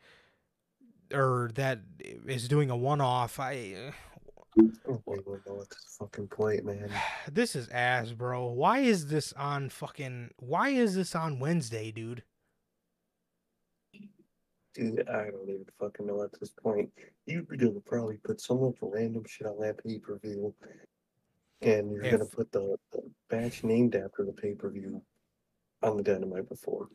or 1.13 1.51
that 1.55 1.80
is 2.27 2.47
doing 2.47 2.69
a 2.69 2.75
one 2.75 2.99
off. 2.99 3.39
I 3.39 3.93
I 4.57 4.61
don't 4.61 5.01
even 5.07 5.41
know 5.47 5.61
at 5.61 5.69
this 5.69 5.97
fucking 5.99 6.27
point, 6.27 6.65
man. 6.65 6.89
this 7.31 7.55
is 7.55 7.69
ass, 7.69 8.11
bro. 8.11 8.45
Why 8.47 8.80
is 8.80 9.07
this 9.07 9.34
on 9.34 9.69
fucking 9.69 10.31
why 10.38 10.69
is 10.69 10.95
this 10.95 11.15
on 11.15 11.39
Wednesday, 11.39 11.91
dude? 11.91 12.23
Dude, 14.75 15.07
I 15.07 15.25
don't 15.25 15.49
even 15.49 15.65
fucking 15.80 16.05
know 16.05 16.23
at 16.23 16.39
this 16.39 16.49
point. 16.49 16.89
You're 17.25 17.43
gonna 17.43 17.80
probably 17.85 18.17
put 18.17 18.41
some 18.41 18.63
of 18.63 18.75
the 18.80 18.88
random 18.88 19.23
shit 19.27 19.47
on 19.47 19.59
that 19.61 19.84
pay 19.84 19.99
per 19.99 20.17
view, 20.19 20.53
and 21.61 21.91
you're 21.91 22.11
gonna 22.11 22.25
put 22.25 22.51
the, 22.51 22.77
the 22.91 23.01
batch 23.30 23.63
named 23.63 23.95
after 23.95 24.25
the 24.25 24.34
pay 24.34 24.53
per 24.53 24.69
view 24.69 25.01
on 25.81 25.97
the 25.97 26.03
Dynamite 26.03 26.49
before. 26.49 26.89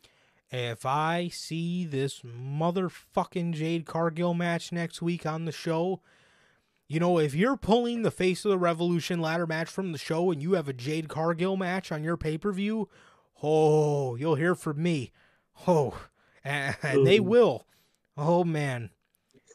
If 0.51 0.87
I 0.87 1.29
see 1.29 1.85
this 1.85 2.21
motherfucking 2.21 3.53
Jade 3.53 3.85
Cargill 3.85 4.33
match 4.35 4.73
next 4.73 5.03
week 5.03 5.27
on 5.27 5.45
the 5.45 5.53
show, 5.53 6.01
you 6.89 6.99
know, 6.99 7.19
if 7.19 7.35
you're 7.35 7.57
pulling 7.57 8.03
the 8.03 8.11
Face 8.11 8.45
of 8.45 8.51
the 8.51 8.59
Revolution 8.59 9.21
ladder 9.21 9.47
match 9.47 9.69
from 9.69 9.93
the 9.93 9.99
show 9.99 10.31
and 10.31 10.43
you 10.43 10.53
have 10.55 10.69
a 10.69 10.73
Jade 10.73 11.09
Cargill 11.09 11.57
match 11.57 11.93
on 11.93 12.03
your 12.03 12.17
pay 12.17 12.39
per 12.39 12.51
view, 12.51 12.89
oh, 13.43 14.17
you'll 14.17 14.37
hear 14.37 14.55
from 14.55 14.83
me. 14.83 15.13
Oh, 15.67 16.07
and, 16.43 16.77
they 16.83 17.21
will. 17.21 17.67
Oh, 18.17 18.43
man. 18.43 18.91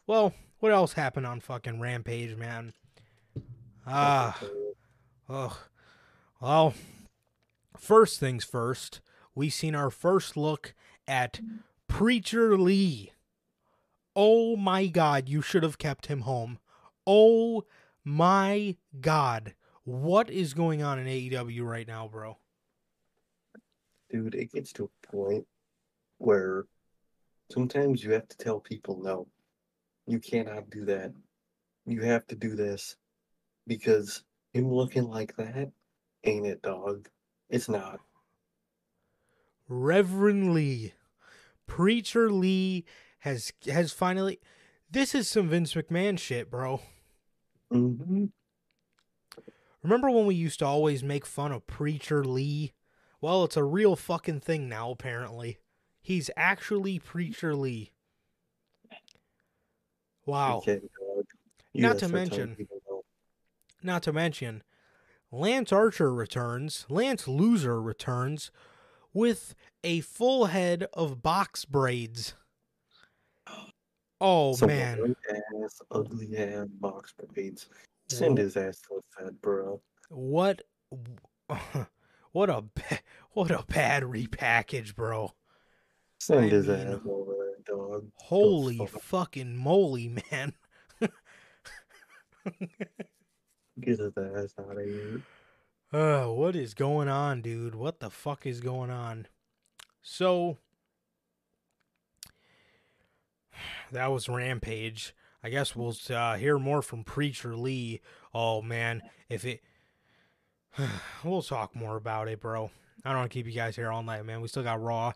Well, 0.06 0.32
what 0.60 0.72
else 0.72 0.92
happened 0.92 1.26
on 1.26 1.40
fucking 1.40 1.80
Rampage, 1.80 2.36
man? 2.36 2.72
Ah. 3.86 4.40
Oh, 5.28 5.58
well, 6.40 6.74
first 7.76 8.20
things 8.20 8.44
first, 8.44 9.00
we 9.34 9.48
seen 9.48 9.74
our 9.74 9.90
first 9.90 10.36
look 10.36 10.74
at 11.08 11.40
Preacher 11.88 12.56
Lee. 12.58 13.12
Oh 14.14 14.56
my 14.56 14.86
god, 14.86 15.28
you 15.28 15.42
should 15.42 15.62
have 15.62 15.78
kept 15.78 16.06
him 16.06 16.20
home. 16.20 16.58
Oh 17.06 17.64
my 18.04 18.76
god. 19.00 19.54
What 19.84 20.30
is 20.30 20.54
going 20.54 20.82
on 20.82 20.98
in 20.98 21.06
AEW 21.06 21.62
right 21.64 21.86
now, 21.86 22.08
bro? 22.08 22.38
Dude, 24.10 24.34
it 24.34 24.52
gets 24.52 24.72
to 24.74 24.84
a 24.84 25.06
point 25.06 25.46
where 26.18 26.64
sometimes 27.50 28.02
you 28.02 28.12
have 28.12 28.28
to 28.28 28.36
tell 28.36 28.60
people 28.60 29.00
no. 29.02 29.26
You 30.06 30.18
cannot 30.18 30.70
do 30.70 30.84
that. 30.86 31.12
You 31.86 32.02
have 32.02 32.26
to 32.28 32.34
do 32.34 32.54
this 32.56 32.96
because 33.66 34.22
him 34.52 34.72
looking 34.72 35.04
like 35.04 35.36
that 35.36 35.70
ain't 36.24 36.46
it, 36.46 36.62
dog. 36.62 37.08
It's 37.50 37.68
not. 37.68 38.00
Reverend 39.68 40.54
Lee. 40.54 40.94
Preacher 41.66 42.30
Lee 42.30 42.84
has 43.20 43.52
has 43.70 43.92
finally 43.92 44.38
This 44.90 45.14
is 45.14 45.28
some 45.28 45.48
Vince 45.48 45.74
McMahon 45.74 46.18
shit, 46.18 46.50
bro. 46.50 46.80
Hmm 47.70 48.26
Remember 49.82 50.10
when 50.10 50.24
we 50.24 50.34
used 50.34 50.60
to 50.60 50.64
always 50.66 51.02
make 51.02 51.26
fun 51.26 51.52
of 51.52 51.66
Preacher 51.66 52.24
Lee? 52.24 52.72
Well, 53.20 53.44
it's 53.44 53.56
a 53.56 53.64
real 53.64 53.96
fucking 53.96 54.40
thing 54.40 54.66
now, 54.68 54.90
apparently. 54.90 55.58
He's 56.00 56.30
actually 56.36 56.98
Preacher 56.98 57.54
Lee. 57.54 57.92
Wow. 60.24 60.62
Not 60.66 61.98
to 61.98 62.06
gotta 62.06 62.08
start 62.08 62.10
telling 62.30 62.48
mention- 62.48 62.68
Not 63.82 64.02
to 64.04 64.12
mention, 64.12 64.62
Lance 65.30 65.70
Archer 65.72 66.14
returns, 66.14 66.86
Lance 66.88 67.28
Loser 67.28 67.82
returns 67.82 68.50
with 69.12 69.54
a 69.82 70.00
full 70.00 70.46
head 70.46 70.86
of 70.94 71.22
box 71.22 71.66
braids. 71.66 72.34
Oh 74.26 74.54
Some 74.54 74.68
man, 74.68 75.14
ass, 75.62 75.82
ugly 75.90 76.34
ass 76.38 76.66
box 76.80 77.12
braids. 77.34 77.66
Send 78.08 78.38
his 78.38 78.56
ass 78.56 78.80
to 78.80 79.02
the 79.18 79.24
Fed, 79.24 79.38
bro. 79.42 79.82
what 80.08 80.62
what 82.32 82.48
a 82.48 82.64
what 83.32 83.50
a 83.50 83.62
bad 83.68 84.02
repackage, 84.02 84.94
bro. 84.94 85.30
Send 86.20 86.46
I 86.46 86.48
his 86.48 86.68
mean, 86.68 86.76
ass 86.78 87.00
over 87.06 87.34
there, 87.34 87.76
dog. 87.76 88.06
Holy 88.14 88.78
fuck. 88.78 89.02
fucking 89.02 89.58
moly, 89.58 90.16
man. 90.32 90.54
Get 93.78 93.98
his 93.98 94.00
ass 94.00 94.54
out 94.58 94.78
of 94.78 94.84
here. 94.86 95.20
Uh, 95.92 96.28
what 96.28 96.56
is 96.56 96.72
going 96.72 97.08
on, 97.08 97.42
dude? 97.42 97.74
What 97.74 98.00
the 98.00 98.08
fuck 98.08 98.46
is 98.46 98.60
going 98.60 98.88
on? 98.88 99.26
So 100.00 100.56
that 103.92 104.10
was 104.12 104.28
Rampage. 104.28 105.14
I 105.42 105.50
guess 105.50 105.76
we'll 105.76 105.94
uh, 106.10 106.36
hear 106.36 106.58
more 106.58 106.82
from 106.82 107.04
Preacher 107.04 107.56
Lee. 107.56 108.00
Oh 108.32 108.62
man, 108.62 109.02
if 109.28 109.44
it, 109.44 109.60
we'll 111.24 111.42
talk 111.42 111.76
more 111.76 111.96
about 111.96 112.28
it, 112.28 112.40
bro. 112.40 112.70
I 113.04 113.10
don't 113.10 113.18
want 113.18 113.30
to 113.30 113.34
keep 113.34 113.46
you 113.46 113.52
guys 113.52 113.76
here 113.76 113.90
all 113.90 114.02
night, 114.02 114.24
man. 114.24 114.40
We 114.40 114.48
still 114.48 114.62
got 114.62 114.82
Raw. 114.82 115.12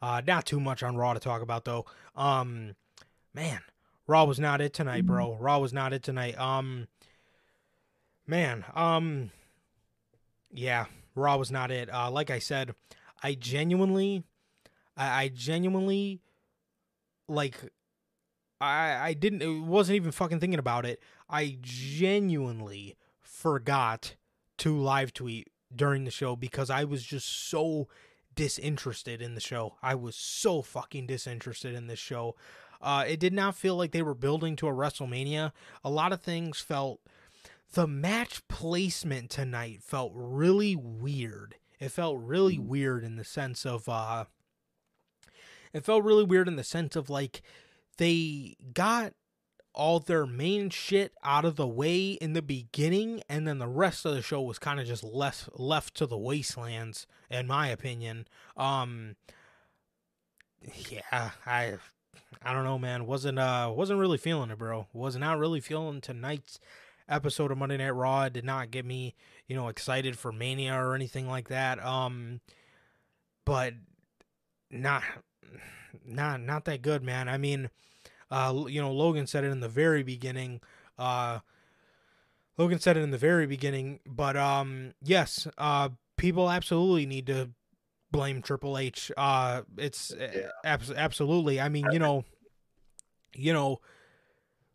Uh, 0.00 0.22
not 0.26 0.46
too 0.46 0.60
much 0.60 0.82
on 0.82 0.96
Raw 0.96 1.14
to 1.14 1.20
talk 1.20 1.42
about 1.42 1.64
though. 1.64 1.86
Um, 2.16 2.74
man, 3.34 3.60
Raw 4.06 4.24
was 4.24 4.40
not 4.40 4.60
it 4.60 4.72
tonight, 4.72 5.06
bro. 5.06 5.36
Raw 5.38 5.58
was 5.58 5.72
not 5.72 5.92
it 5.92 6.02
tonight. 6.02 6.38
Um, 6.38 6.88
man, 8.26 8.64
um, 8.74 9.30
yeah, 10.50 10.86
Raw 11.14 11.36
was 11.36 11.50
not 11.50 11.70
it. 11.70 11.92
Uh, 11.92 12.10
like 12.10 12.30
I 12.30 12.38
said, 12.38 12.74
I 13.22 13.34
genuinely, 13.34 14.24
I, 14.96 15.24
I 15.24 15.28
genuinely, 15.28 16.20
like, 17.28 17.56
I 18.60 19.08
I 19.08 19.12
didn't. 19.14 19.42
It 19.42 19.62
wasn't 19.62 19.96
even 19.96 20.12
fucking 20.12 20.40
thinking 20.40 20.58
about 20.58 20.84
it. 20.84 21.00
I 21.28 21.58
genuinely 21.60 22.96
forgot 23.20 24.16
to 24.58 24.76
live 24.76 25.12
tweet 25.12 25.48
during 25.74 26.04
the 26.04 26.10
show 26.10 26.34
because 26.34 26.70
I 26.70 26.84
was 26.84 27.04
just 27.04 27.48
so 27.48 27.88
disinterested 28.34 29.20
in 29.20 29.34
the 29.34 29.40
show. 29.40 29.76
I 29.82 29.94
was 29.94 30.16
so 30.16 30.62
fucking 30.62 31.06
disinterested 31.06 31.74
in 31.74 31.86
this 31.86 31.98
show. 31.98 32.36
Uh, 32.80 33.04
it 33.06 33.18
did 33.18 33.32
not 33.32 33.56
feel 33.56 33.76
like 33.76 33.90
they 33.90 34.02
were 34.02 34.14
building 34.14 34.54
to 34.56 34.68
a 34.68 34.72
WrestleMania. 34.72 35.52
A 35.82 35.90
lot 35.90 36.12
of 36.12 36.20
things 36.20 36.60
felt 36.60 37.00
the 37.72 37.86
match 37.86 38.46
placement 38.48 39.30
tonight 39.30 39.82
felt 39.82 40.12
really 40.14 40.76
weird. 40.76 41.56
It 41.80 41.90
felt 41.90 42.18
really 42.20 42.58
weird 42.58 43.04
in 43.04 43.16
the 43.16 43.24
sense 43.24 43.66
of 43.66 43.88
uh 43.88 44.24
it 45.72 45.84
felt 45.84 46.04
really 46.04 46.24
weird 46.24 46.48
in 46.48 46.56
the 46.56 46.64
sense 46.64 46.96
of 46.96 47.10
like 47.10 47.42
they 47.98 48.56
got 48.72 49.12
all 49.74 50.00
their 50.00 50.26
main 50.26 50.70
shit 50.70 51.12
out 51.22 51.44
of 51.44 51.56
the 51.56 51.66
way 51.66 52.12
in 52.12 52.32
the 52.32 52.42
beginning 52.42 53.22
and 53.28 53.46
then 53.46 53.58
the 53.58 53.68
rest 53.68 54.04
of 54.04 54.14
the 54.14 54.22
show 54.22 54.42
was 54.42 54.58
kind 54.58 54.80
of 54.80 54.86
just 54.86 55.04
left 55.04 55.48
left 55.54 55.94
to 55.94 56.06
the 56.06 56.18
wastelands 56.18 57.06
in 57.30 57.46
my 57.46 57.68
opinion. 57.68 58.26
Um 58.56 59.14
yeah, 60.90 61.30
I 61.46 61.74
I 62.42 62.52
don't 62.52 62.64
know 62.64 62.78
man, 62.78 63.06
wasn't 63.06 63.38
uh 63.38 63.72
wasn't 63.74 64.00
really 64.00 64.18
feeling 64.18 64.50
it, 64.50 64.58
bro. 64.58 64.88
Was 64.92 65.16
not 65.16 65.38
really 65.38 65.60
feeling 65.60 66.00
tonight's 66.00 66.58
episode 67.08 67.50
of 67.50 67.58
Monday 67.58 67.76
Night 67.76 67.90
Raw. 67.90 68.24
It 68.24 68.32
did 68.32 68.44
not 68.44 68.70
get 68.70 68.84
me, 68.84 69.14
you 69.46 69.56
know, 69.56 69.68
excited 69.68 70.18
for 70.18 70.32
Mania 70.32 70.74
or 70.74 70.94
anything 70.94 71.28
like 71.28 71.48
that. 71.48 71.82
Um, 71.84 72.40
but 73.44 73.74
not, 74.70 75.02
not, 76.04 76.40
not 76.40 76.64
that 76.66 76.82
good, 76.82 77.02
man. 77.02 77.28
I 77.28 77.38
mean, 77.38 77.70
uh, 78.30 78.64
you 78.68 78.80
know, 78.80 78.92
Logan 78.92 79.26
said 79.26 79.44
it 79.44 79.48
in 79.48 79.60
the 79.60 79.68
very 79.68 80.02
beginning. 80.02 80.60
Uh, 80.98 81.40
Logan 82.56 82.80
said 82.80 82.96
it 82.96 83.00
in 83.00 83.10
the 83.10 83.18
very 83.18 83.46
beginning, 83.46 84.00
but 84.06 84.36
um, 84.36 84.94
yes, 85.02 85.46
uh, 85.58 85.90
people 86.16 86.50
absolutely 86.50 87.06
need 87.06 87.26
to 87.28 87.50
blame 88.10 88.42
Triple 88.42 88.76
H. 88.78 89.12
Uh, 89.16 89.62
it's 89.76 90.12
Yeah. 90.18 90.48
abs- 90.64 90.90
absolutely. 90.90 91.60
I 91.60 91.68
mean, 91.68 91.90
you 91.92 91.98
know, 91.98 92.24
you 93.34 93.52
know 93.52 93.80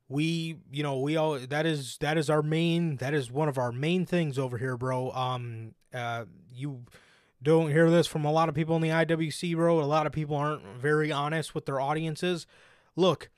we 0.10 0.58
you 0.72 0.84
know 0.84 1.00
we 1.00 1.18
all 1.18 1.40
that 1.40 1.66
is 1.66 1.98
that 2.00 2.18
is 2.18 2.30
our 2.30 2.44
main 2.44 2.98
that 2.98 3.14
is 3.14 3.32
one 3.32 3.48
of 3.50 3.58
our 3.58 3.72
main 3.72 4.06
things 4.06 4.38
over 4.38 4.58
here 4.58 4.78
bro 4.78 5.10
um 5.12 5.74
uh 5.94 6.26
you 6.54 6.84
don't 7.44 7.72
hear 7.72 7.90
this 7.90 8.08
from 8.08 8.26
a 8.26 8.32
lot 8.32 8.50
of 8.50 8.56
people 8.56 8.76
in 8.76 8.82
the 8.82 8.90
IWC 8.90 9.56
bro 9.56 9.80
a 9.80 9.84
lot 9.84 10.08
of 10.08 10.12
people 10.12 10.36
aren't 10.36 10.64
very 10.80 11.12
honest 11.12 11.54
with 11.54 11.66
their 11.66 11.80
audiences. 11.80 12.48
Look 12.96 13.30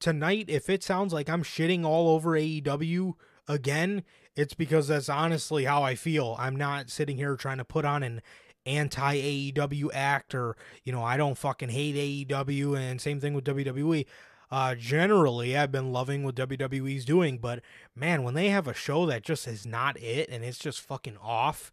tonight 0.00 0.46
if 0.48 0.68
it 0.68 0.82
sounds 0.82 1.12
like 1.12 1.28
I'm 1.28 1.42
shitting 1.42 1.84
all 1.84 2.08
over 2.08 2.30
AEW 2.30 3.14
again 3.48 4.04
it's 4.36 4.54
because 4.54 4.88
that's 4.88 5.08
honestly 5.08 5.64
how 5.64 5.82
I 5.82 5.94
feel. 5.94 6.34
I'm 6.38 6.56
not 6.56 6.90
sitting 6.90 7.16
here 7.16 7.36
trying 7.36 7.58
to 7.58 7.64
put 7.64 7.84
on 7.84 8.02
an 8.02 8.20
anti 8.66 9.16
AEW 9.16 9.90
act 9.92 10.34
or 10.34 10.56
you 10.84 10.92
know 10.92 11.02
I 11.02 11.16
don't 11.16 11.38
fucking 11.38 11.68
hate 11.68 12.28
AEW 12.28 12.78
and 12.78 13.00
same 13.00 13.20
thing 13.20 13.34
with 13.34 13.44
WWE 13.44 14.06
uh, 14.54 14.74
generally 14.76 15.56
I've 15.56 15.72
been 15.72 15.92
loving 15.92 16.22
what 16.22 16.36
WWE's 16.36 17.04
doing, 17.04 17.38
but 17.38 17.60
man, 17.96 18.22
when 18.22 18.34
they 18.34 18.50
have 18.50 18.68
a 18.68 18.72
show 18.72 19.04
that 19.06 19.24
just 19.24 19.48
is 19.48 19.66
not 19.66 19.98
it 19.98 20.28
and 20.30 20.44
it's 20.44 20.58
just 20.58 20.80
fucking 20.80 21.16
off, 21.20 21.72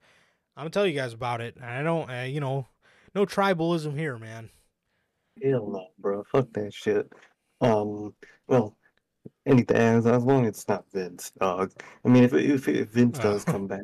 I'm 0.56 0.62
gonna 0.64 0.70
tell 0.72 0.86
you 0.88 0.94
guys 0.94 1.14
about 1.14 1.42
it. 1.42 1.58
I 1.62 1.82
don't, 1.84 2.10
uh, 2.10 2.24
you 2.24 2.40
know, 2.40 2.68
no 3.16 3.26
tribalism 3.26 3.98
here, 3.98 4.18
man. 4.18 4.50
Hell 5.42 5.70
no, 5.72 5.88
bro. 6.00 6.24
Fuck 6.32 6.52
that 6.54 6.74
shit. 6.74 7.12
Um, 7.62 8.14
well, 8.48 8.76
anything 9.46 9.78
as 9.78 10.06
as 10.06 10.24
long 10.24 10.44
as 10.44 10.50
it's 10.50 10.68
not 10.68 10.86
Vince, 10.92 11.32
dog. 11.40 11.72
I 12.06 12.10
mean, 12.10 12.24
if 12.24 12.34
if, 12.34 12.68
if 12.68 12.90
Vince 12.90 13.18
does 13.20 13.44
Oh. 13.48 13.52
come 13.54 13.68
back, 13.68 13.82